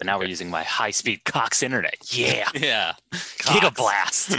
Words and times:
But 0.00 0.06
now 0.06 0.18
we're 0.18 0.24
using 0.28 0.48
my 0.48 0.62
high-speed 0.62 1.24
Cox 1.26 1.62
internet. 1.62 1.96
Yeah, 2.10 2.48
Yeah. 2.54 2.94
Gigablast. 3.12 4.32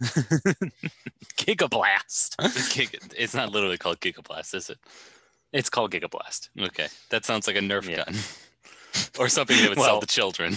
Gigablast. 1.36 2.74
Gig- 2.74 3.00
it's 3.16 3.34
not 3.34 3.50
literally 3.50 3.76
called 3.76 3.98
Gigablast, 3.98 4.54
is 4.54 4.70
it? 4.70 4.78
It's 5.52 5.68
called 5.68 5.90
Gigablast. 5.90 6.50
Okay. 6.60 6.86
That 7.10 7.24
sounds 7.24 7.48
like 7.48 7.56
a 7.56 7.60
Nerf 7.60 7.88
Yeah. 7.88 8.04
gun. 8.04 8.14
or 9.18 9.28
something 9.28 9.56
they 9.56 9.68
would 9.68 9.78
sell 9.78 9.94
Well- 9.94 10.00
to 10.00 10.06
children. 10.06 10.56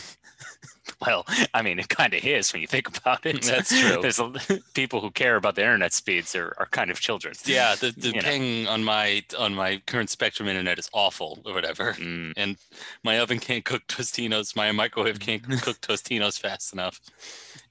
Well, 1.06 1.26
I 1.54 1.62
mean, 1.62 1.80
it 1.80 1.90
kind 1.90 2.14
of 2.14 2.24
is 2.24 2.54
when 2.54 2.62
you 2.62 2.68
think 2.68 2.88
about 2.98 3.26
it. 3.26 3.42
That's 3.44 3.70
true. 3.70 4.02
There's 4.02 4.20
a, 4.20 4.32
people 4.74 5.02
who 5.02 5.12
care 5.12 5.36
about 5.36 5.56
the 5.56 5.62
internet 5.62 5.94
speeds 5.94 6.36
are, 6.36 6.56
are 6.58 6.68
kind 6.68 6.92
of 6.92 7.00
children. 7.00 7.34
Yeah, 7.46 7.76
the, 7.76 7.92
the 7.92 8.10
You 8.10 8.14
know. 8.14 8.22
ping 8.22 8.68
on 8.68 8.84
my 8.84 9.24
on 9.38 9.54
my 9.56 9.82
current 9.88 10.10
Spectrum 10.10 10.48
internet 10.48 10.80
is 10.80 10.90
awful 10.94 11.40
or 11.46 11.54
whatever. 11.54 11.94
Mm. 11.94 12.34
And 12.38 12.58
my 13.04 13.20
oven 13.20 13.40
can't 13.40 13.66
cook 13.66 13.84
Tostinos. 13.88 14.56
My 14.56 14.72
microwave 14.72 15.20
can't 15.20 15.44
cook 15.44 15.82
Tostinos 15.82 16.40
fast 16.40 16.74
enough. 16.74 17.00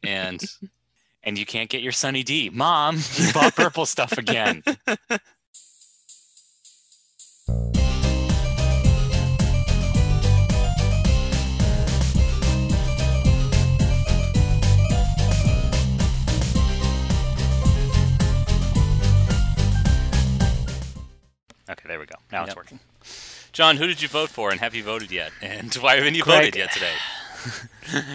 And 0.03 0.43
And 1.23 1.39
you 1.39 1.45
can't 1.45 1.69
get 1.69 1.83
your 1.83 1.93
Sunny 1.93 2.23
D. 2.23 2.51
Mom, 2.51 2.97
you 3.17 3.33
bought 3.33 3.55
purple 3.55 3.85
stuff 3.85 4.17
again. 4.17 4.63
Okay, 21.71 21.85
there 21.87 22.01
we 22.01 22.07
go. 22.07 22.17
Now 22.33 22.45
it's 22.45 22.57
working. 22.57 22.81
John, 23.53 23.77
who 23.77 23.87
did 23.87 24.03
you 24.03 24.09
vote 24.09 24.31
for, 24.31 24.51
and 24.51 24.61
have 24.61 24.75
you 24.75 24.83
voted 24.83 25.11
yet? 25.11 25.33
And 25.43 25.73
why 25.75 25.97
haven't 25.97 26.15
you 26.15 26.23
Greg- 26.23 26.45
voted 26.45 26.57
yet 26.57 26.73
today? 26.73 26.95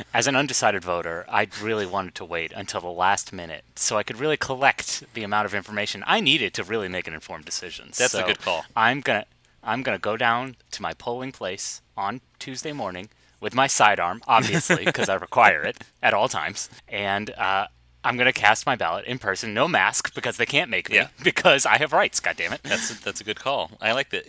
As 0.14 0.28
an 0.28 0.36
undecided 0.36 0.84
voter, 0.84 1.26
I 1.28 1.48
really 1.62 1.86
wanted 1.86 2.16
to 2.16 2.26
wait 2.26 2.52
until 2.56 2.82
the 2.82 2.88
last 2.90 3.34
minute 3.34 3.64
so 3.76 3.98
I 3.98 4.04
could 4.04 4.20
really 4.20 4.38
collect 4.38 5.04
the 5.14 5.24
amount 5.24 5.48
of 5.48 5.56
information 5.56 6.04
I 6.06 6.20
needed 6.20 6.54
to 6.56 6.64
really 6.64 6.88
make 6.88 7.08
an 7.08 7.14
informed 7.14 7.46
decision. 7.46 7.88
That's 7.98 8.14
a 8.14 8.24
good 8.24 8.40
call. 8.40 8.66
I'm 8.76 9.02
gonna 9.02 9.26
I'm 9.64 9.82
gonna 9.82 9.98
go 9.98 10.16
down 10.16 10.58
to 10.72 10.82
my 10.82 10.94
polling 10.94 11.32
place 11.32 11.82
on 11.98 12.22
Tuesday 12.38 12.72
morning 12.72 13.10
with 13.42 13.56
my 13.56 13.68
sidearm, 13.68 14.22
obviously, 14.28 14.86
because 14.86 15.10
I 15.10 15.16
require 15.16 15.64
it 15.64 15.78
at 16.04 16.14
all 16.14 16.28
times, 16.30 16.70
and 16.88 17.32
uh, 17.32 17.68
I'm 18.06 18.16
gonna 18.18 18.32
cast 18.34 18.66
my 18.66 18.76
ballot 18.76 19.06
in 19.06 19.20
person, 19.20 19.54
no 19.54 19.68
mask, 19.68 20.14
because 20.16 20.38
they 20.38 20.46
can't 20.46 20.70
make 20.70 20.90
me, 20.90 20.96
Yeah. 20.98 21.08
because 21.24 21.66
I 21.66 21.78
have 21.78 21.92
rights. 21.92 22.20
God 22.20 22.38
damn 22.38 22.54
it! 22.54 22.62
That's 22.64 22.92
a, 22.92 23.04
that's 23.04 23.20
a 23.20 23.24
good 23.24 23.40
call. 23.40 23.72
I 23.82 23.92
like 23.94 24.10
that. 24.12 24.24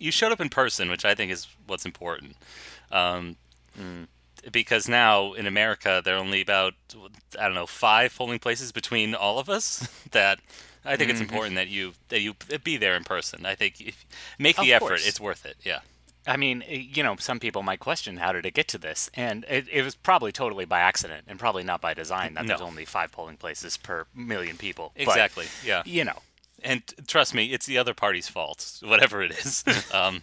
You 0.00 0.10
showed 0.10 0.32
up 0.32 0.40
in 0.40 0.48
person, 0.48 0.88
which 0.90 1.04
I 1.04 1.14
think 1.14 1.30
is 1.32 1.46
what's 1.66 1.84
important. 1.84 2.36
Um, 2.90 3.36
Because 4.52 4.88
now 4.88 5.32
in 5.34 5.46
America, 5.46 6.00
there 6.04 6.14
are 6.14 6.18
only 6.20 6.40
about 6.40 6.74
I 7.38 7.44
don't 7.44 7.54
know 7.54 7.66
five 7.66 8.14
polling 8.16 8.38
places 8.38 8.72
between 8.72 9.14
all 9.14 9.38
of 9.38 9.48
us. 9.48 9.88
That 10.12 10.38
I 10.84 10.96
think 10.96 11.10
it's 11.10 11.20
important 11.20 11.56
that 11.56 11.68
you 11.68 11.92
that 12.08 12.20
you 12.20 12.34
be 12.64 12.76
there 12.78 12.94
in 12.96 13.04
person. 13.04 13.44
I 13.44 13.54
think 13.56 13.80
if 13.80 14.06
make 14.38 14.56
the 14.56 14.62
Of 14.72 14.76
effort, 14.82 14.88
course. 14.88 15.06
it's 15.08 15.20
worth 15.20 15.44
it. 15.44 15.56
Yeah. 15.62 15.80
I 16.26 16.36
mean, 16.36 16.62
eh, 16.66 16.84
you 16.92 17.02
know, 17.02 17.16
some 17.16 17.40
people 17.40 17.62
might 17.62 17.80
question 17.80 18.18
how 18.18 18.32
did 18.32 18.44
it 18.44 18.54
get 18.54 18.68
to 18.68 18.78
this, 18.78 19.10
and 19.14 19.44
it, 19.48 19.66
it 19.70 19.82
was 19.82 19.94
probably 19.94 20.32
totally 20.32 20.64
by 20.64 20.80
accident 20.80 21.24
and 21.26 21.38
probably 21.38 21.62
not 21.64 21.80
by 21.80 21.94
design 21.94 22.34
that 22.34 22.46
there's 22.46 22.60
only 22.60 22.84
five 22.84 23.12
polling 23.12 23.36
places 23.36 23.76
per 23.76 24.06
million 24.14 24.56
people. 24.56 24.92
But, 24.94 25.02
Exactly. 25.02 25.46
yeah. 25.64 25.82
you 25.86 26.04
know, 26.04 26.18
And 26.62 26.82
trust 27.06 27.34
me, 27.34 27.46
it's 27.52 27.66
the 27.66 27.78
other 27.78 27.94
party's 27.94 28.28
fault, 28.28 28.80
whatever 28.82 29.22
it 29.22 29.32
is. 29.32 29.64
um, 29.94 30.22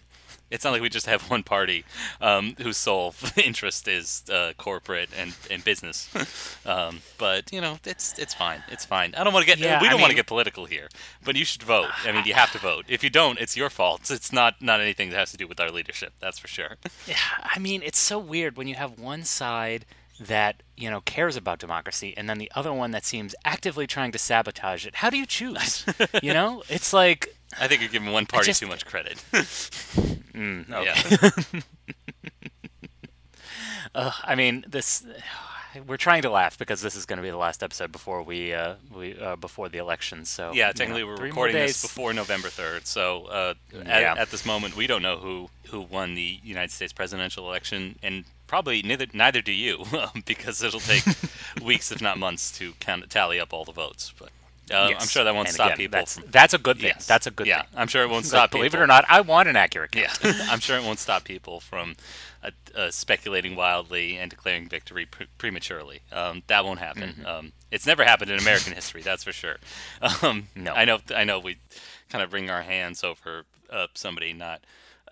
it's 0.51 0.63
not 0.63 0.71
like 0.71 0.81
we 0.81 0.89
just 0.89 1.05
have 1.07 1.29
one 1.29 1.43
party 1.43 1.83
um, 2.21 2.55
whose 2.61 2.77
sole 2.77 3.13
interest 3.43 3.87
is 3.87 4.23
uh, 4.31 4.53
corporate 4.57 5.09
and, 5.17 5.35
and 5.49 5.63
business. 5.63 6.09
Um, 6.65 7.01
but 7.19 7.53
you 7.53 7.61
know, 7.61 7.77
it's 7.85 8.17
it's 8.17 8.33
fine. 8.33 8.63
It's 8.69 8.85
fine. 8.85 9.13
I 9.13 9.23
don't 9.23 9.33
want 9.33 9.45
to 9.45 9.47
get 9.47 9.59
Yeah, 9.59 9.79
we 9.79 9.87
don't 9.87 10.01
want 10.01 10.09
to 10.09 10.15
get 10.15 10.25
political 10.25 10.65
here, 10.65 10.89
but 11.23 11.35
you 11.35 11.45
should 11.45 11.61
vote. 11.61 11.89
I 12.03 12.11
mean, 12.11 12.25
you 12.25 12.33
have 12.33 12.51
to 12.53 12.57
vote. 12.57 12.85
If 12.87 13.03
you 13.03 13.11
don't, 13.11 13.39
it's 13.39 13.55
your 13.55 13.69
fault. 13.69 14.09
It's 14.15 14.33
not 14.33 14.59
not 14.61 14.81
anything 14.81 15.11
that 15.11 15.17
has 15.17 15.29
to 15.31 15.37
do 15.37 15.47
with 15.47 15.59
our 15.59 15.69
leadership. 15.69 16.13
That's 16.19 16.39
for 16.39 16.47
sure. 16.47 16.77
Yeah, 17.05 17.17
I 17.43 17.59
mean, 17.59 17.83
it's 17.83 17.99
so 17.99 18.17
weird 18.17 18.57
when 18.57 18.67
you 18.67 18.75
have 18.75 18.97
one 18.97 19.23
side 19.25 19.85
that, 20.19 20.63
you 20.77 20.89
know, 20.89 21.01
cares 21.01 21.35
about 21.35 21.59
democracy 21.59 22.13
and 22.15 22.29
then 22.29 22.37
the 22.37 22.51
other 22.55 22.71
one 22.73 22.91
that 22.91 23.03
seems 23.05 23.35
actively 23.43 23.85
trying 23.87 24.11
to 24.11 24.17
sabotage 24.17 24.85
it. 24.85 24.95
How 24.95 25.09
do 25.09 25.17
you 25.17 25.25
choose? 25.25 25.85
you 26.23 26.33
know? 26.33 26.63
It's 26.69 26.93
like 26.93 27.35
I 27.59 27.67
think 27.67 27.81
you're 27.81 27.89
giving 27.89 28.11
one 28.11 28.25
party 28.25 28.47
just- 28.47 28.59
too 28.61 28.67
much 28.67 28.85
credit. 28.85 29.17
mm, 29.31 30.71
okay. 30.71 31.61
Yeah. 31.87 31.91
Uh, 33.93 34.11
I 34.23 34.35
mean, 34.35 34.65
this 34.67 35.05
we're 35.87 35.97
trying 35.97 36.21
to 36.23 36.29
laugh 36.29 36.57
because 36.57 36.81
this 36.81 36.95
is 36.95 37.05
going 37.05 37.17
to 37.17 37.23
be 37.23 37.29
the 37.29 37.37
last 37.37 37.61
episode 37.63 37.91
before 37.91 38.23
we 38.23 38.53
uh, 38.53 38.75
we 38.93 39.17
uh, 39.17 39.35
before 39.35 39.69
the 39.69 39.77
election. 39.77 40.25
So 40.25 40.51
Yeah, 40.53 40.67
you 40.67 40.73
technically 40.73 41.01
know, 41.03 41.07
we're 41.07 41.15
recording 41.17 41.55
this 41.55 41.81
before 41.81 42.13
November 42.13 42.49
third. 42.49 42.87
So 42.87 43.25
uh, 43.25 43.53
Yeah. 43.73 44.13
at, 44.13 44.17
at 44.17 44.31
this 44.31 44.45
moment, 44.45 44.75
we 44.75 44.87
don't 44.87 45.01
know 45.01 45.17
who 45.17 45.49
who 45.67 45.81
won 45.81 46.15
the 46.15 46.39
United 46.43 46.71
States 46.71 46.93
presidential 46.93 47.47
election, 47.47 47.97
and 48.03 48.25
probably 48.47 48.81
neither 48.81 49.07
neither 49.13 49.41
do 49.41 49.51
you, 49.51 49.85
because 50.25 50.61
it'll 50.63 50.79
take 50.79 51.03
weeks, 51.63 51.91
if 51.91 52.01
not 52.01 52.17
months, 52.17 52.51
to 52.59 52.73
count 52.79 53.09
tally 53.09 53.39
up 53.39 53.53
all 53.53 53.65
the 53.65 53.71
votes. 53.71 54.13
But 54.17 54.29
uh, 54.73 54.91
I'm 54.99 55.07
sure 55.07 55.23
that 55.23 55.35
won't 55.35 55.47
And 55.47 55.55
stop 55.55 55.67
again, 55.67 55.77
people. 55.77 55.99
That's, 55.99 56.17
from, 56.17 56.23
that's 56.31 56.53
a 56.53 56.57
good 56.57 56.77
thing. 56.77 56.87
Yes. 56.87 57.05
That's 57.05 57.27
a 57.27 57.31
good 57.31 57.47
yeah, 57.47 57.61
thing. 57.63 57.69
I'm 57.77 57.87
sure 57.87 58.01
it 58.03 58.07
won't 58.09 58.23
Like, 58.25 58.29
stop. 58.29 58.51
believe 58.51 58.71
people. 58.71 58.81
it 58.81 58.83
or 58.83 58.87
not, 58.87 59.05
I 59.09 59.21
want 59.21 59.47
an 59.47 59.55
accurate 59.55 59.91
count. 59.91 60.19
Yeah, 60.23 60.33
I'm 60.49 60.59
sure 60.59 60.77
it 60.77 60.83
won't 60.83 60.99
stop 60.99 61.23
people 61.23 61.59
from 61.59 61.95
uh, 62.43 62.49
uh, 62.75 62.89
speculating 62.91 63.55
wildly 63.55 64.17
and 64.17 64.29
declaring 64.31 64.67
victory 64.67 65.05
pre- 65.05 65.27
prematurely. 65.37 65.99
Um, 66.11 66.41
that 66.47 66.65
won't 66.65 66.79
happen. 66.79 67.09
Mm-hmm. 67.19 67.25
Um, 67.25 67.51
it's 67.71 67.85
never 67.85 68.03
happened 68.03 68.31
in 68.31 68.39
American 68.39 68.73
history, 68.73 69.01
that's 69.01 69.23
for 69.23 69.31
sure. 69.33 69.57
Um, 70.21 70.47
No. 70.55 70.73
I 70.73 70.85
know. 70.85 70.99
I 71.15 71.23
know. 71.25 71.39
We 71.39 71.57
kind 72.09 72.23
of 72.23 72.33
wring 72.33 72.49
our 72.49 72.61
hands 72.63 73.03
over 73.03 73.43
uh, 73.69 73.87
somebody 73.93 74.33
not 74.33 74.61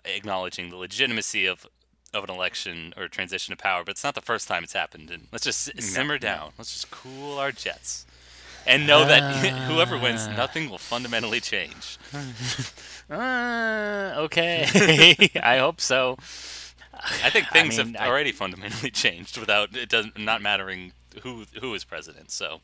acknowledging 0.04 0.70
the 0.70 0.76
legitimacy 0.76 1.46
of 1.46 1.66
of 2.14 2.24
an 2.24 2.30
election 2.30 2.94
or 2.96 3.08
transition 3.08 3.52
of 3.52 3.58
power, 3.58 3.82
but 3.84 3.90
it's 3.92 4.04
not 4.04 4.14
the 4.14 4.22
first 4.22 4.48
time 4.48 4.64
it's 4.64 4.72
happened. 4.72 5.10
And 5.10 5.26
let's 5.32 5.44
just 5.44 5.68
s- 5.76 5.84
simmer 5.84 6.14
no. 6.14 6.18
down. 6.18 6.52
Let's 6.56 6.72
just 6.72 6.90
cool 6.90 7.38
our 7.38 7.52
jets. 7.52 8.06
And 8.66 8.86
know 8.86 9.04
that 9.04 9.22
whoever 9.68 9.98
wins, 9.98 10.26
Ah. 10.28 10.36
nothing 10.36 10.70
will 10.70 10.78
fundamentally 10.78 11.40
change. 11.40 11.98
Uh, 13.10 14.14
okay. 14.24 15.30
I 15.42 15.58
hope 15.58 15.80
so. 15.80 16.16
I 17.22 17.28
think 17.30 17.46
I 17.50 17.50
things 17.52 17.76
mean, 17.78 17.94
have 17.94 18.02
I- 18.02 18.08
already 18.08 18.32
fundamentally 18.32 18.90
changed 18.90 19.36
without 19.36 19.76
it 19.76 19.88
doesn't 19.90 20.18
not 20.18 20.40
mattering 20.40 20.92
who 21.22 21.44
who 21.60 21.74
is 21.74 21.84
president. 21.84 22.30
So 22.30 22.60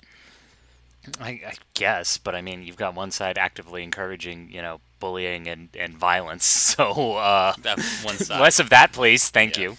I, 1.21 1.28
I 1.47 1.53
guess, 1.75 2.19
but 2.19 2.34
I 2.34 2.43
mean, 2.43 2.62
you've 2.62 2.76
got 2.76 2.94
one 2.94 3.10
side 3.10 3.38
actively 3.38 3.82
encouraging, 3.82 4.50
you 4.50 4.60
know, 4.62 4.81
bullying 4.98 5.47
and, 5.48 5.69
and 5.78 5.94
violence. 5.97 6.44
So, 6.76 7.16
uh, 7.16 7.54
that 7.62 7.78
one 8.03 8.16
side, 8.16 8.41
less 8.41 8.59
of 8.60 8.71
that, 8.71 8.93
please. 8.93 9.28
Thank 9.31 9.56
Yeah. 9.56 9.62
you. 9.71 9.76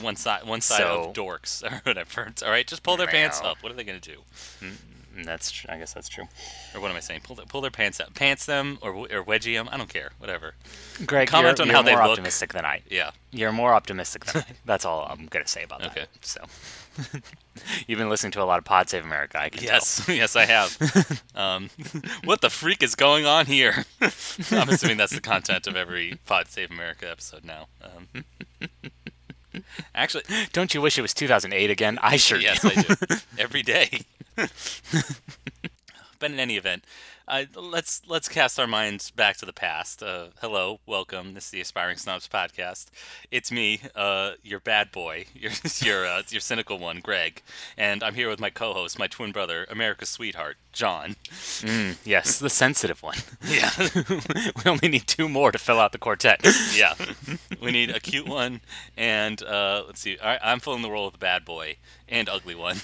one 0.00 0.16
side, 0.16 0.44
one 0.46 0.60
side 0.60 0.78
So- 0.78 1.04
of 1.08 1.14
dorks 1.14 1.62
or 1.72 1.80
whatever. 1.84 2.32
All 2.44 2.50
right, 2.50 2.66
just 2.66 2.82
pull 2.82 2.96
their 2.96 3.06
pants 3.08 3.40
up. 3.42 3.62
What 3.62 3.72
are 3.72 3.74
they 3.74 3.84
gonna 3.84 3.98
do? 4.00 4.18
Mm, 4.60 5.24
That's, 5.24 5.50
tr- 5.50 5.66
I 5.70 5.76
guess 5.78 5.92
that's 5.92 6.08
true. 6.08 6.28
Or 6.74 6.80
what 6.80 6.90
am 6.90 6.96
I 6.96 7.00
saying? 7.00 7.20
Pull 7.24 7.36
their, 7.36 7.44
pull 7.46 7.60
their 7.60 7.70
pants 7.72 7.98
up, 8.00 8.14
pants 8.14 8.46
them, 8.46 8.78
or 8.80 8.92
or 8.94 9.24
wedgie 9.24 9.54
them. 9.56 9.68
I 9.72 9.76
don't 9.76 9.88
care. 9.92 10.12
Whatever. 10.18 10.54
Greg, 11.04 11.28
Comment 11.28 11.58
you're, 11.58 11.64
on 11.64 11.68
you're 11.68 11.76
how 11.76 11.82
they're 11.82 11.96
more 11.96 12.04
look. 12.04 12.12
optimistic 12.12 12.52
than 12.52 12.64
I. 12.64 12.82
Yeah. 12.88 13.10
You're 13.32 13.52
more 13.52 13.74
optimistic 13.74 14.24
than 14.26 14.42
I. 14.42 14.52
That's 14.64 14.84
all 14.84 15.06
I'm 15.10 15.26
gonna 15.26 15.46
say 15.48 15.64
about 15.64 15.82
Okay. 15.86 16.00
that. 16.00 16.02
Okay, 16.02 16.08
so, 16.22 16.40
you've 17.86 17.98
been 17.98 18.08
listening 18.08 18.32
to 18.32 18.42
a 18.42 18.44
lot 18.44 18.58
of 18.58 18.64
Pod 18.64 18.88
Save 18.88 19.04
America. 19.04 19.40
I 19.40 19.48
can 19.48 19.62
Yes, 19.62 20.04
yes, 20.08 20.36
I 20.36 20.46
have. 20.46 21.22
um, 21.34 21.70
what 22.24 22.40
the 22.40 22.50
freak 22.50 22.82
is 22.82 22.94
going 22.94 23.26
on 23.26 23.46
here? 23.46 23.84
I'm 24.50 24.68
assuming 24.68 24.96
that's 24.96 25.14
the 25.14 25.20
content 25.20 25.66
of 25.66 25.76
every 25.76 26.18
Pod 26.26 26.48
Save 26.48 26.70
America 26.70 27.10
episode 27.10 27.44
now. 27.44 27.68
Um, 27.82 28.24
actually. 29.94 30.24
Don't 30.52 30.74
you 30.74 30.80
wish 30.80 30.98
it 30.98 31.02
was 31.02 31.14
2008 31.14 31.70
again? 31.70 31.98
I 32.02 32.16
sure 32.16 32.38
yes, 32.38 32.62
do. 32.62 32.68
I 32.68 32.82
do. 32.82 33.16
Every 33.38 33.62
day. 33.62 34.02
but 34.36 36.30
in 36.30 36.38
any 36.38 36.56
event, 36.56 36.84
uh, 37.30 37.44
let's 37.54 38.02
let's 38.08 38.28
cast 38.28 38.58
our 38.58 38.66
minds 38.66 39.10
back 39.12 39.36
to 39.36 39.46
the 39.46 39.52
past. 39.52 40.02
Uh, 40.02 40.26
hello, 40.40 40.80
welcome. 40.84 41.34
This 41.34 41.44
is 41.44 41.50
the 41.50 41.60
Aspiring 41.60 41.96
Snobs 41.96 42.28
podcast. 42.28 42.86
It's 43.30 43.52
me, 43.52 43.80
uh, 43.94 44.32
your 44.42 44.58
bad 44.58 44.90
boy, 44.90 45.26
your 45.34 45.52
your 45.78 46.06
uh, 46.06 46.22
your 46.28 46.40
cynical 46.40 46.78
one, 46.78 46.98
Greg, 47.00 47.42
and 47.78 48.02
I'm 48.02 48.14
here 48.14 48.28
with 48.28 48.40
my 48.40 48.50
co-host, 48.50 48.98
my 48.98 49.06
twin 49.06 49.30
brother, 49.30 49.64
America's 49.70 50.08
sweetheart, 50.08 50.56
John. 50.72 51.14
Mm, 51.30 51.96
yes, 52.04 52.38
the 52.38 52.50
sensitive 52.50 53.02
one. 53.02 53.18
Yeah, 53.50 53.70
we 54.08 54.70
only 54.70 54.88
need 54.88 55.06
two 55.06 55.28
more 55.28 55.50
to 55.50 55.58
fill 55.58 55.80
out 55.80 55.92
the 55.92 55.98
quartet. 55.98 56.46
yeah. 56.74 56.94
We 57.60 57.72
need 57.72 57.90
a 57.90 57.98
cute 57.98 58.28
one, 58.28 58.60
and 58.96 59.42
uh, 59.42 59.82
let's 59.86 60.00
see. 60.00 60.18
I, 60.22 60.38
I'm 60.42 60.60
filling 60.60 60.82
the 60.82 60.90
role 60.90 61.06
of 61.06 61.12
the 61.12 61.18
bad 61.18 61.44
boy 61.44 61.76
and 62.10 62.28
ugly 62.28 62.54
one. 62.54 62.76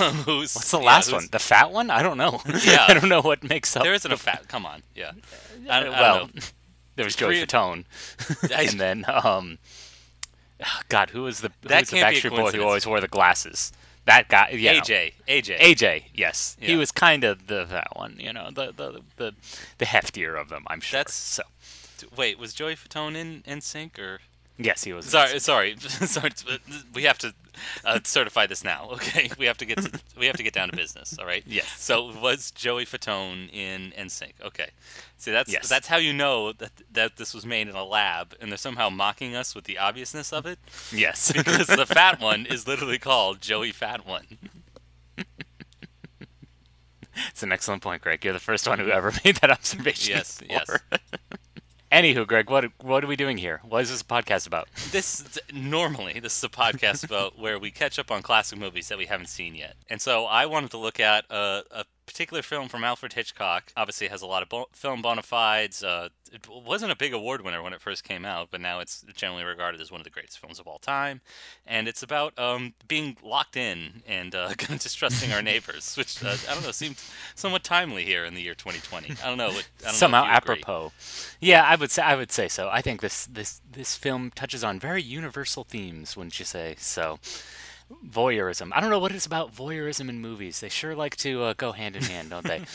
Um, 0.00 0.14
who's 0.14 0.54
What's 0.54 0.70
the 0.70 0.78
yeah, 0.78 0.84
last 0.84 1.12
one? 1.12 1.28
The 1.30 1.38
fat 1.38 1.70
one? 1.70 1.90
I 1.90 2.02
don't 2.02 2.18
know. 2.18 2.40
Yeah. 2.64 2.86
I 2.88 2.94
don't 2.94 3.08
know 3.08 3.20
what 3.22 3.42
makes 3.44 3.76
up. 3.76 3.81
There 3.82 3.94
isn't 3.94 4.10
a 4.10 4.16
fat. 4.16 4.48
Come 4.48 4.66
on, 4.66 4.82
yeah. 4.94 5.12
I, 5.70 5.84
I 5.84 5.88
well, 5.88 6.18
don't 6.18 6.52
there 6.96 7.04
was 7.04 7.16
Joey 7.16 7.34
Korea- 7.34 7.46
Fatone, 7.46 7.84
and 8.70 8.80
then 8.80 9.04
um, 9.08 9.58
God, 10.88 11.10
who 11.10 11.22
was 11.22 11.40
the 11.40 11.50
who 11.62 11.68
That 11.68 11.80
was 11.80 11.90
the 11.90 11.96
can't 11.96 12.12
be 12.12 12.18
a 12.18 12.20
Backstreet 12.22 12.36
Boy 12.36 12.50
who 12.52 12.62
always 12.62 12.86
wore 12.86 13.00
the 13.00 13.08
glasses? 13.08 13.72
That 14.04 14.28
guy, 14.28 14.50
yeah, 14.50 14.80
AJ, 14.80 15.12
AJ. 15.28 15.58
AJ, 15.58 16.02
yes, 16.12 16.56
he 16.60 16.74
was 16.76 16.90
kind 16.90 17.22
of 17.22 17.46
the 17.46 17.64
that 17.64 17.96
one, 17.96 18.16
you 18.18 18.32
know, 18.32 18.50
the 18.52 18.72
the 18.72 19.00
the, 19.16 19.34
the 19.78 19.84
heftier 19.84 20.40
of 20.40 20.48
them, 20.48 20.64
I'm 20.66 20.80
sure. 20.80 20.98
That's- 20.98 21.14
so. 21.14 21.42
Wait, 22.16 22.36
was 22.36 22.52
Joey 22.52 22.74
Fatone 22.74 23.14
in 23.14 23.42
NSYNC 23.46 23.96
or? 23.98 24.18
Yes, 24.62 24.84
he 24.84 24.92
was. 24.92 25.06
Sorry, 25.06 25.38
sorry, 25.40 25.76
sorry. 25.78 26.30
We 26.94 27.02
have 27.04 27.18
to 27.18 27.34
uh, 27.84 28.00
certify 28.04 28.46
this 28.46 28.62
now. 28.64 28.90
Okay, 29.02 29.30
we 29.38 29.46
have 29.46 29.58
to 29.58 29.64
get 29.64 29.78
to, 29.78 30.00
we 30.18 30.26
have 30.26 30.36
to 30.36 30.42
get 30.42 30.52
down 30.54 30.68
to 30.70 30.76
business. 30.76 31.16
All 31.18 31.26
right. 31.26 31.42
Yes. 31.46 31.66
So 31.80 32.12
was 32.20 32.50
Joey 32.52 32.84
Fatone 32.86 33.52
in 33.52 33.92
NSYNC? 33.98 34.32
Okay. 34.44 34.70
See, 35.18 35.30
that's 35.32 35.52
Yes. 35.52 35.68
that's 35.68 35.88
how 35.88 35.96
you 35.96 36.12
know 36.12 36.52
that 36.52 36.70
that 36.92 37.16
this 37.16 37.34
was 37.34 37.44
made 37.44 37.68
in 37.68 37.74
a 37.74 37.84
lab, 37.84 38.34
and 38.40 38.50
they're 38.50 38.56
somehow 38.58 38.88
mocking 38.90 39.34
us 39.34 39.54
with 39.54 39.64
the 39.64 39.78
obviousness 39.78 40.32
of 40.32 40.46
it 40.46 40.58
Yes, 40.92 41.32
because 41.36 41.66
the 41.66 41.86
fat 41.86 42.20
one 42.20 42.46
is 42.46 42.66
literally 42.66 42.98
called 42.98 43.40
Joey 43.40 43.72
Fat 43.72 44.06
One. 44.06 44.26
it's 47.30 47.42
an 47.42 47.52
excellent 47.52 47.82
point, 47.82 48.02
Greg. 48.02 48.24
You're 48.24 48.32
the 48.32 48.38
first 48.38 48.66
one 48.66 48.78
who 48.78 48.90
ever 48.90 49.12
made 49.24 49.36
that 49.36 49.50
observation. 49.50 50.16
Yes, 50.16 50.38
before. 50.38 50.56
yes. 50.68 51.00
Anywho, 51.92 52.26
Greg, 52.26 52.48
what 52.48 52.72
what 52.80 53.04
are 53.04 53.06
we 53.06 53.16
doing 53.16 53.36
here? 53.36 53.60
What 53.68 53.82
is 53.82 53.90
this 53.90 54.02
podcast 54.02 54.46
about? 54.46 54.66
This 54.92 55.38
normally 55.52 56.20
this 56.20 56.38
is 56.38 56.42
a 56.42 56.48
podcast 56.48 57.04
about 57.04 57.38
where 57.42 57.58
we 57.58 57.70
catch 57.70 57.98
up 57.98 58.10
on 58.10 58.22
classic 58.22 58.58
movies 58.58 58.88
that 58.88 58.96
we 58.96 59.04
haven't 59.04 59.26
seen 59.28 59.54
yet, 59.54 59.76
and 59.90 60.00
so 60.00 60.24
I 60.24 60.46
wanted 60.46 60.70
to 60.70 60.78
look 60.78 60.98
at 60.98 61.26
a, 61.28 61.64
a 61.70 61.84
particular 62.06 62.40
film 62.42 62.70
from 62.70 62.82
Alfred 62.82 63.12
Hitchcock. 63.12 63.72
Obviously, 63.76 64.06
it 64.06 64.10
has 64.10 64.22
a 64.22 64.26
lot 64.26 64.42
of 64.42 64.48
bo- 64.48 64.68
film 64.72 65.02
bona 65.02 65.20
fides. 65.20 65.84
Uh, 65.84 66.08
it 66.32 66.48
wasn't 66.48 66.90
a 66.90 66.96
big 66.96 67.12
award 67.12 67.42
winner 67.42 67.62
when 67.62 67.72
it 67.72 67.80
first 67.80 68.04
came 68.04 68.24
out, 68.24 68.48
but 68.50 68.60
now 68.60 68.80
it's 68.80 69.04
generally 69.14 69.44
regarded 69.44 69.80
as 69.80 69.90
one 69.90 70.00
of 70.00 70.04
the 70.04 70.10
greatest 70.10 70.38
films 70.38 70.58
of 70.58 70.66
all 70.66 70.78
time. 70.78 71.20
And 71.66 71.86
it's 71.86 72.02
about 72.02 72.38
um, 72.38 72.74
being 72.88 73.16
locked 73.22 73.56
in 73.56 74.02
and 74.06 74.34
uh, 74.34 74.48
kind 74.58 74.74
of 74.76 74.80
distrusting 74.80 75.32
our 75.32 75.42
neighbors, 75.52 75.96
which 75.96 76.24
uh, 76.24 76.36
I 76.48 76.54
don't 76.54 76.64
know 76.64 76.70
seemed 76.72 77.02
somewhat 77.34 77.64
timely 77.64 78.04
here 78.04 78.24
in 78.24 78.34
the 78.34 78.40
year 78.42 78.54
2020. 78.54 79.14
I 79.22 79.28
don't 79.28 79.38
know. 79.38 79.48
What, 79.48 79.68
I 79.80 79.84
don't 79.84 79.92
know 79.92 79.98
Somehow 79.98 80.22
agree. 80.22 80.34
apropos. 80.56 80.92
Yeah, 81.40 81.64
I 81.64 81.76
would 81.76 81.90
say 81.90 82.02
I 82.02 82.16
would 82.16 82.32
say 82.32 82.48
so. 82.48 82.68
I 82.72 82.80
think 82.80 83.00
this 83.00 83.26
this 83.26 83.60
this 83.70 83.96
film 83.96 84.30
touches 84.34 84.64
on 84.64 84.80
very 84.80 85.02
universal 85.02 85.64
themes, 85.64 86.16
wouldn't 86.16 86.38
you 86.38 86.44
say? 86.44 86.76
So, 86.78 87.18
voyeurism. 88.08 88.70
I 88.72 88.80
don't 88.80 88.90
know 88.90 88.98
what 88.98 89.12
it 89.12 89.16
is 89.16 89.26
about 89.26 89.54
voyeurism 89.54 90.08
in 90.08 90.20
movies. 90.20 90.60
They 90.60 90.68
sure 90.68 90.94
like 90.94 91.16
to 91.18 91.42
uh, 91.42 91.54
go 91.56 91.72
hand 91.72 91.96
in 91.96 92.02
hand, 92.04 92.30
don't 92.30 92.46
they? 92.46 92.62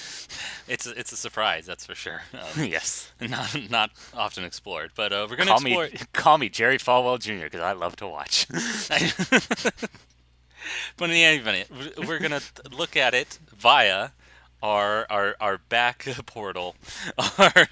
It's 0.69 0.86
a, 0.86 0.92
it's 1.00 1.14
a 1.14 1.18
surprise, 1.18 1.66
that's 1.66 1.86
for 1.86 1.96
sure. 1.96 2.24
Um, 2.34 2.66
yes. 2.66 3.12
not 3.22 3.56
not 3.69 3.92
often 4.14 4.44
explored, 4.44 4.92
but 4.96 5.14
uh, 5.14 5.25
we're 5.30 5.38
gonna 5.38 5.52
Call 5.52 5.62
explore. 5.66 5.84
me 5.86 5.98
call 6.14 6.38
me 6.38 6.50
Jerry 6.50 6.78
Falwell 6.78 7.19
Jr. 7.19 7.46
because 7.46 7.62
I 7.62 7.72
love 7.72 7.96
to 7.98 8.08
watch. 8.08 8.48
But 10.98 11.10
in 11.10 11.16
the 11.16 11.24
event, 11.24 11.70
we're 12.06 12.20
gonna 12.20 12.42
look 12.72 12.98
at 12.98 13.13
it 13.13 13.40
via 13.56 14.10
our 14.62 15.06
our 15.10 15.36
our 15.40 15.58
back 15.58 16.06
portal, 16.25 16.75
our, 17.40 17.68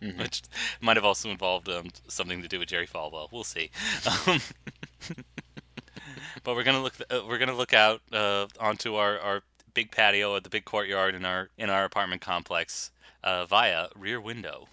which 0.00 0.42
might 0.80 0.96
have 0.96 1.04
also 1.04 1.30
involved 1.30 1.68
um, 1.68 1.88
something 2.06 2.40
to 2.42 2.46
do 2.48 2.60
with 2.60 2.68
Jerry 2.68 2.86
Falwell. 2.86 3.28
We'll 3.32 3.42
see. 3.44 3.70
Um, 4.26 4.40
but 6.44 6.54
we're 6.54 6.64
gonna 6.64 6.82
look 6.82 6.94
uh, 7.10 7.20
we're 7.26 7.38
gonna 7.38 7.54
look 7.54 7.72
out 7.72 8.00
uh, 8.12 8.46
onto 8.60 8.94
our, 8.94 9.18
our 9.18 9.42
big 9.74 9.90
patio 9.90 10.36
at 10.36 10.44
the 10.44 10.50
big 10.50 10.64
courtyard 10.64 11.14
in 11.14 11.24
our 11.24 11.50
in 11.56 11.70
our 11.70 11.84
apartment 11.84 12.20
complex 12.20 12.90
uh, 13.22 13.44
via 13.46 13.88
rear 13.96 14.20
window. 14.20 14.68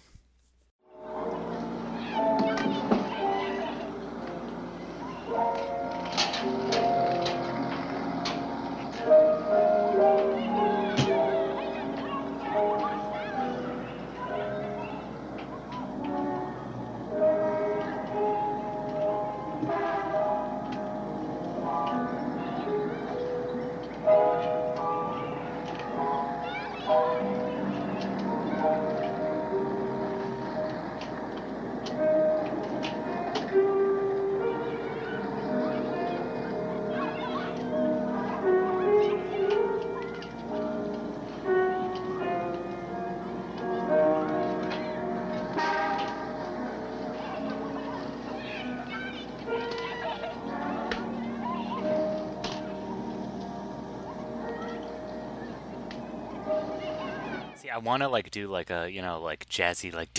I 57.76 57.78
want 57.78 58.02
to 58.02 58.08
like 58.08 58.30
do 58.30 58.48
like 58.48 58.70
a 58.70 58.90
you 58.90 59.02
know 59.02 59.20
like 59.20 59.46
jazzy 59.50 59.92
like 59.92 60.14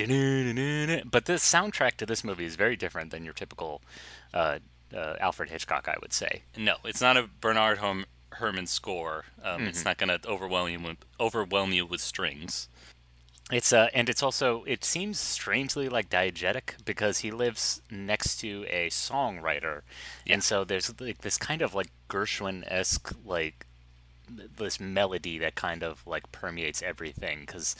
but 1.09 1.25
this 1.25 1.43
soundtrack 1.43 1.93
to 1.97 2.05
this 2.05 2.23
movie 2.23 2.45
is 2.45 2.55
very 2.55 2.75
different 2.75 3.09
than 3.09 3.25
your 3.25 3.33
typical 3.33 3.81
uh, 4.31 4.59
uh, 4.95 5.15
Alfred 5.19 5.49
Hitchcock, 5.49 5.87
I 5.87 5.95
would 5.99 6.13
say. 6.13 6.43
No, 6.55 6.75
it's 6.85 7.01
not 7.01 7.17
a 7.17 7.27
Bernard 7.41 7.79
Herm- 7.79 8.05
Herrmann 8.33 8.67
score. 8.67 9.25
Um, 9.43 9.57
Mm-hmm. 9.61 9.67
It's 9.69 9.83
not 9.85 9.97
going 9.97 10.09
to 10.09 10.27
overwhelm 10.29 10.69
you 10.69 10.79
with, 10.79 10.97
overwhelm 11.19 11.73
you 11.73 11.85
with 11.85 12.01
strings. 12.01 12.69
It's 13.49 13.71
uh, 13.71 13.87
and 13.93 14.09
it's 14.09 14.21
also 14.21 14.63
it 14.67 14.83
seems 14.83 15.19
strangely 15.19 15.87
like 15.87 16.09
diegetic 16.09 16.83
because 16.83 17.19
he 17.19 17.31
lives 17.31 17.81
next 17.89 18.37
to 18.41 18.65
a 18.69 18.89
songwriter, 18.89 19.81
and 20.27 20.43
so 20.43 20.65
there's 20.65 20.93
like 20.99 21.21
this 21.21 21.37
kind 21.37 21.61
of 21.61 21.73
like 21.73 21.87
Gershwin 22.09 22.65
esque 22.67 23.13
like 23.25 23.65
this 24.57 24.79
melody 24.79 25.37
that 25.37 25.55
kind 25.55 25.83
of 25.83 26.05
like 26.05 26.31
permeates 26.31 26.81
everything 26.81 27.41
because 27.41 27.75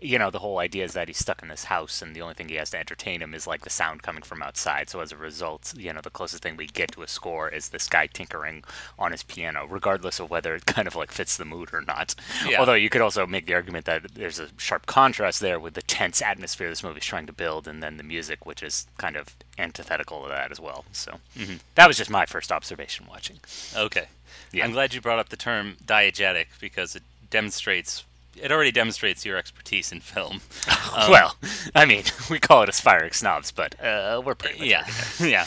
you 0.00 0.18
know 0.18 0.30
the 0.30 0.40
whole 0.40 0.58
idea 0.58 0.84
is 0.84 0.94
that 0.94 1.08
he's 1.08 1.18
stuck 1.18 1.42
in 1.42 1.48
this 1.48 1.64
house 1.64 2.02
and 2.02 2.14
the 2.14 2.20
only 2.20 2.34
thing 2.34 2.48
he 2.48 2.56
has 2.56 2.70
to 2.70 2.78
entertain 2.78 3.22
him 3.22 3.34
is 3.34 3.46
like 3.46 3.62
the 3.62 3.70
sound 3.70 4.02
coming 4.02 4.22
from 4.22 4.42
outside. 4.42 4.88
So 4.88 5.00
as 5.00 5.12
a 5.12 5.16
result 5.16 5.74
you 5.76 5.92
know 5.92 6.00
the 6.00 6.10
closest 6.10 6.42
thing 6.42 6.56
we 6.56 6.66
get 6.66 6.92
to 6.92 7.02
a 7.02 7.08
score 7.08 7.48
is 7.48 7.68
this 7.68 7.88
guy 7.88 8.06
tinkering 8.06 8.64
on 8.98 9.12
his 9.12 9.22
piano 9.22 9.66
regardless 9.68 10.18
of 10.18 10.30
whether 10.30 10.54
it 10.54 10.66
kind 10.66 10.88
of 10.88 10.96
like 10.96 11.12
fits 11.12 11.36
the 11.36 11.44
mood 11.44 11.70
or 11.72 11.82
not. 11.82 12.14
Yeah. 12.46 12.58
although 12.58 12.74
you 12.74 12.90
could 12.90 13.00
also 13.02 13.26
make 13.26 13.46
the 13.46 13.54
argument 13.54 13.84
that 13.86 14.14
there's 14.14 14.38
a 14.38 14.48
sharp 14.56 14.86
contrast 14.86 15.40
there 15.40 15.60
with 15.60 15.74
the 15.74 15.82
tense 15.82 16.20
atmosphere 16.20 16.68
this 16.68 16.82
movie's 16.82 17.04
trying 17.04 17.26
to 17.26 17.32
build 17.32 17.68
and 17.68 17.82
then 17.82 17.96
the 17.96 18.02
music 18.02 18.44
which 18.44 18.62
is 18.62 18.86
kind 18.98 19.16
of 19.16 19.36
antithetical 19.58 20.22
to 20.22 20.28
that 20.28 20.50
as 20.50 20.60
well. 20.60 20.84
So 20.92 21.18
mm-hmm. 21.36 21.56
that 21.74 21.86
was 21.86 21.96
just 21.96 22.10
my 22.10 22.26
first 22.26 22.50
observation 22.50 23.06
watching. 23.08 23.38
Okay. 23.76 24.06
Yeah. 24.52 24.64
I'm 24.64 24.72
glad 24.72 24.94
you 24.94 25.00
brought 25.00 25.18
up 25.18 25.28
the 25.30 25.36
term 25.36 25.76
diegetic 25.84 26.46
because 26.60 26.94
it 26.96 27.02
demonstrates 27.30 28.04
it 28.40 28.50
already 28.50 28.72
demonstrates 28.72 29.26
your 29.26 29.36
expertise 29.36 29.92
in 29.92 30.00
film. 30.00 30.40
Um, 30.94 31.10
well, 31.10 31.36
I 31.74 31.86
mean, 31.86 32.02
we 32.30 32.38
call 32.38 32.62
it 32.62 32.68
aspiring 32.68 33.12
snobs, 33.12 33.50
but 33.50 33.82
uh, 33.82 34.20
we're 34.24 34.34
pretty 34.34 34.58
much 34.58 34.68
yeah, 34.68 34.86
yeah. 35.26 35.46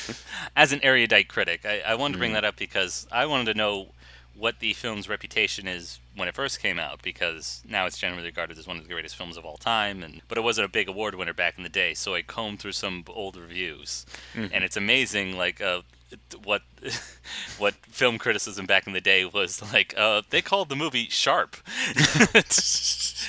As 0.56 0.72
an 0.74 0.80
erudite 0.84 1.28
critic, 1.28 1.64
I, 1.66 1.82
I 1.82 1.94
wanted 1.96 2.14
to 2.14 2.18
bring 2.20 2.32
Mm. 2.32 2.36
that 2.36 2.46
up 2.46 2.56
because 2.58 3.06
I 3.12 3.28
wanted 3.28 3.52
to 3.54 3.58
know 3.58 3.90
what 4.36 4.60
the 4.60 4.74
film's 4.74 5.08
reputation 5.08 5.68
is 5.68 6.00
when 6.16 6.28
it 6.28 6.34
first 6.36 6.60
came 6.60 6.80
out, 6.80 7.02
because 7.04 7.62
now 7.70 7.86
it's 7.86 7.98
generally 8.00 8.26
regarded 8.26 8.58
as 8.58 8.66
one 8.68 8.78
of 8.78 8.84
the 8.84 8.90
greatest 8.92 9.16
films 9.16 9.38
of 9.38 9.46
all 9.46 9.58
time. 9.58 10.02
And 10.02 10.22
but 10.28 10.38
it 10.40 10.44
wasn't 10.44 10.66
a 10.66 10.70
big 10.72 10.90
award 10.90 11.14
winner 11.14 11.34
back 11.34 11.56
in 11.58 11.64
the 11.64 11.70
day, 11.70 11.94
so 11.94 12.16
I 12.16 12.24
combed 12.24 12.60
through 12.60 12.72
some 12.74 13.04
old 13.08 13.36
reviews, 13.38 14.06
Mm-hmm. 14.34 14.54
and 14.54 14.64
it's 14.64 14.78
amazing, 14.78 15.38
like 15.38 15.62
uh, 15.62 15.82
what 16.44 16.62
what 17.58 17.74
film 17.88 18.18
criticism 18.18 18.66
back 18.66 18.88
in 18.88 18.94
the 18.94 19.02
day 19.02 19.26
was 19.26 19.62
like. 19.74 19.94
Uh, 19.98 20.22
they 20.30 20.42
called 20.42 20.70
the 20.70 20.76
movie 20.76 21.08
sharp. 21.10 21.58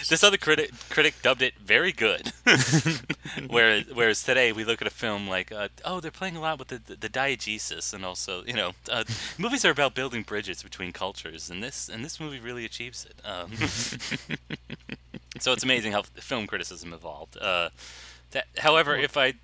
this 0.08 0.22
other 0.22 0.36
critic 0.36 0.70
critic 0.90 1.14
dubbed 1.22 1.42
it 1.42 1.54
very 1.58 1.92
good. 1.92 2.32
whereas, 3.48 3.84
whereas 3.92 4.22
today 4.22 4.52
we 4.52 4.64
look 4.64 4.80
at 4.80 4.86
a 4.86 4.90
film 4.90 5.28
like, 5.28 5.52
uh, 5.52 5.68
oh, 5.84 6.00
they're 6.00 6.10
playing 6.10 6.36
a 6.36 6.40
lot 6.40 6.58
with 6.58 6.68
the, 6.68 6.78
the, 6.78 6.96
the 6.96 7.08
diegesis, 7.08 7.92
and 7.94 8.04
also, 8.04 8.44
you 8.44 8.52
know, 8.52 8.72
uh, 8.90 9.04
movies 9.38 9.64
are 9.64 9.70
about 9.70 9.94
building 9.94 10.22
bridges 10.22 10.62
between 10.62 10.92
cultures, 10.92 11.50
and 11.50 11.62
this 11.62 11.88
and 11.88 12.04
this 12.04 12.20
movie 12.20 12.40
really 12.40 12.64
achieves 12.64 13.06
it. 13.06 13.20
Um, 13.24 13.52
so 15.38 15.52
it's 15.52 15.64
amazing 15.64 15.92
how 15.92 16.02
film 16.02 16.46
criticism 16.46 16.92
evolved. 16.92 17.36
Uh, 17.38 17.70
that, 18.32 18.46
however, 18.58 18.96
if 18.96 19.16
I, 19.16 19.34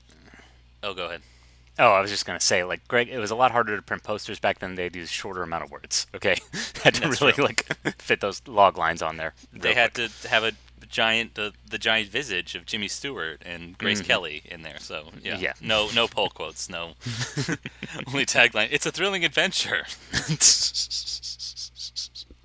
oh, 0.82 0.94
go 0.94 1.06
ahead. 1.06 1.22
Oh, 1.78 1.92
I 1.92 2.00
was 2.00 2.10
just 2.10 2.26
gonna 2.26 2.40
say, 2.40 2.64
like 2.64 2.86
Greg, 2.86 3.08
it 3.08 3.18
was 3.18 3.30
a 3.30 3.34
lot 3.34 3.50
harder 3.50 3.76
to 3.76 3.82
print 3.82 4.02
posters 4.02 4.38
back 4.38 4.58
then. 4.58 4.74
They'd 4.74 4.94
use 4.94 5.10
shorter 5.10 5.42
amount 5.42 5.64
of 5.64 5.70
words. 5.70 6.06
Okay, 6.14 6.36
had 6.84 6.94
to 6.96 7.00
That's 7.02 7.20
really 7.20 7.32
true. 7.32 7.44
like 7.44 7.64
fit 7.98 8.20
those 8.20 8.42
log 8.46 8.76
lines 8.76 9.00
on 9.02 9.16
there. 9.16 9.32
They 9.52 9.74
had 9.74 9.94
quick. 9.94 10.10
to 10.22 10.28
have 10.28 10.44
a 10.44 10.52
giant 10.88 11.34
the 11.36 11.52
the 11.70 11.78
giant 11.78 12.10
visage 12.10 12.54
of 12.54 12.66
Jimmy 12.66 12.88
Stewart 12.88 13.40
and 13.46 13.78
Grace 13.78 14.02
Mhm. 14.02 14.06
Kelly 14.06 14.42
in 14.44 14.60
there. 14.62 14.78
So 14.78 15.08
yeah, 15.22 15.38
Yeah. 15.38 15.52
no 15.62 15.88
no 15.94 16.06
poll 16.08 16.28
quotes, 16.28 16.68
no 16.68 16.92
only 18.06 18.26
tagline. 18.26 18.68
It's 18.70 18.84
a 18.84 18.92
thrilling 18.92 19.24
adventure. 19.24 19.86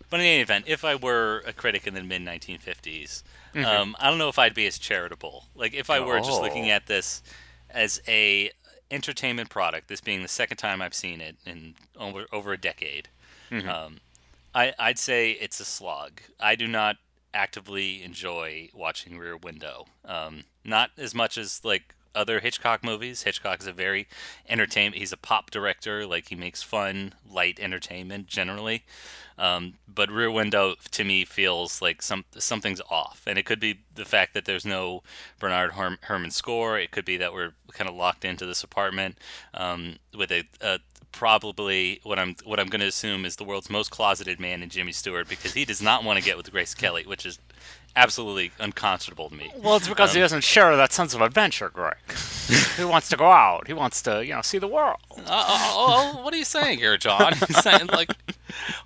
But 0.10 0.22
in 0.22 0.26
any 0.26 0.42
event, 0.42 0.66
if 0.68 0.86
I 0.86 0.96
were 0.96 1.44
a 1.46 1.52
critic 1.52 1.86
in 1.86 1.94
the 1.94 2.02
mid 2.04 2.22
1950s, 2.22 3.24
Mm-hmm. 3.54 3.66
um, 3.66 3.96
I 4.00 4.10
don't 4.10 4.18
know 4.20 4.28
if 4.30 4.38
I'd 4.38 4.54
be 4.54 4.68
as 4.68 4.78
charitable. 4.78 5.46
Like 5.56 5.74
if 5.74 5.90
I 5.90 6.00
were 6.02 6.20
just 6.20 6.42
looking 6.42 6.66
Oh. 6.70 6.74
at 6.76 6.86
this 6.86 7.24
as 7.72 8.02
a 8.08 8.52
entertainment 8.92 9.50
product, 9.50 9.88
this 9.88 10.02
being 10.02 10.22
the 10.22 10.28
second 10.28 10.58
time 10.58 10.82
I've 10.82 10.94
seen 10.94 11.22
it 11.22 11.36
in 11.46 11.76
over 12.00 12.26
over 12.32 12.54
a 12.54 12.58
decade, 12.58 13.10
Mm-hmm. 13.52 13.70
um, 13.70 13.98
I, 14.54 14.74
I'd 14.80 15.00
say 15.00 15.32
it's 15.32 15.60
a 15.60 15.66
slog. 15.66 16.22
I 16.40 16.56
do 16.56 16.68
not 16.68 16.98
actively 17.34 18.02
enjoy 18.04 18.70
watching 18.74 19.18
Rear 19.18 19.38
Window. 19.38 19.86
Um, 20.04 20.44
not 20.66 20.90
as 20.98 21.14
much 21.16 21.38
as 21.38 21.62
like 21.64 21.94
other 22.16 22.40
Hitchcock 22.40 22.84
movies. 22.84 23.24
Hitchcock 23.24 23.62
is 23.62 23.68
a 23.68 23.74
very 23.74 24.08
entertainment. 24.48 24.98
He's 24.98 25.14
a 25.14 25.18
pop 25.18 25.52
director. 25.52 26.06
Like 26.06 26.30
he 26.30 26.36
makes 26.36 26.64
fun, 26.64 27.14
light 27.30 27.60
entertainment 27.60 28.28
generally. 28.28 28.84
Um, 29.40 29.76
but 29.88 30.10
Rear 30.10 30.32
Window 30.32 30.76
to 30.92 31.04
me 31.04 31.24
feels 31.24 31.82
like 31.82 32.02
some 32.02 32.26
something's 32.38 32.82
off, 32.90 33.22
and 33.28 33.38
it 33.38 33.46
could 33.46 33.60
be 33.60 33.82
the 33.94 34.06
fact 34.06 34.34
that 34.34 34.46
there's 34.46 34.66
no 34.66 35.04
Bernard 35.40 35.74
Herm- 35.74 36.00
Herrmann 36.02 36.32
score. 36.32 36.80
It 36.80 36.92
could 36.92 37.06
be 37.06 37.18
that 37.18 37.34
we're 37.34 37.54
kind 37.72 37.90
of 37.90 37.96
locked 37.96 38.26
into 38.26 38.48
this 38.48 38.64
apartment 38.64 39.20
um, 39.54 39.98
with 40.18 40.32
a, 40.32 40.44
a 40.60 40.80
probably 41.12 42.00
what 42.04 42.20
I'm 42.20 42.36
what 42.46 42.60
I'm 42.60 42.68
going 42.68 42.82
to 42.82 42.88
assume 42.88 43.26
is 43.26 43.36
the 43.36 43.44
world's 43.44 43.70
most 43.70 43.92
closeted 43.92 44.40
man 44.40 44.64
in 44.64 44.70
Jimmy 44.70 44.92
Stewart 44.92 45.28
because 45.30 45.54
he 45.54 45.66
does 45.66 45.82
not 45.82 46.04
want 46.04 46.18
to 46.20 46.26
get 46.26 46.38
with 46.38 46.52
Grace 46.52 46.74
Kelly, 46.74 47.04
which 47.06 47.26
is 47.26 47.40
absolutely 47.98 48.52
unconscionable 48.60 49.30
to 49.30 49.36
me. 49.36 49.52
Well, 49.58 49.76
it's 49.76 49.90
because 49.90 50.14
he 50.14 50.20
um, 50.20 50.24
doesn't 50.24 50.44
share 50.44 50.76
that 50.78 50.94
sense 50.94 51.14
of 51.14 51.22
adventure, 51.22 51.70
Greg. 51.70 51.98
he 52.78 52.86
wants 52.86 53.10
to 53.10 53.18
go 53.18 53.30
out. 53.30 53.68
He 53.68 53.74
wants 53.74 54.02
to, 54.04 54.26
you 54.26 54.34
know, 54.34 54.42
see 54.42 54.60
the 54.60 54.68
world. 54.68 54.98
Uh, 55.12 55.24
oh, 55.28 56.14
oh, 56.18 56.24
what 56.24 56.34
are 56.34 56.38
you 56.38 56.46
saying 56.46 56.78
here, 56.78 56.96
John? 56.98 57.34
You're 57.50 57.62
saying 57.62 57.88
like, 57.88 58.12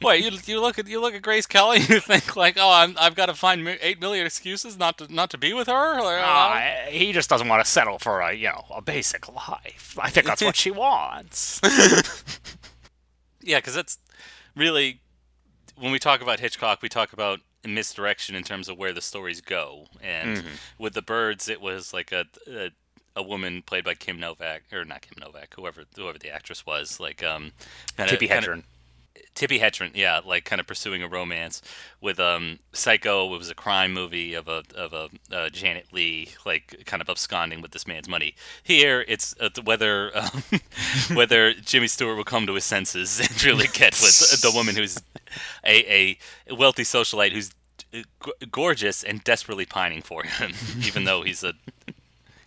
wait, 0.02 0.24
you, 0.24 0.40
you 0.46 0.62
look 0.62 0.80
at 0.80 0.88
you 0.88 1.00
look 1.00 1.14
at 1.14 1.22
Grace 1.22 1.46
Kelly, 1.46 1.80
you 1.80 2.00
think 2.00 2.36
like, 2.36 2.58
oh, 2.58 2.72
I'm, 2.72 2.96
I've 3.00 3.16
got 3.16 3.28
to 3.28 3.34
find 3.34 3.68
eight 3.82 4.00
million 4.02 4.26
excuses 4.26 4.80
not 4.80 4.98
to 4.98 5.14
not 5.14 5.30
to 5.32 5.38
be 5.38 5.54
with 5.54 5.68
her. 5.68 6.02
Like, 6.02 6.88
he 6.88 7.12
just 7.12 7.30
doesn't 7.30 7.48
want 7.48 7.64
to 7.64 7.70
settle 7.70 8.00
for 8.00 8.22
a, 8.22 8.34
you 8.34 8.48
know, 8.48 8.66
a 8.74 8.82
basic 8.82 9.28
life. 9.34 9.98
I 10.02 10.10
think 10.10 10.26
that's 10.26 10.42
what 10.42 10.56
she 10.56 10.72
wants. 10.72 11.62
Yeah, 13.44 13.58
because 13.58 13.76
that's 13.76 13.98
really 14.56 15.02
when 15.78 15.92
we 15.92 16.00
talk 16.00 16.22
about 16.22 16.40
Hitchcock, 16.40 16.82
we 16.82 16.90
talk 16.90 17.14
about 17.14 17.40
misdirection 17.70 18.36
in 18.36 18.44
terms 18.44 18.70
of 18.70 18.78
where 18.78 18.94
the 18.94 19.02
stories 19.02 19.42
go. 19.42 19.88
And 20.02 20.44
with 20.78 20.94
the 20.94 21.02
birds, 21.02 21.48
it 21.50 21.62
was 21.62 21.94
like 21.94 22.12
a, 22.12 22.26
a 22.48 22.72
a 23.14 23.22
woman 23.22 23.62
played 23.62 23.84
by 23.84 23.94
Kim 23.94 24.18
Novak 24.20 24.64
or 24.72 24.86
not 24.86 25.02
Kim 25.02 25.18
Novak, 25.20 25.54
whoever 25.56 25.84
whoever 25.96 26.18
the 26.18 26.30
actress 26.30 26.66
was, 26.66 27.00
like 27.00 27.22
um, 27.24 27.52
kinda, 27.98 28.14
Tippi 28.14 28.28
kinda- 28.30 28.48
Hedren. 28.48 28.64
Tippi 29.36 29.60
Hedren, 29.60 29.92
yeah, 29.96 30.20
like 30.26 30.46
kind 30.46 30.60
of 30.60 30.68
pursuing 30.68 31.02
a 31.02 31.08
romance 31.08 31.62
with 32.00 32.20
um 32.20 32.60
Psycho. 32.74 33.34
It 33.34 33.38
was 33.38 33.50
a 33.50 33.56
crime 33.56 33.94
movie 33.94 34.34
of 34.34 34.48
a 34.48 34.64
of 34.76 34.94
a 34.94 35.10
uh, 35.34 35.50
Janet 35.50 35.88
Leigh, 35.92 36.30
like 36.46 36.84
kind 36.86 37.02
of 37.02 37.10
absconding 37.10 37.62
with 37.62 37.72
this 37.72 37.88
man's 37.88 38.10
money. 38.10 38.36
Here, 38.62 39.06
it's 39.08 39.34
uh, 39.40 39.50
whether 39.64 40.16
um, 40.18 40.44
whether 41.14 41.54
Jimmy 41.54 41.88
Stewart 41.88 42.18
will 42.18 42.24
come 42.24 42.46
to 42.48 42.54
his 42.56 42.66
senses 42.66 43.20
and 43.20 43.44
really 43.44 43.68
get 43.68 43.94
with 44.02 44.42
the 44.42 44.52
woman 44.54 44.76
who's 44.76 44.98
a, 45.66 46.18
a 46.50 46.54
wealthy 46.56 46.84
socialite 46.84 47.32
who's 47.32 47.52
uh, 47.94 48.00
g- 48.26 48.48
gorgeous 48.52 49.04
and 49.04 49.24
desperately 49.24 49.66
pining 49.66 50.02
for 50.02 50.24
him, 50.24 50.52
even 50.86 51.06
though 51.06 51.22
he's 51.24 51.44
a 51.44 51.54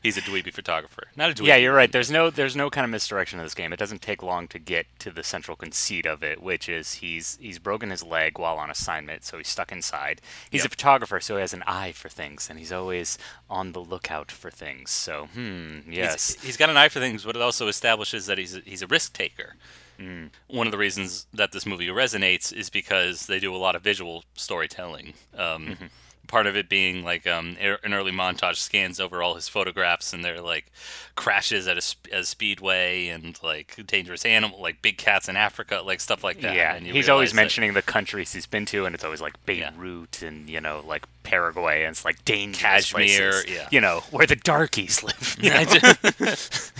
he's 0.04 0.16
a 0.16 0.20
dweeby 0.20 0.52
photographer, 0.52 1.08
not 1.16 1.30
a 1.30 1.34
dweeby. 1.34 1.46
Yeah, 1.48 1.56
you're 1.56 1.74
right. 1.74 1.90
There's 1.90 2.10
no 2.12 2.30
there's 2.30 2.54
no 2.54 2.70
kind 2.70 2.84
of 2.84 2.90
misdirection 2.90 3.40
in 3.40 3.44
this 3.44 3.54
game. 3.54 3.72
It 3.72 3.78
doesn't 3.80 4.02
take 4.02 4.22
long 4.22 4.46
to 4.48 4.60
get 4.60 4.86
to 5.00 5.10
the 5.10 5.24
central 5.24 5.56
conceit 5.56 6.06
of 6.06 6.22
it, 6.22 6.40
which 6.40 6.68
is 6.68 6.94
he's 6.94 7.36
he's 7.40 7.58
broken 7.58 7.90
his 7.90 8.04
leg 8.04 8.38
while 8.38 8.58
on 8.58 8.70
assignment, 8.70 9.24
so 9.24 9.38
he's 9.38 9.48
stuck 9.48 9.72
inside. 9.72 10.20
He's 10.48 10.64
a 10.64 10.68
photographer, 10.68 11.18
so 11.18 11.34
he 11.34 11.40
has 11.40 11.54
an 11.54 11.64
eye 11.66 11.90
for 11.90 12.08
things, 12.08 12.48
and 12.48 12.58
he's 12.58 12.70
always 12.70 13.18
on 13.50 13.72
the 13.72 13.80
lookout 13.80 14.30
for 14.30 14.50
things. 14.50 14.90
So, 14.90 15.28
hmm, 15.34 15.90
yes. 15.90 16.34
He's, 16.34 16.44
he's 16.44 16.56
got 16.56 16.70
an 16.70 16.76
eye 16.76 16.88
for 16.88 17.00
things, 17.00 17.24
but 17.24 17.34
it 17.34 17.42
also 17.42 17.66
establishes 17.66 18.26
that 18.26 18.38
he's 18.38 18.54
a, 18.54 18.60
he's 18.60 18.82
a 18.82 18.86
risk 18.86 19.12
taker. 19.14 19.56
Mm. 19.98 20.30
One 20.48 20.66
of 20.66 20.72
the 20.72 20.78
reasons 20.78 21.26
that 21.32 21.52
this 21.52 21.64
movie 21.64 21.86
resonates 21.86 22.52
is 22.52 22.68
because 22.68 23.26
they 23.26 23.38
do 23.38 23.54
a 23.54 23.58
lot 23.58 23.76
of 23.76 23.82
visual 23.82 24.24
storytelling. 24.34 25.14
Um, 25.36 25.66
Mm-hmm. 25.66 25.86
Part 26.26 26.46
of 26.46 26.56
it 26.56 26.68
being 26.68 27.04
like 27.04 27.26
um, 27.26 27.56
er- 27.62 27.78
an 27.84 27.92
early 27.94 28.10
montage 28.12 28.56
scans 28.56 28.98
over 28.98 29.22
all 29.22 29.34
his 29.34 29.48
photographs, 29.48 30.12
and 30.12 30.24
they're 30.24 30.40
like 30.40 30.72
crashes 31.16 31.68
at 31.68 31.76
a, 31.76 31.82
sp- 31.84 32.08
a 32.12 32.24
speedway 32.24 33.08
and 33.08 33.38
like 33.42 33.76
dangerous 33.86 34.24
animal, 34.24 34.60
like 34.60 34.80
big 34.82 34.96
cats 34.98 35.28
in 35.28 35.36
Africa, 35.36 35.82
like 35.84 36.00
stuff 36.00 36.24
like 36.24 36.40
that. 36.40 36.54
yeah, 36.56 36.74
And 36.74 36.86
he's 36.86 37.08
always 37.08 37.30
that- 37.32 37.36
mentioning 37.36 37.74
the 37.74 37.82
countries 37.82 38.32
he's 38.32 38.46
been 38.46 38.64
to, 38.66 38.84
and 38.86 38.94
it's 38.94 39.04
always 39.04 39.20
like 39.20 39.34
Yeah. 39.46 39.70
Beirut 39.70 40.22
and 40.22 40.48
you 40.48 40.60
know 40.60 40.82
like 40.86 41.04
Paraguay, 41.24 41.82
and 41.84 41.90
it's 41.92 42.04
like 42.04 42.24
dangerous 42.24 42.60
Kashmir, 42.62 43.30
places, 43.30 43.44
yeah. 43.50 43.68
you 43.70 43.80
know 43.80 44.00
where 44.10 44.26
the 44.26 44.36
darkies 44.36 45.02
live. 45.02 45.36
you 45.40 45.50
know? 45.50 45.64
this 45.64 46.70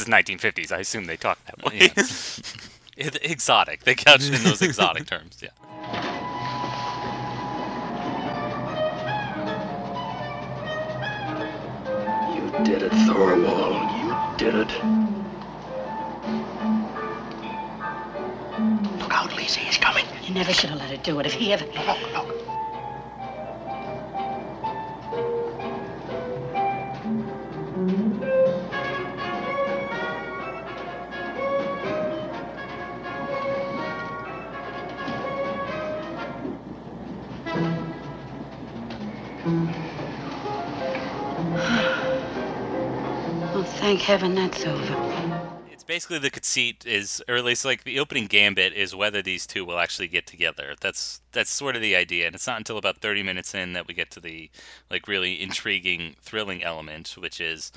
is 0.00 0.06
1950s. 0.06 0.72
I 0.72 0.78
assume 0.80 1.06
they 1.06 1.16
talk 1.16 1.38
that 1.46 1.64
way. 1.64 1.90
yeah. 2.96 3.10
Exotic. 3.22 3.82
They 3.84 3.94
couch 3.96 4.22
it 4.22 4.34
in 4.34 4.44
those 4.44 4.62
exotic 4.62 5.06
terms. 5.06 5.38
Yeah. 5.42 6.20
Did 12.62 12.82
it, 12.82 12.92
Thorwald. 12.92 13.90
You 13.98 14.14
did 14.38 14.54
it. 14.54 14.70
Look 19.00 19.12
out, 19.12 19.36
Lisa. 19.36 19.60
He's 19.60 19.78
coming. 19.78 20.04
You 20.22 20.34
never 20.34 20.52
should 20.52 20.70
have 20.70 20.78
let 20.78 20.90
her 20.90 20.96
do 20.96 21.18
it. 21.20 21.26
If 21.26 21.34
he 21.34 21.52
ever. 21.52 21.64
Look, 21.64 22.12
look. 22.14 22.43
Thank 43.84 44.00
heaven 44.00 44.34
that's 44.34 44.64
over. 44.64 45.50
It's 45.70 45.84
basically 45.84 46.18
the 46.18 46.30
conceit 46.30 46.86
is, 46.86 47.22
or 47.28 47.34
at 47.34 47.44
least 47.44 47.66
like 47.66 47.84
the 47.84 47.98
opening 48.00 48.24
gambit 48.24 48.72
is 48.72 48.94
whether 48.94 49.20
these 49.20 49.46
two 49.46 49.62
will 49.62 49.78
actually 49.78 50.08
get 50.08 50.26
together. 50.26 50.74
That's 50.80 51.20
that's 51.32 51.50
sort 51.50 51.76
of 51.76 51.82
the 51.82 51.94
idea, 51.94 52.26
and 52.26 52.34
it's 52.34 52.46
not 52.46 52.56
until 52.56 52.78
about 52.78 53.02
thirty 53.02 53.22
minutes 53.22 53.54
in 53.54 53.74
that 53.74 53.86
we 53.86 53.92
get 53.92 54.10
to 54.12 54.20
the 54.20 54.50
like 54.90 55.06
really 55.06 55.42
intriguing, 55.42 56.16
thrilling 56.22 56.62
element, 56.62 57.14
which 57.18 57.42
is 57.42 57.72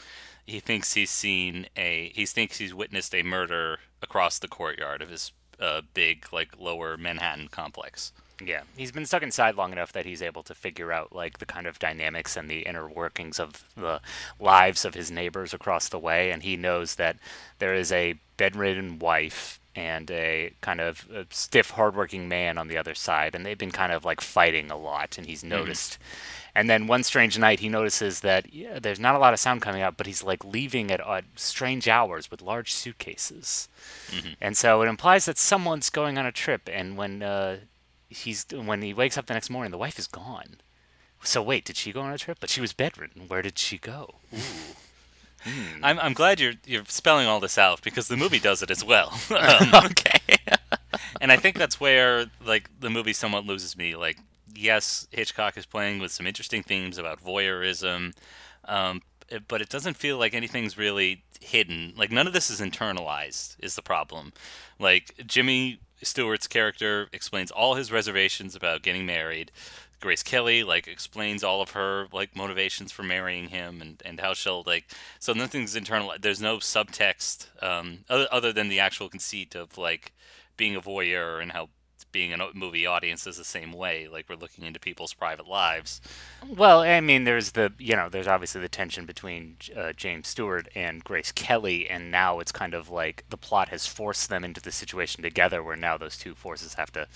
he 0.46 0.62
thinks 0.62 0.94
he's 0.94 1.10
seen 1.10 1.68
a 1.76 2.10
he 2.16 2.26
thinks 2.26 2.58
he's 2.58 2.74
witnessed 2.74 3.14
a 3.14 3.22
murder 3.22 3.80
across 4.02 4.40
the 4.40 4.48
courtyard 4.48 5.02
of 5.02 5.10
his 5.10 5.34
uh, 5.60 5.82
big 5.94 6.32
like 6.32 6.58
lower 6.58 6.96
Manhattan 6.96 7.50
complex. 7.50 8.14
Yeah, 8.44 8.62
he's 8.76 8.92
been 8.92 9.06
stuck 9.06 9.24
inside 9.24 9.56
long 9.56 9.72
enough 9.72 9.92
that 9.94 10.06
he's 10.06 10.22
able 10.22 10.44
to 10.44 10.54
figure 10.54 10.92
out 10.92 11.12
like 11.14 11.40
the 11.40 11.46
kind 11.46 11.66
of 11.66 11.80
dynamics 11.80 12.38
and 12.38 12.50
the 12.50 12.62
inner 12.62 12.88
workings 12.88 13.40
of 13.40 13.64
the 13.76 14.00
lives 14.40 14.86
of 14.86 14.94
his 14.94 15.10
neighbors 15.10 15.54
across 15.54 15.90
the 15.90 16.00
way, 16.00 16.32
and 16.32 16.44
he 16.44 16.56
knows 16.56 16.96
that 16.96 17.18
there 17.60 17.74
is 17.74 17.92
a 17.92 18.16
bedridden 18.38 19.00
wife 19.00 19.60
and 19.76 20.10
a 20.12 20.54
kind 20.62 20.82
of 20.82 21.08
uh 21.16 21.24
stiff, 21.30 21.72
hardworking 21.72 22.28
man 22.28 22.58
on 22.58 22.68
the 22.68 22.78
other 22.78 22.96
side, 22.96 23.34
and 23.36 23.46
they've 23.46 23.58
been 23.58 23.72
kind 23.72 23.92
of 23.92 24.06
like 24.06 24.22
fighting 24.22 24.70
a 24.72 24.78
lot, 24.78 25.18
and 25.18 25.28
he's 25.28 25.44
noticed. 25.44 25.98
And 26.56 26.68
then 26.70 26.88
one 26.88 27.04
strange 27.04 27.38
night, 27.38 27.60
he 27.60 27.70
notices 27.70 28.22
that 28.22 28.52
yeah, 28.54 28.80
there's 28.80 29.00
not 29.00 29.14
a 29.16 29.20
lot 29.20 29.34
of 29.34 29.40
sound 29.40 29.62
coming 29.62 29.82
out, 29.82 29.96
but 29.98 30.08
he's 30.08 30.24
like 30.24 30.44
leaving 30.44 30.90
at 30.92 31.06
odd, 31.06 31.26
strange 31.36 31.88
hours 31.88 32.32
with 32.32 32.42
large 32.42 32.74
suitcases. 32.74 33.68
And 34.42 34.58
so 34.58 34.82
it 34.82 34.88
implies 34.88 35.26
that 35.26 35.38
someone's 35.38 35.92
going 35.92 36.18
on 36.18 36.26
a 36.26 36.32
trip. 36.32 36.68
And 36.72 36.98
when 36.98 37.22
uh, 37.22 37.58
he's 38.10 38.46
when 38.52 38.82
he 38.82 38.94
wakes 38.94 39.18
up 39.18 39.26
the 39.28 39.34
next 39.34 39.50
morning, 39.50 39.72
the 39.72 39.78
wife 39.78 40.00
is 40.00 40.08
gone. 40.08 40.58
So 41.24 41.42
wait, 41.42 41.66
did 41.66 41.78
she 41.78 41.92
go 41.92 42.02
on 42.02 42.14
a 42.14 42.18
trip? 42.18 42.38
But 42.40 42.50
she 42.50 42.62
was 42.62 42.74
bedridden. 42.74 43.28
Where 43.28 43.42
did 43.42 43.58
she 43.58 43.78
go? 43.78 44.16
I'm 45.82 46.00
I'm 46.00 46.14
glad 46.14 46.40
you're 46.40 46.54
you're 46.66 46.84
spelling 46.88 47.28
all 47.28 47.40
this 47.40 47.58
out 47.58 47.82
because 47.82 48.08
the 48.08 48.18
movie 48.18 48.40
does 48.40 48.62
it 48.62 48.72
as 48.72 48.84
well. 48.84 49.14
um, 49.32 49.72
okay. 49.86 50.38
and 51.22 51.32
I 51.32 51.38
think 51.38 51.58
that's 51.58 51.80
where 51.80 52.26
like 52.46 52.70
the 52.80 52.90
movie 52.90 53.14
somewhat 53.14 53.46
loses 53.46 53.78
me. 53.78 53.96
Like, 53.96 54.18
yes, 54.54 55.08
Hitchcock 55.12 55.56
is 55.58 55.66
playing 55.66 56.00
with 56.00 56.12
some 56.12 56.28
interesting 56.28 56.64
themes 56.64 56.98
about 56.98 57.24
voyeurism, 57.24 58.14
um, 58.66 59.02
it- 59.30 59.48
but 59.48 59.62
it 59.62 59.70
doesn't 59.70 59.96
feel 59.96 60.18
like 60.18 60.34
anything's 60.34 60.78
really 60.78 61.24
hidden. 61.40 61.94
Like 61.96 62.12
none 62.12 62.28
of 62.28 62.34
this 62.34 62.50
is 62.50 62.60
internalized. 62.60 63.56
Is 63.60 63.76
the 63.76 63.82
problem? 63.84 64.34
Like 64.80 65.14
Jimmy 65.26 65.80
Stewart's 66.02 66.48
character 66.48 67.10
explains 67.12 67.52
all 67.52 67.76
his 67.76 67.92
reservations 67.92 68.56
about 68.56 68.84
getting 68.84 69.06
married. 69.06 69.52
Grace 70.00 70.22
Kelly 70.22 70.64
like 70.64 70.88
explains 70.88 71.44
all 71.44 71.62
of 71.62 71.72
her 71.72 72.08
like 72.12 72.36
motivations 72.36 72.92
for 72.92 73.04
marrying 73.04 73.50
him 73.50 73.82
and, 73.82 74.02
and 74.06 74.20
how 74.20 74.34
she'll 74.34 74.64
like 74.66 74.86
so 75.18 75.34
nothing's 75.34 75.76
internal 75.76 76.14
there's 76.20 76.42
no 76.42 76.58
subtext 76.58 77.48
um, 77.64 78.06
other, 78.08 78.28
other 78.32 78.54
than 78.54 78.70
the 78.70 78.80
actual 78.80 79.10
conceit 79.10 79.56
of 79.56 79.76
like 79.78 80.14
being 80.56 80.76
a 80.76 80.82
voyeur 80.82 81.42
and 81.42 81.52
how 81.52 81.70
being 82.18 82.34
a 82.34 82.48
movie 82.56 82.88
audience 82.88 83.28
is 83.28 83.38
the 83.38 83.44
same 83.44 83.72
way 83.72 84.08
like 84.12 84.28
we're 84.28 84.36
looking 84.36 84.66
into 84.66 84.80
people's 84.80 85.14
private 85.14 85.48
lives. 85.48 86.02
Well, 86.50 86.80
I 86.80 87.00
mean, 87.00 87.26
there's 87.26 87.52
the 87.52 87.72
you 87.78 87.96
know, 87.96 88.10
there's 88.10 88.26
obviously 88.26 88.60
the 88.60 88.68
tension 88.68 89.06
between 89.06 89.58
uh, 89.76 89.94
James 89.94 90.28
Stewart 90.28 90.68
and 90.74 91.04
Grace 91.04 91.32
Kelly, 91.32 91.88
and 91.88 92.10
now 92.10 92.40
it's 92.40 92.52
kind 92.52 92.74
of 92.74 92.90
like 92.90 93.24
the 93.30 93.38
plot 93.38 93.70
has 93.70 93.86
forced 93.86 94.30
them 94.30 94.44
into 94.44 94.60
the 94.60 94.72
situation 94.72 95.22
together, 95.22 95.62
where 95.62 95.76
now 95.76 95.96
those 95.96 96.18
two 96.18 96.34
forces 96.34 96.74
have 96.74 96.92
to, 96.94 97.08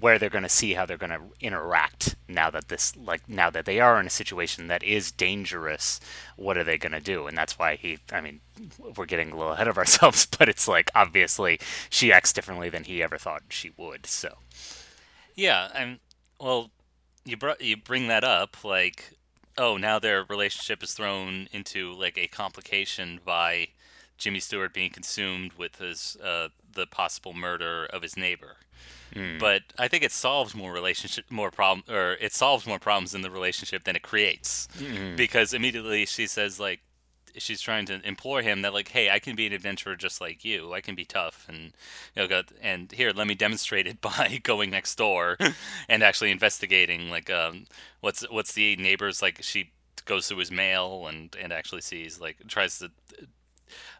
where 0.00 0.18
they're 0.18 0.30
going 0.30 0.42
to 0.42 0.48
see 0.48 0.74
how 0.74 0.86
they're 0.86 0.96
going 0.96 1.10
to 1.10 1.20
interact 1.40 2.16
now 2.28 2.50
that 2.50 2.68
this 2.68 2.96
like 2.96 3.28
now 3.28 3.50
that 3.50 3.64
they 3.64 3.80
are 3.80 4.00
in 4.00 4.06
a 4.06 4.10
situation 4.10 4.68
that 4.68 4.82
is 4.82 5.12
dangerous. 5.12 6.00
What 6.36 6.56
are 6.56 6.64
they 6.64 6.78
going 6.78 6.92
to 6.92 7.00
do? 7.00 7.26
And 7.26 7.36
that's 7.36 7.58
why 7.58 7.76
he. 7.76 7.98
I 8.12 8.20
mean, 8.20 8.40
we're 8.96 9.06
getting 9.06 9.32
a 9.32 9.36
little 9.36 9.52
ahead 9.52 9.68
of 9.68 9.78
ourselves, 9.82 10.26
but 10.26 10.48
it's 10.48 10.66
like 10.68 10.90
obviously 10.94 11.60
she 11.90 12.12
acts 12.12 12.32
differently 12.32 12.68
than 12.68 12.84
he 12.84 13.02
ever 13.02 13.18
thought 13.18 13.42
she 13.48 13.72
would. 13.76 14.06
So. 14.06 14.38
Yeah, 15.34 15.68
and 15.74 15.98
well, 16.40 16.70
you 17.24 17.36
br- 17.36 17.60
you 17.60 17.76
bring 17.76 18.08
that 18.08 18.24
up 18.24 18.64
like, 18.64 19.12
oh, 19.56 19.76
now 19.76 19.98
their 19.98 20.24
relationship 20.24 20.82
is 20.82 20.92
thrown 20.92 21.48
into 21.52 21.92
like 21.92 22.18
a 22.18 22.26
complication 22.26 23.20
by 23.24 23.68
Jimmy 24.22 24.38
Stewart 24.38 24.72
being 24.72 24.90
consumed 24.90 25.54
with 25.54 25.76
his 25.76 26.16
uh, 26.22 26.48
the 26.74 26.86
possible 26.86 27.32
murder 27.32 27.86
of 27.86 28.02
his 28.02 28.16
neighbor. 28.16 28.56
But 29.38 29.62
I 29.78 29.88
think 29.88 30.04
it 30.04 30.12
solves 30.12 30.54
more 30.54 30.72
relationship, 30.72 31.26
more 31.30 31.50
problem, 31.50 31.84
or 31.92 32.12
it 32.20 32.32
solves 32.32 32.66
more 32.66 32.78
problems 32.78 33.14
in 33.14 33.22
the 33.22 33.30
relationship 33.30 33.84
than 33.84 33.96
it 33.96 34.02
creates, 34.02 34.68
because 35.16 35.52
immediately 35.52 36.06
she 36.06 36.26
says 36.26 36.58
like, 36.60 36.80
she's 37.36 37.60
trying 37.60 37.84
to 37.86 38.00
implore 38.06 38.42
him 38.42 38.62
that 38.62 38.72
like, 38.72 38.88
hey, 38.88 39.10
I 39.10 39.18
can 39.18 39.34
be 39.36 39.46
an 39.46 39.52
adventurer 39.52 39.96
just 39.96 40.20
like 40.20 40.44
you. 40.44 40.72
I 40.72 40.80
can 40.80 40.94
be 40.94 41.04
tough, 41.04 41.46
and 41.48 41.72
you 42.14 42.22
know, 42.22 42.28
go, 42.28 42.42
and 42.62 42.92
here, 42.92 43.10
let 43.14 43.26
me 43.26 43.34
demonstrate 43.34 43.86
it 43.86 44.00
by 44.08 44.40
going 44.42 44.70
next 44.70 44.94
door 44.96 45.36
and 45.88 46.02
actually 46.02 46.30
investigating 46.30 47.10
like, 47.10 47.28
um, 47.28 47.66
what's 48.00 48.22
what's 48.30 48.52
the 48.54 48.76
neighbor's 48.76 49.20
like. 49.20 49.42
She 49.42 49.72
goes 50.04 50.26
through 50.26 50.38
his 50.38 50.50
mail 50.50 51.06
and 51.06 51.36
and 51.40 51.52
actually 51.52 51.82
sees 51.82 52.20
like 52.20 52.36
tries 52.48 52.78
to. 52.78 52.90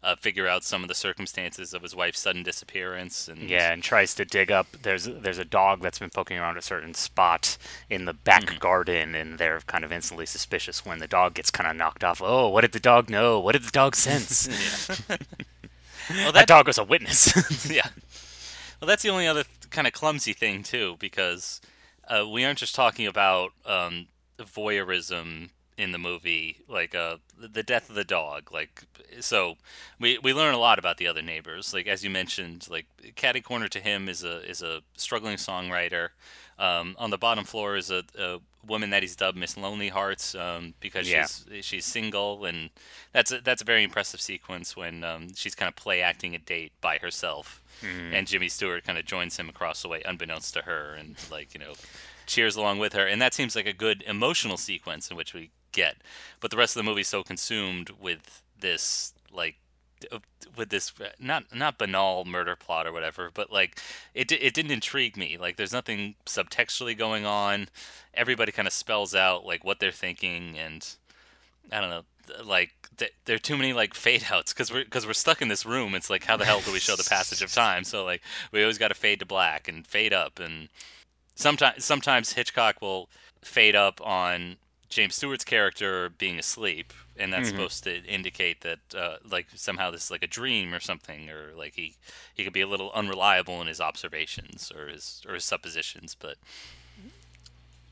Uh, 0.02 0.17
figure 0.17 0.49
out 0.49 0.64
some 0.64 0.83
of 0.83 0.88
the 0.88 0.97
circumstances 0.97 1.73
of 1.73 1.83
his 1.83 1.95
wife's 1.95 2.19
sudden 2.19 2.43
disappearance 2.43 3.29
and 3.29 3.49
Yeah, 3.49 3.73
and 3.73 3.85
tries 3.85 4.14
to 4.14 4.25
dig 4.25 4.50
up. 4.50 4.67
There's 4.83 5.05
there's 5.05 5.38
a 5.38 5.45
dog 5.45 5.81
that's 5.81 6.00
been 6.00 6.11
poking 6.11 6.38
around 6.38 6.57
a 6.57 6.62
certain 6.62 6.93
spot 6.95 7.57
in 7.88 8.05
the 8.05 8.12
back 8.12 8.59
garden, 8.59 9.14
and 9.14 9.38
they're 9.38 9.61
kind 9.67 9.85
of 9.85 9.93
instantly 9.93 10.26
suspicious 10.26 10.85
when 10.85 10.99
the 10.99 11.07
dog 11.07 11.35
gets 11.35 11.52
kind 11.52 11.71
of 11.71 11.76
knocked 11.76 12.02
off. 12.02 12.21
Oh, 12.21 12.49
what 12.49 12.62
did 12.62 12.73
the 12.73 12.81
dog 12.81 13.09
know? 13.11 13.38
What 13.38 13.52
did 13.52 13.62
the 13.62 13.71
dog 13.71 13.95
sense? 13.95 14.49
well, 16.11 16.33
that 16.33 16.49
dog 16.49 16.67
was 16.67 16.79
a 16.79 16.85
witness. 16.85 17.71
yeah. 17.71 17.88
Well, 18.81 18.88
that's 18.88 19.02
the 19.02 19.11
only 19.11 19.26
other 19.26 19.45
kind 19.71 19.87
of 19.87 19.93
clumsy 19.93 20.33
thing 20.33 20.62
too, 20.62 20.97
because 20.99 21.61
uh, 22.09 22.26
we 22.29 22.45
aren't 22.45 22.59
just 22.59 22.75
talking 22.75 23.07
about 23.07 23.52
um, 23.64 24.09
voyeurism 24.38 25.50
in 25.79 25.93
the 25.93 25.99
movie, 25.99 26.59
like 26.69 26.95
uh, 26.95 27.17
the 27.38 27.62
death 27.62 27.88
of 27.88 27.95
the 27.95 28.05
dog. 28.05 28.52
Like, 28.52 28.83
so 29.21 29.57
we 29.99 30.19
we 30.19 30.33
learn 30.35 30.55
a 30.55 30.59
lot 30.59 30.79
about 30.79 30.99
the 30.99 31.07
other 31.07 31.23
neighbors. 31.23 31.73
Like 31.75 31.87
as 31.87 32.05
you 32.05 32.11
mentioned, 32.11 32.67
like 32.71 32.87
Caddy 33.17 33.41
Corner 33.41 33.69
to 33.69 33.81
him 33.81 34.09
is 34.09 34.23
a 34.25 34.49
is 34.49 34.62
a 34.62 34.83
struggling 34.97 35.37
songwriter. 35.37 36.11
Um, 36.59 36.95
on 36.99 37.11
the 37.11 37.19
bottom 37.19 37.45
floor 37.45 37.76
is 37.76 37.91
a, 37.91 38.05
a 38.17 38.38
woman 38.64 38.91
that 38.91 39.02
he's 39.02 39.17
dubbed 39.17 39.37
Miss 39.37 39.57
Lonely 39.57 39.88
Hearts 39.88 40.35
um, 40.35 40.75
because 40.81 41.09
Yeah. 41.11 41.26
she's 41.26 41.64
she's 41.64 41.85
single, 41.87 42.45
and 42.45 42.71
that's 43.12 43.33
a, 43.33 43.41
that's 43.41 43.62
a 43.62 43.64
very 43.64 43.83
impressive 43.83 44.21
sequence 44.21 44.76
when 44.76 45.02
um, 45.02 45.35
she's 45.35 45.55
kind 45.57 45.69
of 45.69 45.75
play 45.75 46.02
acting 46.02 46.35
a 46.35 46.38
date 46.38 46.73
by 46.81 46.99
herself, 46.99 47.62
and 48.12 48.26
Jimmy 48.29 48.49
Stewart 48.49 48.85
kind 48.85 48.99
of 48.99 49.07
joins 49.07 49.38
him 49.38 49.49
across 49.49 49.83
the 49.83 49.88
way, 49.88 50.02
unbeknownst 50.05 50.52
to 50.55 50.62
her, 50.62 50.95
and 50.95 51.17
like 51.33 51.55
you 51.55 51.59
know, 51.59 51.73
cheers 52.26 52.54
along 52.54 52.78
with 52.78 52.93
her, 52.93 53.06
and 53.06 53.21
that 53.21 53.35
seems 53.35 53.56
like 53.56 53.67
a 53.67 53.73
good 53.73 54.04
emotional 54.06 54.58
sequence 54.58 55.11
in 55.11 55.17
which 55.17 55.32
we 55.35 55.50
get. 55.73 55.97
But 56.41 56.50
the 56.50 56.56
rest 56.56 56.76
of 56.76 56.85
the 56.85 56.89
movie's 56.89 57.08
so 57.08 57.23
consumed 57.23 57.91
with 58.00 58.43
this 58.61 59.15
like 59.32 59.56
with 60.56 60.71
this 60.71 60.93
uh, 61.00 61.08
not 61.19 61.54
not 61.54 61.78
banal 61.78 62.25
murder 62.25 62.56
plot 62.56 62.87
or 62.87 62.93
whatever, 62.93 63.30
but 63.32 63.52
like 63.52 63.80
it 64.15 64.30
it 64.32 64.54
didn't 64.54 64.71
intrigue 64.71 65.17
me. 65.17 65.37
Like 65.37 65.56
there's 65.56 65.73
nothing 65.73 66.15
subtextually 66.26 66.97
going 66.97 67.25
on. 67.26 67.69
Everybody 68.15 68.52
kind 68.52 68.69
of 68.69 68.75
spells 68.75 69.15
out 69.15 69.45
like 69.47 69.65
what 69.65 69.80
they're 69.80 69.93
thinking, 69.93 70.58
and 70.58 70.87
I 71.71 71.80
don't 71.80 71.91
know, 71.91 72.45
like 72.45 72.73
th- 72.97 73.15
there 73.25 73.37
are 73.37 73.41
too 73.41 73.56
many 73.56 73.73
like 73.73 73.95
fade 73.95 74.26
outs 74.30 74.52
because 74.52 74.73
we're 74.73 74.85
because 74.85 75.06
we're 75.06 75.13
stuck 75.13 75.43
in 75.43 75.49
this 75.49 75.67
room. 75.67 75.95
It's 75.95 76.11
like 76.11 76.25
how 76.25 76.37
the 76.37 76.45
hell 76.45 76.61
do 76.61 76.73
we 76.73 76.78
show 76.78 76.97
the 76.97 77.08
passage 77.08 77.43
of 77.43 77.52
time? 77.52 77.85
So 77.85 78.04
like 78.04 78.23
we 78.50 78.63
always 78.63 78.78
got 78.78 78.89
to 78.89 78.95
fade 78.95 79.21
to 79.21 79.26
black 79.26 79.69
and 79.69 79.87
fade 79.87 80.13
up, 80.13 80.39
and 80.39 80.69
sometimes 81.35 81.85
sometimes 81.85 82.32
Hitchcock 82.32 82.80
will 82.82 83.08
fade 83.43 83.75
up 83.76 84.00
on 84.06 84.56
James 84.93 85.17
Stewart's 85.17 85.45
character 85.45 86.11
being 86.11 86.39
asleep, 86.39 86.93
and 87.19 87.33
that's 87.33 87.49
supposed 87.49 87.85
to 87.85 88.05
indicate 88.05 88.63
that 88.63 88.81
uh, 88.97 89.17
like 89.28 89.49
somehow 89.55 89.91
this 89.91 90.05
is 90.05 90.11
like 90.13 90.23
a 90.25 90.28
dream 90.28 90.75
or 90.75 90.81
something, 90.81 91.31
or 91.31 91.52
like 91.57 91.75
he 91.76 91.97
he 92.35 92.45
could 92.45 92.52
be 92.52 92.61
a 92.63 92.69
little 92.69 92.93
unreliable 92.95 93.61
in 93.63 93.69
his 93.69 93.81
observations 93.81 94.73
or 94.75 94.89
his 94.89 95.23
or 95.28 95.35
his 95.35 95.45
suppositions. 95.45 96.15
But 96.15 96.37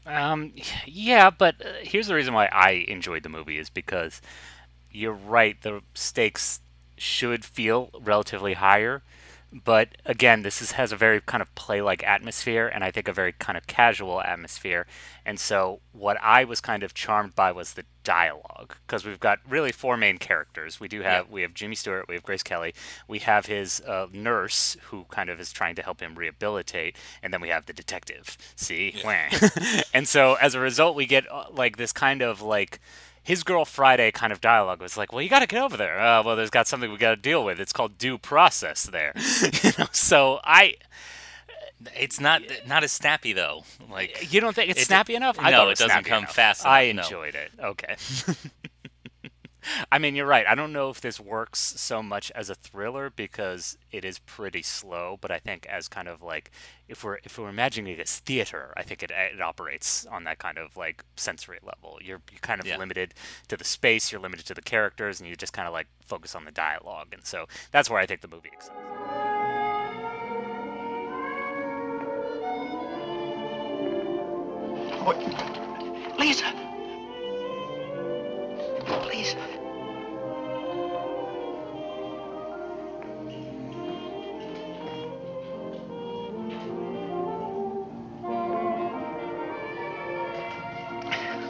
Um, 0.06 0.52
yeah, 0.86 1.30
but 1.30 1.56
uh, 1.64 1.72
here's 1.82 2.06
the 2.06 2.14
reason 2.14 2.32
why 2.34 2.46
I 2.46 2.84
enjoyed 2.88 3.22
the 3.22 3.28
movie 3.28 3.58
is 3.58 3.68
because 3.68 4.20
you're 4.90 5.12
right. 5.12 5.60
The 5.60 5.82
stakes 5.94 6.60
should 6.98 7.44
feel 7.44 7.90
relatively 8.00 8.54
higher, 8.54 9.02
but 9.52 9.88
again, 10.06 10.42
this 10.42 10.62
is, 10.62 10.72
has 10.72 10.92
a 10.92 10.96
very 10.96 11.20
kind 11.20 11.42
of 11.42 11.52
play-like 11.56 12.04
atmosphere, 12.04 12.68
and 12.68 12.84
I 12.84 12.90
think 12.92 13.08
a 13.08 13.12
very 13.12 13.32
kind 13.32 13.58
of 13.58 13.66
casual 13.66 14.20
atmosphere. 14.20 14.86
And 15.26 15.40
so, 15.40 15.80
what 15.92 16.16
I 16.22 16.44
was 16.44 16.60
kind 16.60 16.82
of 16.84 16.94
charmed 16.94 17.34
by 17.34 17.50
was 17.50 17.72
the 17.72 17.84
dialogue, 18.04 18.76
because 18.86 19.04
we've 19.04 19.18
got 19.18 19.40
really 19.48 19.72
four 19.72 19.96
main 19.96 20.18
characters. 20.18 20.78
We 20.78 20.86
do 20.86 21.02
have 21.02 21.30
we 21.30 21.42
have 21.42 21.52
Jimmy 21.52 21.74
Stewart, 21.74 22.06
we 22.08 22.14
have 22.14 22.22
Grace 22.22 22.44
Kelly, 22.44 22.74
we 23.08 23.18
have 23.20 23.46
his 23.46 23.80
uh, 23.80 24.06
nurse 24.12 24.76
who 24.84 25.04
kind 25.10 25.28
of 25.28 25.40
is 25.40 25.52
trying 25.52 25.74
to 25.76 25.82
help 25.82 26.00
him 26.00 26.14
rehabilitate, 26.14 26.96
and 27.20 27.34
then 27.34 27.40
we 27.40 27.48
have 27.48 27.66
the 27.66 27.72
detective. 27.72 28.38
See, 28.54 28.94
Wah. 29.04 29.26
and 29.94 30.06
so 30.06 30.34
as 30.34 30.54
a 30.54 30.60
result, 30.60 30.94
we 30.94 31.06
get 31.06 31.30
uh, 31.30 31.46
like 31.50 31.76
this 31.76 31.92
kind 31.92 32.22
of 32.22 32.40
like 32.40 32.80
his 33.30 33.44
girl 33.44 33.64
Friday 33.64 34.10
kind 34.10 34.32
of 34.32 34.40
dialogue 34.40 34.80
was 34.80 34.96
like, 34.96 35.12
"Well, 35.12 35.22
you 35.22 35.28
got 35.28 35.38
to 35.38 35.46
get 35.46 35.62
over 35.62 35.76
there. 35.76 35.98
Uh, 36.00 36.22
well, 36.24 36.34
there's 36.36 36.50
got 36.50 36.66
something 36.66 36.90
we 36.90 36.98
got 36.98 37.10
to 37.10 37.16
deal 37.16 37.44
with. 37.44 37.60
It's 37.60 37.72
called 37.72 37.96
due 37.96 38.18
process 38.18 38.82
there." 38.84 39.12
you 39.62 39.70
know, 39.78 39.86
so 39.92 40.40
I, 40.44 40.74
it's 41.96 42.18
not 42.20 42.42
not 42.66 42.82
as 42.84 42.92
snappy 42.92 43.32
though. 43.32 43.64
Like 43.88 44.32
you 44.32 44.40
don't 44.40 44.54
think 44.54 44.70
it's 44.70 44.82
It- 44.82 44.86
snappy 44.86 45.14
enough? 45.14 45.36
I 45.38 45.50
no, 45.50 45.58
thought 45.58 45.70
it 45.70 45.78
doesn't 45.78 46.04
come 46.04 46.24
enough. 46.24 46.34
fast 46.34 46.66
I 46.66 46.82
enough, 46.82 47.10
no. 47.10 47.22
enjoyed 47.22 47.34
it. 47.36 47.50
Okay. 47.62 47.96
I 49.92 49.98
mean, 49.98 50.14
you're 50.14 50.26
right. 50.26 50.46
I 50.46 50.54
don't 50.54 50.72
know 50.72 50.90
if 50.90 51.00
this 51.00 51.20
works 51.20 51.58
so 51.60 52.02
much 52.02 52.30
as 52.32 52.50
a 52.50 52.54
thriller 52.54 53.10
because 53.10 53.76
it 53.92 54.04
is 54.04 54.18
pretty 54.20 54.62
slow, 54.62 55.18
but 55.20 55.30
I 55.30 55.38
think 55.38 55.66
as 55.66 55.88
kind 55.88 56.08
of 56.08 56.22
like 56.22 56.50
if 56.88 57.04
we're 57.04 57.18
if 57.24 57.38
we're 57.38 57.48
imagining 57.48 57.94
it 57.94 58.00
as 58.00 58.18
theater, 58.20 58.72
I 58.76 58.82
think 58.82 59.02
it 59.02 59.10
it 59.10 59.40
operates 59.40 60.06
on 60.06 60.24
that 60.24 60.38
kind 60.38 60.58
of 60.58 60.76
like 60.76 61.04
sensory 61.16 61.58
level. 61.62 61.98
You're 62.02 62.20
you're 62.30 62.40
kind 62.40 62.60
of 62.60 62.66
Yeah. 62.66 62.78
limited 62.78 63.14
to 63.48 63.56
the 63.56 63.64
space, 63.64 64.10
you're 64.12 64.20
limited 64.20 64.46
to 64.46 64.54
the 64.54 64.62
characters, 64.62 65.20
and 65.20 65.28
you 65.28 65.36
just 65.36 65.52
kind 65.52 65.68
of 65.68 65.74
like 65.74 65.86
focus 66.04 66.34
on 66.34 66.44
the 66.44 66.50
dialogue. 66.52 67.08
And 67.12 67.24
so 67.24 67.46
that's 67.72 67.88
where 67.90 67.98
I 68.00 68.06
think 68.06 68.20
the 68.22 68.28
movie 68.28 68.50
excels. 68.52 68.76
Oh, 75.02 76.16
Lisa! 76.18 76.69
Lisa. 78.98 79.38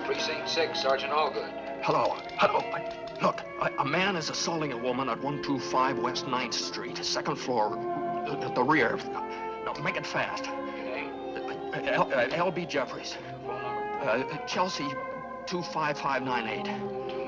Precinct 0.05 0.49
6, 0.49 0.81
Sergeant 0.81 1.13
Allgood. 1.13 1.51
Hello. 1.83 2.17
Hello. 2.39 2.59
I- 2.75 2.97
Look, 3.23 3.43
I- 3.61 3.71
a 3.79 3.85
man 3.85 4.17
is 4.17 4.31
assaulting 4.31 4.73
a 4.73 4.77
woman 4.79 5.11
at 5.11 5.19
125 5.23 5.99
West 5.99 6.27
9th 6.27 6.55
Street, 6.55 6.97
second 7.05 7.37
floor, 7.37 7.77
uh, 8.27 8.47
at 8.47 8.55
the 8.55 8.63
rear. 8.63 8.99
No, 9.67 9.75
make 9.83 9.97
it 9.97 10.07
fast. 10.07 10.47
Your 10.47 10.85
name? 10.87 11.11
Uh, 11.75 11.79
L- 11.85 12.11
uh, 12.15 12.27
L.B. 12.33 12.65
Jeffries. 12.65 13.17
Phone 13.47 13.63
number? 13.63 14.33
Uh, 14.33 14.47
Chelsea 14.47 14.89
25598. 15.47 17.20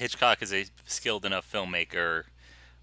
Hitchcock 0.00 0.40
is 0.40 0.52
a 0.52 0.64
skilled 0.86 1.26
enough 1.26 1.50
filmmaker 1.50 2.24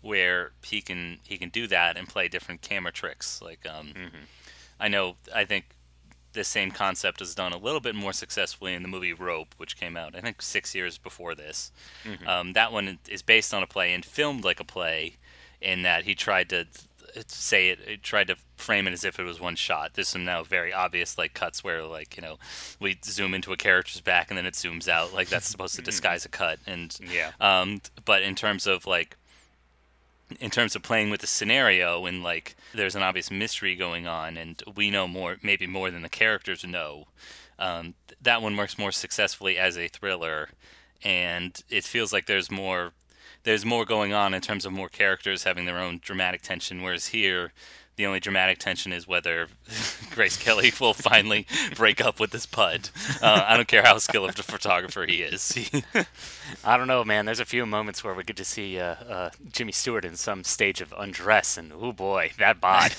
where 0.02 0.52
he 0.64 0.82
can 0.82 1.18
he 1.24 1.38
can 1.38 1.50
do 1.50 1.66
that 1.68 1.98
and 1.98 2.08
play 2.08 2.28
different 2.28 2.62
camera 2.62 2.92
tricks. 2.92 3.42
Like 3.42 3.66
um, 3.68 3.94
I 4.80 4.88
know 4.88 5.16
I 5.34 5.44
think 5.44 5.66
the 6.34 6.44
same 6.44 6.70
concept 6.70 7.20
is 7.20 7.34
done 7.34 7.54
a 7.54 7.58
little 7.58 7.80
bit 7.80 7.96
more 7.96 8.14
successfully 8.14 8.76
in 8.76 8.84
the 8.84 8.88
movie 8.88 9.14
Rope, 9.14 9.56
which 9.58 9.76
came 9.76 9.98
out 9.98 10.16
I 10.16 10.22
think 10.22 10.44
six 10.44 10.76
years 10.76 11.00
before 11.00 11.34
this. 11.34 11.72
Um, 12.28 12.54
that 12.54 12.72
one 12.72 13.00
is 13.10 13.24
based 13.24 13.52
on 13.54 13.64
a 13.64 13.68
play 13.68 13.94
and 13.94 14.06
filmed 14.06 14.44
like 14.44 14.60
a 14.60 14.64
play, 14.64 15.18
in 15.60 15.82
that 15.82 16.04
he 16.06 16.14
tried 16.14 16.50
to 16.50 16.68
say 17.28 17.70
it, 17.70 17.80
it 17.88 18.04
tried 18.04 18.28
to 18.28 18.36
frame 18.56 18.88
it 18.88 18.94
as 18.94 19.04
if 19.04 19.20
it 19.20 19.24
was 19.24 19.40
one 19.40 19.56
shot. 19.56 19.94
There's 19.94 20.08
some 20.08 20.26
now 20.26 20.44
very 20.44 20.74
obvious 20.74 21.18
like 21.18 21.34
cuts 21.34 21.64
where 21.64 21.84
like 21.84 22.16
you 22.18 22.22
know 22.22 22.38
we 22.80 22.98
zoom 23.04 23.34
into 23.34 23.54
a 23.54 23.58
character's 23.58 24.02
back 24.02 24.30
and 24.30 24.38
then 24.38 24.46
it 24.46 24.54
zooms 24.54 24.88
out 24.88 25.14
like 25.14 25.30
that's 25.30 25.48
supposed 25.48 25.76
to 25.76 25.82
disguise 25.92 26.26
a 26.26 26.30
cut 26.30 26.60
and 26.68 26.98
Yeah. 27.12 27.32
um, 27.40 27.82
but 28.06 28.22
in 28.24 28.36
terms 28.36 28.68
of 28.68 28.86
like 28.86 29.18
in 30.42 30.50
terms 30.50 30.76
of 30.76 30.84
playing 30.84 31.10
with 31.10 31.22
the 31.22 31.28
scenario 31.28 32.06
and 32.06 32.22
like 32.22 32.56
there's 32.74 32.96
an 32.96 33.02
obvious 33.02 33.32
mystery 33.32 33.76
going 33.76 34.08
on 34.08 34.36
and 34.36 34.62
we 34.76 34.90
know 34.92 35.08
more 35.08 35.38
maybe 35.42 35.66
more 35.66 35.90
than 35.90 36.02
the 36.02 36.10
characters 36.10 36.66
know 36.66 37.06
um, 37.60 37.94
th- 38.08 38.18
that 38.22 38.42
one 38.42 38.58
works 38.58 38.78
more 38.78 38.92
successfully 38.92 39.58
as 39.58 39.78
a 39.78 39.88
thriller 39.88 40.50
and 41.04 41.64
it 41.70 41.84
feels 41.86 42.12
like 42.12 42.26
there's 42.26 42.52
more 42.52 42.92
there's 43.44 43.66
more 43.66 43.86
going 43.86 44.14
on 44.14 44.34
in 44.34 44.42
terms 44.42 44.66
of 44.66 44.72
more 44.72 44.90
characters 44.90 45.44
having 45.44 45.66
their 45.66 45.80
own 45.80 46.00
dramatic 46.04 46.42
tension 46.42 46.82
whereas 46.82 47.08
here 47.08 47.52
the 47.98 48.06
only 48.06 48.20
dramatic 48.20 48.60
tension 48.60 48.94
is 48.94 49.08
whether 49.08 49.48
Grace 50.12 50.38
Kelly 50.38 50.72
will 50.80 50.94
finally 50.94 51.46
break 51.76 52.00
up 52.00 52.20
with 52.20 52.32
this 52.32 52.46
pud. 52.46 52.90
Uh, 53.22 53.44
I 53.46 53.58
don't 53.58 53.68
care 53.68 53.84
how 53.84 53.98
skilled 53.98 54.30
of 54.30 54.40
a 54.40 54.44
photographer 54.44 55.06
he 55.08 55.24
is. 55.24 55.70
I 56.64 56.78
don't 56.78 56.88
know, 56.88 57.04
man. 57.04 57.26
There's 57.26 57.40
a 57.40 57.46
few 57.46 57.66
moments 57.66 58.04
where 58.04 58.14
we 58.14 58.24
get 58.24 58.38
to 58.38 58.46
see 58.46 58.80
uh, 58.80 58.96
uh, 59.10 59.30
Jimmy 59.52 59.72
Stewart 59.72 60.06
in 60.06 60.16
some 60.16 60.44
stage 60.44 60.80
of 60.80 60.94
undress, 60.96 61.58
and 61.58 61.74
oh 61.74 61.92
boy, 61.92 62.32
that 62.38 62.62
bod. 62.62 62.94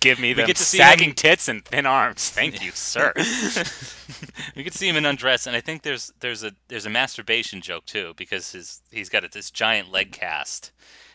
Give 0.00 0.18
me 0.18 0.32
them 0.34 0.46
get 0.46 0.56
to 0.56 0.62
see 0.64 0.78
sagging 0.78 1.10
him- 1.10 1.14
tits 1.14 1.48
and 1.48 1.64
thin 1.64 1.86
arms. 1.86 2.28
Thank 2.30 2.62
you, 2.62 2.70
sir. 2.72 3.12
we 4.56 4.64
could 4.64 4.74
see 4.74 4.88
him 4.88 4.96
in 4.96 5.04
undress, 5.06 5.46
and 5.46 5.56
I 5.56 5.60
think 5.60 5.82
there's 5.82 6.12
there's 6.20 6.44
a 6.44 6.52
there's 6.68 6.86
a 6.86 6.90
masturbation 6.90 7.60
joke 7.60 7.86
too 7.86 8.14
because 8.16 8.52
his 8.52 8.82
he's 8.90 9.08
got 9.08 9.30
this 9.32 9.50
giant 9.50 9.90
leg 9.90 10.12
cast, 10.12 10.72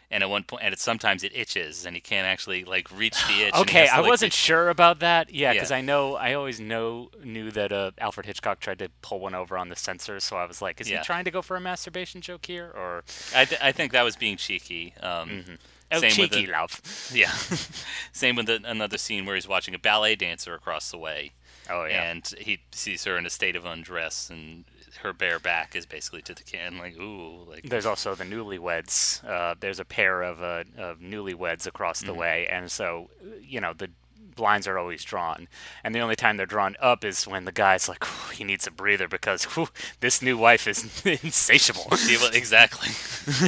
and 0.10 0.24
at 0.24 0.30
one 0.30 0.44
point, 0.44 0.64
and 0.64 0.74
it, 0.74 0.80
sometimes 0.80 1.24
it 1.24 1.32
itches, 1.36 1.86
and 1.86 1.96
he 1.96 2.02
can't 2.02 2.26
actually 2.26 2.64
like 2.64 2.90
reach 2.98 3.16
the 3.28 3.44
itch. 3.44 3.54
Okay, 3.56 3.86
to, 3.86 3.94
I 3.96 4.02
wasn't 4.02 4.34
sure 4.34 4.70
about 4.70 5.00
that. 5.00 5.32
Yeah, 5.34 5.54
because 5.54 5.70
Yeah. 5.72 5.78
I 5.78 5.82
know 5.82 6.16
I 6.16 6.34
always 6.34 6.60
know 6.60 7.10
knew 7.24 7.52
that 7.52 7.72
uh, 7.72 7.92
Alfred 8.00 8.26
Hitchcock 8.26 8.60
tried 8.60 8.80
to 8.80 8.90
pull 9.02 9.20
one 9.20 9.36
over 9.36 9.58
on 9.58 9.70
the 9.70 9.76
censor, 9.76 10.20
so 10.20 10.36
I 10.38 10.46
was 10.46 10.62
like, 10.62 10.82
is 10.82 10.90
Yeah. 10.90 11.00
he 11.00 11.04
trying 11.06 11.26
to 11.26 11.32
go 11.32 11.42
for 11.42 11.56
a 11.58 11.62
masturbation 11.62 12.22
joke 12.22 12.46
here, 12.48 12.72
or 12.76 13.04
I, 13.36 13.46
th- 13.46 13.62
I 13.62 13.72
think 13.72 13.92
that 13.92 14.04
was 14.04 14.16
being 14.16 14.38
cheeky. 14.38 14.94
Um, 15.02 15.44
oh, 15.92 16.00
Same 16.00 16.22
with 16.22 16.32
cheeky 16.32 16.48
love? 16.48 16.82
Yeah. 17.14 17.32
Same 18.12 18.36
with 18.36 18.48
the, 18.48 18.62
another 18.66 18.98
scene 18.98 19.26
where 19.26 19.36
he's 19.36 19.48
watching 19.48 19.74
a 19.76 19.80
ballet 19.80 20.16
dancer 20.16 20.54
across 20.56 20.92
the 20.92 20.98
way, 20.98 21.32
Oh 21.70 21.86
yeah. 21.86 22.10
and 22.10 22.28
he 22.40 22.60
sees 22.72 23.04
her 23.06 23.18
in 23.18 23.26
a 23.26 23.30
state 23.30 23.56
of 23.56 23.66
undress, 23.66 24.30
and 24.30 24.66
her 25.02 25.14
bare 25.14 25.38
back 25.40 25.76
is 25.76 25.86
basically 25.86 26.22
to 26.24 26.34
the 26.34 26.44
can. 26.44 26.78
Like, 26.80 26.98
ooh, 26.98 27.44
like 27.48 27.70
There's 27.70 27.86
also 27.86 28.16
the 28.16 28.24
newlyweds. 28.24 29.24
Uh, 29.24 29.54
there's 29.60 29.80
a 29.80 29.86
pair 29.86 30.24
of, 30.24 30.42
uh, 30.42 30.64
of 30.78 31.00
newlyweds 31.00 31.68
across 31.68 32.00
Mm-hmm. 32.00 32.08
the 32.08 32.14
way, 32.16 32.48
and 32.50 32.72
so 32.72 33.10
you 33.42 33.62
know 33.62 33.74
the 33.74 33.90
blinds 34.36 34.68
are 34.68 34.78
always 34.78 35.04
drawn, 35.04 35.48
and 35.84 35.94
the 35.94 36.00
only 36.00 36.16
time 36.16 36.38
they're 36.38 36.46
drawn 36.46 36.76
up 36.80 37.04
is 37.04 37.28
when 37.28 37.46
the 37.46 37.52
guy's 37.52 37.88
like, 37.88 38.06
he 38.34 38.44
needs 38.44 38.68
a 38.68 38.72
breather 38.72 39.08
because 39.08 39.44
whew, 39.44 39.70
this 40.00 40.22
new 40.22 40.38
wife 40.38 40.68
is 40.68 40.84
insatiable. 41.24 41.88
Exactly. 42.34 42.90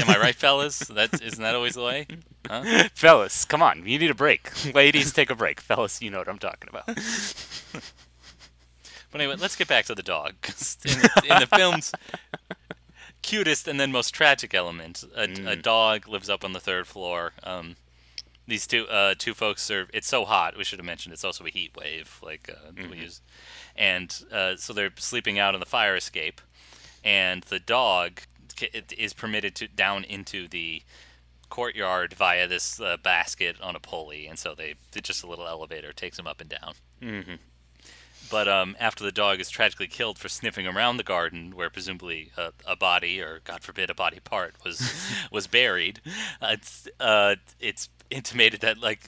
Am 0.02 0.10
I 0.10 0.18
right, 0.20 0.36
fellas? 0.36 0.80
That's 0.80 1.22
isn't 1.22 1.42
that 1.42 1.56
always 1.56 1.76
the 1.76 1.84
way? 1.84 2.08
Huh? 2.48 2.90
Fellas, 2.94 3.46
come 3.46 3.62
on, 3.62 3.86
you 3.86 4.00
need 4.00 4.12
a 4.12 4.16
break. 4.16 4.74
Ladies, 4.74 5.14
take 5.14 5.30
a 5.30 5.36
break. 5.36 5.62
Fellas, 5.62 6.02
you 6.02 6.10
know 6.10 6.20
what 6.20 6.30
I'm 6.30 6.40
talking 6.40 6.70
about. 6.70 6.98
But 9.12 9.22
anyway, 9.22 9.38
let's 9.40 9.56
get 9.56 9.68
back 9.68 9.86
to 9.86 9.96
the 9.96 10.04
dog. 10.04 10.36
in, 10.86 11.00
the, 11.02 11.24
in 11.30 11.40
the 11.40 11.48
film's 11.48 11.92
cutest 13.22 13.68
and 13.68 13.80
then 13.80 13.92
most 13.92 14.12
tragic 14.12 14.54
element, 14.54 15.04
a, 15.16 15.24
a 15.48 15.56
dog 15.56 16.08
lives 16.08 16.30
up 16.30 16.44
on 16.44 16.54
the 16.54 16.60
third 16.60 16.88
floor. 16.88 17.34
Um, 17.44 17.76
these 18.50 18.68
two 18.68 18.88
uh, 18.88 19.16
two 19.18 19.34
folks 19.34 19.70
are. 19.72 19.88
It's 19.94 20.08
so 20.08 20.26
hot. 20.26 20.58
We 20.58 20.64
should 20.64 20.80
have 20.80 20.86
mentioned 20.86 21.14
it's 21.14 21.24
also 21.24 21.46
a 21.46 21.50
heat 21.50 21.76
wave. 21.78 22.20
Like 22.22 22.50
uh, 22.50 22.72
we 22.90 22.98
use, 22.98 23.22
and 23.76 24.24
uh, 24.32 24.56
so 24.58 24.74
they're 24.74 24.92
sleeping 24.98 25.40
out 25.40 25.54
on 25.54 25.60
the 25.60 25.66
fire 25.66 25.96
escape, 25.96 26.42
and 27.04 27.44
the 27.44 27.60
dog 27.60 28.22
is 28.98 29.14
permitted 29.14 29.56
to 29.56 29.68
down 29.68 30.04
into 30.04 30.48
the 30.48 30.82
courtyard 31.50 32.14
via 32.14 32.48
this 32.48 32.80
uh, 32.80 32.98
basket 33.02 33.56
on 33.62 33.76
a 33.76 33.80
pulley, 33.80 34.28
and 34.28 34.38
so 34.38 34.54
they 34.56 34.76
just 35.02 35.24
a 35.24 35.28
little 35.28 35.48
elevator 35.48 35.94
takes 35.94 36.20
him 36.20 36.28
up 36.28 36.42
and 36.42 36.50
down. 36.50 36.74
But 38.30 38.48
um, 38.48 38.76
after 38.80 39.04
the 39.04 39.12
dog 39.12 39.40
is 39.40 39.50
tragically 39.50 39.88
killed 39.88 40.20
for 40.20 40.30
sniffing 40.30 40.68
around 40.68 40.98
the 40.98 41.04
garden, 41.04 41.56
where 41.56 41.70
presumably 41.72 42.32
a, 42.38 42.52
a 42.68 42.76
body, 42.76 43.20
or 43.22 43.40
God 43.44 43.64
forbid, 43.64 43.90
a 43.90 43.96
body 43.96 44.20
part 44.20 44.56
was 44.64 44.94
was 45.32 45.48
buried, 45.48 46.00
uh, 46.42 46.50
it's 46.52 46.88
uh, 47.00 47.36
it's 47.60 47.90
intimated 48.12 48.62
that 48.62 48.80
like 48.80 49.02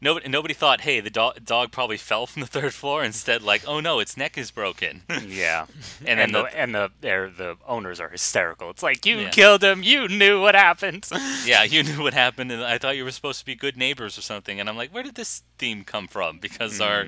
nobody 0.00 0.28
nobody 0.28 0.54
thought, 0.54 0.82
hey, 0.82 1.00
the 1.00 1.10
dog 1.10 1.44
dog 1.44 1.72
probably 1.72 1.96
fell 1.96 2.26
from 2.26 2.40
the 2.40 2.46
third 2.48 2.72
floor. 2.74 3.02
Instead, 3.02 3.42
like, 3.42 3.62
oh 3.66 3.80
no, 3.80 3.98
its 4.00 4.16
neck 4.16 4.38
is 4.38 4.50
broken. 4.50 5.02
Yeah, 5.26 5.66
And 6.06 6.20
and, 6.20 6.20
then 6.20 6.32
the, 6.32 6.42
the- 6.42 6.58
and 6.60 6.74
the 6.74 6.90
the 7.36 7.56
owners 7.66 7.98
are 8.00 8.08
hysterical. 8.10 8.70
It's 8.70 8.82
like 8.82 9.04
you 9.06 9.18
Yeah. 9.18 9.30
killed 9.30 9.64
him. 9.64 9.82
You 9.82 10.08
knew 10.08 10.40
what 10.40 10.54
happened. 10.54 11.08
yeah, 11.44 11.64
you 11.64 11.82
knew 11.82 12.02
what 12.02 12.14
happened, 12.14 12.52
and 12.52 12.62
I 12.62 12.78
thought 12.78 12.96
you 12.96 13.04
were 13.04 13.10
supposed 13.10 13.40
to 13.40 13.46
be 13.46 13.54
good 13.54 13.76
neighbors 13.76 14.16
or 14.18 14.22
something. 14.22 14.60
And 14.60 14.68
I'm 14.68 14.76
like, 14.76 14.92
where 14.94 15.02
did 15.02 15.14
this 15.16 15.42
theme 15.58 15.82
come 15.84 16.06
from? 16.06 16.38
Because 16.38 16.80
our 16.80 17.06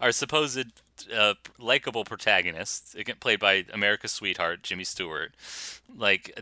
our 0.00 0.12
supposed 0.12 0.66
uh, 1.12 1.34
likable 1.58 2.04
protagonist, 2.04 2.96
played 3.20 3.40
by 3.40 3.64
America's 3.72 4.12
sweetheart 4.12 4.62
Jimmy 4.62 4.84
Stewart, 4.84 5.34
like. 5.96 6.32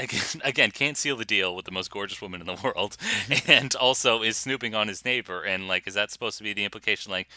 Again, 0.00 0.22
again, 0.44 0.70
can't 0.70 0.96
seal 0.96 1.16
the 1.16 1.24
deal 1.24 1.54
with 1.54 1.64
the 1.64 1.70
most 1.70 1.90
gorgeous 1.90 2.20
woman 2.20 2.40
in 2.40 2.46
the 2.46 2.54
world, 2.64 2.96
mm-hmm. 2.98 3.50
and 3.50 3.74
also 3.76 4.22
is 4.22 4.36
snooping 4.36 4.74
on 4.74 4.88
his 4.88 5.04
neighbor. 5.04 5.42
And 5.42 5.68
like, 5.68 5.86
is 5.86 5.94
that 5.94 6.10
supposed 6.10 6.38
to 6.38 6.44
be 6.44 6.52
the 6.52 6.64
implication? 6.64 7.12
Like, 7.12 7.28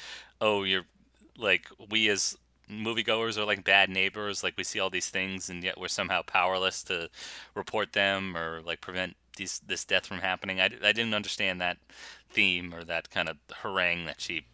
oh, 0.42 0.64
you're 0.64 0.86
like 1.38 1.68
we 1.90 2.10
as 2.10 2.38
moviegoers 2.70 3.38
are 3.38 3.46
like 3.46 3.64
bad 3.64 3.90
neighbors. 3.90 4.44
Like 4.44 4.56
we 4.58 4.64
see 4.64 4.80
all 4.80 4.90
these 4.90 5.10
things, 5.10 5.50
and 5.50 5.64
yet 5.64 5.80
we're 5.80 5.88
somehow 5.88 6.22
powerless 6.22 6.84
to 6.84 7.10
report 7.56 7.94
them 7.94 8.36
or 8.38 8.62
like 8.66 8.82
prevent 8.82 9.16
these 9.38 9.60
this 9.66 9.86
death 9.86 10.06
from 10.06 10.20
happening. 10.20 10.60
I, 10.60 10.66
I 10.66 10.92
didn't 10.94 11.14
understand 11.14 11.62
that 11.62 11.78
theme 12.30 12.74
or 12.74 12.84
that 12.84 13.10
kind 13.10 13.30
of 13.30 13.38
harangue 13.62 14.06
that 14.06 14.22
she 14.22 14.46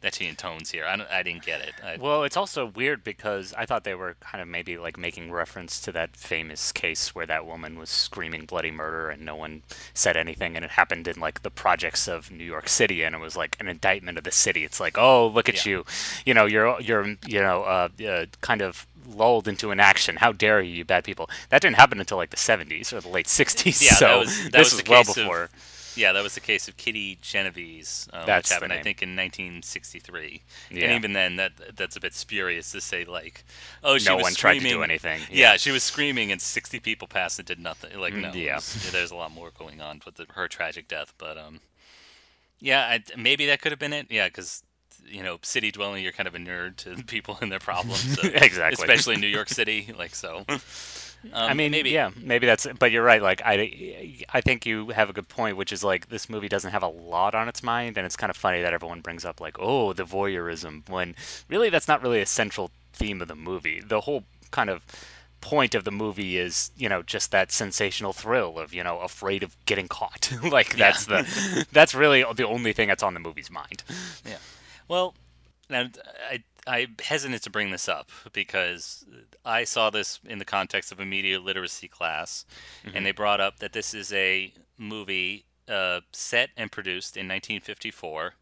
that 0.00 0.14
she 0.14 0.26
intones 0.30 0.70
here. 0.70 0.84
I, 0.86 0.96
don't, 0.96 1.10
I 1.10 1.22
didn't 1.22 1.44
get 1.44 1.60
it. 1.60 1.72
I, 1.84 1.96
Well, 1.98 2.22
it's 2.22 2.36
also 2.36 2.66
weird 2.66 3.02
because 3.02 3.52
I 3.58 3.66
thought 3.66 3.82
they 3.84 3.94
were 3.94 4.16
kind 4.20 4.40
of 4.40 4.46
maybe 4.46 4.78
like 4.78 4.96
making 4.96 5.32
reference 5.32 5.80
to 5.80 5.92
that 5.92 6.16
famous 6.16 6.70
case 6.72 7.14
where 7.14 7.26
that 7.26 7.46
woman 7.46 7.78
was 7.78 7.90
screaming 7.90 8.44
bloody 8.46 8.70
murder 8.70 9.10
and 9.10 9.24
no 9.24 9.34
one 9.34 9.62
said 9.94 10.16
anything, 10.16 10.54
and 10.56 10.64
it 10.64 10.72
happened 10.72 11.08
in 11.08 11.18
like 11.20 11.42
the 11.42 11.50
projects 11.50 12.06
of 12.06 12.30
New 12.30 12.44
York 12.44 12.68
City, 12.68 13.02
and 13.02 13.14
it 13.14 13.18
was 13.20 13.36
like 13.36 13.56
an 13.58 13.66
indictment 13.68 14.18
of 14.18 14.24
the 14.24 14.30
city. 14.30 14.64
It's 14.64 14.78
like, 14.80 14.96
oh, 14.96 15.26
look 15.26 15.48
at 15.48 15.66
Yeah. 15.66 15.70
you, 15.72 15.84
you 16.24 16.34
know, 16.34 16.46
you're 16.46 16.80
you're 16.80 17.06
you 17.26 17.40
know 17.40 17.62
uh, 17.64 17.88
uh, 18.06 18.26
kind 18.40 18.62
of 18.62 18.86
lulled 19.08 19.48
into 19.48 19.70
inaction. 19.70 20.16
How 20.16 20.32
dare 20.32 20.60
you, 20.60 20.72
you 20.74 20.84
bad 20.84 21.02
people? 21.02 21.28
That 21.48 21.62
didn't 21.62 21.76
happen 21.76 21.98
until 21.98 22.18
like 22.18 22.30
the 22.30 22.36
70s 22.36 22.92
or 22.92 23.00
the 23.00 23.08
late 23.08 23.26
60s. 23.26 23.82
Yeah, 23.82 23.88
that 23.90 23.96
so 23.98 24.18
was- 24.20 24.42
that 24.44 24.52
this 24.52 24.72
was 24.72 24.74
was 24.74 24.82
the 24.84 24.90
well 24.90 25.00
case 25.04 25.08
of- 25.10 25.14
before. 25.16 25.50
Yeah, 25.98 26.12
that 26.12 26.22
was 26.22 26.34
the 26.34 26.40
case 26.40 26.68
of 26.68 26.76
Kitty 26.76 27.18
Genovese, 27.20 28.08
um, 28.12 28.24
That's 28.26 28.48
which 28.48 28.54
happened, 28.54 28.72
I 28.72 28.82
think, 28.82 29.02
in 29.02 29.16
1963. 29.16 30.42
Yeah. 30.70 30.84
And 30.84 30.92
even 30.94 31.12
then, 31.12 31.36
that 31.36 31.52
that's 31.76 31.96
a 31.96 32.00
bit 32.00 32.14
spurious 32.14 32.72
to 32.72 32.80
say 32.80 33.04
like, 33.04 33.44
oh, 33.82 33.98
she 33.98 34.08
No 34.08 34.16
was 34.16 34.22
one 34.22 34.34
tried 34.34 34.54
to 34.54 34.60
do 34.60 34.66
screaming- 34.68 34.84
anything. 34.90 35.20
Yeah. 35.30 35.52
Yeah. 35.52 35.56
she 35.56 35.70
was 35.70 35.82
screaming, 35.82 36.30
and 36.32 36.40
60 36.40 36.80
people 36.80 37.08
passed 37.08 37.38
and 37.38 37.46
did 37.46 37.58
nothing. 37.60 37.98
Like, 37.98 38.14
no, 38.14 38.30
Mm, 38.30 38.34
yeah. 38.34 38.52
it 38.52 38.54
was- 38.56 38.90
there's 38.92 39.10
a 39.10 39.16
lot 39.16 39.32
more 39.32 39.50
going 39.50 39.80
on 39.80 40.00
with 40.06 40.14
the, 40.14 40.26
her 40.34 40.48
tragic 40.48 40.88
death. 40.88 41.12
But 41.18 41.36
um, 41.36 41.60
yeah, 42.60 42.80
I, 42.86 43.02
maybe 43.16 43.46
that 43.46 43.60
could 43.60 43.72
have 43.72 43.78
been 43.78 43.92
it. 43.92 44.06
Yeah, 44.10 44.28
because 44.28 44.62
you 45.06 45.22
know, 45.22 45.38
city 45.42 45.70
dwelling, 45.70 46.02
you're 46.02 46.12
kind 46.12 46.26
of 46.26 46.34
a 46.34 46.38
nerd 46.38 46.76
to 46.76 47.02
people 47.06 47.38
and 47.40 47.50
their 47.50 47.58
problems. 47.60 48.14
so- 48.20 48.28
Exactly. 48.34 48.84
Especially 48.84 49.14
in 49.14 49.20
New 49.20 49.26
York 49.28 49.48
City, 49.60 49.92
like 49.98 50.14
so. 50.14 50.44
Um, 51.24 51.50
I 51.50 51.54
mean, 51.54 51.70
maybe 51.70 51.90
yeah, 51.90 52.10
maybe 52.20 52.46
that's. 52.46 52.66
But 52.78 52.92
you're 52.92 53.02
right. 53.02 53.20
Like, 53.20 53.42
I, 53.44 54.24
I 54.32 54.40
think 54.40 54.64
you 54.66 54.90
have 54.90 55.10
a 55.10 55.12
good 55.12 55.28
point, 55.28 55.56
which 55.56 55.72
is 55.72 55.82
like 55.82 56.08
this 56.08 56.28
movie 56.30 56.48
doesn't 56.48 56.70
have 56.70 56.82
a 56.82 56.88
lot 56.88 57.34
on 57.34 57.48
its 57.48 57.62
mind, 57.62 57.96
and 57.96 58.06
it's 58.06 58.16
kind 58.16 58.30
of 58.30 58.36
funny 58.36 58.62
that 58.62 58.72
everyone 58.72 59.00
brings 59.00 59.24
up 59.24 59.40
like, 59.40 59.56
oh, 59.58 59.92
the 59.92 60.04
voyeurism, 60.04 60.88
when 60.88 61.14
really 61.48 61.70
that's 61.70 61.88
not 61.88 62.02
really 62.02 62.20
a 62.20 62.26
central 62.26 62.70
theme 62.92 63.20
of 63.20 63.28
the 63.28 63.34
movie. 63.34 63.80
The 63.80 64.02
whole 64.02 64.24
kind 64.50 64.70
of 64.70 64.84
point 65.40 65.74
of 65.74 65.84
the 65.84 65.90
movie 65.90 66.38
is, 66.38 66.70
you 66.76 66.88
know, 66.88 67.02
just 67.02 67.30
that 67.30 67.52
sensational 67.52 68.12
thrill 68.12 68.58
of, 68.58 68.74
you 68.74 68.82
know, 68.82 69.00
afraid 69.00 69.42
of 69.42 69.56
getting 69.66 69.88
caught. 69.88 70.32
like 70.50 70.76
that's 70.76 71.06
the, 71.06 71.66
that's 71.72 71.94
really 71.94 72.24
the 72.34 72.46
only 72.46 72.72
thing 72.72 72.88
that's 72.88 73.02
on 73.02 73.14
the 73.14 73.20
movie's 73.20 73.50
mind. 73.50 73.82
Yeah. 74.26 74.38
Well, 74.88 75.14
now 75.70 75.88
I 76.30 76.42
I'm 76.68 76.96
hesitant 77.02 77.42
to 77.42 77.50
bring 77.50 77.70
this 77.70 77.88
up 77.88 78.10
because 78.32 79.04
I 79.44 79.64
saw 79.64 79.90
this 79.90 80.20
in 80.24 80.38
the 80.38 80.44
context 80.44 80.92
of 80.92 81.00
a 81.00 81.06
media 81.06 81.40
literacy 81.40 81.88
class, 81.88 82.44
and 82.94 83.06
they 83.06 83.12
brought 83.12 83.40
up 83.40 83.58
that 83.60 83.72
this 83.72 83.94
is 83.94 84.12
a 84.12 84.52
movie 84.76 85.44
uh, 85.68 86.00
set 86.12 86.50
and 86.56 86.70
produced 86.70 87.16
in 87.16 87.26
1954 87.26 88.34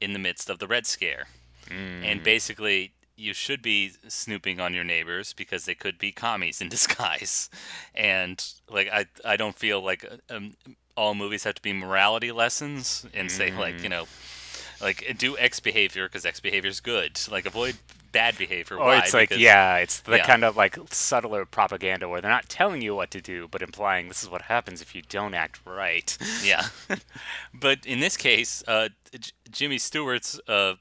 in 0.00 0.12
the 0.12 0.18
midst 0.18 0.50
of 0.50 0.58
the 0.58 0.66
Red 0.66 0.86
Scare. 0.86 1.28
And 2.04 2.22
basically, 2.24 2.92
you 3.16 3.32
should 3.34 3.62
be 3.62 3.92
snooping 4.08 4.58
on 4.60 4.74
your 4.74 4.84
neighbors 4.84 5.32
because 5.32 5.64
they 5.64 5.74
could 5.76 5.96
be 5.98 6.10
commies 6.12 6.60
in 6.60 6.68
disguise. 6.76 7.48
And 7.94 8.44
like 8.68 8.88
I 8.92 9.06
I 9.24 9.36
don't 9.36 9.56
feel 9.56 9.80
like 9.80 10.04
um, 10.28 10.54
all 10.96 11.14
movies 11.14 11.44
have 11.44 11.54
to 11.54 11.62
be 11.62 11.72
morality 11.72 12.32
lessons 12.32 13.06
and 13.14 13.30
say 13.30 13.52
like, 13.52 13.82
you 13.82 13.88
know, 13.88 14.06
like 14.82 15.14
do 15.18 15.38
X 15.38 15.60
behavior 15.60 16.06
because 16.08 16.26
X 16.26 16.40
behavior 16.40 16.70
is 16.70 16.80
good. 16.80 17.18
Like 17.30 17.46
avoid 17.46 17.76
bad 18.12 18.36
behavior. 18.36 18.76
Or 18.76 18.86
Why? 18.86 18.98
it's 18.98 19.14
like, 19.14 19.30
Because- 19.30 19.40
yeah, 19.42 19.76
it's 19.78 20.00
the 20.00 20.16
yeah. 20.18 20.26
kind 20.26 20.44
of 20.44 20.54
like 20.56 20.76
subtler 20.90 21.44
propaganda 21.46 22.08
where 22.08 22.20
they're 22.20 22.30
not 22.30 22.48
telling 22.48 22.82
you 22.82 22.94
what 22.94 23.10
to 23.12 23.20
do, 23.22 23.48
but 23.48 23.62
implying 23.62 24.08
this 24.08 24.22
is 24.22 24.28
what 24.28 24.42
happens 24.42 24.82
if 24.82 24.94
you 24.94 25.00
don't 25.08 25.32
act 25.34 25.60
right. 25.64 26.16
Yeah. 26.44 26.66
but 27.54 27.86
in 27.86 28.00
this 28.00 28.16
case, 28.18 28.62
uh, 28.68 28.90
J- 29.18 29.32
Jimmy 29.50 29.78
Stewart's, 29.78 30.38
uh, 30.46 30.74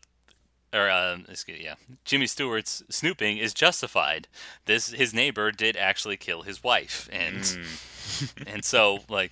or 0.73 0.89
uh, 0.89 1.19
excuse, 1.29 1.59
yeah, 1.61 1.75
Jimmy 2.05 2.27
Stewart's 2.27 2.83
snooping 2.89 3.37
is 3.37 3.53
justified. 3.53 4.27
This 4.65 4.89
his 4.91 5.13
neighbor 5.13 5.51
did 5.51 5.75
actually 5.77 6.17
kill 6.17 6.41
his 6.43 6.63
wife, 6.63 7.07
and 7.11 7.57
and 8.47 8.63
so 8.65 8.99
like. 9.09 9.31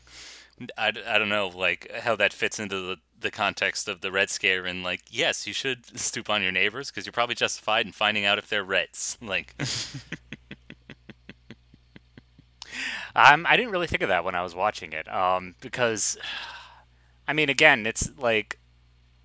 I, 0.77 0.91
I 1.07 1.17
don't 1.17 1.29
know 1.29 1.47
like 1.47 1.89
how 2.01 2.17
that 2.17 2.33
fits 2.33 2.59
into 2.59 2.75
the, 2.81 2.97
the 3.19 3.31
context 3.31 3.87
of 3.87 4.01
the 4.01 4.11
red 4.11 4.29
scare 4.29 4.65
and 4.65 4.83
like 4.83 5.01
yes 5.09 5.45
you 5.47 5.53
should 5.53 5.97
stoop 5.99 6.29
on 6.29 6.41
your 6.41 6.51
neighbors 6.51 6.89
because 6.89 7.05
you're 7.05 7.13
probably 7.13 7.35
justified 7.35 7.85
in 7.85 7.91
finding 7.91 8.25
out 8.25 8.37
if 8.37 8.49
they're 8.49 8.63
reds 8.63 9.17
like 9.21 9.53
Um, 13.15 13.45
I 13.49 13.57
didn't 13.57 13.71
really 13.71 13.87
think 13.87 14.01
of 14.03 14.09
that 14.09 14.23
when 14.23 14.35
I 14.35 14.43
was 14.43 14.55
watching 14.55 14.93
it, 14.93 15.11
um, 15.11 15.55
because, 15.61 16.17
I 17.27 17.33
mean, 17.33 17.49
again, 17.49 17.85
it's 17.85 18.09
like, 18.17 18.59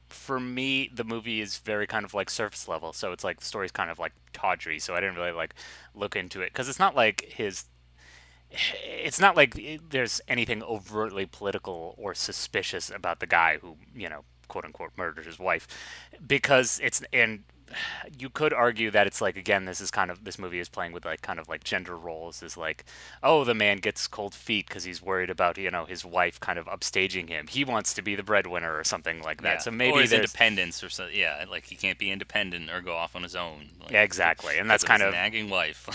for 0.08 0.40
me, 0.40 0.90
the 0.94 1.04
movie 1.04 1.40
is 1.40 1.58
very 1.58 1.86
kind 1.86 2.04
of 2.04 2.14
like 2.14 2.30
surface 2.30 2.68
level, 2.68 2.92
so 2.92 3.12
it's 3.12 3.24
like 3.24 3.40
the 3.40 3.44
story's 3.44 3.72
kind 3.72 3.90
of 3.90 3.98
like 3.98 4.12
tawdry, 4.32 4.78
so 4.78 4.94
I 4.94 5.00
didn't 5.00 5.16
really 5.16 5.32
like 5.32 5.54
look 5.94 6.16
into 6.16 6.40
it 6.40 6.52
because 6.52 6.68
it's 6.68 6.78
not 6.78 6.94
like 6.96 7.22
his. 7.22 7.64
It's 8.84 9.20
not 9.20 9.36
like 9.36 9.80
there's 9.90 10.20
anything 10.28 10.62
overtly 10.62 11.26
political 11.26 11.94
or 11.98 12.14
suspicious 12.14 12.90
about 12.90 13.20
the 13.20 13.26
guy 13.26 13.58
who, 13.60 13.76
you 13.94 14.08
know, 14.08 14.24
quote 14.48 14.64
unquote 14.64 14.92
murdered 14.96 15.26
his 15.26 15.38
wife, 15.38 15.66
because 16.26 16.80
it's 16.82 17.02
and 17.12 17.44
you 18.18 18.28
could 18.28 18.52
argue 18.52 18.90
that 18.90 19.06
it's 19.06 19.20
like 19.20 19.36
again 19.36 19.64
this 19.64 19.80
is 19.80 19.90
kind 19.90 20.10
of 20.10 20.24
this 20.24 20.38
movie 20.38 20.58
is 20.58 20.68
playing 20.68 20.92
with 20.92 21.04
like 21.04 21.22
kind 21.22 21.38
of 21.38 21.48
like 21.48 21.64
gender 21.64 21.96
roles 21.96 22.42
is 22.42 22.56
like 22.56 22.84
oh 23.22 23.44
the 23.44 23.54
man 23.54 23.78
gets 23.78 24.06
cold 24.06 24.34
feet 24.34 24.66
because 24.66 24.84
he's 24.84 25.02
worried 25.02 25.30
about 25.30 25.58
you 25.58 25.70
know 25.70 25.84
his 25.84 26.04
wife 26.04 26.40
kind 26.40 26.58
of 26.58 26.66
upstaging 26.66 27.28
him. 27.28 27.46
He 27.48 27.64
wants 27.64 27.94
to 27.94 28.02
be 28.02 28.14
the 28.14 28.22
breadwinner 28.22 28.76
or 28.76 28.84
something 28.84 29.22
like 29.22 29.42
that. 29.42 29.54
Yeah. 29.54 29.58
so 29.58 29.70
maybe 29.70 29.98
or 29.98 30.00
his 30.00 30.10
there's 30.10 30.24
independence 30.24 30.82
or 30.82 30.88
so 30.88 31.06
yeah 31.12 31.44
like 31.50 31.66
he 31.66 31.76
can't 31.76 31.98
be 31.98 32.10
independent 32.10 32.70
or 32.70 32.80
go 32.80 32.94
off 32.94 33.16
on 33.16 33.22
his 33.22 33.36
own 33.36 33.70
like, 33.80 33.90
yeah 33.90 34.02
exactly. 34.02 34.58
And 34.58 34.70
that's 34.70 34.84
kind 34.84 35.02
of 35.02 35.12
nagging 35.12 35.50
wife. 35.50 35.88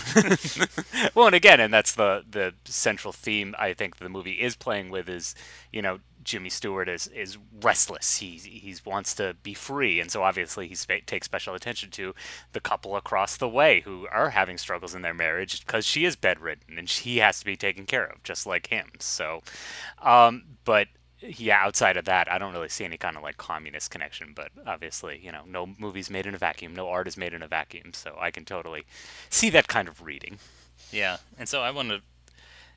Well 1.14 1.26
and 1.26 1.34
again 1.34 1.60
and 1.60 1.72
that's 1.72 1.94
the 1.94 2.24
the 2.28 2.54
central 2.64 3.12
theme 3.12 3.54
i 3.58 3.72
think 3.72 3.96
the 3.96 4.08
movie 4.08 4.32
is 4.32 4.56
playing 4.56 4.90
with 4.90 5.08
is 5.08 5.34
you 5.72 5.82
know 5.82 6.00
jimmy 6.22 6.50
stewart 6.50 6.88
is 6.88 7.06
is 7.08 7.38
restless. 7.62 8.18
He 8.18 8.36
he 8.36 8.74
wants 8.84 9.14
to 9.14 9.34
be 9.42 9.54
free. 9.54 10.00
And 10.00 10.10
so 10.10 10.22
obviously 10.22 10.68
he 10.68 10.74
spa- 10.74 11.04
takes 11.06 11.26
special 11.26 11.54
attention 11.54 11.90
to 11.92 12.14
the 12.52 12.60
couple 12.60 12.96
across 12.96 13.36
the 13.36 13.48
way 13.48 13.80
who 13.80 14.06
are 14.10 14.30
having 14.30 14.58
struggles 14.58 14.94
in 14.94 15.02
their 15.02 15.14
marriage 15.14 15.64
because 15.64 15.84
she 15.84 16.04
is 16.04 16.16
bedridden 16.16 16.78
and 16.78 16.88
he 16.88 17.18
has 17.18 17.40
to 17.40 17.44
be 17.44 17.56
taken 17.56 17.86
care 17.86 18.06
of 18.06 18.22
just 18.22 18.46
like 18.46 18.68
him. 18.68 18.90
So 18.98 19.42
um 20.02 20.44
but 20.64 20.88
yeah 21.22 21.58
outside 21.62 21.98
of 21.98 22.06
that 22.06 22.32
i 22.32 22.38
don't 22.38 22.54
really 22.54 22.70
see 22.70 22.82
any 22.82 22.96
kind 22.96 23.16
of 23.16 23.22
like 23.22 23.36
communist 23.36 23.90
connection. 23.90 24.32
But 24.34 24.50
obviously 24.66 25.20
you 25.22 25.32
know 25.32 25.42
no 25.46 25.66
movies 25.78 26.10
made 26.10 26.26
in 26.26 26.34
a 26.34 26.38
vacuum 26.38 26.74
no 26.74 26.88
art 26.88 27.08
is 27.08 27.16
made 27.16 27.34
in 27.34 27.42
a 27.42 27.48
vacuum. 27.48 27.92
So 27.94 28.16
i 28.20 28.30
can 28.30 28.44
totally 28.44 28.84
see 29.28 29.50
that 29.50 29.68
kind 29.68 29.88
of 29.88 30.02
reading. 30.02 30.38
Yeah, 30.92 31.18
and 31.38 31.48
so 31.48 31.60
I 31.60 31.70
want 31.70 31.90
to 31.90 32.02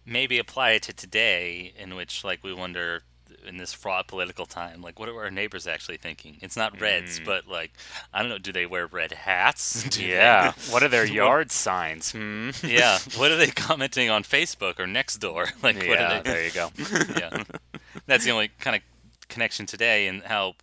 maybe 0.06 0.38
apply 0.38 0.72
it 0.72 0.84
to 0.84 0.94
today, 0.94 1.74
in 1.78 1.96
which 1.96 2.24
like 2.24 2.44
we 2.44 2.54
wonder 2.54 3.04
in 3.48 3.58
this 3.58 3.74
fraught 3.74 4.08
political 4.08 4.46
time, 4.46 4.82
like 4.82 5.00
what 5.00 5.10
are 5.10 5.20
our 5.20 5.32
neighbors 5.32 5.68
actually 5.68 5.98
thinking? 5.98 6.38
It's 6.42 6.56
not 6.58 6.80
Reds, 6.80 7.20
but 7.20 7.48
like 7.48 7.72
I 8.14 8.22
don't 8.22 8.30
know, 8.30 8.38
do 8.38 8.52
they 8.52 8.66
wear 8.66 8.88
red 8.88 9.12
hats? 9.12 9.84
Do 9.90 10.02
they- 10.02 10.10
Yeah. 10.12 10.54
What 10.70 10.84
are 10.84 10.88
their 10.90 11.06
yard 11.22 11.52
signs? 11.52 12.12
Hmm. 12.12 12.52
yeah. 12.64 13.00
What 13.18 13.32
are 13.32 13.38
they 13.38 13.48
commenting 13.48 14.10
on 14.10 14.24
Facebook 14.24 14.80
or 14.80 14.86
Nextdoor? 14.86 15.64
Like 15.64 15.76
what 15.78 15.86
yeah. 15.86 16.20
are 16.20 16.24
they? 16.24 16.32
There 16.32 16.46
you 16.46 16.52
go. 16.52 16.70
yeah, 17.18 17.44
that's 18.08 18.26
the 18.26 18.32
only 18.32 18.50
kind 18.60 18.76
of 18.76 18.82
connection 19.30 19.66
today, 19.66 20.08
and 20.08 20.24
how 20.24 20.54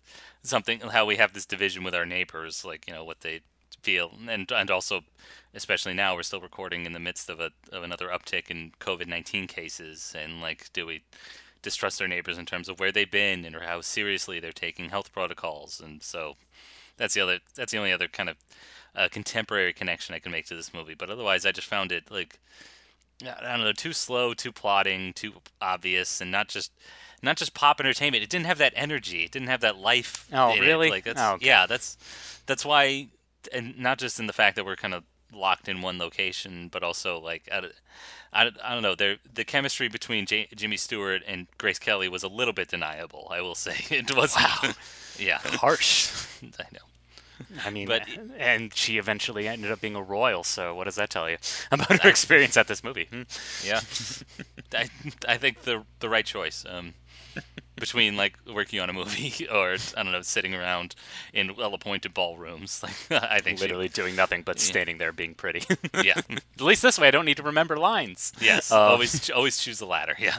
something 0.43 0.79
how 0.79 1.05
we 1.05 1.17
have 1.17 1.33
this 1.33 1.45
division 1.45 1.83
with 1.83 1.93
our 1.95 2.05
neighbors, 2.05 2.63
like 2.65 2.87
you 2.87 2.93
know 2.93 3.03
what 3.03 3.21
they 3.21 3.41
feel, 3.81 4.11
and 4.29 4.51
and 4.51 4.69
also, 4.71 5.01
especially 5.53 5.93
now, 5.93 6.15
we're 6.15 6.23
still 6.23 6.39
recording 6.41 6.85
in 6.85 6.93
the 6.93 6.99
midst 6.99 7.29
of 7.29 7.39
a 7.39 7.51
of 7.71 7.83
another 7.83 8.07
uptick 8.09 8.49
in 8.49 8.71
COVID 8.79 9.07
nineteen 9.07 9.47
cases, 9.47 10.13
and 10.17 10.41
like, 10.41 10.71
do 10.73 10.85
we 10.85 11.01
distrust 11.61 11.99
their 11.99 12.07
neighbors 12.07 12.37
in 12.37 12.45
terms 12.45 12.67
of 12.69 12.79
where 12.79 12.91
they've 12.91 13.09
been 13.11 13.45
and 13.45 13.55
or 13.55 13.61
how 13.61 13.81
seriously 13.81 14.39
they're 14.39 14.51
taking 14.51 14.89
health 14.89 15.11
protocols, 15.13 15.79
and 15.83 16.01
so 16.03 16.35
that's 16.97 17.13
the 17.13 17.21
other 17.21 17.39
that's 17.55 17.71
the 17.71 17.77
only 17.77 17.91
other 17.91 18.07
kind 18.07 18.29
of 18.29 18.37
uh, 18.95 19.07
contemporary 19.11 19.73
connection 19.73 20.13
I 20.15 20.19
can 20.19 20.31
make 20.31 20.45
to 20.47 20.55
this 20.55 20.73
movie. 20.73 20.95
But 20.95 21.09
otherwise, 21.09 21.45
I 21.45 21.51
just 21.51 21.67
found 21.67 21.91
it 21.91 22.11
like 22.11 22.39
I 23.23 23.51
don't 23.55 23.59
know, 23.63 23.71
too 23.71 23.93
slow, 23.93 24.33
too 24.33 24.51
plotting, 24.51 25.13
too 25.13 25.33
obvious, 25.61 26.21
and 26.21 26.31
not 26.31 26.47
just 26.47 26.71
not 27.21 27.37
just 27.37 27.53
pop 27.53 27.79
entertainment. 27.79 28.23
It 28.23 28.29
didn't 28.31 28.47
have 28.47 28.57
that 28.57 28.73
energy. 28.75 29.23
It 29.23 29.31
didn't 29.31 29.49
have 29.49 29.61
that 29.61 29.77
life. 29.77 30.27
Oh, 30.33 30.51
in 30.51 30.57
it. 30.57 30.61
really? 30.65 30.89
Like 30.89 31.03
that's 31.03 31.21
Oh, 31.21 31.33
okay. 31.33 31.45
yeah, 31.45 31.67
that's 31.67 31.97
that's 32.47 32.65
why, 32.65 33.07
and 33.53 33.77
not 33.77 33.99
just 33.99 34.19
in 34.19 34.25
the 34.27 34.33
fact 34.33 34.55
that 34.55 34.65
we're 34.65 34.75
kind 34.75 34.93
of 34.95 35.03
locked 35.33 35.67
in 35.69 35.81
one 35.81 35.97
location, 35.97 36.67
but 36.71 36.83
also 36.83 37.19
like 37.19 37.47
I, 37.51 37.61
don't- 37.61 37.73
I, 38.33 38.51
I 38.63 38.73
don't 38.73 38.83
know. 38.83 38.95
There 38.95 39.17
the 39.33 39.43
chemistry 39.43 39.87
between 39.87 40.25
J- 40.25 40.47
Jimmy 40.55 40.77
Stewart 40.77 41.21
and 41.27 41.47
Grace 41.57 41.79
Kelly 41.79 42.07
was 42.09 42.23
a 42.23 42.27
little 42.27 42.53
bit 42.53 42.69
deniable. 42.69 43.27
I 43.31 43.41
will 43.41 43.55
say 43.55 43.75
it 43.95 44.15
was. 44.15 44.35
Wow. 44.35 44.71
yeah, 45.19 45.39
Harsh. 45.43 46.11
I 46.59 46.63
know. 46.73 46.79
I 47.65 47.71
mean, 47.71 47.87
But- 47.87 48.07
and 48.37 48.71
she 48.73 48.97
eventually 48.99 49.47
ended 49.47 49.71
up 49.71 49.81
being 49.81 49.95
a 49.95 50.01
royal. 50.01 50.43
So 50.43 50.75
what 50.75 50.83
does 50.83 50.95
that 50.95 51.09
tell 51.09 51.29
you 51.29 51.37
about 51.71 52.01
her 52.03 52.09
experience 52.09 52.55
at 52.55 52.67
this 52.67 52.83
movie? 52.83 53.07
Hmm? 53.11 53.23
Yeah, 53.65 53.81
I 54.73 54.89
I 55.27 55.37
think 55.37 55.63
the 55.63 55.83
the 55.99 56.09
right 56.09 56.25
choice. 56.25 56.65
Um, 56.69 56.93
between 57.75 58.15
like 58.15 58.37
working 58.53 58.79
on 58.79 58.89
a 58.89 58.93
movie 58.93 59.47
or 59.51 59.75
I 59.97 60.03
don't 60.03 60.11
know, 60.11 60.21
sitting 60.21 60.53
around 60.53 60.95
in 61.33 61.55
well-appointed 61.55 62.13
ballrooms, 62.13 62.83
like 63.09 63.23
I 63.23 63.39
think 63.39 63.57
she- 63.57 63.63
Literally 63.63 63.89
doing 63.89 64.15
nothing 64.15 64.43
but 64.43 64.59
standing 64.59 64.97
there 64.99 65.11
being 65.11 65.33
pretty. 65.33 65.63
yeah, 66.03 66.19
At 66.29 66.61
least 66.61 66.81
this 66.81 66.99
way, 66.99 67.07
I 67.07 67.11
don't 67.11 67.25
need 67.25 67.37
to 67.37 67.43
remember 67.43 67.77
lines. 67.77 68.33
yes, 68.39 68.71
Uh, 68.71 68.79
always 68.79 69.29
always 69.31 69.57
choose 69.57 69.79
the 69.79 69.85
latter. 69.87 70.15
Yeah, 70.19 70.37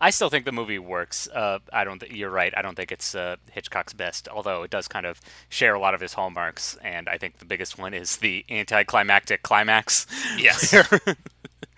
I 0.00 0.10
still 0.10 0.30
think 0.30 0.44
the 0.44 0.52
movie 0.52 0.78
works. 0.78 1.28
Uh, 1.28 1.58
I 1.72 1.82
don't. 1.82 1.98
Th- 1.98 2.12
you're 2.12 2.30
right. 2.30 2.54
I 2.56 2.62
don't 2.62 2.76
think 2.76 2.92
it's 2.92 3.14
uh, 3.16 3.36
Hitchcock's 3.50 3.92
best, 3.92 4.28
although 4.28 4.62
it 4.62 4.70
does 4.70 4.86
kind 4.86 5.04
of 5.04 5.20
share 5.48 5.74
a 5.74 5.80
lot 5.80 5.94
of 5.94 6.00
his 6.00 6.12
hallmarks. 6.14 6.76
And 6.82 7.08
I 7.08 7.18
think 7.18 7.38
the 7.38 7.44
biggest 7.44 7.76
one 7.76 7.92
is 7.92 8.18
the 8.18 8.44
anticlimactic 8.48 9.42
climax. 9.42 10.06
Yes. 10.38 10.72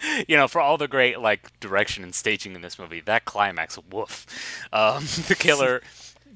You 0.29 0.37
know, 0.37 0.49
for 0.49 0.61
all 0.61 0.77
the 0.77 0.89
great 0.89 1.21
like 1.21 1.59
direction 1.61 2.05
and 2.05 2.15
staging 2.15 2.55
in 2.55 2.63
this 2.63 2.79
movie, 2.79 3.01
that 3.01 3.25
climax, 3.25 3.79
woof. 3.91 4.27
Um, 4.73 5.05
the 5.29 5.37
killer 5.39 5.83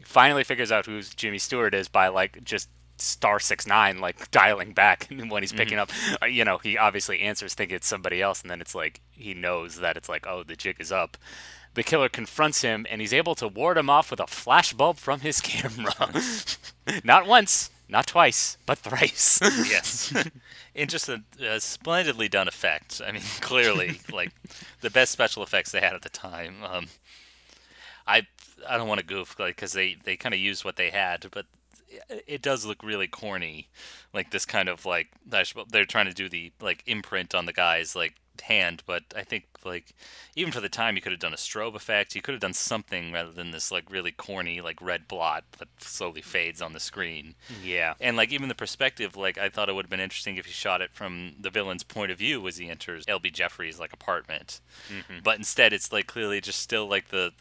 finally 0.05 0.45
figures 0.45 0.73
out 0.73 0.87
who 0.87 1.01
Jimmy 1.03 1.39
Stewart 1.39 1.75
is 1.75 1.89
by 1.89 2.09
like 2.09 2.43
just 2.45 2.69
star 2.97 3.41
six 3.41 3.67
nine 3.67 3.99
like 3.99 4.31
dialing 4.31 4.73
back 4.73 5.11
and 5.11 5.31
when 5.31 5.43
he's 5.43 5.53
picking 5.53 5.79
up. 5.79 5.91
Uh, 6.23 6.27
you 6.27 6.45
know 6.45 6.59
he 6.59 6.79
obviously 6.79 7.21
answers 7.21 7.55
thinking 7.55 7.77
it's 7.77 7.87
somebody 7.87 8.23
else 8.23 8.43
and 8.43 8.51
then 8.51 8.61
it's 8.61 8.75
like 8.75 9.01
he 9.11 9.35
knows 9.35 9.81
that 9.81 9.97
it's 9.97 10.09
like 10.09 10.27
oh 10.27 10.43
the 10.43 10.57
jig 10.57 10.77
is 10.79 10.93
up. 10.93 11.17
The 11.75 11.83
killer 11.83 12.09
confronts 12.09 12.63
him 12.63 12.87
and 12.89 13.01
he's 13.01 13.13
able 13.13 13.35
to 13.37 13.49
ward 13.49 13.77
him 13.77 13.91
off 13.91 14.11
with 14.11 14.21
a 14.21 14.25
flashbulb 14.25 14.97
from 14.97 15.21
his 15.21 15.41
camera. 15.41 16.13
Not 17.03 17.27
once 17.27 17.71
not 17.89 18.07
twice 18.07 18.57
but 18.67 18.79
thrice 18.79 19.41
yes, 19.43 20.15
in 20.75 20.89
just 20.89 21.09
a, 21.09 21.23
a 21.41 21.61
splendidly 21.61 22.29
done 22.29 22.49
effect. 22.49 23.01
I 23.07 23.13
mean, 23.13 23.23
clearly, 23.41 24.01
like 24.13 24.33
the 24.81 24.91
best 24.91 25.13
special 25.13 25.43
effects 25.43 25.73
they 25.73 25.81
had 25.81 25.95
at 25.95 26.03
the 26.03 26.09
time. 26.09 26.57
Um, 26.65 26.87
I 28.07 28.27
I 28.69 28.77
don't 28.77 28.89
want 28.89 29.01
to 29.01 29.07
goof 29.07 29.39
like 29.39 29.57
because 29.57 29.73
they 29.73 29.97
they 30.05 30.17
kind 30.17 30.35
of 30.35 30.41
used 30.41 30.65
what 30.65 30.77
they 30.77 30.91
had, 30.91 31.27
but 31.31 31.47
it 32.27 32.43
does 32.43 32.65
look 32.67 32.83
really 32.83 33.07
corny, 33.07 33.69
like 34.13 34.31
this 34.31 34.45
kind 34.45 34.69
of 34.69 34.85
like 34.85 35.09
they're 35.27 35.85
trying 35.85 36.07
to 36.07 36.15
do 36.15 36.29
the 36.29 36.53
like 36.61 36.83
imprint 36.87 37.35
on 37.35 37.47
the 37.47 37.53
guys 37.53 37.95
like 37.95 38.15
hand, 38.43 38.83
but 38.87 39.05
I 39.17 39.23
think 39.23 39.47
like 39.65 39.95
even 40.37 40.53
for 40.53 40.61
the 40.61 40.69
time, 40.69 40.97
you 40.97 41.03
could 41.03 41.13
have 41.13 41.21
done 41.21 41.33
a 41.33 41.37
strobe 41.37 41.75
effect. 41.75 42.15
You 42.15 42.23
could 42.23 42.33
have 42.33 42.41
done 42.41 42.53
something 42.53 43.13
rather 43.13 43.33
than 43.33 43.51
this 43.51 43.71
like 43.71 43.91
really 43.91 44.13
corny 44.13 44.61
like 44.61 44.81
red 44.81 45.09
blot 45.09 45.45
that 45.59 45.69
slowly 45.79 46.23
fades 46.23 46.61
on 46.61 46.73
the 46.73 46.81
screen. 46.81 47.35
Yeah. 47.63 47.95
And 48.01 48.17
like 48.17 48.33
even 48.33 48.49
the 48.49 48.55
perspective, 48.55 49.17
like 49.17 49.39
I 49.39 49.49
thought 49.49 49.69
it 49.69 49.75
would 49.75 49.87
have 49.87 49.91
been 49.91 50.01
interesting 50.01 50.37
if 50.37 50.47
you 50.47 50.53
shot 50.53 50.81
it 50.81 50.93
from 50.93 51.35
the 51.41 51.51
villain's 51.51 51.83
point 51.83 52.13
of 52.13 52.19
view 52.19 52.47
as 52.47 52.59
he 52.59 52.69
enters 52.69 53.05
L.B. 53.09 53.31
Jeffries' 53.31 53.81
like 53.81 53.93
apartment, 53.93 54.61
mm-hmm. 54.89 55.19
but 55.23 55.39
instead 55.39 55.73
it's 55.73 55.93
like 55.93 56.07
clearly 56.07 56.41
just 56.41 56.61
still 56.61 56.87
like 56.87 57.09
the 57.09 57.33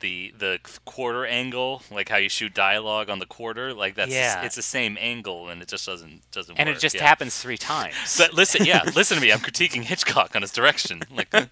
the 0.00 0.32
the 0.38 0.58
quarter 0.84 1.26
angle, 1.26 1.82
like 1.90 2.08
how 2.08 2.16
you 2.16 2.28
shoot 2.28 2.54
dialogue 2.54 3.10
on 3.10 3.18
the 3.18 3.26
quarter, 3.26 3.74
like 3.74 3.94
that's 3.96 4.12
Yeah. 4.12 4.42
it's 4.44 4.56
the 4.56 4.62
same 4.62 4.96
angle, 5.00 5.48
and 5.48 5.60
it 5.62 5.68
just 5.68 5.86
doesn't 5.86 6.30
doesn't 6.30 6.56
And 6.58 6.68
work. 6.68 6.76
it 6.76 6.80
just 6.80 6.94
yeah. 6.96 7.02
happens 7.06 7.36
three 7.38 7.58
times. 7.58 7.94
But 8.16 8.32
listen, 8.34 8.64
yeah, 8.64 8.82
listen 8.94 9.16
to 9.16 9.20
me. 9.22 9.32
I'm 9.32 9.40
critiquing 9.40 9.82
Hitchcock 9.84 10.34
on 10.36 10.42
his 10.42 10.52
direction. 10.52 11.02
Like, 11.10 11.32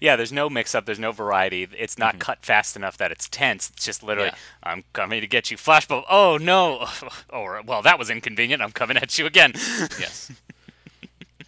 yeah, 0.00 0.14
there's 0.14 0.32
no 0.32 0.48
mix 0.48 0.74
up, 0.74 0.86
there's 0.86 0.98
no 1.00 1.10
variety. 1.10 1.66
It's 1.76 1.98
not 1.98 2.20
cut 2.20 2.44
fast 2.44 2.76
enough 2.76 2.96
that 2.98 3.10
it's 3.10 3.28
tense. 3.28 3.68
It's 3.70 3.84
just 3.84 4.02
literally, 4.02 4.30
Mm-hmm. 4.30 4.36
Yeah. 4.66 4.72
I'm 4.72 4.84
coming 4.92 5.20
to 5.20 5.26
get 5.26 5.50
you, 5.50 5.56
flashbulb. 5.56 6.04
Oh 6.08 6.38
no! 6.40 6.86
Or 7.30 7.60
well, 7.66 7.82
that 7.82 7.98
was 7.98 8.08
inconvenient. 8.10 8.62
I'm 8.62 8.70
coming 8.72 8.96
at 8.96 9.18
you 9.18 9.26
again. 9.26 9.52
yes. 9.98 10.30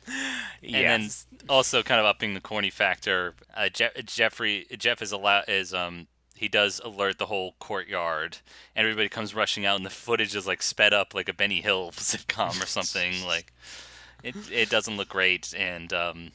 Yes. 0.06 1.26
And 1.32 1.40
then 1.40 1.48
also 1.48 1.82
kind 1.82 2.00
of 2.00 2.06
upping 2.06 2.34
the 2.34 2.40
corny 2.40 2.70
factor, 2.70 3.34
uh, 3.56 3.68
Je- 3.68 3.90
Jeffrey 4.04 4.66
Jeff 4.78 5.02
is 5.02 5.12
allowed 5.12 5.48
is 5.48 5.72
um 5.74 6.06
he 6.36 6.48
does 6.48 6.80
alert 6.84 7.18
the 7.18 7.26
whole 7.26 7.54
courtyard, 7.60 8.38
everybody 8.74 9.08
comes 9.08 9.34
rushing 9.34 9.64
out, 9.64 9.76
and 9.76 9.86
the 9.86 9.90
footage 9.90 10.34
is 10.34 10.46
like 10.46 10.62
sped 10.62 10.92
up 10.92 11.14
like 11.14 11.28
a 11.28 11.34
Benny 11.34 11.60
Hill 11.60 11.90
sitcom 11.94 12.62
or 12.62 12.66
something. 12.66 13.24
like, 13.24 13.52
it 14.22 14.34
it 14.50 14.70
doesn't 14.70 14.96
look 14.96 15.08
great, 15.08 15.54
and 15.56 15.92
um 15.92 16.32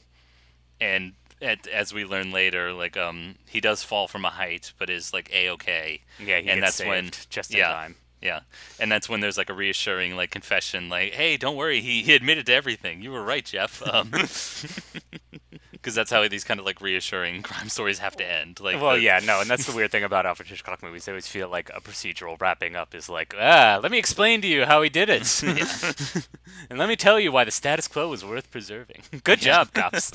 and 0.80 1.12
at, 1.42 1.66
as 1.68 1.92
we 1.92 2.04
learn 2.04 2.32
later, 2.32 2.72
like 2.72 2.96
um 2.96 3.36
he 3.48 3.60
does 3.60 3.82
fall 3.82 4.08
from 4.08 4.24
a 4.24 4.30
height, 4.30 4.72
but 4.78 4.90
is 4.90 5.12
like 5.12 5.30
a 5.32 5.50
okay. 5.50 6.00
yeah, 6.18 6.36
and 6.36 6.62
that's 6.62 6.80
when 6.80 7.04
saved 7.04 7.30
just 7.30 7.52
in 7.52 7.58
yeah, 7.58 7.72
time. 7.72 7.96
Yeah, 8.22 8.40
and 8.78 8.92
that's 8.92 9.08
when 9.08 9.20
there's 9.20 9.38
like 9.38 9.48
a 9.48 9.54
reassuring 9.54 10.14
like 10.14 10.30
confession, 10.30 10.88
like, 10.90 11.14
"Hey, 11.14 11.38
don't 11.38 11.56
worry, 11.56 11.80
he, 11.80 12.02
he 12.02 12.14
admitted 12.14 12.44
to 12.46 12.52
everything. 12.54 13.00
You 13.00 13.12
were 13.12 13.22
right, 13.24 13.44
Jeff." 13.44 13.82
Um, 13.86 14.10
because 15.72 15.94
that's 15.94 16.10
how 16.10 16.28
these 16.28 16.44
kind 16.44 16.60
of 16.60 16.66
like 16.66 16.82
reassuring 16.82 17.40
crime 17.44 17.70
stories 17.70 17.98
have 18.00 18.14
to 18.16 18.30
end. 18.30 18.60
Like, 18.60 18.78
Well, 18.78 18.96
the- 18.96 19.00
yeah, 19.00 19.20
no, 19.24 19.40
and 19.40 19.48
that's 19.48 19.64
the 19.64 19.74
weird 19.74 19.90
thing 19.90 20.04
about 20.04 20.26
Alfred 20.26 20.48
Hitchcock 20.48 20.82
movies. 20.82 21.06
They 21.06 21.12
always 21.12 21.28
feel 21.28 21.48
like 21.48 21.70
a 21.74 21.80
procedural 21.80 22.38
wrapping 22.38 22.76
up 22.76 22.94
is 22.94 23.08
like, 23.08 23.34
ah, 23.40 23.80
let 23.82 23.90
me 23.90 23.96
explain 23.98 24.42
to 24.42 24.46
you 24.48 24.66
how 24.66 24.82
he 24.82 24.90
did 24.90 25.08
it, 25.08 25.42
and 26.68 26.78
let 26.78 26.90
me 26.90 26.96
tell 26.96 27.18
you 27.18 27.32
why 27.32 27.44
the 27.44 27.50
status 27.50 27.88
quo 27.88 28.12
is 28.12 28.22
worth 28.22 28.50
preserving. 28.50 29.00
Good 29.24 29.40
job, 29.40 29.72
cops. 29.72 30.12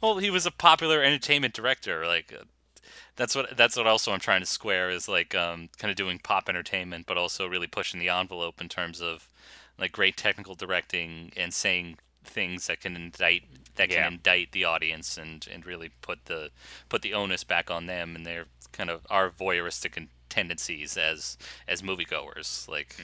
Well, 0.00 0.18
he 0.18 0.30
was 0.30 0.46
a 0.46 0.50
popular 0.50 1.02
entertainment 1.02 1.54
director. 1.54 2.06
Like, 2.06 2.32
uh, 2.32 2.44
that's 3.16 3.34
what 3.34 3.56
that's 3.56 3.76
what 3.76 3.86
also 3.86 4.12
I'm 4.12 4.20
trying 4.20 4.40
to 4.40 4.46
square 4.46 4.90
is 4.90 5.08
like 5.08 5.34
um, 5.34 5.68
kind 5.78 5.90
of 5.90 5.96
doing 5.96 6.18
pop 6.22 6.48
entertainment, 6.48 7.06
but 7.06 7.16
also 7.18 7.46
really 7.46 7.66
pushing 7.66 7.98
the 8.00 8.08
envelope 8.08 8.60
in 8.60 8.68
terms 8.68 9.00
of 9.00 9.28
like 9.78 9.92
great 9.92 10.16
technical 10.16 10.54
directing 10.54 11.32
and 11.36 11.52
saying 11.52 11.98
things 12.24 12.66
that 12.66 12.80
can 12.80 12.96
indict 12.96 13.42
that 13.76 13.88
can 13.88 13.98
Yeah. 13.98 14.08
indict 14.08 14.52
the 14.52 14.64
audience 14.64 15.16
and, 15.18 15.46
and 15.52 15.66
really 15.66 15.90
put 16.02 16.24
the 16.26 16.50
put 16.88 17.02
the 17.02 17.14
onus 17.14 17.44
back 17.44 17.70
on 17.70 17.86
them 17.86 18.16
and 18.16 18.24
their 18.26 18.46
kind 18.72 18.90
of 18.90 19.06
our 19.10 19.30
voyeuristic 19.30 20.08
tendencies 20.28 20.96
as 20.96 21.38
as 21.68 21.82
moviegoers, 21.82 22.68
like 22.68 22.96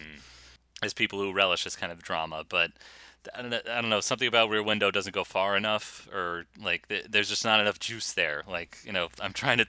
as 0.83 0.92
people 0.92 1.18
who 1.18 1.33
relish 1.33 1.64
this 1.64 1.77
kind 1.77 1.92
of 1.92 2.03
drama, 2.03 2.44
but. 2.48 2.72
I 3.35 3.43
don't, 3.43 3.51
know, 3.51 3.61
I 3.71 3.81
don't 3.81 3.91
know. 3.91 4.01
Something 4.01 4.29
about 4.29 4.49
Rear 4.51 4.63
Window 4.63 4.91
doesn't 4.91 5.15
go 5.15 5.25
far 5.25 5.57
enough, 5.57 6.09
or 6.13 6.47
like 6.61 6.89
th- 6.89 7.07
there's 7.09 7.29
just 7.29 7.45
not 7.45 7.61
enough 7.61 7.79
juice 7.79 8.13
there. 8.13 8.43
Like 8.49 8.79
you 8.85 8.93
know, 8.93 9.09
I'm 9.21 9.33
trying 9.33 9.59
to, 9.59 9.67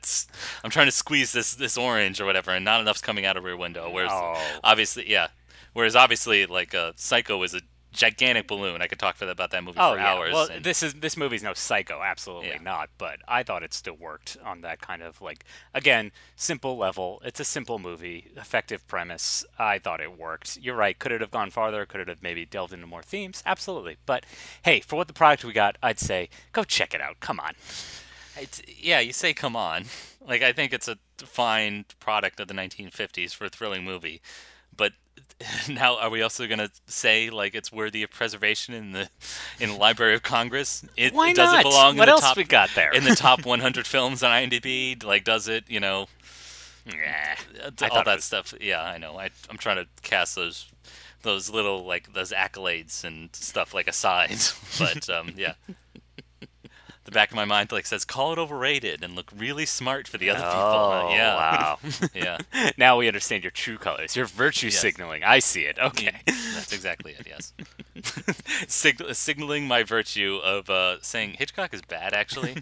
I'm 0.64 0.70
trying 0.72 0.88
to 0.88 0.92
squeeze 0.92 1.32
this 1.32 1.54
this 1.56 1.78
orange 1.78 2.20
or 2.20 2.26
whatever, 2.26 2.52
and 2.52 2.66
not 2.66 2.82
enough's 2.82 3.02
coming 3.02 3.26
out 3.26 3.38
of 3.38 3.44
Rear 3.44 3.58
Window. 3.58 3.90
Whereas 3.90 4.12
Oh. 4.14 4.42
obviously, 4.64 5.10
yeah. 5.10 5.28
Whereas 5.74 5.96
obviously, 5.96 6.46
like 6.46 6.74
uh, 6.76 6.94
Psycho 6.96 7.42
is 7.44 7.54
a 7.56 7.62
gigantic 7.94 8.48
balloon. 8.48 8.82
I 8.82 8.88
could 8.88 9.00
talk 9.00 9.16
for, 9.16 9.28
about 9.30 9.52
that 9.52 9.64
movie 9.64 9.78
Oh 9.80 9.94
for 9.94 9.98
yeah. 10.00 10.14
hours. 10.14 10.34
Well, 10.34 10.48
and- 10.52 10.64
this 10.66 10.84
is 10.84 10.96
this 10.96 11.16
movie's 11.16 11.44
no 11.44 11.54
Psycho, 11.54 12.02
absolutely 12.02 12.50
Yeah. 12.50 12.58
not. 12.62 12.90
But 12.98 13.20
I 13.28 13.44
thought 13.44 13.64
it 13.64 13.74
still 13.74 13.96
worked 13.96 14.36
on 14.44 14.62
that 14.62 14.82
kind 14.82 15.02
of 15.02 15.22
like 15.22 15.46
again 15.74 16.12
simple 16.36 16.78
level. 16.78 17.22
It's 17.24 17.40
a 17.40 17.46
simple 17.46 17.80
movie, 17.80 18.32
effective 18.36 18.86
premise. 18.88 19.46
I 19.58 19.80
thought 19.80 20.02
it 20.02 20.18
worked. 20.18 20.58
You're 20.62 20.76
right. 20.76 20.98
Could 20.98 21.12
it 21.12 21.22
have 21.22 21.32
gone 21.32 21.52
farther? 21.52 21.86
Could 21.86 22.02
it 22.02 22.08
have 22.10 22.22
maybe 22.22 22.46
delved 22.46 22.74
into 22.74 22.88
more 22.88 23.04
themes? 23.04 23.42
Absolutely. 23.46 23.98
But 24.06 24.26
hey, 24.64 24.80
for 24.82 24.96
what 24.98 25.08
the 25.08 25.14
product 25.14 25.46
we 25.46 25.54
got, 25.54 25.78
I'd 25.82 26.00
say 26.00 26.30
go 26.52 26.64
check 26.64 26.94
it 26.94 27.02
out. 27.02 27.20
Come 27.20 27.40
on. 27.40 27.54
It's, 28.36 28.62
yeah, 28.68 29.00
you 29.00 29.14
say 29.14 29.34
come 29.34 29.56
on. 29.56 29.86
Like 30.26 30.42
I 30.42 30.52
think 30.54 30.74
it's 30.74 30.88
a 30.88 30.98
fine 31.18 31.86
product 32.00 32.40
of 32.40 32.48
the 32.48 32.54
1950s 32.54 33.34
for 33.36 33.46
a 33.46 33.50
thrilling 33.50 33.84
movie, 33.84 34.22
but 34.76 34.94
now 35.70 35.98
are 35.98 36.10
we 36.10 36.22
also 36.22 36.48
gonna 36.48 36.70
say 36.88 37.30
like 37.30 37.54
it's 37.56 37.72
worthy 37.72 38.04
of 38.04 38.12
preservation 38.12 38.74
in 38.74 38.92
the 38.94 39.10
in 39.60 39.70
the 39.70 39.76
Library 39.76 40.16
of 40.16 40.24
Congress? 40.24 40.86
It, 40.96 41.14
Why 41.14 41.34
does 41.34 41.52
not? 41.52 41.60
it 41.60 41.64
belong 41.64 41.98
What 41.98 42.04
in 42.04 42.12
the 42.12 42.12
else 42.14 42.22
top, 42.22 42.38
we 42.38 42.44
got 42.44 42.70
there? 42.76 42.92
in 42.92 43.04
the 43.04 43.16
top 43.16 43.46
100 43.46 43.86
films 43.88 44.24
on 44.24 44.32
IMDb? 44.32 45.04
Like, 45.04 45.24
does 45.24 45.48
it? 45.48 45.66
You 45.70 45.80
know, 45.80 46.08
Yeah. 46.86 47.36
all 47.92 48.04
that 48.04 48.06
was- 48.16 48.24
stuff. 48.24 48.54
Yeah, 48.62 48.82
I 48.82 48.98
know. 48.98 49.18
I, 49.20 49.30
I'm 49.50 49.58
trying 49.58 49.78
to 49.78 49.88
cast 50.02 50.36
those 50.36 50.68
those 51.24 51.50
little 51.50 51.86
like 51.86 52.14
those 52.14 52.32
accolades 52.32 53.04
and 53.04 53.30
stuff 53.36 53.74
like 53.74 53.88
aside, 53.88 54.38
but 54.80 55.10
um, 55.10 55.34
yeah. 55.38 55.54
The 57.06 57.12
back 57.12 57.32
of 57.32 57.36
my 57.36 57.44
mind 57.46 57.72
like 57.72 57.86
says, 57.86 58.06
"Call 58.06 58.32
it 58.32 58.40
overrated 58.40 59.04
and 59.04 59.14
look 59.16 59.30
really 59.36 59.66
smart 59.66 60.08
for 60.08 60.18
the 60.18 60.30
other 60.30 60.40
people." 60.40 60.52
Uh, 60.60 61.04
Oh, 61.04 61.10
yeah, 61.14 61.36
wow. 61.36 61.80
yeah, 62.14 62.38
now 62.78 62.98
we 62.98 63.08
understand 63.08 63.44
your 63.44 63.52
true 63.52 63.78
colors. 63.78 64.16
Your 64.16 64.26
virtue 64.26 64.68
Yes. 64.68 64.80
signaling. 64.80 65.24
I 65.24 65.40
see 65.40 65.62
it. 65.64 65.78
Okay. 65.78 66.14
that's 66.26 66.72
exactly 66.72 67.14
it. 67.20 67.28
Yes, 67.28 67.54
Sig- 68.68 69.14
signaling 69.14 69.68
my 69.68 69.84
virtue 69.84 70.40
of 70.44 70.70
uh, 70.70 70.98
saying 71.02 71.36
Hitchcock 71.38 71.74
is 71.74 71.82
bad. 71.82 72.14
Actually, 72.14 72.56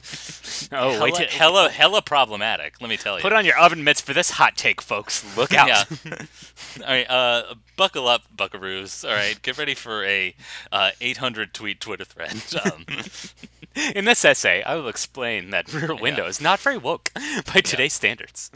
Oh, 0.71 0.91
hella, 0.93 1.03
wait. 1.03 1.17
hella, 1.29 1.69
hella 1.69 2.01
problematic. 2.01 2.81
Let 2.81 2.89
me 2.89 2.97
tell 2.97 3.17
you. 3.17 3.21
Put 3.21 3.33
on 3.33 3.45
your 3.45 3.57
oven 3.59 3.83
mitts 3.83 4.01
for 4.01 4.13
this 4.13 4.31
hot 4.31 4.55
take, 4.57 4.81
folks. 4.81 5.23
Look 5.37 5.53
out. 5.53 5.67
Yeah. 5.67 5.85
All 6.81 6.87
right. 6.87 7.09
Uh, 7.09 7.55
buckle 7.77 8.07
up, 8.07 8.23
Buckaroos. 8.35 9.07
All 9.07 9.13
right. 9.15 9.39
Get 9.41 9.57
ready 9.57 9.75
for 9.75 10.03
a 10.03 10.33
uh, 10.71 10.91
800 10.99 11.53
tweet 11.53 11.79
Twitter 11.79 12.05
thread. 12.05 12.41
Um, 12.65 12.85
In 13.95 14.05
this 14.05 14.25
essay, 14.25 14.61
I 14.63 14.75
will 14.75 14.87
explain 14.89 15.49
that 15.51 15.71
Rear 15.73 15.95
Window 15.95 16.25
is 16.25 16.41
not 16.41 16.59
very 16.59 16.77
woke 16.77 17.11
by 17.53 17.61
today's 17.61 17.93
standards. 17.93 18.51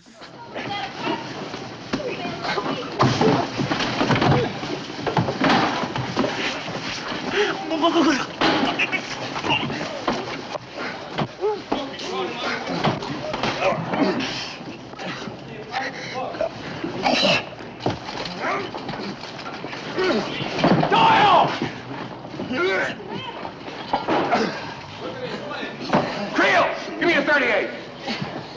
Creel, 26.33 26.67
give 26.99 27.07
me 27.07 27.13
a 27.13 27.21
38. 27.23 27.69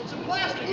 It's 0.01 0.11
a 0.11 0.15
plastic. 0.17 0.67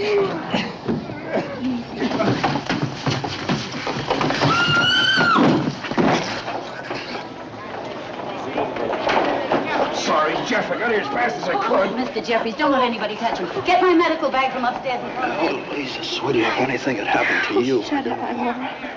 Sorry, 9.94 10.34
Jeff. 10.46 10.70
I 10.70 10.78
got 10.78 10.90
here 10.90 11.00
as 11.00 11.06
fast 11.08 11.36
as 11.36 11.44
I 11.44 11.54
could. 11.62 11.90
Mr. 11.90 12.24
Jeffries, 12.24 12.56
don't 12.56 12.72
let 12.72 12.82
anybody 12.82 13.16
touch 13.16 13.38
him. 13.38 13.48
Get 13.64 13.80
my 13.80 13.94
medical 13.94 14.30
bag 14.30 14.52
from 14.52 14.64
upstairs 14.64 15.02
in 15.02 15.10
front 15.12 15.32
of 15.32 15.42
me. 15.42 15.64
Oh, 15.70 15.74
Lisa, 15.74 16.02
sweetie, 16.02 16.42
if 16.42 16.58
anything 16.58 16.96
had 16.96 17.06
happened 17.06 17.44
to 17.54 17.62
you. 17.64 17.82
Shut 17.84 18.06
up, 18.06 18.18
I'm 18.18 18.40
all 18.40 18.46
right. 18.46 18.90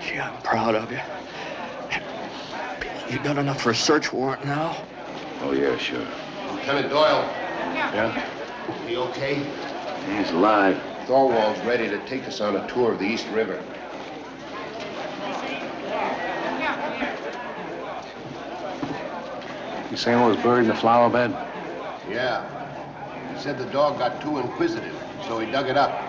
Gee, 0.00 0.18
I'm 0.18 0.40
proud 0.42 0.74
of 0.74 0.90
you. 0.90 1.00
You 3.08 3.18
got 3.22 3.38
enough 3.38 3.60
for 3.60 3.70
a 3.70 3.74
search 3.74 4.12
warrant 4.12 4.44
now? 4.44 4.76
Oh, 5.42 5.52
yeah, 5.52 5.76
sure. 5.76 6.06
Lieutenant 6.62 6.90
Doyle, 6.90 7.28
Yeah? 7.74 8.24
he 8.86 8.96
okay? 8.96 9.34
He's 10.16 10.30
alive. 10.30 10.80
Thorwald's 11.08 11.58
ready 11.66 11.88
to 11.88 11.98
take 12.06 12.22
us 12.28 12.40
on 12.40 12.54
a 12.54 12.64
tour 12.68 12.92
of 12.92 13.00
the 13.00 13.04
East 13.04 13.26
River. 13.32 13.60
You 19.90 19.96
saying 19.96 20.20
it 20.20 20.24
was 20.28 20.36
buried 20.36 20.62
in 20.62 20.68
the 20.68 20.74
flower 20.76 21.10
bed? 21.10 21.32
Yeah. 22.08 22.46
He 23.34 23.40
said 23.42 23.58
the 23.58 23.66
dog 23.66 23.98
got 23.98 24.20
too 24.22 24.38
inquisitive, 24.38 24.94
so 25.26 25.40
he 25.40 25.50
dug 25.50 25.68
it 25.68 25.76
up. 25.76 26.00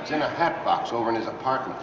It's 0.00 0.10
in 0.10 0.20
a 0.20 0.28
hat 0.28 0.64
box 0.64 0.92
over 0.92 1.10
in 1.10 1.14
his 1.14 1.28
apartment. 1.28 1.80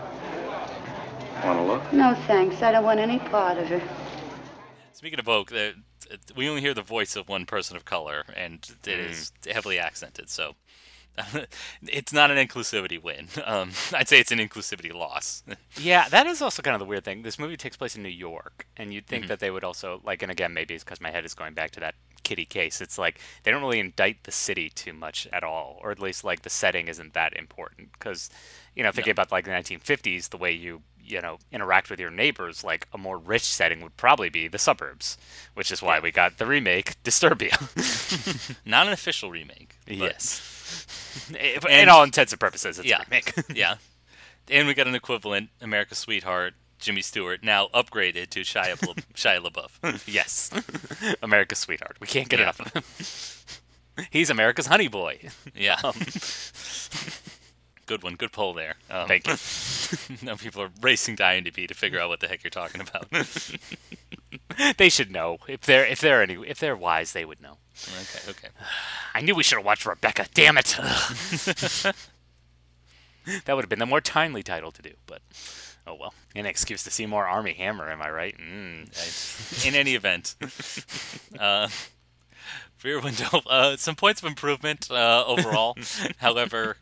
Want 1.45 1.59
to 1.59 1.63
look? 1.63 1.93
No, 1.93 2.13
thanks. 2.27 2.61
I 2.61 2.73
don't 2.73 2.83
want 2.83 2.99
any 2.99 3.19
part 3.19 3.57
of 3.57 3.71
it. 3.71 3.81
Speaking 4.91 5.17
of 5.17 5.25
Vogue, 5.25 5.49
the, 5.49 5.75
we 6.35 6.47
only 6.49 6.61
hear 6.61 6.73
the 6.73 6.81
voice 6.81 7.15
of 7.15 7.29
one 7.29 7.45
person 7.45 7.75
of 7.77 7.85
color, 7.85 8.25
and 8.35 8.67
it 8.85 8.99
Mm. 8.99 8.99
is 8.99 9.31
heavily 9.51 9.79
accented. 9.79 10.29
So 10.29 10.55
it's 11.83 12.13
not 12.13 12.31
an 12.31 12.37
inclusivity 12.47 13.01
win. 13.01 13.29
Um, 13.45 13.71
I'd 13.93 14.07
say 14.09 14.19
it's 14.19 14.31
an 14.31 14.39
inclusivity 14.39 14.93
loss. 14.93 15.43
Yeah, 15.77 16.07
that 16.09 16.25
is 16.25 16.41
also 16.41 16.61
kind 16.61 16.73
of 16.75 16.79
the 16.79 16.85
weird 16.85 17.03
thing. 17.03 17.21
This 17.23 17.37
movie 17.39 17.57
takes 17.57 17.75
place 17.77 17.95
in 17.97 18.03
New 18.03 18.09
York, 18.09 18.65
and 18.77 18.93
you'd 18.93 19.07
Mm-hmm. 19.11 19.25
think 19.25 19.27
that 19.27 19.39
they 19.39 19.51
would 19.51 19.63
also 19.63 20.01
like, 20.05 20.21
and 20.21 20.31
again, 20.31 20.53
maybe 20.53 20.73
it's 20.73 20.83
because 20.85 21.01
my 21.01 21.11
head 21.11 21.25
is 21.25 21.33
going 21.33 21.53
back 21.53 21.71
to 21.71 21.79
that 21.81 21.95
kitty 22.23 22.45
case. 22.45 22.79
It's 22.81 22.97
like 22.97 23.19
they 23.43 23.51
don't 23.51 23.61
really 23.61 23.79
indict 23.79 24.23
the 24.23 24.31
city 24.31 24.69
too 24.69 24.93
much 24.93 25.27
at 25.33 25.43
all, 25.43 25.79
or 25.83 25.91
at 25.91 25.99
least 25.99 26.23
like 26.23 26.41
the 26.43 26.49
setting 26.49 26.87
isn't 26.87 27.13
that 27.13 27.35
important. 27.35 27.91
Because, 27.93 28.29
you 28.75 28.83
know, 28.83 28.91
thinking 28.91 29.11
about 29.11 29.31
like 29.31 29.45
the 29.45 29.51
1950s, 29.51 30.29
the 30.29 30.37
way 30.37 30.51
you 30.51 30.81
you 31.05 31.21
know 31.21 31.37
interact 31.51 31.89
with 31.89 31.99
your 31.99 32.09
neighbors, 32.11 32.63
like 32.63 32.87
a 32.93 32.97
more 32.97 33.17
rich 33.17 33.43
setting 33.43 33.81
would 33.81 33.95
probably 33.97 34.29
be 34.29 34.47
the 34.47 34.57
suburbs, 34.57 35.17
which 35.53 35.71
is 35.71 35.81
why 35.81 35.99
we 35.99 36.11
got 36.11 36.37
the 36.37 36.45
remake 36.45 37.01
Disturbia. 37.03 37.55
not 38.65 38.87
an 38.87 38.93
official 38.93 39.29
remake. 39.31 39.75
but- 39.85 39.95
yes. 39.97 40.51
In 41.29 41.37
And- 41.69 41.89
all 41.89 42.03
intents 42.03 42.33
and 42.33 42.39
purposes, 42.39 42.79
it's 42.79 42.87
Yeah. 42.87 42.97
a 43.01 43.05
remake. 43.05 43.33
yeah. 43.55 43.75
And 44.49 44.67
we 44.67 44.73
got 44.73 44.87
an 44.87 44.95
equivalent, 44.95 45.49
America's 45.61 45.97
Sweetheart, 45.97 46.53
Jimmy 46.77 47.01
Stewart, 47.01 47.43
now 47.43 47.67
upgraded 47.73 48.29
to 48.31 48.41
Shia, 48.41 48.79
La- 48.85 48.93
Shia 49.15 49.39
LaBeouf. 49.43 50.03
Yes. 50.11 50.51
America's 51.23 51.59
sweetheart. 51.59 51.97
We 52.01 52.07
can't 52.07 52.27
get 52.29 52.39
Yeah. 52.39 52.43
enough 52.45 52.59
of 52.59 52.73
him. 52.73 54.05
He's 54.11 54.29
America's 54.29 54.67
honey 54.67 54.87
boy. 54.89 55.19
Yeah. 55.55 55.77
good 57.85 58.03
one. 58.03 58.15
Good 58.15 58.31
poll 58.33 58.53
there. 58.53 58.75
Um, 58.89 59.07
Thank 59.07 59.25
you. 59.27 59.35
now 60.21 60.35
people 60.35 60.61
are 60.61 60.71
racing 60.81 61.15
to 61.17 61.23
IMDb 61.23 61.67
to 61.67 61.73
figure 61.73 61.99
out 61.99 62.09
what 62.09 62.19
the 62.19 62.27
heck 62.27 62.43
you're 62.43 62.51
talking 62.51 62.81
about. 62.81 63.07
They 64.77 64.89
should 64.89 65.11
know. 65.11 65.37
If 65.47 65.61
they're 65.61 65.85
if 65.85 65.99
they're 65.99 66.21
any 66.21 66.35
if 66.47 66.59
they're 66.59 66.75
wise, 66.77 67.13
they 67.13 67.25
would 67.25 67.41
know. 67.41 67.57
okay, 68.01 68.29
okay. 68.29 68.47
I 69.13 69.21
knew 69.21 69.35
we 69.35 69.43
should 69.43 69.57
have 69.57 69.65
watched 69.65 69.85
Rebecca. 69.85 70.27
Damn 70.33 70.57
it. 70.57 70.77
that 73.45 73.55
would 73.55 73.63
have 73.63 73.69
been 73.69 73.79
the 73.79 73.85
more 73.85 74.01
timely 74.01 74.43
title 74.43 74.71
to 74.71 74.81
do, 74.81 74.91
but 75.05 75.21
oh 75.85 75.95
well. 75.95 76.13
An 76.35 76.45
excuse 76.45 76.83
to 76.83 76.91
see 76.91 77.05
more 77.05 77.25
Armie 77.27 77.53
Hammer, 77.53 77.89
am 77.89 78.01
I 78.01 78.09
right? 78.09 78.35
Mm. 78.37 79.67
In 79.67 79.75
any 79.75 79.95
event, 79.95 80.35
uh, 81.39 81.69
Rear 82.83 83.01
Window, 83.01 83.41
uh, 83.47 83.77
some 83.77 83.95
points 83.95 84.21
of 84.21 84.27
improvement 84.27 84.91
uh, 84.91 85.23
overall. 85.25 85.75
However, 86.17 86.77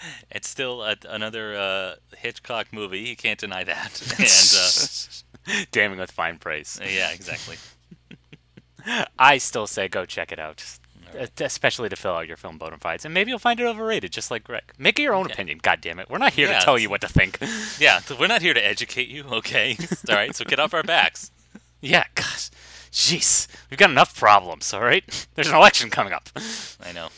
it's 0.30 0.48
still 0.48 0.82
a, 0.82 0.96
another 1.08 1.56
uh, 1.56 1.94
Hitchcock 2.16 2.72
movie. 2.72 3.00
You 3.00 3.16
can't 3.16 3.38
deny 3.38 3.64
that. 3.64 4.02
And 5.50 5.70
Damning 5.72 5.98
with 5.98 6.10
fine 6.10 6.36
praise. 6.36 6.78
uh, 6.78 6.86
yeah, 6.86 7.10
exactly. 7.10 7.56
I 9.18 9.38
still 9.38 9.66
say 9.66 9.88
go 9.88 10.04
check 10.04 10.30
it 10.30 10.38
out. 10.38 10.62
Uh, 11.18 11.26
Especially 11.40 11.88
to 11.88 11.96
fill 11.96 12.12
out 12.12 12.28
your 12.28 12.36
film 12.36 12.58
bona 12.58 12.76
fides, 12.76 13.06
and 13.06 13.14
maybe 13.14 13.30
you'll 13.30 13.38
find 13.38 13.58
it 13.58 13.64
overrated, 13.66 14.12
just 14.12 14.30
like 14.30 14.44
Greg. 14.44 14.74
Make 14.76 14.98
it 14.98 15.02
your 15.02 15.14
own 15.14 15.24
opinion. 15.24 15.58
God 15.62 15.80
damn 15.80 15.98
it, 15.98 16.10
we're 16.10 16.18
not 16.18 16.34
here 16.34 16.48
Yeah, 16.48 16.58
to 16.58 16.64
tell 16.66 16.78
you 16.78 16.90
what 16.90 17.00
to 17.00 17.08
think. 17.08 17.38
Yeah, 17.78 18.00
we're 18.20 18.26
not 18.26 18.42
here 18.42 18.52
to 18.52 18.62
educate 18.64 19.08
you, 19.08 19.24
okay? 19.24 19.78
all 20.08 20.14
right, 20.16 20.36
so 20.36 20.44
get 20.44 20.60
off 20.60 20.74
our 20.74 20.82
backs. 20.82 21.30
Yeah, 21.80 22.04
gosh. 22.14 22.50
Jeez. 22.92 23.46
We've 23.70 23.78
got 23.78 23.90
enough 23.90 24.18
problems, 24.18 24.72
alright? 24.74 25.26
There's 25.34 25.48
an 25.48 25.54
election 25.54 25.88
coming 25.88 26.12
up. 26.12 26.28
I 26.84 26.92
know. 26.92 27.08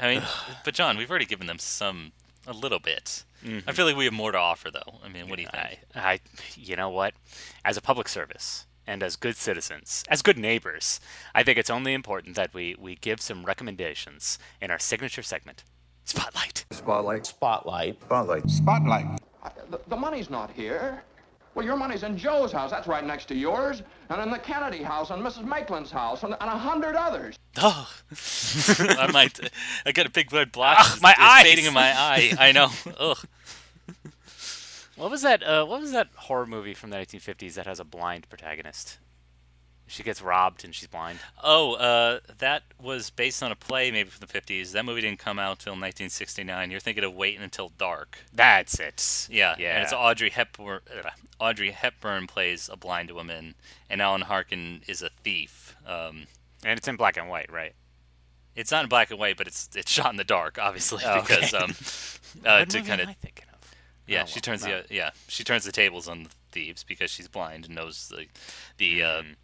I 0.00 0.14
mean, 0.14 0.22
but 0.64 0.74
John, 0.74 0.96
we've 0.96 1.10
already 1.10 1.26
given 1.26 1.46
them 1.46 1.58
some, 1.58 2.12
a 2.46 2.52
little 2.52 2.78
bit. 2.78 3.24
Mm-hmm. 3.44 3.68
I 3.68 3.72
feel 3.72 3.86
like 3.86 3.96
we 3.96 4.04
have 4.04 4.12
more 4.14 4.32
to 4.32 4.38
offer, 4.38 4.70
though. 4.70 4.98
I 5.04 5.08
mean, 5.08 5.28
what 5.28 5.36
do 5.36 5.42
you 5.42 5.48
think? 5.48 5.78
I, 5.94 6.00
I, 6.12 6.20
you 6.56 6.76
know 6.76 6.90
what? 6.90 7.14
As 7.64 7.76
a 7.76 7.80
public 7.80 8.08
service 8.08 8.66
and 8.86 9.02
as 9.02 9.16
good 9.16 9.36
citizens, 9.36 10.04
as 10.08 10.22
good 10.22 10.38
neighbors, 10.38 11.00
I 11.34 11.42
think 11.42 11.58
it's 11.58 11.70
only 11.70 11.92
important 11.94 12.36
that 12.36 12.52
we, 12.54 12.76
we 12.78 12.96
give 12.96 13.20
some 13.20 13.44
recommendations 13.44 14.38
in 14.60 14.70
our 14.70 14.78
signature 14.78 15.22
segment, 15.22 15.64
Spotlight. 16.04 16.64
Spotlight. 16.70 17.26
Spotlight. 17.26 18.00
Spotlight. 18.02 18.50
Spotlight. 18.50 19.06
I- 19.42 19.50
The, 19.70 19.80
the 19.88 19.96
money's 19.96 20.28
not 20.28 20.50
here. 20.50 21.04
Well, 21.54 21.64
your 21.64 21.76
money's 21.76 22.04
in 22.04 22.16
Joe's 22.16 22.52
house. 22.52 22.70
That's 22.70 22.86
right 22.86 23.04
next 23.04 23.26
to 23.26 23.34
yours. 23.34 23.82
And 24.08 24.22
in 24.22 24.30
the 24.30 24.38
Kennedy 24.38 24.82
house, 24.82 25.10
and 25.10 25.22
Mrs. 25.22 25.44
Maitland's 25.44 25.90
house, 25.90 26.22
and, 26.22 26.34
and 26.40 26.50
a 26.50 26.56
hundred 26.56 26.94
others. 26.94 27.36
Oh, 27.58 27.90
I 28.98 29.10
might. 29.12 29.40
I 29.84 29.92
got 29.92 30.06
a 30.06 30.10
big 30.10 30.32
red 30.32 30.52
blotch. 30.52 30.78
Ugh, 30.78 30.98
my 31.02 31.10
it's 31.10 31.20
eyes. 31.20 31.42
fading 31.42 31.64
in 31.64 31.74
my 31.74 31.92
eye. 31.92 32.32
I 32.38 32.52
know. 32.52 32.68
Ugh. 32.98 33.18
What 34.96 35.10
was 35.10 35.22
that? 35.22 35.42
Uh, 35.42 35.64
what 35.64 35.80
was 35.80 35.92
that 35.92 36.08
horror 36.14 36.46
movie 36.46 36.74
from 36.74 36.90
the 36.90 36.96
1950s 36.96 37.54
that 37.54 37.66
has 37.66 37.80
a 37.80 37.84
blind 37.84 38.28
protagonist? 38.28 38.98
She 39.90 40.04
gets 40.04 40.22
robbed 40.22 40.64
and 40.64 40.72
she's 40.72 40.86
blind. 40.86 41.18
Oh, 41.42 41.74
uh, 41.74 42.20
that 42.38 42.62
was 42.80 43.10
based 43.10 43.42
on 43.42 43.50
a 43.50 43.56
play, 43.56 43.90
maybe 43.90 44.08
from 44.08 44.20
the 44.20 44.32
fifties. 44.32 44.70
That 44.72 44.84
movie 44.84 45.00
didn't 45.00 45.18
come 45.18 45.38
out 45.40 45.58
until 45.58 45.72
1969. 45.72 46.70
You're 46.70 46.78
thinking 46.78 47.02
of 47.02 47.12
Waiting 47.14 47.42
Until 47.42 47.70
Dark. 47.76 48.18
That's 48.32 48.78
it. 48.78 49.26
Yeah, 49.30 49.56
yeah. 49.58 49.74
And 49.74 49.82
it's 49.82 49.92
Audrey 49.92 50.30
Hepburn. 50.30 50.80
Uh, 50.88 51.10
Audrey 51.40 51.72
Hepburn 51.72 52.28
plays 52.28 52.70
a 52.72 52.76
blind 52.76 53.10
woman, 53.10 53.56
and 53.88 54.00
Alan 54.00 54.22
Arkin 54.22 54.82
is 54.86 55.02
a 55.02 55.08
thief. 55.08 55.74
Um, 55.84 56.26
and 56.64 56.78
it's 56.78 56.86
in 56.86 56.94
black 56.96 57.16
and 57.16 57.28
white, 57.28 57.50
right? 57.50 57.74
it's 58.56 58.70
not 58.72 58.82
in 58.82 58.88
black 58.88 59.10
and 59.10 59.18
white, 59.18 59.36
but 59.36 59.46
it's 59.46 59.68
it's 59.74 59.90
shot 59.90 60.10
in 60.10 60.16
the 60.16 60.24
dark, 60.24 60.58
obviously, 60.58 61.02
Oh, 61.04 61.18
okay. 61.20 61.36
because 61.40 61.54
um, 61.54 61.74
uh, 62.46 62.64
to 62.64 62.80
kind 62.82 63.00
of 63.00 63.08
I 63.08 63.14
thinking 63.14 63.46
of? 63.52 63.58
Yeah, 64.06 64.22
Oh, 64.22 64.26
she 64.26 64.40
turns 64.40 64.64
no. 64.64 64.82
the 64.88 64.94
yeah 64.94 65.10
she 65.28 65.42
turns 65.44 65.64
the 65.64 65.72
tables 65.72 66.06
on 66.08 66.24
the 66.24 66.30
thieves 66.52 66.84
because 66.84 67.10
she's 67.10 67.28
blind 67.28 67.66
and 67.66 67.74
knows 67.74 68.08
the 68.08 68.26
the 68.76 69.02
uh, 69.02 69.22
Mm. 69.22 69.34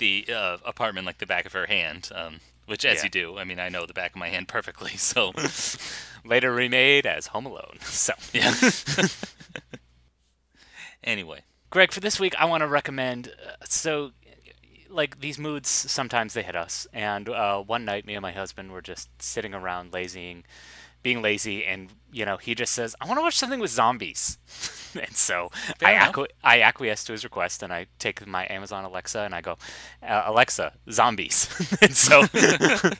The 0.00 0.26
uh, 0.28 0.56
apartment 0.66 1.06
like 1.06 1.18
the 1.18 1.26
back 1.26 1.46
of 1.46 1.52
her 1.52 1.66
hand. 1.66 2.10
Um, 2.12 2.40
which, 2.66 2.84
as 2.84 2.98
Yeah. 2.98 3.04
you 3.04 3.10
do, 3.10 3.38
I 3.38 3.42
mean, 3.44 3.58
I 3.58 3.68
know 3.68 3.84
the 3.86 3.92
back 3.94 4.10
of 4.12 4.16
my 4.16 4.28
hand 4.28 4.46
perfectly. 4.48 4.92
So 4.96 5.32
Later 6.24 6.52
remade 6.52 7.06
as 7.06 7.28
Home 7.28 7.46
Alone. 7.46 7.78
So, 7.82 8.12
yeah. 8.32 8.54
anyway, 11.04 11.40
Greg, 11.70 11.92
for 11.92 12.00
this 12.00 12.20
week, 12.20 12.34
I 12.38 12.44
want 12.44 12.60
to 12.62 12.66
recommend. 12.66 13.28
Uh, 13.28 13.52
so, 13.64 14.10
like 14.88 15.20
these 15.20 15.38
moods, 15.38 15.68
sometimes 15.68 16.34
they 16.34 16.42
hit 16.42 16.56
us. 16.56 16.86
And 16.92 17.28
uh, 17.28 17.60
one 17.62 17.84
night, 17.84 18.06
me 18.06 18.14
and 18.14 18.22
my 18.22 18.32
husband 18.32 18.72
were 18.72 18.82
just 18.82 19.08
sitting 19.22 19.54
around, 19.54 19.92
lazying, 19.92 20.44
being 21.02 21.22
lazy, 21.22 21.64
and 21.64 21.88
you 22.12 22.24
know, 22.24 22.36
he 22.36 22.54
just 22.54 22.72
says, 22.72 22.94
"I 23.00 23.06
want 23.06 23.18
to 23.18 23.22
watch 23.22 23.36
something 23.36 23.60
with 23.60 23.70
zombies." 23.70 24.38
and 25.00 25.16
so 25.16 25.50
I, 25.82 25.94
acqui- 25.94 26.28
I 26.42 26.60
acquiesce 26.60 27.04
to 27.04 27.12
his 27.12 27.24
request, 27.24 27.62
and 27.62 27.72
I 27.72 27.86
take 27.98 28.26
my 28.26 28.46
Amazon 28.50 28.84
Alexa 28.84 29.20
and 29.20 29.34
I 29.34 29.40
go, 29.40 29.56
uh, 30.02 30.22
"Alexa, 30.26 30.72
zombies." 30.90 31.48
and 31.82 31.94
so. 31.94 32.24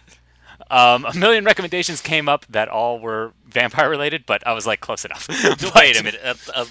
Um, 0.71 1.05
a 1.05 1.15
million 1.17 1.45
recommendations 1.45 2.01
came 2.01 2.29
up 2.29 2.47
that 2.51 2.69
all 2.69 3.01
were 3.01 3.33
vampire 3.45 3.91
related, 3.91 4.25
but 4.25 4.47
I 4.47 4.53
was 4.53 4.67
like 4.67 4.81
close 4.81 5.05
enough. 5.05 5.27
wait 5.75 5.99
a 5.99 6.05
minute, 6.05 6.21
uh, 6.23 6.35
uh, 6.55 6.65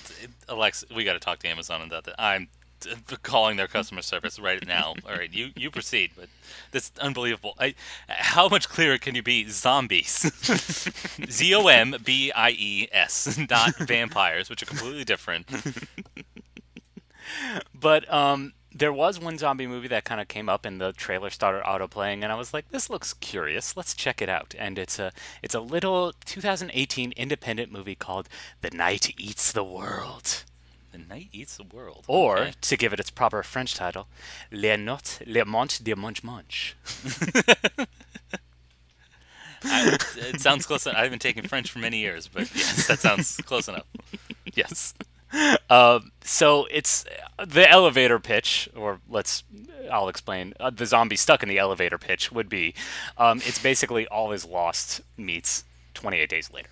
Alexa, 0.47 0.85
we 0.95 1.03
got 1.03 1.13
to 1.13 1.19
talk 1.19 1.39
to 1.39 1.49
Amazon 1.49 1.81
about 1.81 2.05
that. 2.05 2.15
I'm 2.17 2.47
calling 3.23 3.57
their 3.57 3.67
customer 3.67 4.01
service 4.01 4.39
right 4.39 4.65
now. 4.65 4.95
All 5.07 5.15
right, 5.15 5.31
you 5.31 5.51
you 5.55 5.71
proceed, 5.71 6.11
but 6.17 6.29
that's 6.71 6.91
unbelievable. 6.99 7.55
I, 7.59 7.75
how 8.07 8.47
much 8.49 8.69
clearer 8.69 8.97
can 8.97 9.15
you 9.15 9.23
be? 9.23 9.47
Zombies, 9.49 10.31
Z 11.29 11.55
O 11.55 11.67
M 11.67 11.95
B 12.03 12.31
I 12.31 12.51
E 12.51 12.87
S, 12.91 13.37
not 13.49 13.75
vampires, 13.79 14.49
which 14.49 14.63
are 14.63 14.67
completely 14.67 15.03
different. 15.03 15.47
But 17.73 18.11
um, 18.11 18.53
there 18.73 18.93
was 18.93 19.19
one 19.19 19.37
zombie 19.37 19.67
movie 19.67 19.87
that 19.89 20.03
kind 20.03 20.21
of 20.21 20.27
came 20.27 20.49
up, 20.49 20.65
and 20.65 20.79
the 20.79 20.93
trailer 20.93 21.29
started 21.29 21.61
auto 21.67 21.87
playing, 21.87 22.23
and 22.23 22.31
I 22.31 22.35
was 22.35 22.53
like, 22.53 22.69
"This 22.69 22.89
looks 22.89 23.13
curious. 23.13 23.75
Let's 23.75 23.93
check 23.93 24.21
it 24.21 24.29
out." 24.29 24.55
And 24.57 24.77
it's 24.77 24.99
a 24.99 25.11
it's 25.41 25.55
a 25.55 25.59
little 25.59 26.13
2018 26.25 27.11
independent 27.13 27.71
movie 27.71 27.95
called 27.95 28.29
"The 28.61 28.71
Night 28.71 29.13
Eats 29.17 29.51
the 29.51 29.63
World," 29.63 30.43
The 30.91 30.97
night 30.97 31.29
eats 31.31 31.55
the 31.57 31.63
world. 31.63 32.05
or 32.07 32.39
Okay. 32.39 32.53
to 32.61 32.77
give 32.77 32.93
it 32.93 32.99
its 32.99 33.09
proper 33.11 33.43
French 33.43 33.75
title, 33.75 34.07
"Les 34.51 34.77
Notes 34.77 35.19
Le 35.25 35.45
Monte 35.45 35.83
de 35.83 35.95
Munch 35.95 36.23
Munch." 36.23 36.75
I, 39.63 39.97
it 40.17 40.39
sounds 40.39 40.65
close. 40.65 40.85
Enough. 40.85 40.97
I 40.97 41.03
haven't 41.03 41.19
taken 41.21 41.47
French 41.47 41.69
for 41.69 41.79
many 41.79 41.97
years, 41.99 42.27
but 42.27 42.43
yes, 42.55 42.87
that 42.87 42.99
sounds 42.99 43.37
close 43.37 43.67
enough. 43.67 43.85
yes. 44.55 44.93
Um, 45.69 46.11
so 46.23 46.65
it's 46.71 47.05
the 47.45 47.69
elevator 47.69 48.19
pitch, 48.19 48.67
or 48.75 48.99
let's, 49.09 49.43
I'll 49.91 50.07
explain. 50.09 50.53
Uh, 50.59 50.69
the 50.71 50.85
zombie 50.85 51.17
stuck 51.17 51.43
in 51.43 51.49
the 51.49 51.59
elevator 51.59 51.97
pitch 51.99 52.31
would 52.31 52.49
be, 52.49 52.73
um, 53.17 53.39
it's 53.45 53.59
basically 53.59 54.07
all 54.07 54.31
is 54.31 54.43
lost 54.45 55.01
meets 55.17 55.65
28 55.93 56.29
days 56.29 56.51
later. 56.51 56.69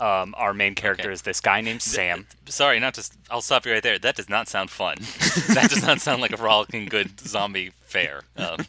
Um, 0.00 0.34
our 0.38 0.54
main 0.54 0.74
character 0.74 1.04
Okay. 1.08 1.12
is 1.12 1.22
this 1.22 1.40
guy 1.40 1.60
named 1.60 1.82
Sam. 1.82 2.26
Sorry, 2.46 2.80
not 2.80 2.94
to. 2.94 3.08
I'll 3.30 3.42
stop 3.42 3.66
you 3.66 3.72
right 3.72 3.82
there. 3.82 3.98
That 3.98 4.16
does 4.16 4.28
not 4.30 4.48
sound 4.48 4.70
fun. 4.70 4.96
that 5.54 5.66
does 5.68 5.82
not 5.86 6.00
sound 6.00 6.22
like 6.22 6.32
a 6.32 6.42
rollicking 6.42 6.86
good 6.86 7.20
zombie 7.20 7.72
fair. 7.84 8.22
Um, 8.36 8.64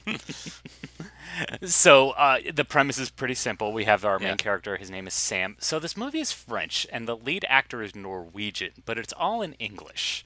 So 1.63 2.11
uh, 2.11 2.39
the 2.53 2.65
premise 2.65 2.97
is 2.97 3.09
pretty 3.09 3.33
simple. 3.35 3.71
We 3.71 3.85
have 3.85 4.03
our 4.05 4.19
main 4.19 4.29
Yeah. 4.29 4.35
character. 4.35 4.75
His 4.77 4.91
name 4.91 5.07
is 5.07 5.13
Sam. 5.13 5.55
So 5.59 5.79
this 5.79 5.95
movie 5.95 6.19
is 6.19 6.31
French, 6.31 6.85
and 6.91 7.07
the 7.07 7.15
lead 7.15 7.45
actor 7.47 7.81
is 7.81 7.95
Norwegian, 7.95 8.71
but 8.85 8.97
it's 8.97 9.13
all 9.13 9.41
in 9.41 9.53
English. 9.53 10.25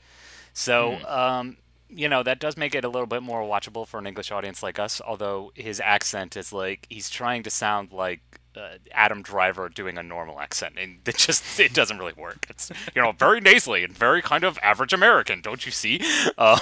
So, 0.54 0.98
um, 1.08 1.58
you 1.90 2.10
know, 2.10 2.24
that 2.24 2.40
does 2.40 2.58
make 2.58 2.74
it 2.74 2.84
a 2.84 2.90
little 2.90 3.06
bit 3.08 3.22
more 3.22 3.42
watchable 3.44 3.88
for 3.88 4.00
an 4.00 4.08
English 4.08 4.32
audience 4.32 4.64
like 4.64 4.80
us. 4.80 5.00
Although 5.00 5.52
his 5.56 5.80
accent 5.80 6.36
is 6.36 6.52
like 6.52 6.88
he's 6.90 7.10
trying 7.10 7.44
to 7.44 7.50
sound 7.52 7.92
like 7.94 8.22
uh, 8.58 8.78
Adam 8.92 9.22
Driver 9.22 9.70
doing 9.70 9.98
a 9.98 10.04
normal 10.04 10.40
accent, 10.40 10.76
and 10.78 11.00
it 11.06 11.18
just 11.18 11.60
it 11.60 11.74
doesn't 11.74 11.98
really 11.98 12.14
work. 12.14 12.46
It's 12.50 12.72
you 12.96 13.02
know 13.02 13.12
very 13.12 13.42
nasally 13.42 13.84
and 13.84 13.96
very 13.96 14.22
kind 14.22 14.44
of 14.44 14.58
average 14.62 14.94
American, 14.94 15.42
don't 15.42 15.66
you 15.66 15.72
see? 15.72 16.02
Um, 16.38 16.60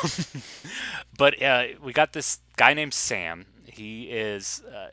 but 1.17 1.41
uh, 1.41 1.65
we 1.81 1.93
got 1.93 2.13
this 2.13 2.39
guy 2.57 2.73
named 2.73 2.93
Sam. 2.93 3.45
He 3.65 4.03
is 4.03 4.61
uh, 4.71 4.89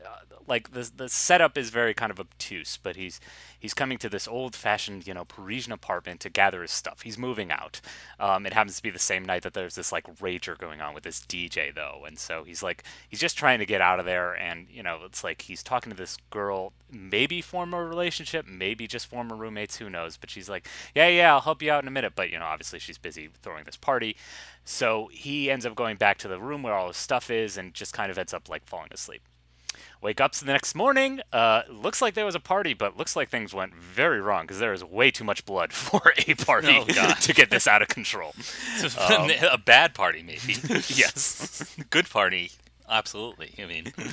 like 0.47 0.71
the 0.71 0.89
the 0.95 1.09
setup 1.09 1.57
is 1.57 1.69
very 1.69 1.93
kind 1.93 2.11
of 2.11 2.19
obtuse, 2.19 2.77
but 2.81 2.95
he's 2.95 3.19
he's 3.61 3.73
coming 3.73 3.97
to 3.99 4.09
this 4.09 4.27
old-fashioned, 4.27 5.07
you 5.07 5.13
know, 5.13 5.23
Parisian 5.23 5.71
apartment 5.71 6.19
to 6.21 6.29
gather 6.29 6.63
his 6.63 6.71
stuff. 6.71 7.03
He's 7.03 7.17
moving 7.17 7.51
out. 7.51 7.79
Um, 8.19 8.45
it 8.45 8.53
happens 8.53 8.77
to 8.77 8.83
be 8.83 8.89
the 8.89 8.99
same 8.99 9.23
night 9.23 9.43
that 9.43 9.53
there's 9.53 9.75
this 9.75 9.91
like 9.91 10.13
rager 10.17 10.57
going 10.57 10.81
on 10.81 10.93
with 10.93 11.03
this 11.03 11.21
DJ 11.21 11.73
though, 11.73 12.03
and 12.05 12.17
so 12.17 12.43
he's 12.43 12.63
like 12.63 12.83
he's 13.07 13.19
just 13.19 13.37
trying 13.37 13.59
to 13.59 13.65
get 13.65 13.79
out 13.79 13.99
of 13.99 14.05
there, 14.05 14.33
and 14.33 14.67
you 14.69 14.83
know, 14.83 14.99
it's 15.05 15.23
like 15.23 15.43
he's 15.43 15.63
talking 15.63 15.91
to 15.91 15.97
this 15.97 16.17
girl, 16.31 16.73
maybe 16.91 17.39
form 17.41 17.73
a 17.73 17.83
relationship, 17.83 18.47
maybe 18.47 18.87
just 18.87 19.07
former 19.07 19.35
roommates, 19.35 19.77
who 19.77 19.89
knows? 19.89 20.17
But 20.17 20.29
she's 20.31 20.49
like, 20.49 20.67
yeah, 20.95 21.07
yeah, 21.07 21.33
I'll 21.33 21.41
help 21.41 21.61
you 21.61 21.71
out 21.71 21.83
in 21.83 21.87
a 21.87 21.91
minute, 21.91 22.13
but 22.15 22.31
you 22.31 22.39
know, 22.39 22.45
obviously 22.45 22.79
she's 22.79 22.97
busy 22.97 23.29
throwing 23.41 23.63
this 23.63 23.77
party. 23.77 24.17
So 24.65 25.09
he 25.11 25.49
ends 25.49 25.65
up 25.65 25.75
going 25.75 25.97
back 25.97 26.17
to 26.19 26.27
the 26.27 26.39
room 26.39 26.63
where 26.63 26.73
all 26.73 26.87
his 26.87 26.97
stuff 26.97 27.29
is 27.29 27.57
and 27.57 27.73
just 27.73 27.93
kind 27.93 28.11
of 28.11 28.17
ends 28.17 28.33
up 28.33 28.49
like 28.49 28.65
falling 28.65 28.89
asleep. 28.91 29.21
Wake 30.01 30.19
up 30.19 30.33
the 30.33 30.45
next 30.45 30.73
morning. 30.73 31.21
Uh, 31.31 31.61
looks 31.69 32.01
like 32.01 32.15
there 32.15 32.25
was 32.25 32.33
a 32.33 32.39
party, 32.39 32.73
but 32.73 32.97
looks 32.97 33.15
like 33.15 33.29
things 33.29 33.53
went 33.53 33.75
very 33.75 34.19
wrong 34.19 34.43
because 34.45 34.57
there 34.57 34.73
is 34.73 34.83
way 34.83 35.11
too 35.11 35.23
much 35.23 35.45
blood 35.45 35.71
for 35.73 36.01
a 36.27 36.33
party 36.35 36.79
Oh, 36.79 37.13
to 37.21 37.33
get 37.33 37.51
this 37.51 37.67
out 37.67 37.81
of 37.83 37.87
control. 37.87 38.33
a 39.51 39.57
bad 39.57 39.93
party, 39.93 40.23
maybe. 40.23 40.55
yes. 40.87 41.75
Good 41.91 42.09
party, 42.09 42.51
absolutely. 42.91 43.55
I 43.57 43.65
mean, 43.65 43.93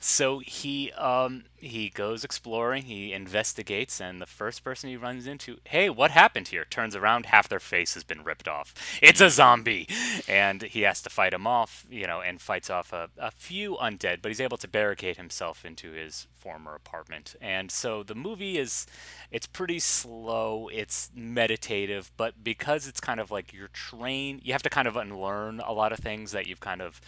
So 0.00 0.40
he 0.40 0.92
um 0.92 1.44
he 1.56 1.88
goes 1.88 2.24
exploring, 2.24 2.82
he 2.84 3.14
investigates, 3.14 4.00
and 4.00 4.20
the 4.20 4.26
first 4.26 4.62
person 4.62 4.90
he 4.90 4.98
runs 4.98 5.26
into, 5.26 5.58
hey, 5.64 5.88
what 5.88 6.10
happened 6.10 6.48
here? 6.48 6.66
Turns 6.68 6.94
around, 6.94 7.26
half 7.26 7.48
their 7.48 7.58
face 7.58 7.94
has 7.94 8.04
been 8.04 8.22
ripped 8.22 8.46
off. 8.46 8.74
It's 9.00 9.22
a 9.22 9.30
zombie, 9.30 9.88
and 10.28 10.62
he 10.62 10.82
has 10.82 11.00
to 11.02 11.10
fight 11.10 11.32
him 11.32 11.46
off, 11.46 11.86
you 11.90 12.06
know, 12.06 12.20
and 12.20 12.38
fights 12.40 12.68
off 12.68 12.92
a, 12.92 13.08
a 13.16 13.30
few 13.30 13.76
undead, 13.76 14.20
but 14.20 14.28
he's 14.28 14.42
able 14.42 14.58
to 14.58 14.68
barricade 14.68 15.16
himself 15.16 15.64
into 15.64 15.92
his 15.92 16.26
former 16.34 16.74
apartment. 16.74 17.34
And 17.40 17.70
so 17.70 18.02
the 18.02 18.14
movie 18.14 18.58
is, 18.58 18.86
it's 19.30 19.46
pretty 19.46 19.78
slow, 19.78 20.68
it's 20.70 21.10
meditative, 21.14 22.10
but 22.18 22.44
because 22.44 22.86
it's 22.86 23.00
kind 23.00 23.20
of 23.20 23.30
like 23.30 23.54
you're 23.54 23.68
trained, 23.68 24.42
you 24.44 24.52
have 24.52 24.62
to 24.64 24.70
kind 24.70 24.86
of 24.86 24.96
unlearn 24.96 25.60
a 25.60 25.72
lot 25.72 25.92
of 25.92 25.98
things 25.98 26.32
that 26.32 26.46
you've 26.46 26.60
kind 26.60 26.82
of 26.82 27.00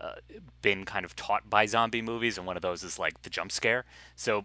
uh, 0.00 0.14
been 0.62 0.84
kind 0.84 1.04
of 1.04 1.16
taught 1.16 1.48
by 1.48 1.66
zombie 1.66 2.02
movies, 2.02 2.38
and 2.38 2.46
one 2.46 2.56
of 2.56 2.62
those 2.62 2.82
is 2.82 2.98
like 2.98 3.22
the 3.22 3.30
jump 3.30 3.52
scare. 3.52 3.84
So 4.16 4.44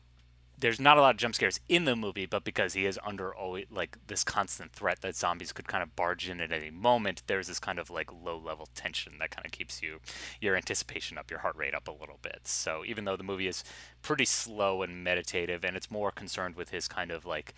there's 0.57 0.79
not 0.79 0.97
a 0.97 1.01
lot 1.01 1.15
of 1.15 1.17
jump 1.17 1.35
scares 1.35 1.59
in 1.67 1.85
the 1.85 1.95
movie, 1.95 2.25
but 2.25 2.43
because 2.43 2.73
he 2.73 2.85
is 2.85 2.99
under 3.05 3.33
always 3.33 3.65
like 3.69 3.97
this 4.07 4.23
constant 4.23 4.71
threat 4.71 5.01
that 5.01 5.15
zombies 5.15 5.51
could 5.51 5.67
kind 5.67 5.83
of 5.83 5.95
barge 5.95 6.29
in 6.29 6.39
at 6.39 6.51
any 6.51 6.69
moment, 6.69 7.23
there's 7.27 7.47
this 7.47 7.59
kind 7.59 7.79
of 7.79 7.89
like 7.89 8.09
low 8.13 8.37
level 8.37 8.67
tension 8.73 9.13
that 9.19 9.31
kind 9.31 9.45
of 9.45 9.51
keeps 9.51 9.81
you 9.81 9.99
your 10.39 10.55
anticipation 10.55 11.17
up, 11.17 11.29
your 11.29 11.39
heart 11.41 11.55
rate 11.55 11.73
up 11.73 11.87
a 11.87 11.91
little 11.91 12.19
bit. 12.21 12.41
So 12.43 12.83
even 12.85 13.05
though 13.05 13.17
the 13.17 13.23
movie 13.23 13.47
is 13.47 13.63
pretty 14.01 14.25
slow 14.25 14.83
and 14.83 15.03
meditative, 15.03 15.65
and 15.65 15.75
it's 15.75 15.91
more 15.91 16.11
concerned 16.11 16.55
with 16.55 16.69
his 16.69 16.87
kind 16.87 17.11
of 17.11 17.25
like 17.25 17.55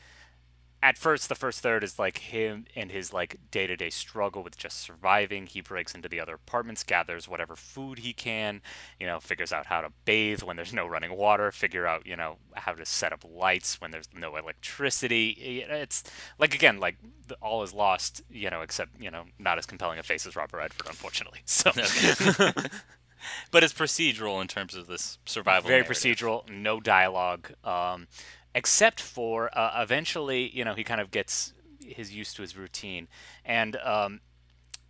at 0.86 1.00
first 1.00 1.30
the 1.30 1.36
first 1.36 1.62
third 1.62 1.84
is 1.84 1.98
like 1.98 2.20
him 2.20 2.64
and 2.76 2.92
his 2.92 3.12
like 3.12 3.38
day-to-day 3.50 3.90
struggle 3.90 4.44
with 4.44 4.56
just 4.56 4.80
surviving 4.80 5.48
he 5.48 5.60
breaks 5.60 5.96
into 5.96 6.08
the 6.08 6.20
other 6.20 6.36
apartments 6.36 6.84
gathers 6.84 7.28
whatever 7.28 7.56
food 7.56 7.98
he 8.00 8.14
can 8.14 8.62
you 9.00 9.08
know 9.08 9.20
figures 9.20 9.52
out 9.52 9.66
how 9.66 9.82
to 9.82 9.92
bathe 10.06 10.44
when 10.44 10.56
there's 10.56 10.74
no 10.74 10.86
running 10.86 11.18
water 11.18 11.52
figure 11.52 11.88
out 11.88 12.06
you 12.06 12.16
know 12.16 12.38
how 12.54 12.72
to 12.72 12.86
set 12.86 13.12
up 13.12 13.26
lights 13.28 13.82
when 13.82 13.90
there's 13.90 14.08
no 14.16 14.36
electricity 14.36 15.64
it's 15.68 16.04
like 16.38 16.54
again 16.54 16.80
like 16.80 16.98
all 17.42 17.64
is 17.64 17.74
lost 17.74 18.22
you 18.30 18.52
know 18.52 18.62
except 18.62 18.92
you 19.02 19.10
know 19.10 19.24
not 19.40 19.58
as 19.58 19.66
compelling 19.66 19.98
a 19.98 20.04
face 20.04 20.28
as 20.28 20.36
robert 20.36 20.58
redford 20.58 20.86
unfortunately 20.86 21.40
so 21.46 21.72
but 23.50 23.64
it's 23.64 23.74
procedural 23.74 24.40
in 24.40 24.48
terms 24.48 24.76
of 24.76 24.86
this 24.86 25.18
survival. 25.26 25.68
very 25.68 25.82
narrative. 25.82 26.18
procedural, 26.18 26.48
no 26.48 26.80
dialogue, 26.80 27.52
um, 27.64 28.08
except 28.56 29.02
for 29.02 29.56
uh, 29.56 29.84
eventually, 29.84 30.50
you 30.50 30.64
know, 30.66 30.74
he 30.74 30.84
kind 30.84 31.02
of 31.02 31.12
gets 31.12 31.54
his 31.86 32.16
used 32.16 32.36
to 32.38 32.42
his 32.42 32.58
routine, 32.58 33.08
and 33.44 33.76
um, 33.84 34.22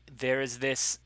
there 0.09 0.39
is 0.39 0.59
this 0.59 0.99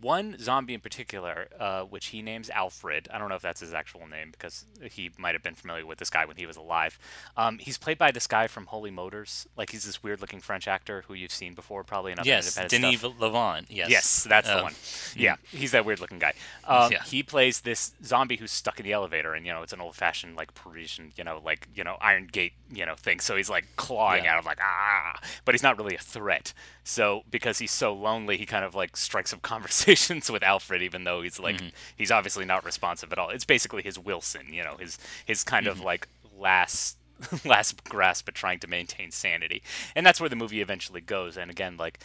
one 0.00 0.36
zombie 0.38 0.74
in 0.74 0.80
particular, 0.80 1.48
uh, 1.60 1.82
which 1.82 2.06
he 2.06 2.22
names 2.22 2.50
Alfred. 2.50 3.08
I 3.12 3.18
don't 3.18 3.28
know 3.28 3.36
if 3.36 3.42
that's 3.42 3.60
his 3.60 3.72
actual 3.72 4.06
name 4.06 4.30
because 4.32 4.64
he 4.90 5.10
might 5.18 5.34
have 5.34 5.42
been 5.42 5.54
familiar 5.54 5.86
with 5.86 5.98
this 5.98 6.10
guy 6.10 6.24
when 6.24 6.36
he 6.36 6.46
was 6.46 6.56
alive. 6.56 6.98
Um, 7.36 7.58
he's 7.58 7.78
played 7.78 7.96
by 7.98 8.10
this 8.10 8.26
guy 8.26 8.46
from 8.48 8.66
Holy 8.66 8.90
Motors. 8.90 9.46
Like 9.56 9.70
he's 9.70 9.84
this 9.84 10.02
weird-looking 10.02 10.40
French 10.40 10.66
actor 10.66 11.04
who 11.06 11.14
you've 11.14 11.30
seen 11.32 11.54
before, 11.54 11.84
probably 11.84 12.12
in 12.12 12.18
other 12.18 12.26
Yes, 12.28 12.46
independent 12.56 12.82
Denis 12.82 13.00
stuff. 13.00 13.12
Lavant. 13.18 13.66
Yes. 13.68 13.90
Yes, 13.90 14.24
that's 14.28 14.48
the 14.48 14.56
Um, 14.58 14.62
one. 14.64 14.74
Yeah, 15.14 15.36
he's 15.50 15.70
that 15.72 15.84
weird 15.84 16.00
looking 16.00 16.18
guy. 16.18 16.34
Um, 16.64 16.90
Yeah. 16.92 17.02
He 17.04 17.22
plays 17.22 17.60
this 17.60 17.92
zombie 18.04 18.36
who's 18.36 18.50
stuck 18.52 18.80
in 18.80 18.84
the 18.84 18.92
elevator, 18.92 19.34
and 19.34 19.46
you 19.46 19.52
know 19.52 19.62
it's 19.62 19.72
an 19.72 19.80
old 19.80 19.94
fashioned 19.94 20.36
like 20.36 20.54
Parisian, 20.54 21.12
you 21.16 21.24
know, 21.24 21.40
like 21.44 21.68
you 21.74 21.84
know 21.84 21.96
Iron 22.00 22.26
Gate, 22.26 22.54
you 22.70 22.84
know 22.84 22.94
thing. 22.96 23.20
So 23.20 23.36
he's 23.36 23.48
like 23.50 23.66
clawing 23.76 24.24
Yeah. 24.24 24.32
at 24.34 24.38
him 24.40 24.44
like 24.44 24.58
ah, 24.60 25.18
but 25.44 25.54
he's 25.54 25.62
not 25.62 25.78
really 25.78 25.94
a 25.94 25.98
threat. 26.00 26.52
So 26.82 27.24
because 27.30 27.58
he's 27.58 27.72
so 27.72 27.92
lonely, 27.94 28.36
he 28.36 28.46
kind 28.46 28.64
of 28.64 28.74
like 28.74 28.96
strikes 28.96 29.32
up 29.32 29.42
conversations 29.76 30.30
with 30.30 30.42
Alfred, 30.42 30.82
even 30.82 31.04
though 31.04 31.22
he's 31.22 31.38
like 31.38 31.56
mm-hmm. 31.56 31.68
he's 31.96 32.10
obviously 32.10 32.44
not 32.44 32.64
responsive 32.64 33.12
at 33.12 33.18
all. 33.18 33.30
It's 33.30 33.44
basically 33.44 33.82
his 33.82 33.98
Wilson, 33.98 34.52
you 34.52 34.64
know, 34.64 34.76
his 34.76 34.98
his 35.24 35.44
kind 35.44 35.66
of 35.66 35.76
mm-hmm. 35.76 35.86
like 35.86 36.08
last 36.38 36.96
last 37.44 37.84
grasp 37.84 38.28
at 38.28 38.34
trying 38.34 38.58
to 38.60 38.66
maintain 38.66 39.10
sanity, 39.10 39.62
and 39.94 40.04
that's 40.04 40.20
where 40.20 40.30
the 40.30 40.36
movie 40.36 40.60
eventually 40.60 41.00
goes. 41.00 41.36
And 41.36 41.50
again, 41.50 41.76
like 41.76 42.00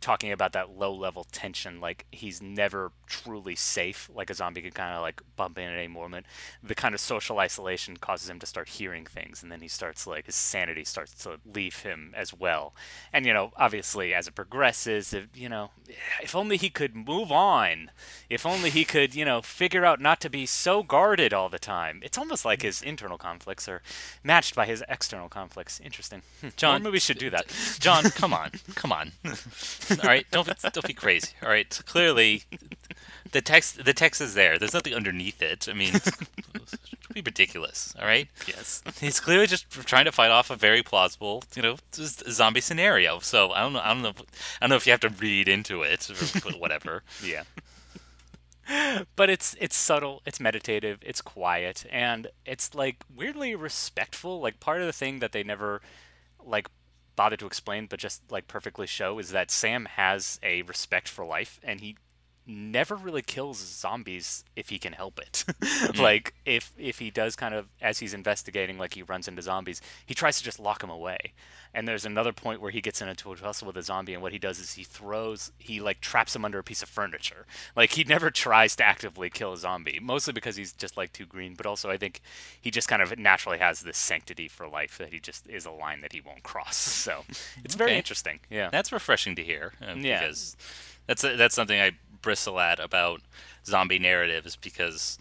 talking 0.00 0.30
about 0.30 0.52
that 0.52 0.70
low 0.70 0.94
level 0.94 1.24
tension 1.24 1.80
like 1.80 2.06
he's 2.12 2.42
never 2.42 2.92
truly 3.06 3.54
safe 3.54 4.10
like 4.14 4.30
a 4.30 4.34
zombie 4.34 4.60
could 4.60 4.74
kind 4.74 4.94
of 4.94 5.02
like 5.02 5.20
bump 5.36 5.58
in 5.58 5.64
at 5.68 5.78
any 5.78 5.88
moment. 5.88 6.26
The 6.62 6.74
kind 6.74 6.94
of 6.94 7.00
social 7.00 7.38
isolation 7.38 7.96
causes 7.96 8.28
him 8.28 8.38
to 8.40 8.46
start 8.46 8.68
hearing 8.68 9.06
things 9.06 9.42
and 9.42 9.50
then 9.50 9.60
he 9.60 9.68
starts 9.68 10.06
like 10.06 10.26
his 10.26 10.34
sanity 10.34 10.84
starts 10.84 11.12
to 11.24 11.38
leave 11.44 11.80
him 11.80 12.12
as 12.16 12.34
well. 12.34 12.74
And 13.12 13.26
you 13.26 13.32
know 13.32 13.52
obviously 13.56 14.14
as 14.14 14.28
it 14.28 14.34
progresses 14.34 15.12
if, 15.12 15.28
you 15.34 15.48
know 15.48 15.70
if 16.22 16.34
only 16.34 16.56
he 16.56 16.70
could 16.70 16.94
move 16.94 17.32
on. 17.32 17.90
If 18.28 18.44
only 18.44 18.70
he 18.70 18.84
could 18.84 19.14
you 19.14 19.24
know 19.24 19.42
figure 19.42 19.84
out 19.84 20.00
not 20.00 20.20
to 20.20 20.30
be 20.30 20.46
so 20.46 20.82
guarded 20.82 21.32
all 21.32 21.48
the 21.48 21.58
time. 21.58 22.00
It's 22.02 22.18
almost 22.18 22.44
like 22.44 22.62
his 22.62 22.82
internal 22.82 23.18
conflicts 23.18 23.68
are 23.68 23.82
matched 24.22 24.54
by 24.54 24.66
his 24.66 24.84
external 24.88 25.28
conflicts. 25.28 25.80
Interesting. 25.80 26.22
Hmm, 26.40 26.48
John, 26.56 26.82
more 26.82 26.90
movies 26.90 27.02
should 27.02 27.18
do 27.18 27.30
that. 27.30 27.46
John, 27.80 28.04
come 28.04 28.32
on, 28.32 28.50
come 28.74 28.92
on. 28.92 29.12
All 30.02 30.08
right, 30.08 30.26
don't 30.30 30.46
don't 30.46 30.86
be 30.86 30.94
crazy. 30.94 31.32
All 31.42 31.48
right, 31.48 31.80
clearly, 31.86 32.42
the 33.32 33.40
text 33.40 33.84
the 33.84 33.94
text 33.94 34.20
is 34.20 34.34
there. 34.34 34.58
There's 34.58 34.74
nothing 34.74 34.94
underneath 34.94 35.42
it. 35.42 35.68
I 35.68 35.72
mean, 35.72 35.94
it's 35.94 36.10
be 37.12 37.22
ridiculous. 37.22 37.94
All 37.98 38.06
right. 38.06 38.28
yes 38.46 38.82
He's 39.00 39.20
clearly 39.20 39.46
just 39.46 39.70
trying 39.70 40.04
to 40.04 40.12
fight 40.12 40.30
off 40.30 40.50
a 40.50 40.56
very 40.56 40.82
plausible, 40.82 41.42
you 41.54 41.62
know, 41.62 41.76
zombie 41.92 42.60
scenario. 42.60 43.18
So 43.20 43.52
I 43.52 43.60
don't 43.60 43.72
know. 43.72 43.80
I 43.82 43.94
don't 43.94 44.02
know. 44.02 44.10
I 44.10 44.24
don't 44.60 44.70
know 44.70 44.76
if 44.76 44.86
you 44.86 44.92
have 44.92 45.00
to 45.00 45.08
read 45.08 45.48
into 45.48 45.82
it 45.82 46.10
or 46.10 46.50
whatever. 46.58 47.02
Yeah. 47.24 47.44
but 49.16 49.30
it's 49.30 49.56
it's 49.60 49.76
subtle, 49.76 50.22
it's 50.26 50.40
meditative, 50.40 50.98
it's 51.02 51.20
quiet, 51.20 51.86
and 51.90 52.26
it's 52.44 52.74
like 52.74 53.04
weirdly 53.14 53.54
respectful. 53.54 54.40
Like 54.40 54.60
part 54.60 54.80
of 54.80 54.86
the 54.86 54.92
thing 54.92 55.20
that 55.20 55.32
they 55.32 55.42
never 55.42 55.80
like 56.44 56.68
bother 57.16 57.36
to 57.38 57.46
explain, 57.46 57.86
but 57.86 57.98
just 57.98 58.22
like 58.30 58.46
perfectly 58.46 58.86
show 58.86 59.18
is 59.18 59.30
that 59.30 59.50
Sam 59.50 59.86
has 59.96 60.38
a 60.42 60.62
respect 60.62 61.08
for 61.08 61.24
life, 61.24 61.58
and 61.62 61.80
he 61.80 61.96
never 62.46 62.94
really 62.94 63.22
kills 63.22 63.58
zombies 63.58 64.44
if 64.54 64.68
he 64.68 64.78
can 64.78 64.92
help 64.92 65.18
it. 65.18 65.44
like 65.98 66.34
if 66.44 66.72
if 66.78 66.98
he 67.00 67.10
does 67.10 67.34
kind 67.36 67.54
of 67.54 67.66
as 67.82 67.98
he's 67.98 68.14
investigating, 68.14 68.78
like 68.78 68.94
he 68.94 69.02
runs 69.02 69.26
into 69.28 69.42
zombies, 69.42 69.80
he 70.04 70.14
tries 70.14 70.38
to 70.38 70.44
just 70.44 70.60
lock 70.60 70.80
them 70.80 70.90
away. 70.90 71.32
And 71.74 71.86
there's 71.86 72.06
another 72.06 72.32
point 72.32 72.62
where 72.62 72.70
he 72.70 72.80
gets 72.80 73.02
into 73.02 73.30
a 73.32 73.36
tussle 73.36 73.66
with 73.66 73.76
a 73.76 73.82
zombie, 73.82 74.14
and 74.14 74.22
what 74.22 74.32
he 74.32 74.38
does 74.38 74.58
is 74.58 74.74
he 74.74 74.84
throws, 74.84 75.52
he 75.58 75.78
like 75.80 76.00
traps 76.00 76.34
him 76.34 76.44
under 76.44 76.58
a 76.58 76.64
piece 76.64 76.82
of 76.82 76.88
furniture. 76.88 77.44
Like 77.74 77.92
he 77.92 78.04
never 78.04 78.30
tries 78.30 78.74
to 78.76 78.84
actively 78.84 79.28
kill 79.28 79.52
a 79.52 79.56
zombie, 79.58 79.98
mostly 80.00 80.32
because 80.32 80.56
he's 80.56 80.72
just 80.72 80.96
like 80.96 81.12
too 81.12 81.26
green. 81.26 81.54
But 81.54 81.66
also, 81.66 81.90
I 81.90 81.98
think 81.98 82.20
he 82.60 82.70
just 82.70 82.88
kind 82.88 83.02
of 83.02 83.18
naturally 83.18 83.58
has 83.58 83.80
this 83.80 83.98
sanctity 83.98 84.48
for 84.48 84.66
life 84.66 84.96
that 84.98 85.12
he 85.12 85.20
just 85.20 85.46
is 85.48 85.66
a 85.66 85.70
line 85.70 86.00
that 86.00 86.12
he 86.12 86.20
won't 86.20 86.42
cross. 86.42 86.76
So 87.06 87.24
it's 87.64 87.76
very 87.76 87.94
interesting. 87.94 88.40
Yeah. 88.50 88.68
That's 88.72 88.90
refreshing 88.90 89.36
to 89.36 89.42
hear. 89.44 89.74
uh, 89.80 89.94
Yeah. 89.96 90.20
Because 90.20 90.56
that's 91.06 91.22
that's 91.22 91.54
something 91.54 91.78
I 91.80 91.92
bristle 92.22 92.58
at 92.60 92.78
about 92.80 93.20
zombie 93.64 93.98
narratives 93.98 94.56
because 94.56 95.18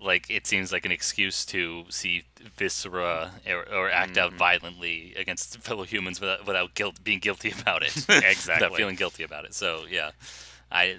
like 0.00 0.30
it 0.30 0.46
seems 0.46 0.72
like 0.72 0.86
an 0.86 0.92
excuse 0.92 1.44
to 1.44 1.84
see 1.90 2.24
viscera 2.56 3.32
or, 3.46 3.66
or 3.72 3.90
act 3.90 4.16
out 4.16 4.32
violently 4.32 5.14
against 5.18 5.58
fellow 5.58 5.84
humans 5.84 6.20
without 6.20 6.46
without 6.46 6.74
guilt 6.74 7.02
being 7.04 7.18
guilty 7.18 7.52
about 7.60 7.82
it. 7.82 7.94
Exactly. 8.08 8.64
without 8.66 8.76
feeling 8.76 8.96
guilty 8.96 9.22
about 9.22 9.44
it. 9.44 9.54
So 9.54 9.84
yeah, 9.90 10.10
I 10.72 10.96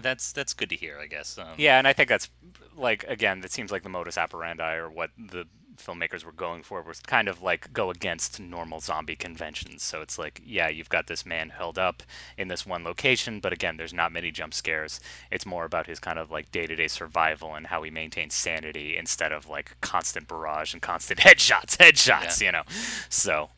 that's 0.00 0.32
that's 0.32 0.52
good 0.54 0.70
to 0.70 0.76
hear. 0.76 0.98
I 1.00 1.06
guess. 1.06 1.38
Um, 1.38 1.48
Yeah, 1.56 1.78
and 1.78 1.88
I 1.88 1.92
think 1.92 2.08
that's 2.08 2.30
like 2.76 3.04
again, 3.08 3.42
it 3.44 3.50
seems 3.50 3.72
like 3.72 3.82
the 3.82 3.88
modus 3.88 4.16
operandi 4.18 4.74
or 4.74 4.88
what 4.88 5.10
the 5.18 5.46
filmmakers 5.78 6.24
were 6.24 6.32
going 6.32 6.62
for 6.62 6.82
was 6.82 7.00
kind 7.00 7.28
of 7.28 7.42
like 7.42 7.72
go 7.72 7.90
against 7.90 8.38
normal 8.40 8.80
zombie 8.80 9.16
conventions. 9.16 9.82
So 9.82 10.00
it's 10.02 10.18
like, 10.18 10.40
yeah, 10.44 10.68
you've 10.68 10.88
got 10.88 11.06
this 11.06 11.24
man 11.26 11.50
held 11.50 11.78
up 11.78 12.02
in 12.36 12.48
this 12.48 12.66
one 12.66 12.84
location, 12.84 13.40
but 13.40 13.52
again, 13.52 13.76
there's 13.76 13.92
not 13.94 14.12
many 14.12 14.30
jump 14.30 14.54
scares. 14.54 15.00
It's 15.30 15.46
more 15.46 15.64
about 15.64 15.86
his 15.86 15.98
kind 16.00 16.18
of 16.18 16.30
like 16.30 16.50
day-to-day 16.52 16.88
survival 16.88 17.54
and 17.54 17.66
how 17.68 17.82
he 17.82 17.90
maintains 17.90 18.34
sanity 18.34 18.96
instead 18.96 19.32
of 19.32 19.48
like 19.48 19.76
constant 19.80 20.28
barrage 20.28 20.72
and 20.72 20.82
constant 20.82 21.20
headshots, 21.26 21.76
headshots, 21.76 22.40
you 22.40 22.52
know. 22.52 22.62
So, 23.08 23.50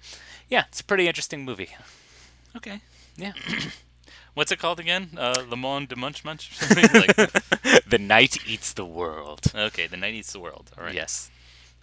yeah, 0.48 0.64
it's 0.68 0.80
a 0.80 0.84
pretty 0.84 1.06
interesting 1.08 1.44
movie. 1.44 1.70
Okay. 2.56 2.80
Yeah. 3.16 3.32
What's 4.34 4.52
it 4.52 4.60
called 4.60 4.78
again? 4.78 5.10
Uh, 5.16 5.42
Le 5.48 5.56
Monde 5.56 5.88
de 5.88 5.96
Munch 5.96 6.24
Munch 6.24 6.52
or 6.52 6.54
something? 6.66 7.00
like, 7.00 7.16
the 7.88 7.98
Night 7.98 8.38
Eats 8.46 8.72
the 8.72 8.84
World. 8.84 9.40
okay, 9.52 9.88
The 9.88 9.96
Night 9.96 10.14
Eats 10.14 10.32
the 10.32 10.38
World. 10.38 10.70
All 10.78 10.84
right. 10.84 10.94
Yes. 10.94 11.28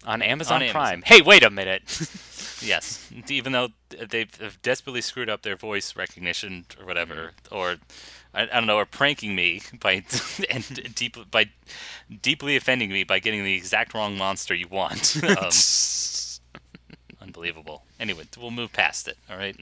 On 0.05 0.21
Amazon 0.21 0.61
On 0.63 0.69
Prime. 0.69 0.93
Amazon. 0.93 1.03
Hey, 1.05 1.21
wait 1.21 1.43
a 1.43 1.49
minute. 1.49 1.83
Yes, 2.61 3.11
even 3.27 3.51
though 3.51 3.69
they've 3.89 4.57
desperately 4.61 5.01
screwed 5.01 5.29
up 5.29 5.41
their 5.41 5.57
voice 5.57 5.95
recognition 5.95 6.65
or 6.79 6.85
whatever, 6.85 7.31
or 7.51 7.75
I, 8.33 8.43
I 8.43 8.45
don't 8.45 8.65
know, 8.65 8.77
are 8.77 8.85
pranking 8.85 9.35
me 9.35 9.61
by 9.79 10.03
and 10.49 10.95
deep 10.95 11.17
by 11.29 11.49
deeply 12.21 12.55
offending 12.55 12.91
me 12.91 13.03
by 13.03 13.19
getting 13.19 13.43
the 13.43 13.53
exact 13.53 13.93
wrong 13.93 14.17
monster 14.17 14.55
you 14.55 14.67
want. 14.67 15.21
Um, 15.27 15.51
unbelievable. 17.21 17.83
Anyway, 17.99 18.23
we'll 18.39 18.51
move 18.51 18.71
past 18.71 19.07
it. 19.07 19.17
All 19.29 19.37
right? 19.37 19.57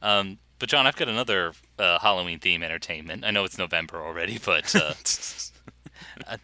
Um, 0.00 0.38
but 0.58 0.68
John, 0.68 0.86
I've 0.86 0.96
got 0.96 1.08
another 1.08 1.52
uh, 1.78 1.98
Halloween 1.98 2.38
theme 2.38 2.62
entertainment. 2.62 3.24
I 3.24 3.30
know 3.32 3.44
it's 3.44 3.58
November 3.58 4.00
already, 4.00 4.38
but 4.44 4.74
uh, 4.76 4.94
uh, 6.26 6.36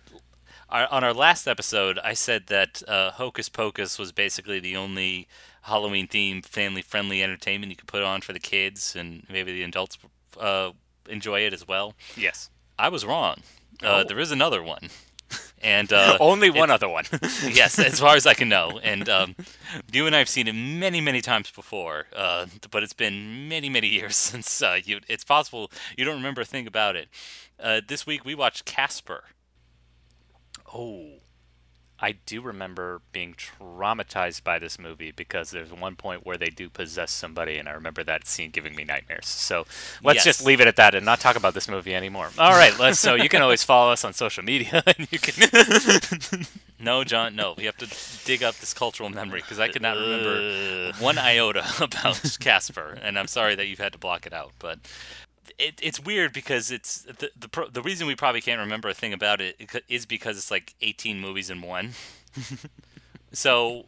our, 0.68 0.86
on 0.90 1.04
our 1.04 1.12
last 1.14 1.46
episode, 1.46 1.98
I 2.02 2.14
said 2.14 2.46
that 2.48 2.82
uh, 2.88 3.10
Hocus 3.12 3.48
Pocus 3.48 3.98
was 3.98 4.12
basically 4.12 4.60
the 4.60 4.76
only 4.76 5.28
Halloween 5.62 6.06
themed, 6.08 6.46
family 6.46 6.82
friendly 6.82 7.22
entertainment 7.22 7.70
you 7.70 7.76
could 7.76 7.88
put 7.88 8.02
on 8.02 8.20
for 8.20 8.32
the 8.32 8.40
kids, 8.40 8.94
and 8.96 9.24
maybe 9.30 9.52
the 9.52 9.62
adults 9.62 9.98
uh, 10.38 10.70
enjoy 11.08 11.40
it 11.40 11.52
as 11.52 11.66
well. 11.66 11.94
yes. 12.16 12.50
I 12.78 12.88
was 12.88 13.04
wrong. 13.04 13.36
Uh, 13.82 14.02
Oh. 14.02 14.04
There 14.08 14.18
is 14.18 14.32
another 14.32 14.60
one, 14.62 14.88
and 15.62 15.92
uh, 15.92 16.16
Only 16.20 16.50
one 16.50 16.70
other 16.72 16.88
one. 16.88 17.04
yes, 17.48 17.78
as 17.78 18.00
far 18.00 18.16
as 18.16 18.26
I 18.26 18.34
can 18.34 18.48
know. 18.48 18.80
And 18.82 19.08
um, 19.08 19.36
you 19.92 20.06
and 20.06 20.14
I 20.14 20.18
have 20.18 20.28
seen 20.28 20.48
it 20.48 20.54
many, 20.54 21.00
many 21.00 21.20
times 21.20 21.50
before, 21.52 22.06
uh, 22.16 22.46
but 22.70 22.82
it's 22.82 22.92
been 22.92 23.48
many, 23.48 23.68
many 23.68 23.86
years 23.88 24.16
since 24.16 24.60
uh, 24.62 24.78
you. 24.84 25.00
It's 25.08 25.22
possible 25.24 25.70
you 25.96 26.04
don't 26.04 26.16
remember 26.16 26.40
a 26.40 26.44
thing 26.44 26.66
about 26.66 26.96
it. 26.96 27.08
Uh, 27.62 27.80
this 27.86 28.06
week 28.06 28.24
we 28.24 28.34
watched 28.34 28.64
Casper. 28.64 29.22
Oh. 30.74 31.06
I 32.00 32.12
do 32.26 32.42
remember 32.42 33.00
being 33.12 33.34
traumatized 33.34 34.42
by 34.42 34.58
this 34.58 34.78
movie 34.80 35.12
because 35.12 35.52
there's 35.52 35.72
one 35.72 35.94
point 35.94 36.26
where 36.26 36.36
they 36.36 36.48
do 36.50 36.68
possess 36.68 37.12
somebody, 37.12 37.56
and 37.56 37.68
I 37.68 37.72
remember 37.72 38.02
that 38.04 38.26
scene 38.26 38.50
giving 38.50 38.74
me 38.74 38.84
nightmares. 38.84 39.26
So 39.26 39.64
let's 40.02 40.16
Yes. 40.16 40.24
just 40.24 40.44
leave 40.44 40.60
it 40.60 40.66
at 40.66 40.76
that 40.76 40.94
and 40.94 41.06
not 41.06 41.20
talk 41.20 41.36
about 41.36 41.54
this 41.54 41.68
movie 41.68 41.94
anymore. 41.94 42.30
All 42.36 42.50
right, 42.50 42.76
let's. 42.78 42.98
So 42.98 43.14
you 43.14 43.28
can 43.28 43.40
always 43.42 43.62
follow 43.62 43.92
us 43.92 44.04
on 44.04 44.12
social 44.12 44.42
media, 44.44 44.82
and 44.98 45.08
you 45.10 45.18
can. 45.18 46.44
No, 46.80 47.02
John, 47.02 47.34
no. 47.34 47.54
We 47.56 47.64
have 47.64 47.78
to 47.78 47.88
dig 48.26 48.42
up 48.42 48.56
this 48.56 48.74
cultural 48.74 49.08
memory 49.08 49.40
because 49.40 49.58
I 49.58 49.68
could 49.68 49.80
not 49.80 49.96
remember 49.96 50.92
one 50.98 51.16
iota 51.16 51.64
about 51.80 52.20
Casper, 52.40 52.98
and 53.00 53.18
I'm 53.18 53.28
sorry 53.28 53.54
that 53.54 53.68
you've 53.68 53.78
had 53.78 53.92
to 53.92 53.98
block 53.98 54.26
it 54.26 54.34
out. 54.34 54.52
But 54.58 54.80
it, 55.58 55.78
it's 55.82 56.00
weird 56.00 56.32
because 56.32 56.70
it's 56.70 57.02
the 57.02 57.30
the, 57.38 57.48
pro, 57.48 57.68
the 57.68 57.82
reason 57.82 58.06
we 58.06 58.14
probably 58.16 58.40
can't 58.40 58.60
remember 58.60 58.88
a 58.88 58.94
thing 58.94 59.12
about 59.12 59.40
it 59.40 59.56
is 59.88 60.06
because 60.06 60.36
it's 60.36 60.50
like 60.50 60.74
18 60.80 61.20
movies 61.20 61.50
in 61.50 61.60
one. 61.62 61.92
so 63.32 63.86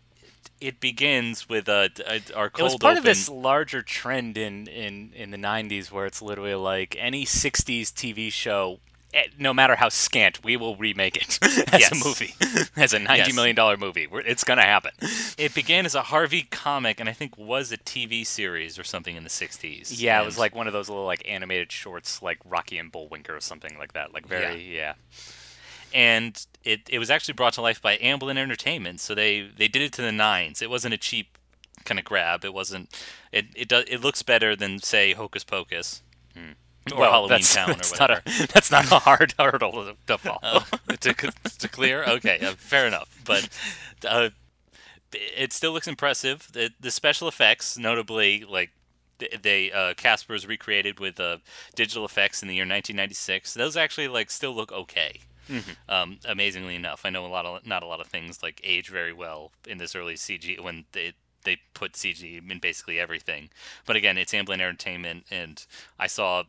it 0.61 0.81
begins 0.81 1.49
with 1.49 1.69
uh, 1.69 1.89
d- 1.89 2.03
uh, 2.05 2.19
our 2.35 2.47
It 2.47 2.63
was 2.63 2.77
part 2.77 2.93
open. 2.93 2.99
of 2.99 3.05
this 3.05 3.29
larger 3.29 3.83
trend 3.83 4.39
in, 4.39 4.67
in, 4.69 5.13
in 5.15 5.31
the 5.31 5.37
90s 5.37 5.91
where 5.93 6.07
it's 6.07 6.23
literally 6.23 6.55
like 6.55 6.97
any 6.99 7.25
60s 7.27 7.93
TV 7.93 8.33
show, 8.33 8.81
Eh, 9.17 9.29
no 9.39 9.55
matter 9.55 9.77
how 9.77 9.89
scant, 9.89 10.45
we 10.45 10.57
will 10.59 10.77
remake 10.77 11.17
it 11.17 11.39
as 11.73 11.81
Yes. 11.81 11.93
a 11.93 12.05
movie, 12.07 12.35
as 12.77 12.93
a 12.93 12.99
90 12.99 13.17
Yes. 13.19 13.35
million 13.35 13.57
dollar 13.57 13.77
movie. 13.79 14.07
It's 14.13 14.45
going 14.45 14.59
to 14.59 14.63
happen. 14.65 14.91
It 15.39 15.55
began 15.55 15.87
as 15.87 15.95
a 15.95 16.03
Harvey 16.03 16.43
comic, 16.43 17.01
and 17.01 17.09
I 17.09 17.13
think 17.13 17.39
was 17.39 17.73
a 17.73 17.79
TV 17.79 18.27
series 18.27 18.79
or 18.79 18.85
something 18.85 19.17
in 19.17 19.25
the 19.25 19.31
60s. 19.31 19.95
Yeah, 19.99 20.21
it 20.21 20.27
was 20.27 20.37
like 20.39 20.55
one 20.55 20.67
of 20.67 20.75
those 20.75 20.89
little 20.91 21.07
like 21.07 21.23
animated 21.27 21.73
shorts 21.73 22.21
like 22.23 22.39
Rocky 22.45 22.77
and 22.79 22.93
Bullwinkle 22.93 23.35
or 23.35 23.41
something 23.41 23.79
like 23.79 23.95
that. 23.95 24.13
Like 24.13 24.27
very, 24.27 24.63
yeah. 24.77 24.95
and 25.95 26.47
it, 26.65 26.83
it 26.91 26.99
was 26.99 27.11
actually 27.11 27.35
brought 27.35 27.55
to 27.55 27.63
life 27.63 27.81
by 27.81 27.97
Amblin 27.97 28.37
Entertainment. 28.37 29.01
So 29.01 29.15
they, 29.15 29.49
they 29.57 29.69
did 29.69 29.83
it 29.83 29.93
to 29.95 30.03
the 30.03 30.13
nines. 30.13 30.61
It 30.61 30.69
wasn't 30.69 30.93
a 30.95 30.99
cheap 30.99 31.39
kind 31.85 31.99
of 31.99 32.05
grab. 32.05 32.45
It 32.45 32.53
wasn't. 32.53 32.91
It 33.33 33.47
it 33.55 33.69
does 33.69 33.85
it 33.89 34.01
looks 34.01 34.23
better 34.23 34.57
than 34.57 34.81
say 34.81 35.13
Hocus 35.13 35.45
Pocus 35.45 36.03
hmm. 36.35 36.53
Or 36.93 36.99
Well, 36.99 37.11
Halloween 37.11 37.31
that's, 37.31 37.55
Town 37.55 37.71
or 37.71 37.75
that's 37.75 37.91
whatever. 37.93 38.23
Not 38.27 38.41
a, 38.41 38.47
that's 38.53 38.71
not 38.71 38.91
a 38.93 38.99
hard 38.99 39.35
hurdle 39.39 39.73
to, 39.73 39.97
to 40.07 40.19
follow. 40.19 40.39
Oh, 40.43 40.67
to, 41.01 41.13
to 41.13 41.69
clear? 41.69 42.05
Okay, 42.05 42.39
uh, 42.41 42.55
fair 42.57 42.87
enough. 42.87 43.21
But 43.25 43.49
uh, 44.07 44.31
it 45.13 45.53
still 45.53 45.73
looks 45.73 45.89
impressive. 45.89 46.49
The, 46.53 46.71
the 46.81 46.91
special 46.91 47.29
effects, 47.29 47.79
notably, 47.79 48.45
like 48.49 48.71
th- 49.19 49.41
they 49.43 49.73
uh, 49.73 49.95
Casper's 49.95 50.47
recreated 50.47 51.01
with 51.01 51.19
uh, 51.21 51.39
digital 51.75 52.05
effects 52.05 52.43
in 52.43 52.49
the 52.49 52.55
year 52.55 52.63
1996. 52.63 53.55
Those 53.55 53.77
actually 53.77 54.09
like 54.09 54.31
still 54.31 54.55
look 54.55 54.73
okay. 54.73 55.21
Um, 55.89 56.19
amazingly 56.25 56.75
enough, 56.75 57.03
I 57.05 57.11
know 57.11 57.25
a 57.25 57.29
lot 57.29 57.47
of 57.47 57.65
not 57.65 57.85
a 57.85 57.87
lot 57.87 58.01
of 58.01 58.09
things 58.09 58.43
like 58.43 58.61
age 58.65 58.89
very 58.89 59.13
well 59.13 59.53
in 59.65 59.79
this 59.79 59.95
early 59.95 60.15
CG 60.15 60.59
when 60.59 60.87
they 60.91 61.13
they 61.47 61.59
put 61.73 61.93
CG 61.93 62.51
in 62.51 62.59
basically 62.59 63.01
everything. 63.01 63.49
But 63.87 63.97
again, 63.97 64.19
it's 64.19 64.35
Amblin 64.35 64.61
Entertainment, 64.61 65.25
and 65.31 65.65
I 65.99 66.07
saw 66.07 66.43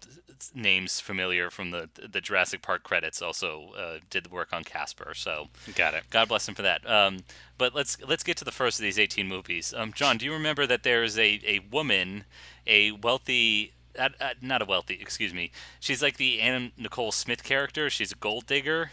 names 0.54 1.00
familiar 1.00 1.50
from 1.50 1.72
the 1.72 1.90
the 1.96 2.20
Jurassic 2.22 2.62
Park 2.62 2.84
credits. 2.84 3.22
Also, 3.22 3.70
uh, 3.78 4.00
did 4.10 4.26
the 4.26 4.30
work 4.30 4.52
on 4.52 4.64
Casper, 4.66 5.14
so 5.16 5.48
Got 5.76 5.94
it. 5.94 6.04
God 6.10 6.28
bless 6.28 6.48
him 6.48 6.56
for 6.56 6.62
that. 6.64 6.88
Um, 6.90 7.20
but 7.58 7.74
let's 7.74 7.98
let's 8.06 8.24
get 8.24 8.38
to 8.38 8.46
the 8.46 8.52
first 8.52 8.80
of 8.80 8.84
these 8.84 9.00
18 9.00 9.28
movies. 9.28 9.74
Um, 9.76 9.94
John, 9.94 10.18
do 10.18 10.26
you 10.26 10.34
remember 10.34 10.66
that 10.68 10.84
there 10.84 11.04
is 11.04 11.18
a, 11.18 11.40
a 11.46 11.60
woman, 11.72 12.26
a 12.66 12.92
wealthy, 12.92 13.74
uh, 13.98 14.10
uh, 14.20 14.30
not 14.42 14.62
a 14.62 14.66
wealthy, 14.66 14.98
excuse 15.00 15.34
me. 15.34 15.52
She's 15.80 16.02
like 16.02 16.18
the 16.18 16.42
Anna 16.42 16.72
Nicole 16.78 17.12
Smith 17.12 17.44
character. 17.44 17.90
She's 17.90 18.12
a 18.12 18.16
gold 18.16 18.46
digger, 18.46 18.92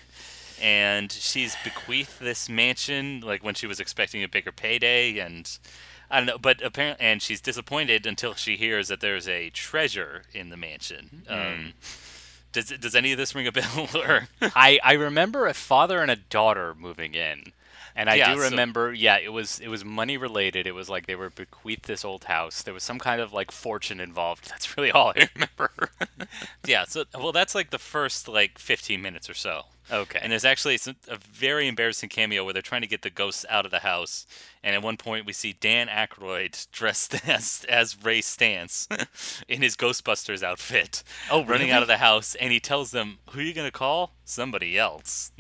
and 0.61 1.11
she's 1.12 1.57
bequeathed 1.62 2.20
this 2.20 2.48
mansion 2.48 3.20
like 3.20 3.44
when 3.44 3.55
she 3.55 3.66
was 3.66 3.80
expecting 3.80 4.22
a 4.22 4.28
bigger 4.28 4.52
payday, 4.52 5.18
and 5.18 5.59
I 6.15 6.19
don't 6.19 6.27
know. 6.27 6.39
But 6.39 6.62
apparently, 6.62 7.05
and 7.05 7.21
she's 7.21 7.41
disappointed 7.41 8.07
until 8.07 8.35
she 8.35 8.57
hears 8.57 8.89
that 8.89 9.01
there's 9.01 9.29
a 9.29 9.51
treasure 9.51 10.23
in 10.33 10.49
the 10.51 10.57
mansion. 10.57 11.23
Um, 11.29 11.73
does 12.53 12.69
does 12.71 12.95
any 12.95 13.12
of 13.12 13.19
this 13.19 13.35
ring 13.35 13.47
a 13.47 13.53
bell? 13.61 13.89
or 13.95 14.29
I, 14.41 14.79
I 14.83 14.93
remember 14.95 15.47
a 15.47 15.55
father 15.55 16.01
and 16.01 16.11
a 16.11 16.17
daughter 16.17 16.75
moving 16.79 17.15
in. 17.15 17.53
And 17.97 18.11
I 18.11 18.17
Yeah, 18.17 18.35
do 18.35 18.41
so- 18.41 18.51
remember, 18.51 18.93
yeah, 18.93 19.19
it 19.19 19.33
was 19.33 19.61
it 19.61 19.69
was 19.69 19.85
money 19.85 20.17
related. 20.17 20.67
It 20.67 20.73
was 20.75 20.89
like 20.89 21.07
they 21.07 21.15
were 21.15 21.31
bequeathed 21.31 21.85
this 21.87 22.05
old 22.05 22.25
house. 22.25 22.62
There 22.62 22.75
was 22.75 22.83
some 22.83 22.99
kind 22.99 23.21
of 23.21 23.33
like 23.33 23.53
fortune 23.53 24.01
involved. 24.01 24.49
That's 24.51 24.77
really 24.77 24.91
all 24.91 25.12
I 25.17 25.29
remember. 25.35 25.71
Yeah, 26.67 26.85
so 26.87 27.05
well, 27.17 27.31
that's 27.33 27.55
like 27.55 27.71
the 27.71 27.79
first 27.79 28.27
like 28.27 28.59
15 28.59 29.01
minutes 29.03 29.29
or 29.31 29.35
so. 29.35 29.67
Okay. 29.93 30.18
And 30.22 30.32
there's 30.32 30.45
actually 30.45 30.76
some, 30.78 30.97
a 31.09 31.16
very 31.16 31.68
embarrassing 31.68 32.09
cameo 32.09 32.45
where 32.45 32.53
they're 32.53 32.62
trying 32.62 32.80
to 32.82 32.87
get 32.89 33.03
the 33.03 33.11
ghosts 33.11 33.45
out 33.49 33.64
of 33.64 33.70
the 33.70 33.80
house, 33.80 34.26
and 34.62 34.74
at 34.74 34.82
one 34.82 34.97
point 34.97 35.26
we 35.26 35.32
see 35.32 35.53
Dan 35.53 35.89
Aykroyd 35.89 36.70
dressed 36.72 37.28
as 37.28 37.66
as 37.68 38.03
Ray 38.03 38.20
Stantz 38.20 38.89
in 39.49 39.62
his 39.62 39.76
Ghostbusters 39.76 40.43
outfit. 40.43 41.03
Oh, 41.30 41.39
running 41.45 41.66
really? 41.68 41.72
out 41.72 41.82
of 41.82 41.89
the 41.89 41.99
house, 41.99 42.35
and 42.37 42.53
he 42.53 42.61
tells 42.61 42.91
them, 42.93 43.18
"Who 43.30 43.41
are 43.41 43.43
you 43.43 43.53
gonna 43.55 43.70
call? 43.70 44.12
Somebody 44.24 44.78
else." 44.78 45.32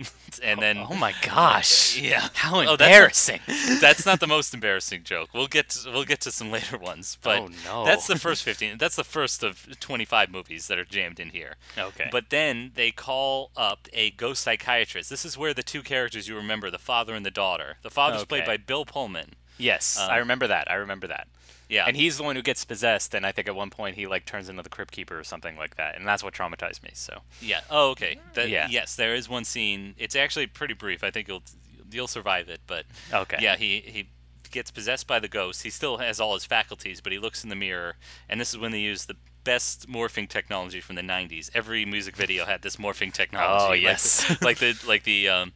and 0.42 0.60
then, 0.60 0.76
oh, 0.78 0.88
oh 0.90 0.94
my 0.96 1.14
gosh. 1.22 1.98
yeah, 1.98 2.28
How 2.34 2.60
Oh, 2.60 2.76
that's 2.76 2.80
not- 2.80 2.80
embarrassing. 2.86 3.40
that's 3.80 4.04
not 4.04 4.20
the 4.20 4.26
most 4.26 4.52
embarrassing 4.52 5.04
joke. 5.04 5.30
We'll 5.32 5.46
get 5.46 5.70
to, 5.70 5.90
we'll 5.90 6.04
get 6.04 6.20
to 6.22 6.30
some 6.32 6.50
later 6.50 6.76
ones, 6.76 7.16
oh, 7.16 7.24
but 7.24 7.38
Oh, 7.40 7.48
no. 7.64 7.84
that's 7.86 8.06
the 8.06 8.18
first 8.18 8.42
15. 8.42 8.76
That's 8.78 8.96
the 8.96 9.04
first 9.04 9.42
of 9.42 9.66
25 9.80 10.30
movies 10.30 10.66
that 10.68 10.78
are 10.78 10.84
jammed 10.84 11.18
in 11.20 11.30
here. 11.30 11.54
Okay. 11.78 12.08
But 12.12 12.28
then 12.30 12.72
they 12.74 12.90
call 12.90 13.50
up 13.56 13.88
a 13.92 14.10
ghost 14.10 14.33
psychiatrist. 14.34 15.10
This 15.10 15.24
is 15.24 15.36
where 15.38 15.54
the 15.54 15.62
two 15.62 15.82
characters 15.82 16.28
you 16.28 16.36
remember, 16.36 16.70
the 16.70 16.78
father 16.78 17.14
and 17.14 17.24
the 17.24 17.30
daughter. 17.30 17.76
The 17.82 17.90
father's 17.90 18.24
played 18.24 18.44
by 18.46 18.56
Bill 18.56 18.84
Pullman. 18.84 19.34
Yes, 19.58 19.98
Uh, 19.98 20.06
I 20.06 20.16
remember 20.16 20.46
that. 20.48 20.70
I 20.70 20.74
remember 20.74 21.06
that. 21.06 21.28
Yeah. 21.68 21.84
And 21.86 21.96
he's 21.96 22.16
the 22.18 22.22
one 22.24 22.36
who 22.36 22.42
gets 22.42 22.64
possessed, 22.64 23.14
and 23.14 23.24
I 23.24 23.32
think 23.32 23.48
at 23.48 23.54
one 23.54 23.70
point 23.70 23.96
he 23.96 24.06
like 24.06 24.26
turns 24.26 24.48
into 24.48 24.62
the 24.62 24.68
crypt 24.68 24.92
keeper 24.92 25.18
or 25.18 25.24
something 25.24 25.56
like 25.56 25.76
that, 25.76 25.96
and 25.96 26.06
that's 26.06 26.22
what 26.22 26.34
traumatized 26.34 26.82
me. 26.82 26.90
So 26.94 27.22
Yeah. 27.40 27.60
Oh, 27.70 27.90
okay. 27.90 28.18
Yeah. 28.36 28.68
Yes, 28.70 28.96
there 28.96 29.14
is 29.14 29.28
one 29.28 29.44
scene. 29.44 29.94
It's 29.96 30.14
actually 30.16 30.46
pretty 30.46 30.74
brief. 30.74 31.02
I 31.02 31.10
think 31.10 31.28
you'll 31.28 31.42
you'll 31.90 32.06
survive 32.08 32.48
it. 32.48 32.60
But 32.66 32.84
Okay. 33.12 33.38
Yeah, 33.40 33.56
he 33.56 33.80
he 33.80 34.08
gets 34.50 34.70
possessed 34.70 35.06
by 35.06 35.18
the 35.20 35.28
ghost. 35.28 35.62
He 35.62 35.70
still 35.70 35.98
has 35.98 36.20
all 36.20 36.34
his 36.34 36.44
faculties, 36.44 37.00
but 37.00 37.12
he 37.12 37.18
looks 37.18 37.42
in 37.42 37.50
the 37.50 37.56
mirror, 37.56 37.96
and 38.28 38.40
this 38.40 38.50
is 38.50 38.58
when 38.58 38.70
they 38.72 38.80
use 38.80 39.06
the 39.06 39.16
best 39.44 39.88
morphing 39.88 40.28
technology 40.28 40.80
from 40.80 40.96
the 40.96 41.02
90s. 41.02 41.50
Every 41.54 41.84
music 41.84 42.16
video 42.16 42.44
had 42.46 42.62
this 42.62 42.76
morphing 42.76 43.12
technology. 43.12 43.64
Oh, 43.64 43.68
like- 43.70 43.82
yes. 43.82 44.36
like 44.42 44.58
the 44.58 44.76
like 44.86 45.04
the 45.04 45.28
um, 45.28 45.52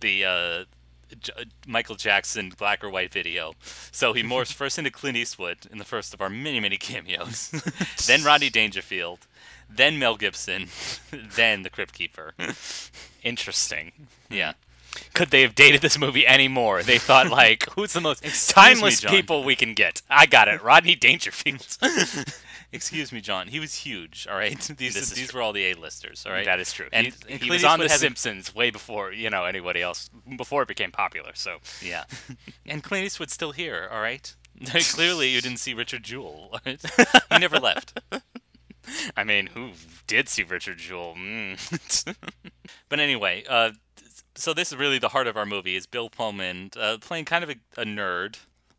the 0.00 0.24
uh, 0.24 0.64
J- 1.20 1.32
Michael 1.66 1.94
Jackson 1.96 2.52
black 2.58 2.82
or 2.84 2.90
white 2.90 3.12
video. 3.12 3.54
So 3.92 4.12
he 4.12 4.22
morphs 4.22 4.52
first 4.60 4.78
into 4.78 4.90
Clint 4.90 5.16
Eastwood 5.16 5.66
in 5.70 5.78
the 5.78 5.84
first 5.84 6.12
of 6.12 6.20
our 6.20 6.28
many 6.30 6.60
many 6.60 6.76
cameos, 6.76 7.50
then 8.06 8.24
Rodney 8.24 8.50
Dangerfield, 8.50 9.20
then 9.70 9.98
Mel 9.98 10.16
Gibson, 10.16 10.68
then 11.10 11.62
the 11.62 11.70
Crypt 11.70 11.94
Keeper. 11.94 12.34
interesting. 13.22 13.92
Yeah. 14.28 14.52
Could 15.14 15.30
they 15.30 15.42
have 15.42 15.54
dated 15.54 15.80
this 15.82 15.98
movie 15.98 16.26
anymore? 16.26 16.82
They 16.82 16.98
thought 16.98 17.28
like, 17.28 17.68
who's 17.74 17.92
the 17.92 18.00
most 18.00 18.24
me, 18.24 18.30
timeless 18.48 19.00
John. 19.00 19.12
people 19.14 19.44
we 19.44 19.54
can 19.54 19.74
get? 19.74 20.02
I 20.10 20.26
got 20.26 20.48
it, 20.48 20.62
Rodney 20.62 20.94
Dangerfield. 20.96 21.76
Excuse 22.72 23.12
me, 23.12 23.20
John. 23.20 23.48
He 23.48 23.60
was 23.60 23.74
huge. 23.74 24.26
All 24.30 24.36
right. 24.36 24.58
These 24.76 24.94
This 24.94 25.10
these 25.10 25.30
true. 25.30 25.38
were 25.38 25.42
all 25.42 25.52
the 25.52 25.64
A-listers. 25.66 26.26
All 26.26 26.32
right. 26.32 26.44
That 26.44 26.60
is 26.60 26.72
true. 26.72 26.86
And, 26.92 27.14
he, 27.26 27.36
he 27.38 27.50
was 27.50 27.64
on 27.64 27.78
The 27.80 27.88
Simpsons 27.88 28.54
way 28.54 28.70
before 28.70 29.12
you 29.12 29.30
know 29.30 29.44
anybody 29.44 29.80
else, 29.80 30.10
before 30.36 30.62
it 30.62 30.68
became 30.68 30.90
popular. 30.92 31.32
So 31.34 31.58
Yeah. 31.82 32.04
and 32.66 32.82
Clint 32.82 33.06
Eastwood's 33.06 33.32
still 33.32 33.52
here. 33.52 33.88
All 33.90 34.00
right. 34.00 34.34
Clearly, 34.66 35.28
you 35.30 35.40
didn't 35.40 35.58
see 35.58 35.72
Richard 35.72 36.02
Jewell. 36.02 36.58
right? 36.66 36.82
he 37.30 37.38
never 37.38 37.58
left. 37.58 38.00
I 39.16 39.22
mean, 39.24 39.46
who 39.48 39.70
did 40.06 40.28
see 40.28 40.42
Richard 40.42 40.78
Jewell? 40.78 41.14
Mm. 41.16 42.16
But 42.88 43.00
anyway, 43.00 43.44
uh, 43.48 43.72
so 44.34 44.54
this 44.54 44.72
is 44.72 44.78
really 44.78 44.98
the 44.98 45.10
heart 45.10 45.26
of 45.26 45.36
our 45.36 45.46
movie 45.46 45.76
is 45.76 45.86
Bill 45.86 46.08
Pullman 46.10 46.70
uh, 46.78 46.96
playing 47.00 47.24
kind 47.26 47.44
of 47.44 47.50
a, 47.50 47.56
a 47.80 47.84
nerd, 47.84 48.36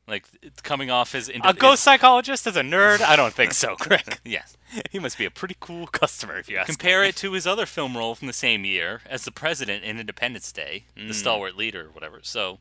like 0.10 0.26
coming 0.64 0.90
off 0.92 1.12
his 1.14 1.30
a 1.30 1.54
ghost 1.54 1.84
psychologist 1.84 2.48
as 2.48 2.56
a 2.56 2.62
nerd? 2.62 3.02
I 3.02 3.16
don't 3.16 3.34
think 3.34 3.54
so, 3.54 3.76
Greg. 3.80 4.20
Yes. 4.26 4.58
he 4.92 5.00
must 5.00 5.18
be 5.18 5.26
a 5.26 5.32
pretty 5.32 5.56
cool 5.60 5.88
customer 5.88 6.38
if 6.38 6.50
you 6.50 6.58
ask. 6.58 6.68
Compare 6.68 7.04
it 7.04 7.16
to 7.18 7.32
his 7.34 7.48
other 7.48 7.66
film 7.66 7.98
role 7.98 8.14
from 8.16 8.28
the 8.28 8.34
same 8.34 8.66
year 8.66 9.02
as 9.08 9.24
the 9.26 9.32
president 9.32 9.84
in 9.84 10.00
Independence 10.00 10.52
Day, 10.52 10.86
the 10.96 11.14
stalwart 11.14 11.56
leader 11.58 11.86
or 11.88 11.90
whatever. 11.90 12.20
So, 12.22 12.60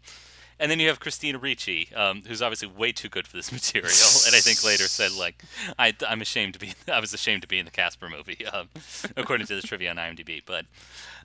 and 0.59 0.71
then 0.71 0.81
you 0.81 0.89
have 0.89 0.99
Christina 1.01 1.39
Ricci, 1.39 1.91
um, 1.95 2.23
who's 2.27 2.41
obviously 2.41 2.69
way 2.69 2.93
too 2.93 3.09
good 3.09 3.27
for 3.27 3.37
this 3.37 3.53
material, 3.59 3.91
and 4.27 4.35
I 4.35 4.41
think 4.41 4.65
later 4.65 4.85
said 4.85 5.13
like, 5.13 5.43
I, 5.79 5.95
I'm 6.09 6.21
ashamed 6.23 6.55
to 6.55 6.59
be, 6.59 6.73
I 6.91 7.01
was 7.01 7.13
ashamed 7.13 7.43
to 7.43 7.49
be 7.49 7.59
in 7.59 7.65
the 7.67 7.71
Casper 7.71 8.09
movie, 8.09 8.47
um, 8.47 8.69
according 9.17 9.47
to 9.49 9.55
the 9.57 9.63
trivia 9.63 9.91
on 9.91 9.97
IMDb. 9.97 10.43
But 10.45 10.65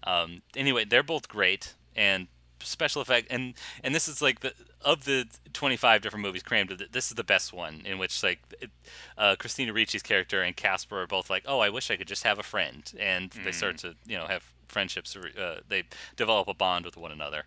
um, 0.04 0.42
anyway, 0.56 0.84
they're 0.86 1.04
both 1.04 1.28
great 1.30 1.74
and 1.96 2.28
special 2.66 3.02
effect 3.02 3.28
and 3.30 3.54
and 3.84 3.94
this 3.94 4.08
is 4.08 4.22
like 4.22 4.40
the 4.42 4.54
of 4.82 5.06
the 5.06 5.26
25 5.54 6.02
different 6.02 6.24
movies 6.26 6.44
crammed 6.44 6.70
this 6.92 7.08
is 7.08 7.16
the 7.16 7.24
best 7.24 7.54
one 7.54 7.82
in 7.86 7.98
which 7.98 8.22
like 8.24 8.40
it, 8.62 8.70
uh, 9.18 9.36
Christina 9.38 9.74
Ricci's 9.74 10.04
character 10.04 10.42
and 10.42 10.56
Casper 10.56 11.02
are 11.02 11.08
both 11.08 11.30
like 11.30 11.44
oh 11.48 11.60
I 11.60 11.70
wish 11.70 11.90
I 11.90 11.96
could 11.96 12.08
just 12.08 12.24
have 12.24 12.40
a 12.40 12.44
friend 12.44 12.92
and 13.00 13.32
they 13.44 13.52
start 13.52 13.78
to 13.80 13.96
you 14.06 14.18
know 14.18 14.26
have 14.26 14.52
friendships 14.68 15.16
uh, 15.16 15.60
they 15.68 15.84
develop 16.16 16.48
a 16.48 16.54
bond 16.54 16.86
with 16.86 16.98
one 16.98 17.12
another 17.12 17.46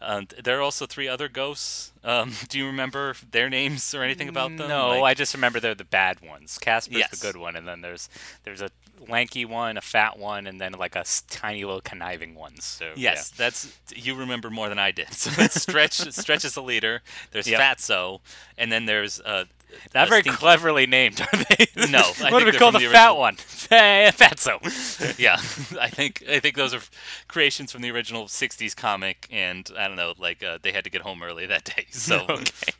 um, 0.00 0.28
there 0.42 0.58
are 0.58 0.62
also 0.62 0.86
three 0.86 1.08
other 1.08 1.28
ghosts. 1.28 1.92
Um, 2.04 2.32
do 2.48 2.58
you 2.58 2.66
remember 2.66 3.14
their 3.30 3.50
names 3.50 3.94
or 3.94 4.02
anything 4.02 4.28
about 4.28 4.56
them? 4.56 4.68
No, 4.68 4.90
Like- 5.00 5.02
I 5.02 5.14
just 5.14 5.34
remember 5.34 5.60
they're 5.60 5.74
the 5.74 5.84
bad 5.84 6.20
ones. 6.20 6.58
Casper's 6.58 6.98
Yes. 6.98 7.10
the 7.10 7.26
good 7.26 7.36
one, 7.36 7.56
and 7.56 7.66
then 7.66 7.80
there's 7.80 8.08
there's 8.44 8.62
a 8.62 8.70
lanky 9.08 9.44
one, 9.44 9.76
a 9.76 9.80
fat 9.80 10.18
one, 10.18 10.46
and 10.46 10.60
then 10.60 10.72
like 10.72 10.96
a 10.96 11.04
tiny 11.28 11.64
little 11.64 11.80
conniving 11.80 12.34
one. 12.34 12.60
So 12.60 12.92
Yes, 12.96 13.30
that's 13.30 13.72
you 13.94 14.14
remember 14.14 14.50
more 14.50 14.68
than 14.68 14.78
I 14.78 14.90
did. 14.90 15.12
So 15.12 15.30
it's 15.42 15.60
Stretch. 15.62 15.94
Stretch 16.12 16.44
is 16.44 16.54
the 16.54 16.62
leader. 16.62 17.02
There's 17.32 17.48
Yep. 17.48 17.60
Fatso, 17.60 18.20
and 18.56 18.70
then 18.72 18.86
there's 18.86 19.20
uh, 19.20 19.44
not 19.94 20.08
very 20.08 20.22
Stinky- 20.22 20.38
cleverly 20.38 20.86
named, 20.86 21.20
are 21.20 21.44
they? 21.48 21.66
No, 21.90 22.00
I 22.22 22.30
what 22.32 22.40
do 22.40 22.46
we 22.46 22.52
call 22.52 22.72
the, 22.72 22.78
the 22.80 22.88
fat 22.88 23.12
one? 23.16 23.36
Fatso. 23.72 25.18
yeah, 25.18 25.34
I 25.80 25.88
think 25.88 26.24
I 26.28 26.40
think 26.40 26.56
those 26.56 26.74
are 26.74 26.80
creations 27.28 27.70
from 27.72 27.82
the 27.82 27.90
original 27.90 28.24
'60s 28.26 28.74
comic, 28.74 29.28
and 29.30 29.70
I 29.78 29.86
don't 29.88 29.96
know, 29.96 30.14
like 30.18 30.42
uh, 30.42 30.58
they 30.60 30.72
had 30.72 30.84
to 30.84 30.90
get 30.90 31.02
home 31.02 31.22
early 31.22 31.46
that 31.46 31.64
day. 31.64 31.86
So, 31.90 32.26
okay. 32.28 32.72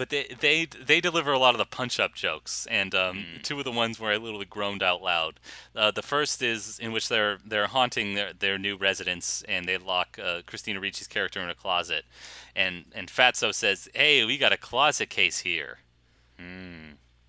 But 0.00 0.08
they 0.08 0.34
they 0.40 0.64
they 0.64 0.98
deliver 0.98 1.30
a 1.30 1.38
lot 1.38 1.52
of 1.54 1.58
the 1.58 1.66
punch-up 1.66 2.14
jokes, 2.14 2.66
and 2.70 2.94
um, 2.94 3.16
Hmm. 3.18 3.42
two 3.42 3.58
of 3.58 3.64
the 3.64 3.70
ones 3.72 4.00
where 4.00 4.12
I 4.12 4.16
literally 4.16 4.46
groaned 4.46 4.82
out 4.82 5.02
loud. 5.02 5.38
Uh, 5.76 5.90
the 5.90 6.00
first 6.02 6.40
is 6.42 6.78
in 6.78 6.90
which 6.90 7.08
they're 7.10 7.36
they're 7.44 7.66
haunting 7.66 8.14
their, 8.14 8.32
their 8.32 8.56
new 8.58 8.76
residence, 8.78 9.44
and 9.46 9.66
they 9.66 9.76
lock 9.76 10.18
uh, 10.18 10.40
Christina 10.46 10.80
Ricci's 10.80 11.06
character 11.06 11.40
in 11.42 11.50
a 11.50 11.54
closet, 11.54 12.04
and 12.56 12.86
and 12.94 13.08
Fatso 13.08 13.52
says, 13.52 13.90
"Hey, 13.94 14.24
we 14.24 14.38
got 14.38 14.52
a 14.54 14.56
closet 14.56 15.10
case 15.10 15.40
here." 15.40 15.80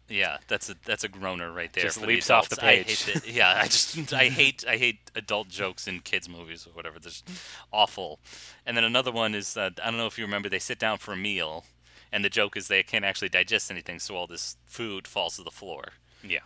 Yeah, 0.07 0.37
that's 0.47 0.69
a 0.69 0.75
that's 0.85 1.03
a 1.05 1.07
groaner 1.09 1.51
right 1.53 1.71
there. 1.71 1.83
Just 1.85 2.01
leaps 2.01 2.29
off 2.29 2.49
the 2.49 2.55
adults. 2.55 2.63
I 2.63 2.83
page. 2.83 3.03
hate 3.05 3.15
it. 3.15 3.27
Yeah, 3.33 3.53
I 3.61 3.65
just 3.65 4.13
I 4.23 4.25
hate 4.29 4.63
I 4.67 4.75
hate 4.77 5.11
adult 5.15 5.47
jokes 5.47 5.87
in 5.87 5.99
kids 6.01 6.27
movies 6.27 6.67
or 6.67 6.71
whatever. 6.71 6.99
They're 6.99 7.11
just 7.11 7.29
awful. 7.71 8.19
And 8.65 8.75
then 8.75 8.83
another 8.83 9.11
one 9.11 9.33
is 9.35 9.55
uh, 9.55 9.69
I 9.81 9.89
don't 9.89 9.97
know 9.97 10.07
if 10.07 10.17
you 10.17 10.25
remember. 10.25 10.49
They 10.49 10.59
sit 10.59 10.79
down 10.79 10.97
for 10.97 11.13
a 11.13 11.17
meal, 11.17 11.63
and 12.11 12.23
the 12.25 12.29
joke 12.29 12.57
is 12.57 12.67
they 12.67 12.83
can't 12.83 13.05
actually 13.05 13.29
digest 13.29 13.71
anything, 13.71 13.99
so 13.99 14.15
all 14.15 14.27
this 14.27 14.57
food 14.65 15.07
falls 15.07 15.37
to 15.37 15.43
the 15.43 15.51
floor. 15.51 15.93
Yeah. 16.23 16.39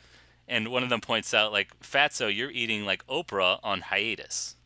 And 0.47 0.67
one 0.69 0.83
of 0.83 0.89
them 0.89 1.01
points 1.01 1.33
out 1.33 1.51
like, 1.51 1.77
"Fatso, 1.81 2.27
you're 2.33 2.51
eating 2.51 2.85
like 2.85 3.05
Oprah 3.07 3.59
on 3.63 3.81
hiatus." 3.81 4.55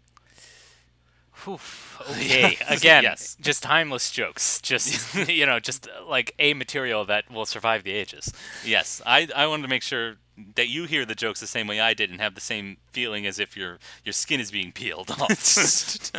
Okay. 1.48 2.58
Again, 2.70 3.04
Yes. 3.04 3.38
just 3.40 3.64
timeless 3.64 4.12
jokes. 4.12 4.60
Just 4.62 5.16
you 5.30 5.46
know, 5.46 5.60
just 5.60 5.88
like 6.08 6.34
a 6.38 6.54
material 6.54 7.06
that 7.06 7.32
will 7.32 7.46
survive 7.46 7.84
the 7.84 7.92
ages. 7.92 8.34
Yes, 8.66 9.02
I 9.06 9.28
I 9.36 9.48
wanted 9.48 9.64
to 9.64 9.68
make 9.70 9.84
sure 9.84 10.18
that 10.56 10.68
you 10.68 10.84
hear 10.86 11.06
the 11.06 11.16
jokes 11.16 11.40
the 11.40 11.48
same 11.48 11.68
way 11.68 11.80
I 11.80 11.94
did 11.94 12.10
and 12.10 12.20
have 12.22 12.36
the 12.36 12.42
same 12.42 12.78
feeling 12.92 13.26
as 13.26 13.40
if 13.40 13.56
your 13.56 13.80
your 14.04 14.14
skin 14.14 14.40
is 14.42 14.52
being 14.52 14.72
peeled 14.74 15.12
off. 15.12 16.12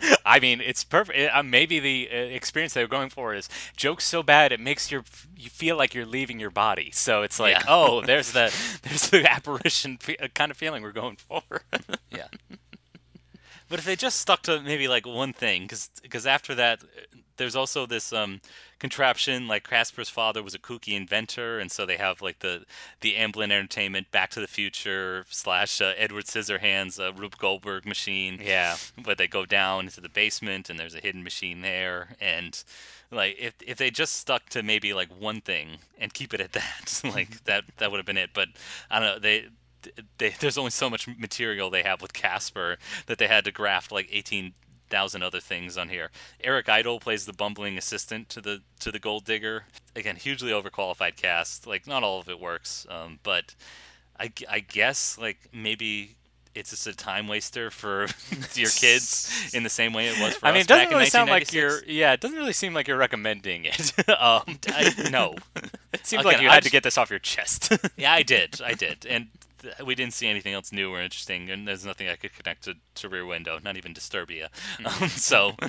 I 0.26 0.40
mean, 0.40 0.60
it's 0.60 0.84
perfect. 0.84 1.34
Uh, 1.34 1.42
maybe 1.42 1.78
the 1.78 2.08
uh, 2.12 2.16
experience 2.16 2.74
they 2.74 2.82
were 2.82 2.88
going 2.88 3.10
for 3.10 3.34
is 3.34 3.48
jokes 3.76 4.04
so 4.04 4.22
bad 4.22 4.52
it 4.52 4.60
makes 4.60 4.90
your 4.90 5.04
you 5.36 5.48
feel 5.50 5.76
like 5.76 5.94
you're 5.94 6.06
leaving 6.06 6.38
your 6.40 6.50
body. 6.50 6.90
So 6.92 7.22
it's 7.22 7.38
like, 7.40 7.52
Yeah. 7.52 7.62
oh, 7.68 8.00
there's 8.06 8.32
the 8.32 8.54
there's 8.82 9.10
the 9.10 9.30
apparition 9.30 9.98
uh, 10.20 10.28
kind 10.34 10.50
of 10.50 10.56
feeling 10.56 10.82
we're 10.82 10.92
going 10.92 11.16
for. 11.16 11.42
Yeah. 12.10 12.28
But 13.68 13.78
if 13.80 13.84
they 13.84 13.96
just 13.96 14.20
stuck 14.20 14.42
to 14.42 14.60
maybe 14.62 14.86
like 14.88 15.06
one 15.06 15.32
thing, 15.32 15.68
because 16.02 16.26
after 16.26 16.54
that, 16.54 16.82
uh, 16.82 17.18
there's 17.36 17.56
also 17.56 17.86
this 17.86 18.12
um, 18.12 18.40
contraption. 18.78 19.48
Like 19.48 19.68
Casper's 19.68 20.08
father 20.08 20.42
was 20.42 20.54
a 20.54 20.58
kooky 20.58 20.96
inventor, 20.96 21.58
and 21.58 21.70
so 21.70 21.86
they 21.86 21.96
have 21.96 22.22
like 22.22 22.40
the 22.40 22.64
the 23.00 23.14
Amblin 23.14 23.52
Entertainment 23.52 24.10
Back 24.10 24.30
to 24.30 24.40
the 24.40 24.46
Future 24.46 25.24
slash 25.28 25.80
uh, 25.80 25.92
Edward 25.96 26.24
Scissorhands 26.24 27.00
uh, 27.00 27.12
Rube 27.12 27.38
Goldberg 27.38 27.86
machine. 27.86 28.40
yeah. 28.42 28.76
But 29.02 29.18
they 29.18 29.26
go 29.26 29.46
down 29.46 29.84
into 29.84 30.00
the 30.00 30.08
basement, 30.08 30.70
and 30.70 30.78
there's 30.78 30.94
a 30.94 31.00
hidden 31.00 31.22
machine 31.22 31.62
there, 31.62 32.16
and 32.20 32.62
like 33.10 33.36
if 33.38 33.54
if 33.64 33.78
they 33.78 33.90
just 33.90 34.16
stuck 34.16 34.48
to 34.50 34.62
maybe 34.62 34.92
like 34.92 35.08
one 35.08 35.40
thing 35.40 35.78
and 35.98 36.12
keep 36.12 36.34
it 36.34 36.40
at 36.40 36.52
that, 36.52 37.00
like 37.14 37.44
that 37.44 37.64
that 37.78 37.90
would 37.90 37.98
have 37.98 38.06
been 38.06 38.16
it. 38.16 38.30
But 38.34 38.48
I 38.90 38.98
don't 38.98 39.08
know 39.08 39.18
they. 39.18 39.46
They, 40.18 40.30
there's 40.40 40.58
only 40.58 40.72
so 40.72 40.90
much 40.90 41.06
material 41.06 41.70
they 41.70 41.84
have 41.84 42.02
with 42.02 42.12
Casper 42.12 42.76
that 43.06 43.18
they 43.18 43.28
had 43.28 43.44
to 43.44 43.52
graft 43.52 43.92
like 43.92 44.08
18,000 44.88 45.22
other 45.22 45.40
things 45.40 45.76
on 45.76 45.88
here. 45.88 46.10
Eric 46.42 46.68
Idle 46.68 47.00
plays 47.00 47.26
the 47.26 47.32
bumbling 47.32 47.76
assistant 47.76 48.28
to 48.30 48.40
the 48.40 48.62
to 48.80 48.90
the 48.90 48.98
gold 48.98 49.24
digger. 49.24 49.64
Again, 49.94 50.16
hugely 50.16 50.50
overqualified 50.50 51.16
cast. 51.16 51.66
Like 51.66 51.86
not 51.86 52.02
all 52.02 52.20
of 52.20 52.28
it 52.28 52.40
works, 52.40 52.86
um, 52.88 53.18
but 53.22 53.54
I 54.18 54.60
guess 54.60 55.18
like 55.18 55.48
maybe 55.52 56.16
it's 56.54 56.70
just 56.70 56.86
a 56.86 56.94
time 56.94 57.28
waster 57.28 57.70
for 57.70 58.06
your 58.54 58.70
kids 58.70 59.50
in 59.52 59.62
the 59.62 59.68
same 59.68 59.92
way 59.92 60.08
it 60.08 60.18
was 60.18 60.36
for 60.36 60.46
I 60.46 60.50
us 60.50 60.54
mean, 60.54 60.60
it 60.62 60.68
doesn't 60.68 60.88
really 60.90 61.06
sound 61.06 61.28
like 61.28 61.52
you're. 61.52 61.84
Yeah, 61.84 62.12
it 62.12 62.20
doesn't 62.20 62.36
really 62.36 62.52
seem 62.52 62.72
like 62.72 62.88
you're 62.88 62.96
recommending 62.96 63.66
it. 63.66 63.92
um, 64.08 64.58
I, 64.68 65.08
no. 65.10 65.36
it 65.92 66.06
seems 66.06 66.24
like 66.24 66.40
you 66.40 66.48
I 66.48 66.54
had 66.54 66.62
to 66.62 66.70
get 66.70 66.82
this 66.82 66.96
off 66.96 67.10
your 67.10 67.18
chest. 67.18 67.72
Yeah, 67.96 68.12
I 68.12 68.22
did. 68.22 68.60
I 68.64 68.74
did. 68.74 69.04
And 69.06 69.28
we 69.84 69.94
didn't 69.94 70.14
see 70.14 70.28
anything 70.28 70.54
else 70.54 70.72
new 70.72 70.92
or 70.92 71.00
interesting, 71.00 71.50
and 71.50 71.66
there's 71.66 71.84
nothing 71.84 72.08
I 72.08 72.16
could 72.16 72.34
connect 72.34 72.64
to, 72.64 72.74
to 72.96 73.08
Rear 73.08 73.26
Window, 73.26 73.58
not 73.62 73.76
even 73.76 73.94
Disturbia. 73.94 74.48
Um, 74.84 75.08
so. 75.08 75.56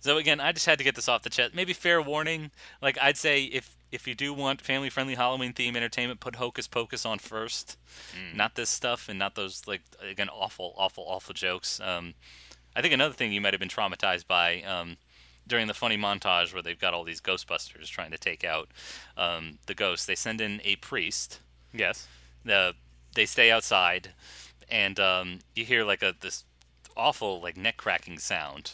So 0.00 0.18
again, 0.18 0.40
I 0.40 0.52
just 0.52 0.66
had 0.66 0.78
to 0.78 0.84
get 0.84 0.94
this 0.94 1.08
off 1.08 1.22
the 1.22 1.30
chest. 1.30 1.54
Maybe 1.54 1.72
fair 1.72 2.00
warning. 2.00 2.52
Like 2.80 2.96
I'd 3.02 3.16
say, 3.16 3.44
if 3.44 3.76
if 3.90 4.06
you 4.06 4.14
do 4.14 4.32
want 4.32 4.60
family-friendly 4.60 5.14
Halloween 5.14 5.52
theme 5.52 5.76
entertainment, 5.76 6.20
put 6.20 6.36
Hocus 6.36 6.68
Pocus 6.68 7.04
on 7.04 7.18
first, 7.18 7.76
not 8.36 8.54
this 8.54 8.70
stuff, 8.70 9.08
and 9.08 9.18
not 9.18 9.34
those 9.34 9.62
like 9.66 9.82
again 10.00 10.28
awful, 10.28 10.74
awful, 10.76 11.04
awful 11.08 11.34
jokes. 11.34 11.80
Um, 11.80 12.14
I 12.76 12.82
think 12.82 12.94
another 12.94 13.14
thing 13.14 13.32
you 13.32 13.40
might 13.40 13.52
have 13.52 13.60
been 13.60 13.68
traumatized 13.68 14.26
by. 14.28 14.62
Um, 14.62 14.96
during 15.48 15.68
the 15.68 15.74
funny 15.74 15.96
montage 15.96 16.52
where 16.52 16.62
they've 16.62 16.78
got 16.78 16.92
all 16.92 17.04
these 17.04 17.20
Ghostbusters 17.20 17.86
trying 17.86 18.10
to 18.10 18.18
take 18.18 18.42
out 18.42 18.68
um, 19.16 19.58
the 19.66 19.74
ghosts, 19.74 20.04
they 20.04 20.16
send 20.16 20.40
in 20.40 20.60
a 20.64 20.76
priest. 20.76 21.40
Yes. 21.76 22.08
The 22.44 22.74
they 23.14 23.26
stay 23.26 23.50
outside, 23.50 24.10
and 24.70 24.98
um, 25.00 25.38
you 25.54 25.64
hear 25.64 25.84
like 25.84 26.02
a 26.02 26.14
this 26.20 26.44
awful 26.96 27.40
like 27.40 27.56
neck 27.56 27.76
cracking 27.76 28.18
sound. 28.18 28.72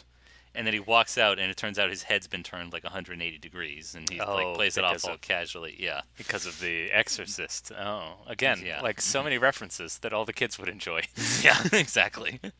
And 0.55 0.67
then 0.67 0.73
he 0.75 0.79
walks 0.79 1.17
out, 1.17 1.39
and 1.39 1.49
it 1.49 1.57
turns 1.57 1.79
out 1.79 1.89
his 1.89 2.03
head's 2.03 2.27
been 2.27 2.43
turned 2.43 2.73
like 2.73 2.83
180 2.83 3.39
degrees, 3.39 3.95
and 3.95 4.07
he 4.07 4.19
Oh, 4.19 4.35
like 4.35 4.55
plays 4.55 4.77
it 4.77 4.83
off 4.83 5.03
all 5.03 5.13
of- 5.15 5.21
casually. 5.21 5.75
Yeah, 5.79 6.01
Because 6.15 6.45
of 6.45 6.59
The 6.59 6.91
Exorcist. 6.91 7.71
Oh, 7.71 8.17
again, 8.27 8.61
Yeah. 8.63 8.79
like 8.81 9.01
so 9.01 9.23
many 9.23 9.39
references 9.39 9.97
that 9.99 10.13
all 10.13 10.25
the 10.25 10.31
kids 10.33 10.59
would 10.59 10.69
enjoy. 10.69 11.01
yeah, 11.41 11.57
exactly. 11.73 12.39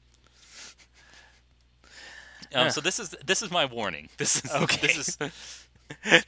Um, 2.55 2.69
so 2.69 2.81
this 2.81 2.99
is 2.99 3.09
this 3.25 3.41
is 3.41 3.49
my 3.49 3.65
warning. 3.65 4.09
This 4.17 4.43
is 4.45 4.51
Okay. 4.51 4.85
This 4.87 4.97
is 4.97 5.17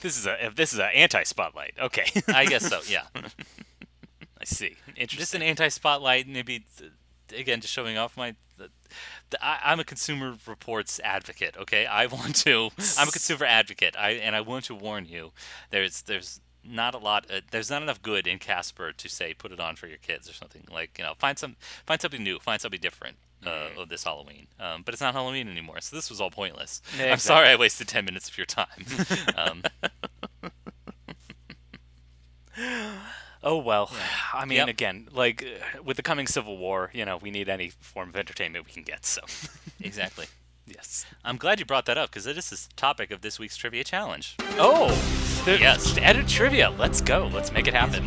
this 0.02 0.18
is 0.18 0.26
a 0.26 0.52
this 0.56 0.74
is 0.74 0.80
an 0.80 0.90
anti-spotlight. 0.94 1.74
Okay. 1.80 2.06
I 2.28 2.46
guess 2.46 2.68
so. 2.68 2.80
Yeah, 2.88 3.04
I 4.40 4.46
see. 4.46 4.76
Interesting. 4.96 5.20
just 5.20 5.36
an 5.36 5.42
anti-spotlight. 5.42 6.28
Maybe 6.28 6.66
again, 7.36 7.62
just 7.62 7.74
showing 7.74 7.98
off 7.98 8.18
my. 8.18 8.36
th- 8.58 8.70
th- 9.30 9.42
I, 9.42 9.60
I'm 9.64 9.80
a 9.80 9.84
consumer 9.84 10.36
reports 10.46 11.00
advocate. 11.04 11.56
Okay, 11.58 11.86
I 11.86 12.06
want 12.08 12.36
to. 12.38 12.70
I'm 12.98 13.08
a 13.08 13.12
consumer 13.12 13.46
advocate. 13.46 13.96
I 13.98 14.12
and 14.12 14.36
I 14.36 14.42
want 14.42 14.66
to 14.66 14.76
warn 14.76 15.06
you. 15.06 15.32
There's 15.70 16.02
there's 16.04 16.42
not 16.64 16.96
a 16.96 16.98
lot. 16.98 17.26
Uh, 17.32 17.42
there's 17.52 17.70
not 17.70 17.82
enough 17.82 18.02
good 18.02 18.28
in 18.28 18.40
Casper 18.40 18.92
to 18.92 19.10
say 19.10 19.34
put 19.34 19.52
it 19.52 19.60
on 19.60 19.76
for 19.76 19.88
your 19.88 19.98
kids 19.98 20.30
or 20.30 20.34
something. 20.34 20.64
Like 20.72 20.98
you 20.98 21.04
know, 21.04 21.14
find 21.18 21.38
some 21.38 21.56
find 21.86 22.02
something 22.02 22.24
new. 22.24 22.40
Find 22.40 22.60
something 22.62 22.80
different. 22.82 23.18
Uh, 23.46 23.68
of 23.78 23.90
this 23.90 24.04
Halloween, 24.06 24.48
um, 24.60 24.82
but 24.84 24.96
it's 24.96 25.02
not 25.02 25.14
Halloween 25.14 25.48
anymore, 25.48 25.80
so 25.80 25.96
this 25.96 26.10
was 26.10 26.20
all 26.20 26.32
pointless. 26.32 26.82
Yeah, 26.98 27.12
I'm 27.12 27.20
sorry 27.20 27.50
I 27.50 27.56
wasted 27.56 27.88
ten 27.88 28.04
minutes 28.04 28.28
of 28.28 28.40
your 28.40 28.48
time. 28.48 28.66
um, 29.36 29.62
Oh 33.46 33.58
well. 33.58 33.92
I 34.34 34.44
mean, 34.46 34.58
Yep. 34.58 34.68
again, 34.68 35.08
like 35.14 35.44
uh, 35.44 35.82
with 35.84 35.98
the 35.98 36.04
coming 36.04 36.28
Civil 36.28 36.58
War, 36.58 36.90
you 36.94 37.06
know, 37.06 37.18
we 37.18 37.32
need 37.32 37.48
any 37.48 37.70
form 37.80 38.10
of 38.10 38.16
entertainment 38.16 38.66
we 38.66 38.72
can 38.72 38.84
get. 38.84 39.06
So, 39.06 39.22
exactly. 39.80 40.26
yes. 40.66 41.06
I'm 41.24 41.38
glad 41.38 41.60
you 41.60 41.66
brought 41.66 41.86
that 41.86 41.98
up 41.98 42.10
because 42.10 42.26
it 42.28 42.38
is 42.38 42.50
the 42.50 42.68
topic 42.76 43.12
of 43.12 43.22
this 43.22 43.38
week's 43.40 43.56
trivia 43.56 43.84
challenge. 43.84 44.36
Oh, 44.58 44.90
the, 45.46 45.60
Yes. 45.60 45.98
Added 46.00 46.28
trivia. 46.28 46.72
Let's 46.72 47.02
go. 47.02 47.30
Let's 47.34 47.52
make 47.52 47.68
it 47.68 47.74
happen. 47.76 48.04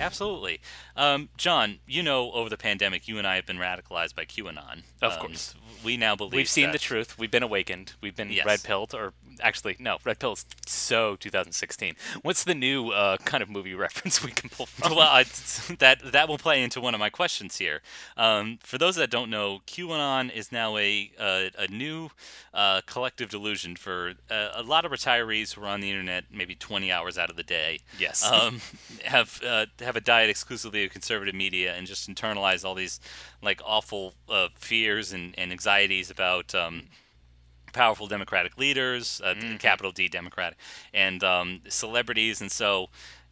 Absolutely. 0.00 0.60
Um, 0.96 1.28
John, 1.36 1.78
you 1.86 2.02
know, 2.02 2.32
over 2.32 2.48
the 2.48 2.56
pandemic, 2.56 3.06
you 3.08 3.18
and 3.18 3.26
I 3.26 3.36
have 3.36 3.46
been 3.46 3.58
radicalized 3.58 4.14
by 4.14 4.24
QAnon. 4.24 4.82
Of 5.02 5.12
Um, 5.14 5.18
course. 5.18 5.54
We 5.84 5.96
now 5.96 6.14
believe 6.16 6.34
We've 6.34 6.48
seen 6.48 6.72
the 6.72 6.78
truth. 6.78 7.18
We've 7.18 7.30
been 7.30 7.42
awakened. 7.42 7.94
We've 8.02 8.14
been 8.16 8.30
Yes. 8.30 8.44
red 8.44 8.62
pilled, 8.62 8.94
or 8.94 9.14
actually, 9.40 9.76
no, 9.78 9.96
red 10.04 10.18
pill 10.18 10.32
is 10.32 10.44
so 10.66 11.16
2016. 11.16 11.94
What's 12.22 12.44
the 12.44 12.54
new 12.54 12.90
uh, 12.90 13.16
kind 13.18 13.42
of 13.42 13.48
movie 13.48 13.74
reference 13.86 14.22
we 14.22 14.30
can 14.32 14.50
pull 14.50 14.66
from? 14.66 14.94
well, 14.94 15.08
I, 15.08 15.22
that 15.78 16.00
that 16.12 16.28
will 16.28 16.36
play 16.38 16.62
into 16.62 16.80
one 16.82 16.92
of 16.94 17.00
my 17.00 17.08
questions 17.08 17.56
here. 17.56 17.80
Um, 18.16 18.58
for 18.62 18.76
those 18.76 18.96
that 18.96 19.10
don't 19.10 19.30
know, 19.30 19.60
QAnon 19.66 20.30
is 20.30 20.52
now 20.52 20.76
a 20.76 21.10
a, 21.18 21.50
a 21.58 21.68
new 21.68 22.10
uh, 22.52 22.82
collective 22.86 23.30
delusion 23.30 23.76
for 23.76 24.14
uh, 24.30 24.48
a 24.54 24.62
lot 24.62 24.84
of 24.84 24.92
retirees 24.92 25.54
who 25.54 25.62
are 25.62 25.68
on 25.68 25.80
the 25.80 25.88
internet 25.90 26.24
maybe 26.30 26.54
20 26.54 26.90
hours 26.92 27.16
out 27.16 27.30
of 27.30 27.36
the 27.36 27.42
day. 27.42 27.78
Yes. 27.98 28.22
um, 28.24 28.60
have 29.04 29.40
uh, 29.46 29.66
have 29.80 29.89
a 29.96 30.00
diet 30.00 30.30
exclusively 30.30 30.84
of 30.84 30.90
conservative 30.90 31.34
media 31.34 31.74
and 31.74 31.86
just 31.86 32.08
internalize 32.08 32.64
all 32.64 32.74
these 32.74 33.00
like 33.42 33.60
awful 33.64 34.14
uh, 34.28 34.48
fears 34.54 35.12
and, 35.12 35.34
and 35.38 35.52
anxieties 35.52 36.10
about. 36.10 36.54
Um, 36.54 36.88
powerful 37.72 38.08
Democratic 38.08 38.58
leaders, 38.58 39.20
uh, 39.24 39.34
capital 39.60 39.92
D 39.92 40.08
Democratic, 40.08 40.58
and 40.92 41.22
um, 41.22 41.60
celebrities, 41.68 42.40
and 42.40 42.50
so 42.50 42.88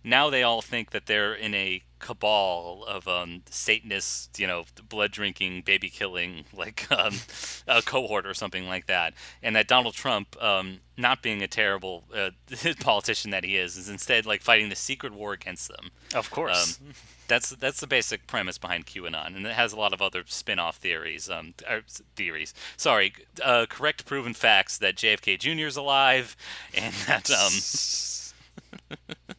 now 0.08 0.30
they 0.30 0.42
all 0.42 0.62
think 0.62 0.90
that 0.90 1.06
they're 1.06 1.34
in 1.34 1.54
a 1.54 1.82
cabal 1.98 2.84
of 2.86 3.08
um, 3.08 3.42
Satanists, 3.50 4.38
you 4.38 4.46
know, 4.46 4.64
blood 4.88 5.10
drinking, 5.10 5.62
baby 5.62 5.88
killing, 5.88 6.44
like 6.56 6.90
um, 6.90 7.14
a 7.66 7.82
cohort 7.82 8.26
or 8.26 8.34
something 8.34 8.66
like 8.66 8.86
that, 8.86 9.14
and 9.42 9.54
that 9.56 9.68
Donald 9.68 9.94
Trump, 9.94 10.40
um, 10.42 10.80
not 10.96 11.22
being 11.22 11.42
a 11.42 11.48
terrible 11.48 12.04
uh, 12.14 12.30
politician 12.80 13.30
that 13.30 13.44
he 13.44 13.56
is, 13.56 13.76
is 13.76 13.88
instead 13.88 14.26
like 14.26 14.42
fighting 14.42 14.68
the 14.68 14.76
secret 14.76 15.12
war 15.12 15.32
against 15.32 15.68
them. 15.68 15.90
Of 16.14 16.30
course. 16.30 16.80
Um, 16.80 16.94
that's 17.26 17.50
that's 17.50 17.80
the 17.80 17.86
basic 17.86 18.26
premise 18.26 18.56
behind 18.56 18.86
QAnon, 18.86 19.36
and 19.36 19.46
it 19.46 19.52
has 19.52 19.74
a 19.74 19.76
lot 19.76 19.92
of 19.92 20.00
other 20.00 20.24
spin-off 20.26 20.76
theories. 20.76 21.28
Um, 21.28 21.52
or, 21.68 21.82
theories. 22.16 22.54
Sorry, 22.78 23.12
uh, 23.44 23.66
correct 23.68 24.06
proven 24.06 24.32
facts 24.32 24.78
that 24.78 24.96
JFK 24.96 25.38
Jr. 25.38 25.66
is 25.66 25.76
alive, 25.76 26.36
and 26.74 26.94
that 27.06 27.30
um, 27.30 27.52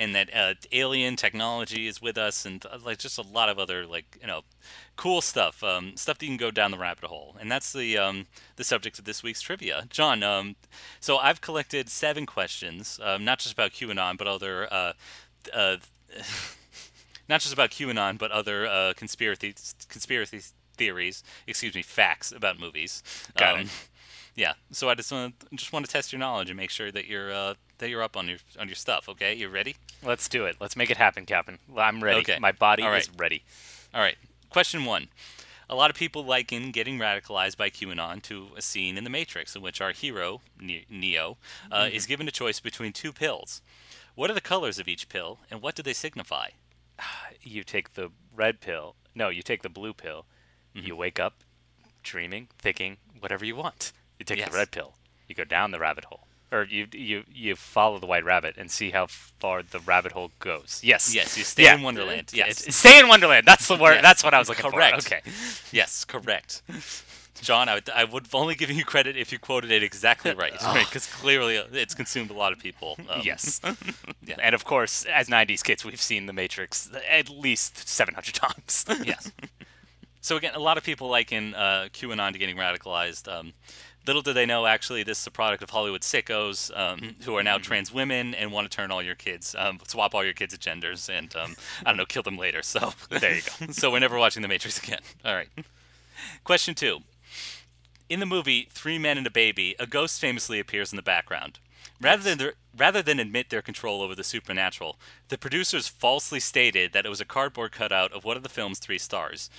and 0.00 0.14
that 0.14 0.34
uh, 0.34 0.54
alien 0.72 1.14
technology 1.14 1.86
is 1.86 2.00
with 2.00 2.16
us, 2.16 2.46
and 2.46 2.64
uh, 2.64 2.78
like 2.82 2.96
just 2.98 3.18
a 3.18 3.22
lot 3.22 3.50
of 3.50 3.58
other 3.58 3.86
like 3.86 4.16
you 4.20 4.26
know 4.26 4.40
cool 4.96 5.20
stuff, 5.20 5.62
um, 5.62 5.94
stuff 5.94 6.18
that 6.18 6.24
you 6.24 6.30
can 6.30 6.38
go 6.38 6.50
down 6.50 6.70
the 6.70 6.78
rabbit 6.78 7.04
hole, 7.04 7.36
and 7.38 7.52
that's 7.52 7.72
the 7.74 7.98
um, 7.98 8.26
the 8.56 8.64
subject 8.64 8.98
of 8.98 9.04
this 9.04 9.22
week's 9.22 9.42
trivia. 9.42 9.84
John, 9.90 10.22
um, 10.22 10.56
so 11.00 11.18
I've 11.18 11.42
collected 11.42 11.90
seven 11.90 12.24
questions, 12.24 12.98
um, 13.02 13.26
not 13.26 13.40
just 13.40 13.52
about 13.52 13.72
QAnon, 13.72 14.16
but 14.16 14.26
other. 14.26 14.72
Uh, 14.72 14.92
uh, 15.54 15.76
not 17.28 17.40
just 17.40 17.52
about 17.52 17.70
QAnon, 17.70 18.16
but 18.18 18.30
other 18.30 18.66
uh, 18.66 18.94
conspiracy 18.96 19.54
conspiracy 19.88 20.40
theories. 20.78 21.22
Excuse 21.46 21.74
me, 21.74 21.82
facts 21.82 22.32
about 22.32 22.58
movies. 22.58 23.02
Got 23.36 23.60
it. 23.60 23.68
Yeah. 24.40 24.54
So 24.72 24.88
I 24.88 24.94
just 24.94 25.12
want 25.12 25.34
just 25.54 25.70
want 25.70 25.84
to 25.84 25.92
test 25.92 26.14
your 26.14 26.18
knowledge 26.18 26.48
and 26.48 26.56
make 26.56 26.70
sure 26.70 26.90
that 26.90 27.06
you're 27.06 27.30
uh, 27.30 27.54
that 27.76 27.90
you're 27.90 28.02
up 28.02 28.16
on 28.16 28.26
your 28.26 28.38
on 28.58 28.68
your 28.68 28.74
stuff. 28.74 29.06
Okay, 29.06 29.34
you 29.34 29.50
ready? 29.50 29.76
Let's 30.02 30.30
do 30.30 30.46
it. 30.46 30.56
Let's 30.58 30.76
make 30.76 30.90
it 30.90 30.96
happen, 30.96 31.26
Captain. 31.26 31.58
I'm 31.76 32.02
ready. 32.02 32.20
Okay. 32.20 32.38
My 32.40 32.52
body 32.52 32.82
right. 32.82 33.02
is 33.02 33.10
ready. 33.14 33.42
All 33.94 34.00
right. 34.00 34.16
Question 34.48 34.86
one. 34.86 35.08
A 35.68 35.74
lot 35.74 35.90
of 35.90 35.94
people 35.94 36.24
liken 36.24 36.70
getting 36.70 36.98
radicalized 36.98 37.58
by 37.58 37.68
QAnon 37.68 38.22
to 38.22 38.48
a 38.56 38.62
scene 38.62 38.96
in 38.96 39.04
The 39.04 39.10
Matrix 39.10 39.54
in 39.54 39.60
which 39.60 39.80
our 39.80 39.92
hero, 39.92 40.40
Neo, 40.58 41.36
uh, 41.70 41.88
is 41.92 42.06
given 42.06 42.26
a 42.26 42.32
choice 42.32 42.58
between 42.60 42.92
two 42.92 43.12
pills. 43.12 43.60
What 44.14 44.30
are 44.30 44.34
the 44.34 44.40
colors 44.40 44.80
of 44.80 44.88
each 44.88 45.08
pill, 45.08 45.38
and 45.50 45.62
what 45.62 45.74
do 45.74 45.82
they 45.82 45.92
signify? 45.92 46.48
You 47.42 47.62
take 47.62 47.94
the 47.94 48.10
red 48.34 48.60
pill. 48.60 48.96
No, 49.14 49.28
you 49.28 49.42
take 49.42 49.62
the 49.62 49.70
blue 49.70 49.94
pill. 49.94 50.26
Mm-hmm. 50.74 50.86
You 50.86 50.96
wake 50.96 51.18
up 51.18 51.34
dreaming, 52.02 52.48
thinking, 52.58 52.98
whatever 53.20 53.44
you 53.44 53.56
want. 53.56 53.92
You 54.20 54.24
take 54.24 54.38
Yes. 54.38 54.50
the 54.50 54.56
red 54.58 54.70
pill. 54.70 54.92
You 55.28 55.34
go 55.34 55.44
down 55.44 55.72
the 55.72 55.80
rabbit 55.80 56.04
hole. 56.04 56.26
Or 56.52 56.64
you 56.64 56.86
you 56.92 57.24
you 57.32 57.56
follow 57.56 57.98
the 57.98 58.06
white 58.06 58.24
rabbit 58.24 58.54
and 58.58 58.70
see 58.70 58.90
how 58.90 59.06
far 59.06 59.62
the 59.62 59.78
rabbit 59.80 60.12
hole 60.12 60.30
goes. 60.40 60.80
Yes. 60.82 61.14
Yes, 61.14 61.38
you 61.38 61.44
stay 61.44 61.72
in 61.72 61.82
Wonderland. 61.82 62.28
It- 62.32 62.34
Yes. 62.42 62.74
Stay 62.76 62.98
in 63.00 63.08
Wonderland. 63.08 63.46
That's 63.46 63.66
the 63.66 63.76
word. 63.76 63.94
Yes. 63.94 64.02
That's 64.02 64.22
what 64.24 64.34
I 64.34 64.38
was 64.38 64.48
looking 64.48 64.70
Correct. 64.70 65.02
for. 65.02 65.14
Okay. 65.16 65.22
Yes, 65.72 66.04
correct. 66.04 66.62
John, 67.40 67.70
I 67.70 67.74
would, 67.76 67.88
I 67.88 68.04
would 68.04 68.26
only 68.34 68.54
give 68.54 68.70
you 68.70 68.84
credit 68.84 69.16
if 69.16 69.32
you 69.32 69.38
quoted 69.38 69.70
it 69.70 69.82
exactly 69.82 70.34
right, 70.34 70.52
because 70.74 71.06
clearly 71.06 71.56
uh, 71.56 71.64
it's 71.72 71.94
consumed 71.94 72.30
a 72.30 72.34
lot 72.34 72.52
of 72.52 72.58
people. 72.58 72.98
um, 73.08 73.22
Yes. 73.24 73.60
Yeah. 74.30 74.36
And 74.42 74.54
of 74.54 74.64
course, 74.64 75.06
as 75.06 75.28
90s 75.28 75.62
kids, 75.64 75.82
we've 75.84 76.00
seen 76.02 76.26
The 76.26 76.32
Matrix 76.34 76.90
at 77.10 77.30
least 77.30 77.88
700 77.88 78.34
times. 78.44 78.84
yes. 79.04 79.32
So 80.20 80.36
again, 80.36 80.54
a 80.54 80.58
lot 80.58 80.76
of 80.76 80.84
people 80.84 81.08
liken 81.08 81.54
uh, 81.54 81.88
QAnon 81.94 82.32
to 82.32 82.38
getting 82.38 82.56
radicalized. 82.56 83.26
Um, 83.26 83.54
little 84.06 84.22
do 84.22 84.32
they 84.32 84.46
know, 84.46 84.66
actually, 84.66 85.02
this 85.02 85.20
is 85.20 85.26
a 85.26 85.30
product 85.30 85.62
of 85.62 85.70
Hollywood 85.70 86.02
sickos 86.02 86.76
um, 86.78 87.16
who 87.22 87.36
are 87.36 87.42
now 87.42 87.58
trans 87.58 87.92
women 87.92 88.34
and 88.34 88.52
want 88.52 88.70
to 88.70 88.74
turn 88.74 88.90
all 88.90 89.02
your 89.02 89.14
kids, 89.14 89.54
um, 89.58 89.78
swap 89.86 90.14
all 90.14 90.24
your 90.24 90.32
kids' 90.32 90.56
genders, 90.58 91.08
and 91.08 91.34
um, 91.36 91.56
I 91.84 91.90
don't 91.90 91.96
know, 91.96 92.06
kill 92.06 92.22
them 92.22 92.38
later. 92.38 92.62
So 92.62 92.92
there 93.10 93.36
you 93.36 93.42
go. 93.42 93.66
so 93.72 93.90
we're 93.90 93.98
never 94.00 94.18
watching 94.18 94.42
The 94.42 94.48
Matrix 94.48 94.82
again. 94.82 95.00
All 95.24 95.34
right. 95.34 95.48
Question 96.44 96.74
two. 96.74 97.00
In 98.08 98.20
the 98.20 98.26
movie 98.26 98.68
Three 98.70 98.98
Men 98.98 99.18
and 99.18 99.26
a 99.26 99.30
Baby, 99.30 99.76
a 99.78 99.86
ghost 99.86 100.20
famously 100.20 100.58
appears 100.58 100.92
in 100.92 100.96
the 100.96 101.02
background. 101.02 101.58
Rather 102.00 102.22
than 102.22 102.38
their, 102.38 102.54
rather 102.76 103.02
than 103.02 103.20
admit 103.20 103.50
their 103.50 103.62
control 103.62 104.02
over 104.02 104.14
the 104.14 104.24
supernatural, 104.24 104.96
the 105.28 105.38
producers 105.38 105.86
falsely 105.86 106.40
stated 106.40 106.92
that 106.92 107.04
it 107.04 107.10
was 107.10 107.20
a 107.20 107.26
cardboard 107.26 107.72
cutout 107.72 108.12
of 108.12 108.24
one 108.24 108.36
of 108.36 108.42
the 108.42 108.48
film's 108.48 108.78
three 108.78 108.98
stars. 108.98 109.50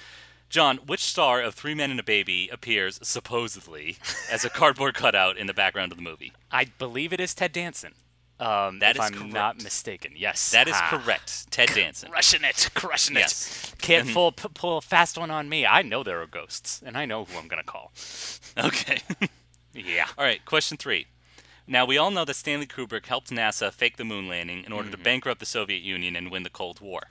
John, 0.51 0.77
which 0.85 0.99
star 1.03 1.41
of 1.41 1.55
Three 1.55 1.73
Men 1.73 1.89
and 1.91 1.99
a 1.99 2.03
Baby 2.03 2.49
appears 2.51 2.99
supposedly 3.01 3.97
as 4.29 4.43
a 4.45 4.49
cardboard 4.49 4.93
cutout 4.95 5.37
in 5.37 5.47
the 5.47 5.53
background 5.53 5.91
of 5.91 5.97
the 5.97 6.03
movie? 6.03 6.33
I 6.51 6.65
believe 6.65 7.13
it 7.13 7.19
is 7.19 7.33
Ted 7.33 7.53
Danson. 7.53 7.93
Um, 8.39 8.79
That 8.79 8.97
if 8.97 9.03
is 9.03 9.11
I'm 9.21 9.29
not 9.29 9.63
mistaken. 9.63 10.13
Yes. 10.15 10.51
That 10.51 10.67
is 10.67 10.73
Ah. 10.75 10.87
correct. 10.89 11.51
Ted 11.51 11.69
Danson. 11.73 12.09
Crushing 12.11 12.43
it, 12.43 12.69
crushing 12.73 13.15
Yes. 13.15 13.71
it. 13.73 13.79
Can't 13.81 14.11
pull, 14.11 14.31
p- 14.31 14.47
pull 14.53 14.77
a 14.77 14.81
fast 14.81 15.17
one 15.17 15.29
on 15.31 15.47
me. 15.47 15.65
I 15.65 15.83
know 15.83 16.03
there 16.03 16.21
are 16.21 16.27
ghosts, 16.27 16.81
and 16.85 16.97
I 16.97 17.05
know 17.05 17.23
who 17.25 17.37
I'm 17.37 17.47
gonna 17.47 17.63
call. 17.63 17.91
Okay. 18.57 18.99
Yeah. 19.73 20.07
All 20.17 20.25
right, 20.25 20.43
question 20.43 20.75
three. 20.75 21.07
Now, 21.65 21.85
we 21.85 21.97
all 21.97 22.11
know 22.11 22.25
that 22.25 22.33
Stanley 22.33 22.65
Kubrick 22.65 23.05
helped 23.05 23.29
NASA 23.29 23.71
fake 23.71 23.95
the 23.95 24.03
moon 24.03 24.27
landing 24.27 24.65
in 24.65 24.73
order 24.73 24.89
to 24.89 24.97
bankrupt 24.97 25.39
the 25.39 25.45
Soviet 25.45 25.81
Union 25.81 26.17
and 26.17 26.29
win 26.29 26.43
the 26.43 26.49
Cold 26.49 26.81
War. 26.81 27.03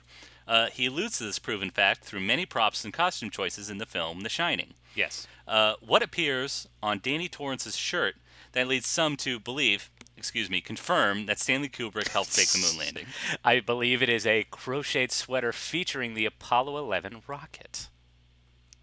Uh, 0.51 0.67
he 0.69 0.87
alludes 0.87 1.17
to 1.17 1.23
this 1.23 1.39
proven 1.39 1.69
fact 1.69 2.03
through 2.03 2.19
many 2.19 2.45
props 2.45 2.83
and 2.83 2.93
costume 2.93 3.29
choices 3.29 3.69
in 3.69 3.77
the 3.77 3.85
film 3.85 4.19
The 4.19 4.27
Shining. 4.27 4.73
Yes. 4.93 5.25
Uh, 5.47 5.75
what 5.79 6.03
appears 6.03 6.67
on 6.83 6.99
Danny 7.01 7.29
Torrance's 7.29 7.77
shirt 7.77 8.15
that 8.51 8.67
leads 8.67 8.85
some 8.85 9.15
to 9.15 9.39
believe, 9.39 9.89
excuse 10.17 10.49
me, 10.49 10.59
confirm 10.59 11.25
that 11.27 11.39
Stanley 11.39 11.69
Kubrick 11.69 12.09
helped 12.09 12.31
fake 12.31 12.49
the 12.49 12.59
moon 12.59 12.77
landing? 12.77 13.05
I 13.45 13.61
believe 13.61 14.03
it 14.03 14.09
is 14.09 14.27
a 14.27 14.45
crocheted 14.51 15.13
sweater 15.13 15.53
featuring 15.53 16.15
the 16.15 16.25
Apollo 16.25 16.77
11 16.79 17.21
rocket. 17.27 17.87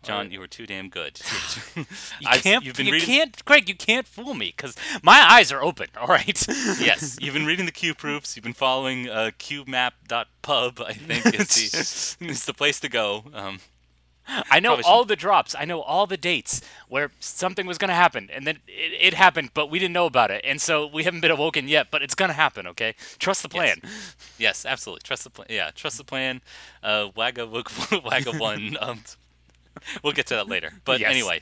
John, 0.08 0.30
you 0.30 0.40
were 0.40 0.46
too 0.48 0.66
damn 0.66 0.88
good. 0.88 1.20
You 1.76 2.28
can't. 2.40 2.64
you've 2.64 2.76
been 2.76 2.86
you 2.86 2.92
reading- 2.94 3.06
can't, 3.06 3.44
Greg. 3.44 3.68
You 3.68 3.74
can't 3.76 4.06
fool 4.06 4.34
me 4.34 4.52
because 4.56 4.74
my 5.02 5.24
eyes 5.30 5.52
are 5.52 5.62
open. 5.62 5.86
All 6.00 6.08
right. 6.08 6.44
yes, 6.80 7.16
you've 7.20 7.34
been 7.34 7.46
reading 7.46 7.66
the 7.66 7.72
Q 7.72 7.94
proofs. 7.94 8.34
You've 8.36 8.42
been 8.42 8.52
following 8.54 9.08
uh, 9.08 9.30
QMap.pub. 9.38 10.80
I 10.80 10.92
think 10.94 11.26
is 11.34 12.16
the 12.18 12.26
is 12.26 12.44
the 12.46 12.54
place 12.54 12.80
to 12.80 12.88
go. 12.88 13.24
Um, 13.32 13.60
I 14.50 14.60
know 14.60 14.78
all 14.84 15.04
the 15.04 15.16
drops. 15.16 15.54
I 15.58 15.64
know 15.64 15.80
all 15.80 16.06
the 16.06 16.16
dates 16.18 16.60
where 16.88 17.10
something 17.20 17.66
was 17.66 17.78
going 17.78 17.88
to 17.88 17.94
happen, 17.94 18.28
and 18.32 18.46
then 18.46 18.58
it, 18.66 19.12
it 19.12 19.14
happened, 19.14 19.50
but 19.54 19.70
we 19.70 19.78
didn't 19.78 19.94
know 19.94 20.06
about 20.06 20.30
it, 20.30 20.42
and 20.44 20.60
so 20.60 20.86
we 20.86 21.04
haven't 21.04 21.20
been 21.20 21.30
awoken 21.30 21.66
yet. 21.68 21.88
But 21.90 22.02
it's 22.02 22.14
going 22.14 22.28
to 22.28 22.34
happen. 22.34 22.66
Okay, 22.66 22.94
trust 23.18 23.42
the 23.42 23.48
plan. 23.48 23.80
yes, 24.38 24.66
absolutely. 24.66 25.02
Trust 25.04 25.24
the 25.24 25.30
plan. 25.30 25.46
Yeah, 25.50 25.70
trust 25.74 25.96
the 25.96 26.04
plan. 26.04 26.42
Uh, 26.82 27.08
Wagga 27.14 27.46
Wagga 27.46 28.32
one. 28.32 28.76
Um, 28.80 29.02
we'll 30.02 30.12
get 30.12 30.26
to 30.28 30.34
that 30.34 30.48
later. 30.48 30.72
But 30.84 31.00
Yes. 31.00 31.10
anyway, 31.10 31.40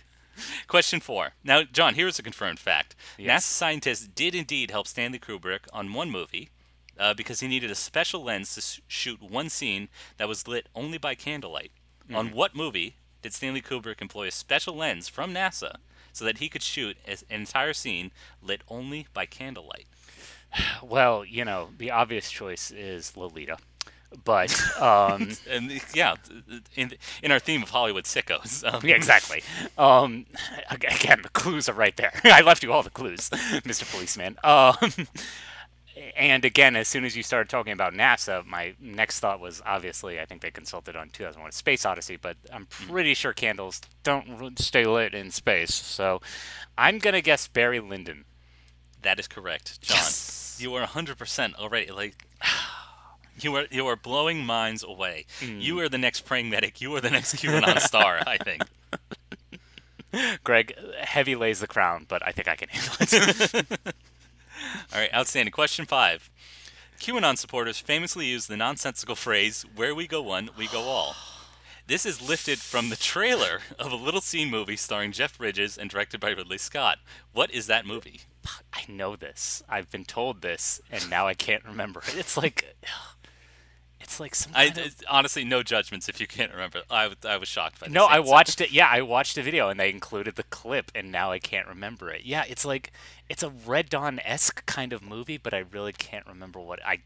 question 0.67 1.01
four. 1.01 1.33
Now, 1.45 1.63
John, 1.65 1.95
here's 1.95 2.19
a 2.19 2.23
confirmed 2.23 2.59
fact. 2.59 2.95
Yes. 3.19 3.45
NASA 3.45 3.49
scientists 3.51 4.07
did 4.07 4.35
indeed 4.35 4.71
help 4.71 4.87
Stanley 4.87 5.19
Kubrick 5.19 5.61
on 5.73 5.93
one 5.93 6.11
movie. 6.11 6.51
Uh, 6.99 7.13
because 7.13 7.41
he 7.41 7.47
needed 7.49 7.71
a 7.71 7.75
special 7.75 8.25
lens 8.25 8.55
to 8.55 8.61
s- 8.61 8.81
shoot 8.89 9.21
one 9.23 9.51
scene 9.51 9.91
that 10.17 10.29
was 10.29 10.49
lit 10.49 10.67
only 10.75 10.97
by 10.97 11.15
candlelight. 11.15 11.71
On 12.15 12.29
Mm-hmm. 12.29 12.35
what 12.37 12.55
movie 12.57 12.97
did 13.21 13.35
Stanley 13.35 13.61
Kubrick 13.61 14.01
employ 14.01 14.29
a 14.29 14.31
special 14.31 14.75
lens 14.75 15.07
from 15.07 15.35
NASA 15.35 15.77
so 16.15 16.25
that 16.25 16.39
he 16.39 16.49
could 16.49 16.63
shoot 16.63 16.97
an 17.07 17.19
entire 17.29 17.75
scene 17.75 18.13
lit 18.41 18.63
only 18.69 19.09
by 19.13 19.27
candlelight? 19.27 19.85
Well, 20.83 21.23
you 21.23 21.45
know, 21.45 21.69
the 21.77 21.91
obvious 21.91 22.31
choice 22.31 22.71
is 22.71 23.15
Lolita, 23.15 23.59
but 24.25 24.81
um, 24.81 25.31
And 25.51 25.81
yeah, 25.95 26.15
in 26.75 26.93
in 27.23 27.33
our 27.33 27.39
theme 27.39 27.63
of 27.63 27.71
Hollywood 27.71 28.05
sickos. 28.05 28.65
Um, 28.65 28.81
yeah, 28.85 28.95
exactly. 28.97 29.43
Um, 29.79 30.27
again, 30.71 31.21
the 31.23 31.29
clues 31.31 31.69
are 31.69 31.75
right 31.75 31.97
there. 31.97 32.13
I 32.25 32.41
left 32.41 32.63
you 32.63 32.73
all 32.73 32.83
the 32.83 32.91
clues, 32.91 33.31
Mr. 33.31 33.91
Policeman. 33.91 34.37
Um, 34.45 35.09
and 36.17 36.45
again, 36.45 36.77
as 36.77 36.89
soon 36.89 37.05
as 37.05 37.17
you 37.17 37.23
started 37.23 37.49
talking 37.49 37.73
about 37.73 37.95
NASA, 37.95 38.45
my 38.45 38.75
next 38.81 39.21
thought 39.21 39.41
was 39.41 39.63
obviously 39.65 40.21
I 40.21 40.27
think 40.27 40.43
they 40.43 40.51
consulted 40.51 40.97
on 40.97 41.09
2001: 41.11 41.53
Space 41.53 41.85
Odyssey, 41.87 42.17
but 42.17 42.37
I'm 42.53 42.67
pretty 42.67 43.15
sure 43.15 43.33
candles 43.33 43.81
don't 44.03 44.59
stay 44.59 44.85
lit 44.85 45.15
in 45.15 45.31
space. 45.31 45.75
So 45.75 46.21
I'm 46.77 46.99
gonna 46.99 47.23
guess 47.23 47.49
Barry 47.49 47.81
Lyndon. 47.81 48.25
That 49.03 49.19
is 49.21 49.29
correct, 49.29 49.81
John. 49.83 49.99
Yes. 49.99 50.59
You 50.59 50.75
are 50.75 50.87
100% 50.87 51.55
already 51.57 51.91
like 51.93 52.25
you 53.41 53.55
are 53.57 53.67
you 53.71 53.87
are 53.87 53.97
blowing 53.97 54.45
minds 54.45 54.83
away. 54.83 55.27
Hmm. 55.41 55.61
You 55.61 55.79
are 55.81 55.89
the 55.89 55.99
next 55.99 56.23
praying 56.23 56.51
medic. 56.51 56.81
You 56.81 56.95
are 56.97 57.01
the 57.01 57.11
next 57.11 57.37
QAnon 57.37 57.81
star, 57.81 58.21
I 58.27 58.39
think. 58.39 58.63
Greg, 60.45 60.75
heavy 61.01 61.37
lays 61.37 61.61
the 61.61 61.67
crown, 61.67 62.07
but 62.09 62.27
I 62.27 62.33
think 62.33 62.49
I 62.49 62.57
can 62.57 62.69
handle 62.69 62.95
it. 63.01 63.67
All 64.93 65.01
right, 65.01 65.13
outstanding. 65.15 65.53
Question 65.53 65.85
5. 65.85 66.31
QAnon 66.99 67.37
supporters 67.37 67.79
famously 67.79 68.27
use 68.27 68.47
the 68.47 68.57
nonsensical 68.57 69.15
phrase 69.15 69.65
"where 69.75 69.95
we 69.95 70.07
go 70.07 70.23
one, 70.23 70.51
we 70.57 70.67
go 70.69 70.81
all." 70.81 71.15
This 71.89 72.05
is 72.05 72.29
lifted 72.29 72.59
from 72.59 72.89
the 72.89 72.97
trailer 72.97 73.61
of 73.79 73.93
a 73.93 73.97
little 73.97 74.21
seen 74.21 74.51
movie 74.51 74.75
starring 74.75 75.13
Jeff 75.13 75.39
Bridges 75.39 75.79
and 75.79 75.89
directed 75.89 76.19
by 76.19 76.31
Ridley 76.31 76.59
Scott. 76.59 76.99
What 77.33 77.49
is 77.53 77.69
that 77.69 77.87
movie? 77.87 78.23
I 78.73 78.83
know 78.89 79.15
this. 79.15 79.63
I've 79.69 79.89
been 79.89 80.05
told 80.05 80.43
this, 80.43 80.81
and 80.91 81.09
now 81.09 81.29
I 81.29 81.35
can't 81.35 81.65
remember 81.65 82.01
it. 82.01 82.17
It's 82.17 82.37
like, 82.37 82.77
it's 84.01 84.21
like 84.21 84.35
some. 84.35 84.53
I 84.55 84.65
of- 84.67 84.97
honestly 85.09 85.45
no 85.45 85.63
judgments 85.63 86.09
if 86.09 86.21
you 86.21 86.27
can't 86.27 86.53
remember. 86.53 86.83
I, 86.91 87.11
I 87.25 87.37
was 87.37 87.49
shocked 87.49 87.81
by 87.81 87.87
this. 87.87 87.95
no, 87.95 88.07
I 88.07 88.21
watched 88.21 88.61
it. 88.61 88.71
Yeah, 88.73 88.89
I 88.91 89.03
watched 89.03 89.37
a 89.39 89.43
video, 89.43 89.69
and 89.69 89.79
they 89.81 89.91
included 89.91 90.37
the 90.37 90.43
clip, 90.45 90.91
and 90.95 91.11
now 91.11 91.33
I 91.33 91.39
can't 91.39 91.67
remember 91.67 92.11
it. 92.11 92.23
Yeah, 92.25 92.45
it's 92.49 92.65
like 92.65 92.93
it's 93.29 93.43
a 93.43 93.51
Red 93.51 93.89
Dawn 93.89 94.21
esque 94.25 94.65
kind 94.67 94.93
of 94.93 95.03
movie, 95.03 95.39
but 95.39 95.55
I 95.55 95.65
really 95.71 95.93
can't 95.93 96.27
remember 96.27 96.61
what 96.61 96.85
I. 96.85 97.01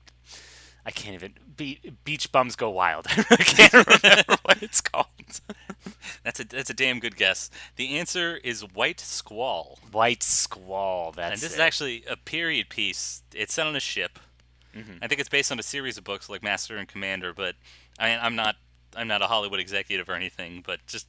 I 0.84 0.91
can't 0.91 1.14
even. 1.14 1.34
Be, 1.57 1.78
Beach 2.05 2.32
Bums 2.32 2.57
Go 2.57 2.70
Wild. 2.70 3.07
I 3.30 3.36
can't 3.36 3.72
remember 4.03 4.36
what 4.43 4.62
it's 4.62 4.80
called. 4.80 5.07
That's 6.24 6.41
a 6.41 6.45
that's 6.45 6.68
a 6.68 6.74
damn 6.74 6.99
good 7.01 7.16
guess. 7.16 7.51
The 7.76 7.97
answer 7.97 8.36
is 8.43 8.61
White 8.62 9.01
Squall. 9.01 9.78
White 9.93 10.22
Squall. 10.22 11.12
That's 11.12 11.32
and 11.34 11.41
this 11.41 11.55
is 11.55 11.59
actually 11.61 12.05
a 12.09 12.16
period 12.16 12.68
piece. 12.68 13.22
It's 13.34 13.55
set 13.55 13.66
on 13.66 13.74
a 13.76 13.80
ship. 13.80 14.18
Mm-hmm. 14.77 14.93
I 15.03 15.09
think 15.09 15.21
it's 15.21 15.29
based 15.29 15.51
on 15.53 15.59
a 15.59 15.62
series 15.62 15.99
of 15.99 16.05
books 16.05 16.29
like 16.29 16.43
Master 16.43 16.77
and 16.77 16.87
Commander. 16.89 17.33
But 17.35 17.55
I, 17.99 18.11
I'm 18.16 18.37
not 18.37 18.57
I'm 18.97 19.09
not 19.09 19.23
a 19.23 19.27
Hollywood 19.27 19.61
executive 19.61 20.09
or 20.09 20.14
anything. 20.14 20.62
But 20.66 20.87
just 20.87 21.09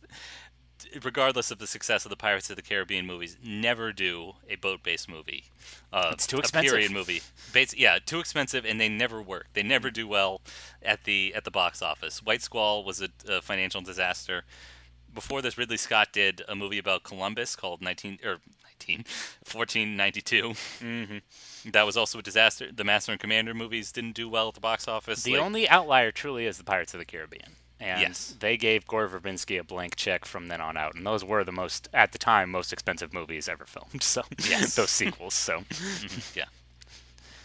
regardless 1.04 1.52
of 1.52 1.60
the 1.60 1.68
success 1.68 2.06
of 2.06 2.10
the 2.10 2.16
Pirates 2.16 2.50
of 2.50 2.56
the 2.56 2.62
Caribbean 2.62 3.06
movies, 3.06 3.38
never 3.44 3.94
do 3.94 4.34
a 4.50 4.56
boat-based 4.56 5.08
movie. 5.08 5.46
Uh, 5.94 6.10
It's 6.14 6.26
too 6.26 6.38
A 6.38 6.40
expensive. 6.40 6.72
period 6.72 6.92
movie. 6.92 7.22
Bas- 7.54 7.76
yeah, 7.78 8.00
too 8.04 8.20
expensive, 8.20 8.66
and 8.66 8.82
they 8.82 8.90
never 8.90 9.22
work. 9.22 9.48
They 9.54 9.64
never 9.64 9.92
do 9.92 10.08
well 10.08 10.42
at 10.82 11.04
the 11.04 11.34
at 11.36 11.44
the 11.44 11.52
box 11.52 11.82
office. 11.82 12.24
White 12.24 12.42
Squall 12.42 12.84
was 12.84 13.02
a, 13.02 13.10
a 13.28 13.42
financial 13.42 13.82
disaster. 13.82 14.44
Before 15.14 15.42
this, 15.42 15.58
Ridley 15.58 15.78
Scott 15.78 16.10
did 16.14 16.42
a 16.48 16.56
movie 16.56 16.78
about 16.78 17.04
Columbus 17.04 17.56
called 17.56 17.82
19 17.82 18.20
or 18.24 18.38
19 18.88 19.06
1492. 19.52 20.54
Mm-hmm. 20.84 21.70
That 21.72 21.86
was 21.86 21.98
also 21.98 22.20
a 22.20 22.22
disaster. 22.22 22.72
The 22.72 22.84
Master 22.84 23.12
and 23.12 23.20
Commander 23.22 23.54
movies 23.54 23.92
didn't 23.92 24.14
do 24.14 24.28
well 24.30 24.48
at 24.50 24.54
the 24.56 24.60
box 24.62 24.88
office. 24.88 25.24
The 25.24 25.34
Like- 25.34 25.42
only 25.42 25.70
outlier 25.70 26.12
truly 26.12 26.46
is 26.46 26.58
the 26.58 26.64
Pirates 26.64 26.94
of 26.94 27.00
the 27.00 27.06
Caribbean. 27.06 27.56
And 27.80 28.00
Yes. 28.00 28.36
they 28.40 28.58
gave 28.58 28.86
Gore 28.86 29.10
Verbinski 29.10 29.60
a 29.60 29.64
blank 29.64 29.96
check 29.96 30.24
from 30.26 30.48
then 30.48 30.62
on 30.62 30.78
out. 30.78 30.94
And 30.94 31.06
those 31.06 31.26
were 31.26 31.44
the 31.44 31.52
most, 31.52 31.90
at 31.94 32.12
the 32.12 32.20
time, 32.20 32.52
most 32.52 32.72
expensive 32.72 33.12
movies 33.12 33.50
ever 33.50 33.66
filmed. 33.66 34.04
So, 34.04 34.24
Yes. 34.48 34.76
those 34.76 34.92
sequels. 34.92 35.34
So, 35.34 35.64
yeah. 36.36 36.46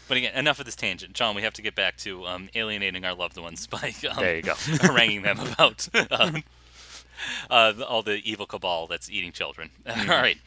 But 0.09 0.19
again, 0.19 0.35
enough 0.35 0.59
of 0.61 0.67
this 0.67 0.77
tangent, 0.77 1.14
John. 1.14 1.35
We 1.35 1.43
have 1.43 1.55
to 1.55 1.62
get 1.62 1.75
back 1.75 1.97
to 1.99 2.27
um, 2.27 2.49
alienating 2.55 3.05
our 3.05 3.14
loved 3.14 3.37
ones 3.39 3.67
by 3.67 3.93
um, 4.11 4.17
There 4.21 4.37
you 4.37 4.43
go. 4.43 4.55
haranguing 4.55 5.23
them 5.23 5.41
about 5.41 5.89
um, 6.12 6.45
uh, 7.51 7.73
all 7.87 8.03
the 8.03 8.17
evil 8.25 8.47
cabal 8.47 8.87
that's 8.87 9.11
eating 9.11 9.33
children. 9.33 9.71
Mm-hmm. 9.87 10.11
all 10.11 10.17
right. 10.19 10.39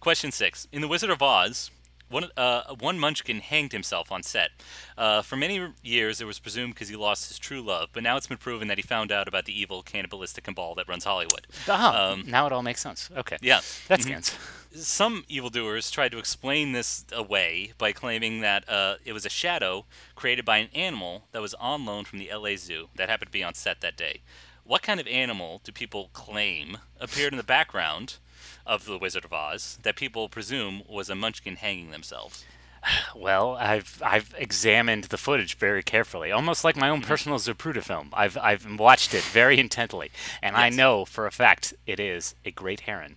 Question 0.00 0.30
six: 0.32 0.66
In 0.72 0.80
the 0.82 0.88
Wizard 0.88 1.10
of 1.10 1.22
Oz, 1.22 1.70
one 2.10 2.28
uh, 2.36 2.74
one 2.78 2.98
Munchkin 2.98 3.40
hanged 3.40 3.72
himself 3.72 4.12
on 4.12 4.22
set. 4.22 4.50
Uh, 4.98 5.22
for 5.22 5.36
many 5.36 5.68
years, 5.82 6.20
it 6.20 6.26
was 6.26 6.38
presumed 6.38 6.74
because 6.74 6.88
he 6.90 6.96
lost 6.96 7.28
his 7.28 7.38
true 7.38 7.62
love, 7.62 7.88
but 7.92 8.02
now 8.02 8.16
it's 8.16 8.26
been 8.26 8.36
proven 8.36 8.68
that 8.68 8.76
he 8.78 8.82
found 8.82 9.10
out 9.10 9.26
about 9.28 9.46
the 9.46 9.58
evil 9.58 9.82
cannibalistic 9.82 10.44
cabal 10.44 10.74
that 10.74 10.86
runs 10.88 11.04
Hollywood. 11.04 11.46
ah, 11.68 12.10
Um, 12.12 12.24
now 12.26 12.46
it 12.46 12.52
all 12.52 12.62
makes 12.62 12.82
sense. 12.82 13.08
Okay. 13.16 13.38
Yeah. 13.40 13.60
That 13.88 14.02
scans. 14.02 14.34
some 14.76 15.24
evildoers 15.28 15.90
tried 15.90 16.12
to 16.12 16.18
explain 16.18 16.72
this 16.72 17.04
away 17.12 17.72
by 17.78 17.92
claiming 17.92 18.40
that 18.40 18.68
uh, 18.68 18.96
it 19.04 19.12
was 19.14 19.24
a 19.24 19.30
shadow 19.30 19.86
created 20.14 20.44
by 20.44 20.58
an 20.58 20.68
animal 20.74 21.24
that 21.32 21.40
was 21.40 21.54
on 21.54 21.86
loan 21.86 22.04
from 22.04 22.18
the 22.18 22.30
LA 22.32 22.56
Zoo 22.56 22.88
that 22.96 23.08
happened 23.08 23.28
to 23.28 23.32
be 23.32 23.42
on 23.42 23.54
set 23.54 23.80
that 23.80 23.96
day. 23.96 24.20
What 24.64 24.82
kind 24.82 24.98
of 24.98 25.06
animal 25.06 25.60
do 25.62 25.72
people 25.72 26.08
claim 26.12 26.78
appeared 26.98 27.32
in 27.32 27.36
the 27.36 27.42
background 27.42 28.16
of 28.66 28.86
The 28.86 28.98
Wizard 28.98 29.24
of 29.24 29.32
Oz 29.32 29.78
that 29.82 29.94
people 29.96 30.28
presume 30.28 30.82
was 30.88 31.10
a 31.10 31.14
munchkin 31.14 31.56
hanging 31.56 31.90
themselves? 31.90 32.44
Well, 33.16 33.56
I've 33.56 34.02
I've 34.04 34.34
examined 34.36 35.04
the 35.04 35.16
footage 35.16 35.56
very 35.56 35.82
carefully, 35.82 36.30
almost 36.30 36.64
like 36.64 36.76
my 36.76 36.88
Mm-hmm. 36.88 36.92
own 36.92 37.00
personal 37.02 37.38
Zapruder 37.38 37.82
film. 37.82 38.10
I've 38.12 38.36
I've 38.36 38.78
watched 38.78 39.14
it 39.14 39.22
very 39.24 39.58
intently, 39.58 40.10
and 40.42 40.54
I 40.54 40.68
know 40.68 41.06
for 41.06 41.26
a 41.26 41.32
fact 41.32 41.72
it 41.86 41.98
is 41.98 42.34
a 42.44 42.50
great 42.50 42.80
heron. 42.80 43.16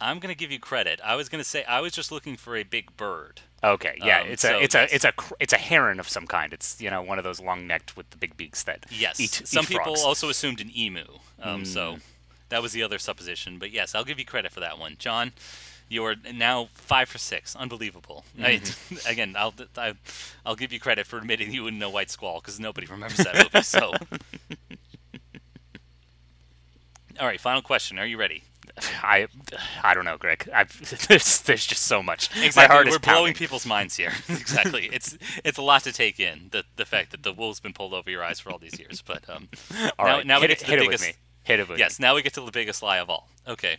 I'm 0.00 0.18
going 0.18 0.32
to 0.34 0.38
give 0.38 0.50
you 0.52 0.58
credit. 0.60 1.00
I 1.04 1.16
was 1.16 1.28
going 1.28 1.42
to 1.42 1.48
say 1.48 1.64
I 1.64 1.80
was 1.80 1.92
just 1.92 2.12
looking 2.12 2.36
for 2.36 2.56
a 2.56 2.62
big 2.62 2.96
bird. 2.96 3.40
Okay, 3.62 3.98
yeah, 4.02 4.20
Um, 4.20 4.28
it's 4.28 4.42
so, 4.42 4.56
a 4.56 4.60
it's 4.60 4.74
yes. 4.74 4.90
a 4.90 4.94
it's 4.94 5.04
a 5.04 5.12
it's 5.40 5.52
a 5.52 5.56
heron 5.58 5.98
of 5.98 6.08
some 6.08 6.26
kind. 6.28 6.52
It's 6.52 6.80
you 6.80 6.90
know 6.90 7.02
one 7.02 7.18
of 7.18 7.24
those 7.24 7.40
long 7.40 7.66
necked 7.66 7.96
with 7.96 8.08
the 8.10 8.16
big 8.16 8.36
beaks 8.36 8.62
that 8.64 8.86
Yes. 8.90 9.18
eat 9.18 9.42
Some 9.44 9.64
eat 9.64 9.68
people 9.68 9.84
frogs. 9.84 10.02
Mm. 10.02 10.06
also 10.06 10.28
assumed 10.28 10.60
an 10.60 10.70
emu. 10.76 11.04
Um, 11.42 11.64
So 11.64 11.98
that 12.50 12.62
was 12.62 12.72
the 12.72 12.82
other 12.84 12.98
supposition. 12.98 13.58
But 13.58 13.70
yes, 13.72 13.94
I'll 13.96 14.04
give 14.04 14.18
you 14.18 14.24
credit 14.24 14.52
for 14.52 14.60
that 14.60 14.78
one. 14.78 14.94
John, 14.98 15.32
you 15.88 16.04
are 16.04 16.14
now 16.32 16.68
five 16.74 17.08
for 17.08 17.18
six. 17.18 17.56
Unbelievable. 17.56 18.24
Mm-hmm. 18.38 19.08
again, 19.10 19.34
I'll, 19.36 19.54
I, 19.76 19.94
I'll 20.46 20.54
give 20.56 20.72
you 20.72 20.78
credit 20.78 21.06
for 21.08 21.18
admitting 21.18 21.52
you 21.52 21.64
wouldn't 21.64 21.80
know 21.80 21.90
White 21.90 22.10
Squall 22.10 22.40
because 22.40 22.60
nobody 22.60 22.86
remembers 22.86 23.18
that 23.18 23.34
movie. 23.52 23.62
So. 23.64 23.92
All 27.20 27.26
right, 27.26 27.40
final 27.40 27.62
question. 27.62 27.98
Are 27.98 28.06
you 28.06 28.16
ready? 28.16 28.44
I 29.02 29.28
I 29.82 29.94
don't 29.94 30.04
know, 30.04 30.16
Greg. 30.16 30.48
I've, 30.52 31.06
there's 31.08 31.42
there's 31.42 31.66
just 31.66 31.82
so 31.84 32.02
much. 32.02 32.30
Exactly. 32.42 32.62
My 32.62 32.66
heart 32.74 32.88
We're 32.90 32.98
blowing 32.98 33.34
people's 33.34 33.66
minds 33.66 33.96
here. 33.96 34.12
exactly. 34.28 34.88
It's 34.92 35.16
it's 35.44 35.58
a 35.58 35.62
lot 35.62 35.84
to 35.84 35.92
take 35.92 36.18
in. 36.20 36.48
The 36.50 36.64
the 36.76 36.84
fact 36.84 37.10
that 37.12 37.22
the 37.22 37.32
wool's 37.32 37.60
been 37.60 37.72
pulled 37.72 37.94
over 37.94 38.10
your 38.10 38.22
eyes 38.24 38.40
for 38.40 38.50
all 38.50 38.58
these 38.58 38.78
years. 38.78 39.02
But 39.02 39.28
um, 39.28 39.48
All 39.98 40.06
now, 40.06 40.16
right, 40.16 40.26
now 40.26 40.36
we 40.40 40.42
hit 40.42 40.48
get 40.48 40.50
it, 40.50 40.58
to 40.60 40.64
the 40.66 40.70
hit 40.70 40.78
it 40.80 40.84
biggest. 40.86 41.06
with 41.06 41.14
me. 41.16 41.20
Hit 41.44 41.60
it 41.60 41.68
with 41.68 41.78
Yes, 41.78 41.98
me. 41.98 42.04
now 42.06 42.14
we 42.14 42.22
get 42.22 42.34
to 42.34 42.40
the 42.42 42.50
biggest 42.50 42.82
lie 42.82 42.98
of 42.98 43.08
all. 43.10 43.28
Okay. 43.46 43.78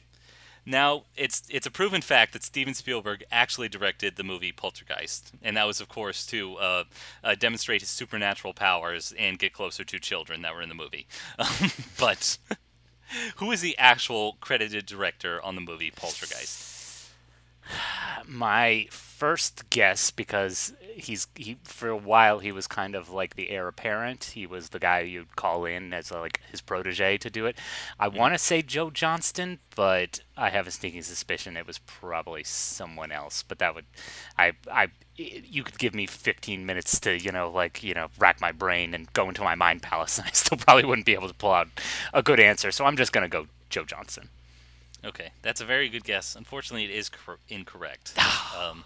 Now, 0.66 1.04
it's 1.16 1.44
it's 1.50 1.66
a 1.66 1.72
proven 1.72 2.02
fact 2.02 2.34
that 2.34 2.44
Steven 2.44 2.74
Spielberg 2.74 3.24
actually 3.32 3.70
directed 3.70 4.18
the 4.18 4.24
movie 4.24 4.52
Poltergeist, 4.52 5.32
and 5.42 5.58
that 5.58 5.66
was, 5.66 5.82
of 5.82 5.88
course, 5.88 6.26
to 6.28 6.56
uh, 6.58 6.84
uh, 7.24 7.36
demonstrate 7.36 7.82
his 7.82 7.90
supernatural 7.90 8.54
powers 8.54 9.14
and 9.18 9.40
get 9.40 9.54
closer 9.54 9.84
to 9.84 10.00
children 10.00 10.42
that 10.44 10.54
were 10.54 10.62
in 10.62 10.70
the 10.70 10.76
movie. 10.76 11.08
Um, 11.40 11.72
but 12.00 12.38
who 13.38 13.52
is 13.52 13.62
the 13.62 13.78
actual 13.78 14.38
credited 14.40 14.86
director 14.86 15.44
on 15.44 15.56
the 15.56 15.62
movie 15.62 15.92
Poltergeist? 15.92 16.79
My 18.28 18.88
first 18.92 19.70
guess 19.70 20.12
because 20.12 20.74
he's 20.96 21.28
he 21.36 21.58
for 21.64 21.90
a 21.90 21.98
while 21.98 22.40
he 22.40 22.52
was 22.52 22.68
kind 22.68 22.96
of 22.96 23.10
like 23.10 23.36
the 23.36 23.50
heir 23.50 23.68
apparent. 23.68 24.32
He 24.36 24.46
was 24.46 24.70
the 24.70 24.80
guy 24.80 25.02
you'd 25.02 25.36
call 25.36 25.66
in 25.66 25.94
as 25.94 26.12
like 26.12 26.40
his 26.52 26.62
protege 26.62 27.18
to 27.18 27.30
do 27.30 27.46
it. 27.46 27.58
I 28.00 28.08
mm-hmm. 28.08 28.18
want 28.18 28.34
to 28.34 28.38
say 28.38 28.62
Joe 28.62 28.90
Johnston, 28.90 29.60
but 29.76 30.22
I 30.38 30.50
have 30.50 30.68
a 30.68 30.72
sneaking 30.72 31.02
suspicion 31.02 31.58
it 31.58 31.68
was 31.68 31.80
probably 31.80 32.44
someone 32.44 33.12
else. 33.12 33.44
But 33.44 33.60
that 33.60 33.76
would 33.76 33.86
I 34.38 34.54
I 34.72 34.88
you 35.16 35.64
could 35.64 35.80
give 35.80 35.94
me 35.94 36.06
15 36.06 36.66
minutes 36.66 37.00
to 37.02 37.20
you 37.20 37.32
know 37.32 37.50
like 37.50 37.84
you 37.84 37.94
know 37.94 38.08
rack 38.18 38.40
my 38.40 38.52
brain 38.52 38.94
and 38.94 39.12
go 39.14 39.28
into 39.28 39.42
my 39.42 39.56
mind 39.56 39.82
palace 39.82 40.18
and 40.18 40.28
I 40.30 40.32
still 40.32 40.58
probably 40.58 40.86
wouldn't 40.86 41.06
be 41.06 41.14
able 41.14 41.28
to 41.28 41.34
pull 41.34 41.52
out 41.52 41.68
a 42.14 42.24
good 42.24 42.40
answer. 42.40 42.72
So 42.72 42.86
I'm 42.86 42.98
just 42.98 43.12
gonna 43.12 43.30
go 43.30 43.48
Joe 43.70 43.86
Johnston. 43.86 44.30
Okay, 45.06 45.30
that's 45.42 45.62
a 45.62 45.66
very 45.66 45.88
good 45.90 46.04
guess. 46.04 46.36
Unfortunately, 46.36 46.86
it 46.86 46.92
is 46.92 47.10
cor- 47.10 47.38
incorrect. 47.48 48.14
um, 48.60 48.84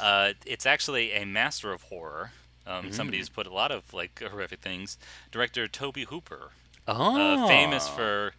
uh, 0.00 0.32
it's 0.46 0.64
actually 0.66 1.12
a 1.12 1.24
master 1.26 1.72
of 1.72 1.82
horror. 1.82 2.32
Um, 2.66 2.92
Somebody 2.92 3.16
Mm. 3.18 3.20
who's 3.22 3.28
put 3.30 3.46
a 3.46 3.52
lot 3.52 3.72
of 3.72 3.92
like 3.92 4.22
horrific 4.22 4.60
things. 4.60 4.96
Director 5.32 5.66
Tobe 5.66 5.96
Hooper, 6.08 6.50
Oh, 6.86 7.44
uh, 7.44 7.48
famous 7.48 7.88
for 7.88 8.32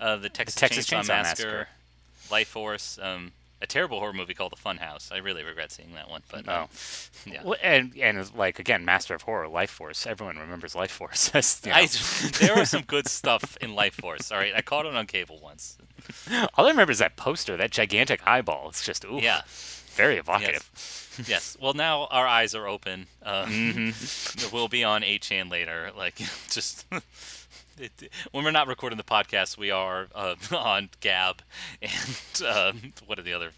uh, 0.00 0.16
the 0.16 0.28
Texas, 0.28 0.54
Texas 0.60 0.86
Chainsaw, 0.86 1.00
Chainsaw 1.04 1.08
Massacre, 1.08 1.22
Massacre. 1.50 1.68
Life 2.30 2.48
Force, 2.48 2.98
um, 3.00 3.32
a 3.60 3.66
terrible 3.66 3.98
horror 3.98 4.12
movie 4.12 4.34
called 4.34 4.52
The 4.52 4.56
Funhouse. 4.56 5.10
I 5.12 5.18
really 5.18 5.42
regret 5.42 5.72
seeing 5.72 5.94
that 5.94 6.08
one, 6.08 6.22
but 6.30 6.48
um, 6.48 6.68
yeah. 7.26 7.42
Well, 7.44 7.56
and 7.62 7.96
and 8.00 8.34
like 8.34 8.58
again, 8.58 8.84
Master 8.84 9.14
of 9.14 9.22
Horror, 9.22 9.48
Life 9.48 9.70
Force. 9.70 10.06
Everyone 10.06 10.36
remembers 10.38 10.74
Life 10.74 10.90
Force. 10.92 11.30
you 11.64 11.70
know. 11.70 11.76
I, 11.76 11.86
there 12.40 12.56
was 12.56 12.70
some 12.70 12.82
good 12.82 13.08
stuff 13.08 13.56
in 13.60 13.74
Life 13.74 13.94
Force. 13.94 14.30
All 14.30 14.38
right, 14.38 14.52
I 14.54 14.62
caught 14.62 14.86
it 14.86 14.94
on 14.94 15.06
cable 15.06 15.38
once. 15.42 15.76
All 16.54 16.66
I 16.66 16.70
remember 16.70 16.92
is 16.92 16.98
that 16.98 17.16
poster, 17.16 17.56
that 17.56 17.70
gigantic 17.70 18.20
eyeball. 18.26 18.68
It's 18.68 18.84
just 18.84 19.04
ooh, 19.04 19.18
Yeah. 19.20 19.42
very 19.94 20.16
evocative. 20.16 20.70
yes. 21.26 21.56
Well, 21.60 21.74
now 21.74 22.06
our 22.06 22.26
eyes 22.26 22.54
are 22.54 22.66
open. 22.68 23.06
Uh, 23.22 23.44
Mm-hmm. 23.46 24.54
We'll 24.54 24.68
be 24.68 24.84
on 24.84 25.02
8chan 25.02 25.50
later. 25.50 25.90
Like, 25.96 26.14
just 26.48 26.86
it, 27.80 28.10
when 28.32 28.44
we're 28.44 28.50
not 28.50 28.66
recording 28.66 28.96
the 28.96 29.04
podcast, 29.04 29.56
we 29.58 29.70
are 29.70 30.08
uh, 30.14 30.34
on 30.56 30.90
Gab 31.00 31.42
and 31.82 32.42
um, 32.46 32.92
what 33.06 33.18
are 33.18 33.22
the 33.22 33.32
other 33.32 33.50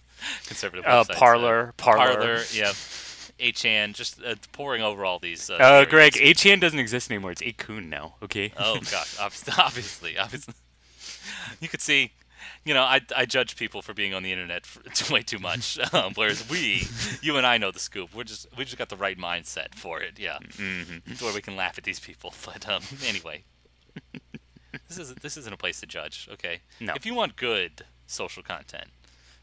conservative 0.46 0.84
Uh, 0.86 1.04
websites? 1.04 1.16
Parler, 1.16 1.74
Parler. 1.76 2.14
Parler. 2.14 2.40
Yeah. 2.52 2.72
8chan, 3.38 3.94
just 3.94 4.22
uh, 4.22 4.34
pouring 4.52 4.82
over 4.82 5.04
all 5.04 5.18
these. 5.18 5.48
Uh, 5.48 5.54
Uh, 5.54 5.84
Greg. 5.86 6.12
8chan 6.12 6.60
doesn't 6.60 6.78
exist 6.78 7.10
anymore. 7.10 7.30
It's 7.30 7.40
8kun 7.40 7.88
now. 7.88 8.16
Okay. 8.22 8.52
Oh 8.58 8.78
gosh, 8.90 9.16
obviously, 9.20 9.54
obviously, 9.58 10.18
obviously. 10.18 10.54
You 11.58 11.68
could 11.68 11.80
see, 11.80 12.12
you 12.64 12.74
know, 12.74 12.82
I, 12.82 13.00
I 13.16 13.24
judge 13.24 13.56
people 13.56 13.80
for 13.80 13.94
being 13.94 14.12
on 14.12 14.22
the 14.22 14.32
internet 14.32 14.66
for, 14.66 14.82
way 15.12 15.22
too 15.22 15.38
much, 15.38 15.78
um, 15.94 16.12
whereas 16.14 16.48
we, 16.50 16.86
you 17.22 17.36
and 17.38 17.46
I 17.46 17.56
know 17.56 17.70
the 17.70 17.78
scoop. 17.80 18.14
We're 18.14 18.24
just 18.24 18.46
we 18.56 18.64
just 18.64 18.76
got 18.76 18.90
the 18.90 18.96
right 18.96 19.18
mindset 19.18 19.74
for 19.74 20.00
it. 20.02 20.18
Yeah, 20.18 20.38
mm-hmm. 20.42 21.24
where 21.24 21.34
we 21.34 21.40
can 21.40 21.56
laugh 21.56 21.78
at 21.78 21.84
these 21.84 22.00
people. 22.00 22.34
But 22.44 22.68
um, 22.68 22.82
anyway, 23.06 23.44
this 24.88 24.98
isn't 24.98 25.22
this 25.22 25.36
isn't 25.36 25.52
a 25.52 25.56
place 25.56 25.80
to 25.80 25.86
judge. 25.86 26.28
Okay, 26.32 26.60
No. 26.80 26.94
if 26.94 27.04
you 27.06 27.14
want 27.14 27.36
good 27.36 27.84
social 28.06 28.42
content. 28.42 28.88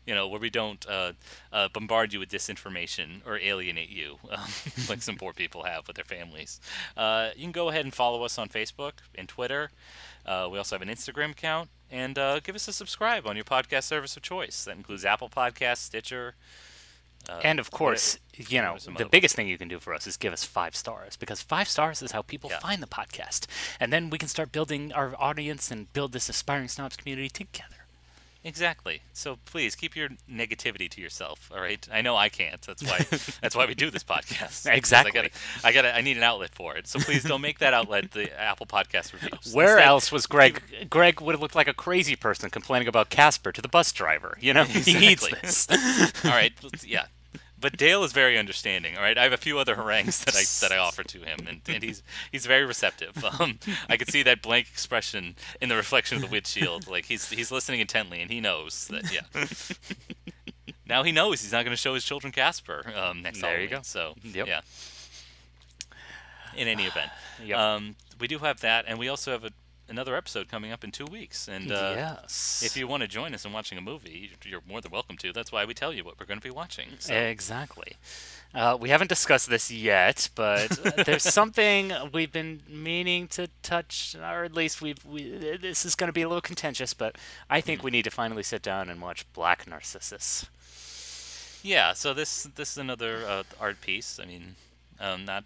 You 0.05 0.15
know, 0.15 0.25
where 0.29 0.39
we 0.39 0.49
don't 0.49 0.87
uh, 0.87 1.11
uh, 1.51 1.67
bombard 1.67 2.13
you 2.13 2.19
with 2.19 2.29
disinformation 2.29 3.19
or 3.27 3.37
alienate 3.37 3.89
you, 3.89 4.19
um, 4.31 4.39
like 4.87 5.01
some 5.01 5.17
poor 5.17 5.33
people 5.33 5.63
have 5.63 5.85
with 5.85 5.97
their 5.97 6.05
families. 6.05 6.61
Uh, 6.95 7.31
you 7.35 7.41
can 7.41 7.51
go 7.51 7.67
ahead 7.67 7.83
and 7.83 7.93
follow 7.93 8.23
us 8.23 8.37
on 8.37 8.47
Facebook 8.47 8.93
and 9.15 9.27
Twitter. 9.27 9.69
Uh, 10.25 10.47
we 10.49 10.57
also 10.57 10.77
have 10.77 10.81
an 10.81 10.87
Instagram 10.87 11.31
account, 11.31 11.69
and 11.91 12.17
uh, 12.17 12.39
give 12.39 12.55
us 12.55 12.69
a 12.69 12.71
subscribe 12.71 13.27
on 13.27 13.35
your 13.35 13.43
podcast 13.43 13.83
service 13.83 14.15
of 14.15 14.23
choice. 14.23 14.63
That 14.63 14.77
includes 14.77 15.03
Apple 15.03 15.27
Podcasts, 15.27 15.79
Stitcher. 15.79 16.35
Uh, 17.29 17.39
And 17.43 17.59
of 17.59 17.71
course, 17.71 18.17
you 18.37 18.61
know, 18.61 18.77
the 18.97 19.05
biggest 19.05 19.35
thing 19.35 19.47
you 19.47 19.57
can 19.57 19.67
do 19.67 19.79
for 19.79 19.93
us 19.93 20.07
is 20.07 20.17
give 20.17 20.33
us 20.33 20.43
five 20.43 20.75
stars 20.75 21.17
because 21.17 21.41
five 21.41 21.67
stars 21.67 22.01
is 22.01 22.11
how 22.11 22.21
people 22.21 22.49
Yeah. 22.49 22.59
find 22.59 22.81
the 22.81 22.87
podcast. 22.87 23.47
And 23.79 23.91
then 23.91 24.09
we 24.09 24.17
can 24.17 24.29
start 24.29 24.51
building 24.51 24.93
our 24.93 25.13
audience 25.19 25.71
and 25.71 25.91
build 25.93 26.13
this 26.13 26.29
aspiring 26.29 26.67
snobs 26.69 26.95
community 26.95 27.29
together. 27.29 27.73
Exactly. 28.43 29.01
So 29.11 29.39
please 29.43 29.75
keep 29.75 29.93
your 29.93 30.09
negativity 30.31 30.89
to 30.91 31.01
yourself. 31.01 31.51
All 31.53 31.59
right. 31.59 31.85
I 31.91 32.01
know 32.01 32.15
I 32.15 32.29
can't. 32.29 32.61
That's 32.61 32.81
why. 32.81 32.99
that's 33.41 33.55
why 33.57 33.65
we 33.65 33.75
do 33.75 33.89
this 33.91 34.05
podcast. 34.05 34.71
Exactly. 34.71 35.19
I 35.19 35.23
got. 35.23 35.31
I 35.65 35.71
got. 35.73 35.85
I 35.85 35.99
need 35.99 36.15
an 36.15 36.23
outlet 36.23 36.55
for 36.55 36.77
it. 36.77 36.87
So 36.87 36.97
please 36.99 37.23
don't 37.23 37.41
make 37.41 37.59
that 37.59 37.73
outlet 37.73 38.11
the 38.11 38.31
Apple 38.39 38.65
Podcast 38.65 39.11
reviews. 39.11 39.53
Where 39.53 39.73
Instead, 39.77 39.87
else 39.87 40.11
was 40.13 40.27
Greg? 40.27 40.61
Greg 40.89 41.19
would 41.19 41.33
have 41.33 41.41
looked 41.41 41.55
like 41.55 41.67
a 41.67 41.73
crazy 41.73 42.15
person 42.15 42.49
complaining 42.49 42.87
about 42.87 43.09
Casper 43.09 43.51
to 43.51 43.61
the 43.61 43.67
bus 43.67 43.91
driver. 43.91 44.37
You 44.39 44.53
know, 44.53 44.63
he 44.89 44.93
needs 44.93 45.27
this. 45.27 45.67
all 46.23 46.31
right. 46.31 46.53
Yeah. 46.85 47.07
But 47.59 47.75
Dale 47.75 48.03
is 48.03 48.13
very 48.13 48.37
understanding. 48.37 48.95
All 48.95 49.01
right. 49.01 49.17
I 49.17 49.23
have 49.23 49.33
a 49.33 49.37
few 49.37 49.57
other 49.57 49.75
harangues 49.75 50.23
that 50.25 50.35
I 50.35 50.43
that 50.61 50.71
I 50.71 50.77
offer 50.77 51.03
to 51.03 51.19
him, 51.19 51.39
and, 51.47 51.61
and 51.67 51.83
he's 51.83 52.03
he's 52.31 52.45
very 52.45 52.65
receptive. 52.65 53.23
Um, 53.39 53.59
I 53.89 53.97
could 53.97 54.09
see 54.09 54.23
that 54.23 54.41
blank 54.41 54.67
expression 54.69 55.35
in 55.61 55.69
the 55.69 55.75
reflection 55.75 56.15
of 56.17 56.21
the 56.21 56.29
windshield. 56.29 56.87
Like 56.87 57.05
he's 57.05 57.29
he's 57.29 57.51
listening 57.51 57.79
intently, 57.81 58.21
and 58.21 58.31
he 58.31 58.39
knows 58.39 58.87
that. 58.87 59.11
Yeah. 59.11 59.21
now 60.87 61.03
he 61.03 61.11
knows 61.11 61.41
he's 61.41 61.51
not 61.51 61.63
going 61.65 61.73
to 61.75 61.81
show 61.81 61.93
his 61.93 62.03
children 62.03 62.31
Casper 62.31 62.83
um, 62.95 63.21
next 63.21 63.41
There 63.41 63.59
you 63.61 63.67
go. 63.67 63.79
So 63.83 64.15
Yep. 64.23 64.47
yeah. 64.47 64.61
In 66.55 66.67
any 66.67 66.85
event, 66.85 67.11
Yep. 67.45 67.57
um, 67.57 67.95
we 68.19 68.27
do 68.27 68.39
have 68.39 68.61
that, 68.61 68.85
and 68.87 68.97
we 68.97 69.07
also 69.09 69.31
have 69.31 69.43
a, 69.43 69.51
another 69.89 70.15
episode 70.15 70.47
coming 70.49 70.71
up 70.71 70.83
in 70.83 70.91
two 70.91 71.05
weeks. 71.05 71.47
And 71.47 71.71
uh, 71.71 71.93
yes. 71.95 72.61
if 72.65 72.77
you 72.77 72.87
want 72.87 73.01
to 73.01 73.07
join 73.07 73.33
us 73.33 73.45
in 73.45 73.53
watching 73.53 73.77
a 73.77 73.81
movie, 73.81 74.31
you're 74.45 74.61
more 74.67 74.81
than 74.81 74.91
welcome 74.91 75.17
to. 75.17 75.33
That's 75.33 75.51
why 75.51 75.65
we 75.65 75.73
tell 75.73 75.93
you 75.93 76.03
what 76.03 76.19
we're 76.19 76.25
going 76.25 76.39
to 76.39 76.43
be 76.43 76.51
watching. 76.51 76.87
So. 76.99 77.13
Exactly. 77.13 77.93
Uh, 78.53 78.77
we 78.79 78.89
haven't 78.89 79.07
discussed 79.09 79.49
this 79.49 79.69
yet, 79.69 80.29
but 80.35 80.69
there's 81.05 81.23
something 81.23 81.91
we've 82.13 82.31
been 82.31 82.61
meaning 82.69 83.27
to 83.29 83.49
touch, 83.61 84.15
or 84.15 84.43
at 84.43 84.53
least 84.53 84.81
we've. 84.81 85.03
We, 85.05 85.57
this 85.57 85.85
is 85.85 85.95
going 85.95 86.07
to 86.07 86.13
be 86.13 86.21
a 86.21 86.27
little 86.27 86.41
contentious, 86.41 86.93
but 86.93 87.17
I 87.49 87.61
think 87.61 87.83
we 87.83 87.91
need 87.91 88.03
to 88.03 88.11
finally 88.11 88.43
sit 88.43 88.61
down 88.61 88.89
and 88.89 89.01
watch 89.01 89.25
Black 89.33 89.67
Narcissus. 89.67 90.47
Yeah, 91.61 91.93
so 91.93 92.13
this 92.13 92.43
this 92.55 92.71
is 92.71 92.77
another 92.77 93.25
uh, 93.27 93.43
art 93.59 93.81
piece. 93.81 94.19
I 94.21 94.25
mean, 94.25 94.55
um, 94.99 95.25
not 95.25 95.43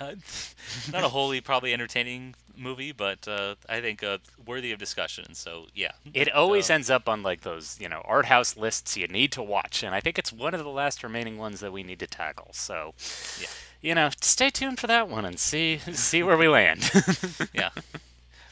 uh, 0.00 0.14
not 0.92 1.04
a 1.04 1.08
wholly 1.08 1.40
probably 1.40 1.72
entertaining 1.72 2.34
movie, 2.56 2.92
but 2.92 3.26
uh, 3.26 3.54
I 3.68 3.80
think 3.80 4.02
uh, 4.02 4.18
worthy 4.46 4.72
of 4.72 4.78
discussion. 4.78 5.34
So 5.34 5.66
yeah, 5.74 5.92
It 6.12 6.32
always 6.32 6.70
ends 6.70 6.90
up 6.90 7.08
on 7.08 7.22
like 7.22 7.40
those, 7.42 7.78
you 7.80 7.88
know, 7.88 8.02
art 8.04 8.26
house 8.26 8.56
lists 8.56 8.96
you 8.96 9.06
need 9.08 9.32
to 9.32 9.42
watch, 9.42 9.82
and 9.82 9.94
I 9.94 10.00
think 10.00 10.18
it's 10.18 10.32
one 10.32 10.54
of 10.54 10.62
the 10.62 10.70
last 10.70 11.02
remaining 11.02 11.36
ones 11.38 11.60
that 11.60 11.72
we 11.72 11.82
need 11.82 11.98
to 12.00 12.06
tackle. 12.06 12.48
So, 12.52 12.94
Yeah. 13.40 13.48
you 13.80 13.94
know, 13.94 14.10
stay 14.20 14.50
tuned 14.50 14.78
for 14.78 14.86
that 14.86 15.08
one 15.08 15.24
and 15.24 15.38
see 15.38 15.78
see 15.78 16.22
where 16.22 16.36
we 16.36 16.48
land. 16.48 16.90
yeah. 17.54 17.70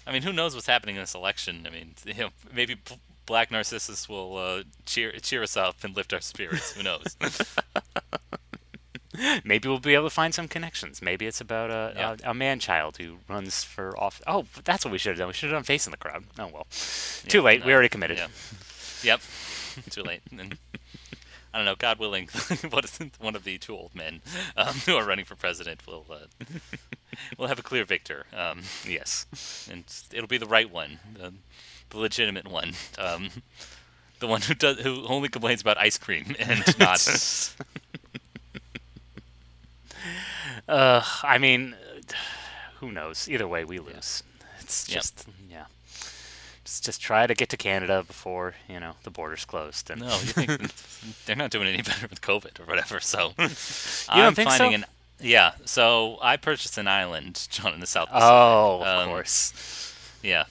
I 0.07 0.13
mean, 0.13 0.23
who 0.23 0.33
knows 0.33 0.55
what's 0.55 0.67
happening 0.67 0.97
in 0.97 1.03
this 1.03 1.15
election? 1.15 1.65
I 1.67 1.71
mean, 1.71 1.95
you 2.05 2.15
know, 2.15 2.29
maybe 2.53 2.75
B- 2.75 2.97
Black 3.25 3.53
Narcissus 3.53 4.09
will 4.09 4.37
uh, 4.37 4.63
cheer 4.85 5.13
cheer 5.23 5.45
us 5.45 5.57
up 5.57 5.85
and 5.85 5.95
lift 5.97 6.13
our 6.13 6.21
spirits. 6.21 6.73
Who 6.73 6.83
knows? 6.83 7.17
Maybe 9.45 9.69
we'll 9.69 9.79
be 9.79 9.95
able 9.95 10.07
to 10.07 10.15
find 10.15 10.35
some 10.35 10.49
connections. 10.49 11.03
Maybe 11.03 11.27
it's 11.27 11.41
about 11.41 11.71
a, 11.71 11.93
Yeah. 11.97 12.17
a, 12.25 12.31
a 12.31 12.35
man 12.35 12.59
child 12.59 12.97
who 12.97 13.17
runs 13.29 13.63
for 13.65 13.99
office. 13.99 14.23
Oh, 14.27 14.47
that's 14.65 14.85
what 14.85 14.93
we 14.93 14.99
should 14.99 15.11
have 15.11 15.19
done. 15.19 15.29
We 15.29 15.35
should 15.35 15.51
have 15.51 15.57
done 15.59 15.65
Face 15.65 15.87
in 15.87 15.91
the 15.91 15.97
Crowd. 15.99 16.25
Oh, 16.39 16.49
well. 16.53 16.67
Too 17.29 17.43
late. 17.43 17.65
we 17.65 17.73
already 17.73 17.89
committed. 17.89 18.19
Yeah. 18.19 18.29
Yep. 19.03 19.21
Too 19.91 20.03
late. 20.03 20.23
And, 20.31 20.57
I 21.55 21.59
don't 21.59 21.67
know. 21.67 21.75
God 21.75 21.99
willing, 21.99 22.29
what 22.71 22.85
is 22.85 22.99
it, 23.01 23.11
one 23.21 23.37
of 23.37 23.45
the 23.45 23.59
two 23.59 23.75
old 23.77 23.95
men 23.95 24.23
um, 24.57 24.75
who 24.87 24.97
are 24.97 25.05
running 25.05 25.27
for 25.27 25.35
president 25.37 25.87
will 25.87 26.07
uh, 26.11 26.45
will 27.39 27.49
have 27.49 27.59
a 27.59 27.63
clear 27.63 27.85
victor. 27.85 28.25
Um, 28.35 28.63
Yes. 28.89 29.69
and 29.71 29.85
it'll 30.15 30.27
be 30.29 30.39
the 30.39 30.47
right 30.47 30.71
one, 30.71 30.99
the, 31.13 31.35
the 31.91 31.99
legitimate 31.99 32.49
one, 32.49 32.73
um, 32.97 33.29
the 34.21 34.27
one 34.27 34.41
who 34.41 34.55
does 34.55 34.79
who 34.81 35.05
only 35.07 35.29
complains 35.29 35.61
about 35.61 35.77
ice 35.77 35.99
cream 35.99 36.35
and 36.39 36.65
not. 36.79 37.01
Uh, 40.69 41.03
I 41.23 41.39
mean, 41.39 41.75
who 42.81 42.91
knows? 42.93 43.29
Either 43.29 43.47
way, 43.49 43.65
we 43.65 43.79
lose. 43.79 44.23
It's 44.61 44.89
Yep. 44.89 44.95
just, 45.03 45.27
yeah. 45.51 45.65
Just, 46.65 46.85
just 46.85 47.01
try 47.03 47.27
to 47.27 47.35
get 47.35 47.49
to 47.51 47.57
Canada 47.57 48.05
before, 48.07 48.55
you 48.69 48.79
know, 48.81 48.95
the 49.03 49.11
border's 49.11 49.45
closed. 49.45 49.91
And 49.91 50.01
no, 50.03 50.07
you 50.09 50.15
think 50.33 51.25
they're 51.27 51.37
not 51.37 51.51
doing 51.51 51.67
any 51.69 51.83
better 51.83 52.07
with 52.07 52.21
COVID 52.21 52.61
or 52.61 52.65
whatever. 52.65 53.01
So 53.01 53.33
I'm 54.09 54.35
think 54.35 54.49
so? 54.51 54.57
finding 54.59 54.75
an 54.75 54.85
Yeah, 55.21 55.53
so 55.65 56.19
I 56.23 56.37
purchased 56.37 56.79
an 56.79 56.89
island, 56.89 57.47
John, 57.51 57.75
in 57.75 57.81
the 57.81 57.87
South 57.87 58.09
Pacific. 58.09 58.29
Oh, 58.31 58.81
of 58.83 58.87
Um, 59.03 59.09
course. 59.09 59.53
Yeah. 60.23 60.45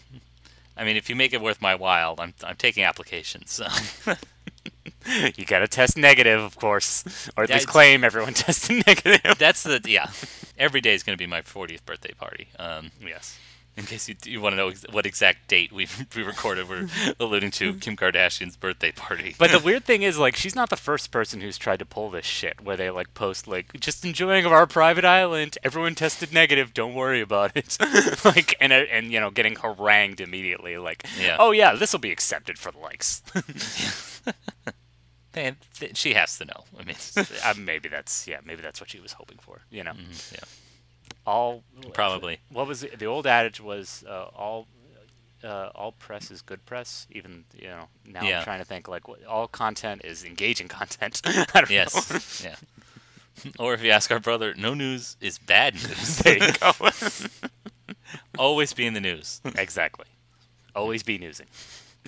I 0.77 0.83
mean, 0.83 0.97
if 0.97 1.09
you 1.09 1.15
make 1.15 1.33
it 1.33 1.41
worth 1.41 1.61
my 1.61 1.75
while, 1.75 2.15
I'm, 2.19 2.33
I'm 2.43 2.55
taking 2.57 2.83
applications. 2.83 3.51
So. 3.51 3.67
You 5.37 5.45
gotta 5.45 5.67
test 5.67 5.97
negative, 5.97 6.41
of 6.41 6.55
course, 6.57 7.29
or 7.37 7.43
at 7.43 7.49
Yeah, 7.49 7.55
least 7.55 7.67
claim 7.67 8.03
everyone 8.03 8.33
tested 8.35 8.83
negative. 8.85 9.37
That's 9.37 9.63
the, 9.63 9.81
yeah. 9.85 10.09
Every 10.57 10.81
day 10.81 10.93
is 10.93 11.03
going 11.03 11.17
to 11.17 11.21
be 11.21 11.27
my 11.27 11.41
40th 11.41 11.85
birthday 11.85 12.13
party. 12.13 12.47
Um, 12.59 12.91
yes. 13.01 13.39
in 13.77 13.85
case 13.85 14.07
you, 14.09 14.15
you 14.25 14.41
want 14.41 14.53
to 14.53 14.57
know 14.57 14.67
ex- 14.67 14.85
what 14.91 15.05
exact 15.07 15.47
date 15.47 15.71
we 15.71 15.87
we 16.15 16.21
recorded, 16.23 16.69
we're 16.69 16.87
alluding 17.19 17.49
to 17.51 17.73
Kim 17.75 17.95
Kardashian's 17.95 18.57
birthday 18.57 18.91
party. 18.91 19.33
But 19.39 19.49
the 19.51 19.59
weird 19.59 19.85
thing 19.85 20.03
is, 20.03 20.19
like, 20.19 20.35
she's 20.35 20.55
not 20.55 20.69
the 20.69 20.75
first 20.75 21.09
person 21.09 21.41
who's 21.41 21.57
tried 21.57 21.79
to 21.79 21.85
pull 21.85 22.09
this 22.11 22.25
shit, 22.25 22.61
where 22.61 22.77
they 22.77 22.89
like 22.91 23.13
post 23.15 23.47
like, 23.47 23.73
"Just 23.79 24.05
enjoying 24.05 24.45
of 24.45 24.51
our 24.51 24.67
private 24.67 25.05
island. 25.05 25.57
Everyone 25.63 25.95
tested 25.95 26.31
negative. 26.33 26.73
Don't 26.75 26.93
worry 26.93 27.21
about 27.21 27.53
it." 27.55 27.77
like, 28.25 28.55
and 28.61 28.71
uh, 28.73 28.83
and 28.91 29.11
you 29.11 29.19
know, 29.19 29.31
getting 29.31 29.55
harangued 29.55 30.19
immediately, 30.21 30.77
like, 30.77 31.05
Yeah. 31.19 31.37
"Oh 31.39 31.51
yeah, 31.51 31.73
this 31.73 31.91
will 31.93 31.99
be 32.01 32.11
accepted 32.11 32.59
for 32.59 32.71
the 32.71 32.79
likes." 32.79 33.23
Man, 35.35 35.55
th- 35.79 35.95
she 35.95 36.13
has 36.13 36.37
to 36.39 36.45
know. 36.45 36.65
I 36.79 36.83
mean, 36.83 36.95
uh, 37.45 37.53
maybe 37.57 37.87
that's 37.89 38.27
yeah, 38.27 38.39
maybe 38.45 38.61
that's 38.61 38.81
what 38.81 38.89
she 38.89 38.99
was 38.99 39.13
hoping 39.13 39.37
for. 39.39 39.61
You 39.69 39.83
know, 39.83 39.93
yeah. 40.33 40.39
all 41.25 41.63
Probably. 41.93 42.39
What 42.49 42.67
was 42.67 42.83
it? 42.83 42.99
the 42.99 43.05
old 43.05 43.25
adage 43.27 43.59
was 43.61 44.03
uh, 44.07 44.25
all. 44.35 44.67
Uh, 45.43 45.71
all 45.73 45.91
press 45.93 46.29
is 46.29 46.39
good 46.43 46.63
press. 46.67 47.07
Even 47.09 47.45
you 47.57 47.67
know 47.67 47.87
now 48.05 48.21
Yeah. 48.21 48.37
I'm 48.39 48.43
trying 48.43 48.59
to 48.59 48.65
think 48.65 48.87
like 48.87 49.07
what, 49.07 49.25
all 49.25 49.47
content 49.47 50.01
is 50.05 50.23
engaging 50.23 50.67
content. 50.67 51.19
I 51.25 51.45
don't 51.51 51.67
know. 51.67 51.73
Yes. 51.73 52.43
yeah. 52.45 52.55
Or 53.57 53.73
if 53.73 53.81
you 53.81 53.89
ask 53.89 54.11
our 54.11 54.19
brother, 54.19 54.53
no 54.55 54.75
news 54.75 55.17
is 55.19 55.39
bad 55.39 55.73
news. 55.73 56.17
there 56.19 56.37
you 56.37 56.51
go. 56.59 56.73
Always 58.37 58.73
be 58.73 58.85
in 58.85 58.93
the 58.93 58.99
news. 59.01 59.41
exactly. 59.57 60.05
Always 60.75 61.01
be 61.01 61.17
newsing. 61.17 61.47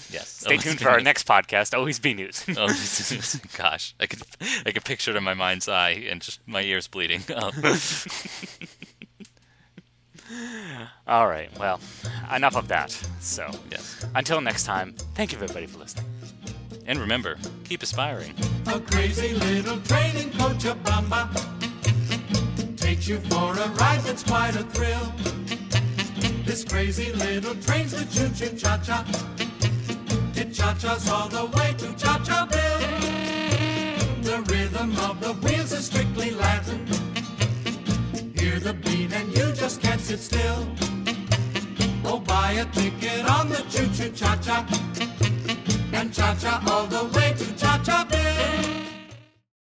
Yes. 0.10 0.28
Stay 0.30 0.52
always 0.52 0.64
tuned 0.64 0.80
be 0.80 0.84
for 0.86 0.90
our 0.90 0.96
newsing. 0.98 1.04
next 1.06 1.28
podcast. 1.28 1.78
Always 1.78 2.00
be 2.00 2.14
newsing. 2.14 2.56
Oh, 2.64 2.68
gosh, 3.58 3.94
I 4.00 4.08
could 4.08 4.22
I 4.66 4.72
could 4.72 4.84
picture 4.86 5.12
it 5.12 5.18
in 5.18 5.24
my 5.24 5.34
mind's 5.36 5.68
eye 5.70 5.92
and 6.10 6.22
just 6.22 6.40
my 6.48 6.62
ears 6.62 6.88
bleeding. 6.88 7.22
Um, 7.36 7.52
All 11.08 11.28
right. 11.28 11.50
Well, 11.60 11.80
enough 12.36 12.56
of 12.56 12.68
that. 12.70 12.92
So, 13.20 13.50
yes. 13.70 14.06
until 14.16 14.42
next 14.42 14.64
time, 14.66 14.96
thank 15.16 15.32
you 15.32 15.38
everybody 15.38 15.68
for 15.68 15.78
listening. 15.80 16.06
And 16.86 17.00
remember, 17.00 17.38
keep 17.66 17.84
aspiring. 17.84 18.34
A 18.68 18.80
crazy 18.80 19.34
little 19.34 19.80
training 19.82 20.32
coach, 20.32 20.66
a 20.66 20.74
bamba, 20.76 21.30
takes 22.78 23.08
you 23.08 23.20
for 23.20 23.54
a 23.54 23.68
ride 23.70 24.02
that's 24.02 24.24
quite 24.24 24.56
a 24.56 24.64
thrill. 24.64 25.14
This 26.46 26.64
crazy 26.64 27.12
little 27.14 27.56
train's 27.56 27.92
the 27.92 28.06
choo-choo 28.06 28.58
cha-cha. 28.58 29.06
It 30.36 30.52
cha-chas 30.54 31.10
all 31.10 31.30
the 31.30 31.46
way 31.56 31.74
to 31.78 31.94
Cha-Cha-ville. 31.94 32.82
The 34.22 34.42
rhythm 34.52 34.98
of 35.00 35.20
the 35.20 35.34
wheels 35.46 35.72
is 35.72 35.86
strictly 35.86 36.32
Latin. 36.32 36.86
Hear 38.36 38.60
the 38.60 38.74
beat 38.74 39.14
and 39.14 39.36
you 39.38 39.54
just 39.54 39.82
can't 39.82 40.02
sit 40.02 40.20
still. 40.20 40.68
Oh, 42.04 42.20
buy 42.20 42.54
a 42.54 42.66
ticket 42.66 43.30
on 43.30 43.50
the 43.50 43.64
choo-choo 43.70 44.10
cha-cha. 44.12 44.66
And 45.94 46.14
cha-cha 46.14 46.64
all 46.70 46.88
the 46.88 47.04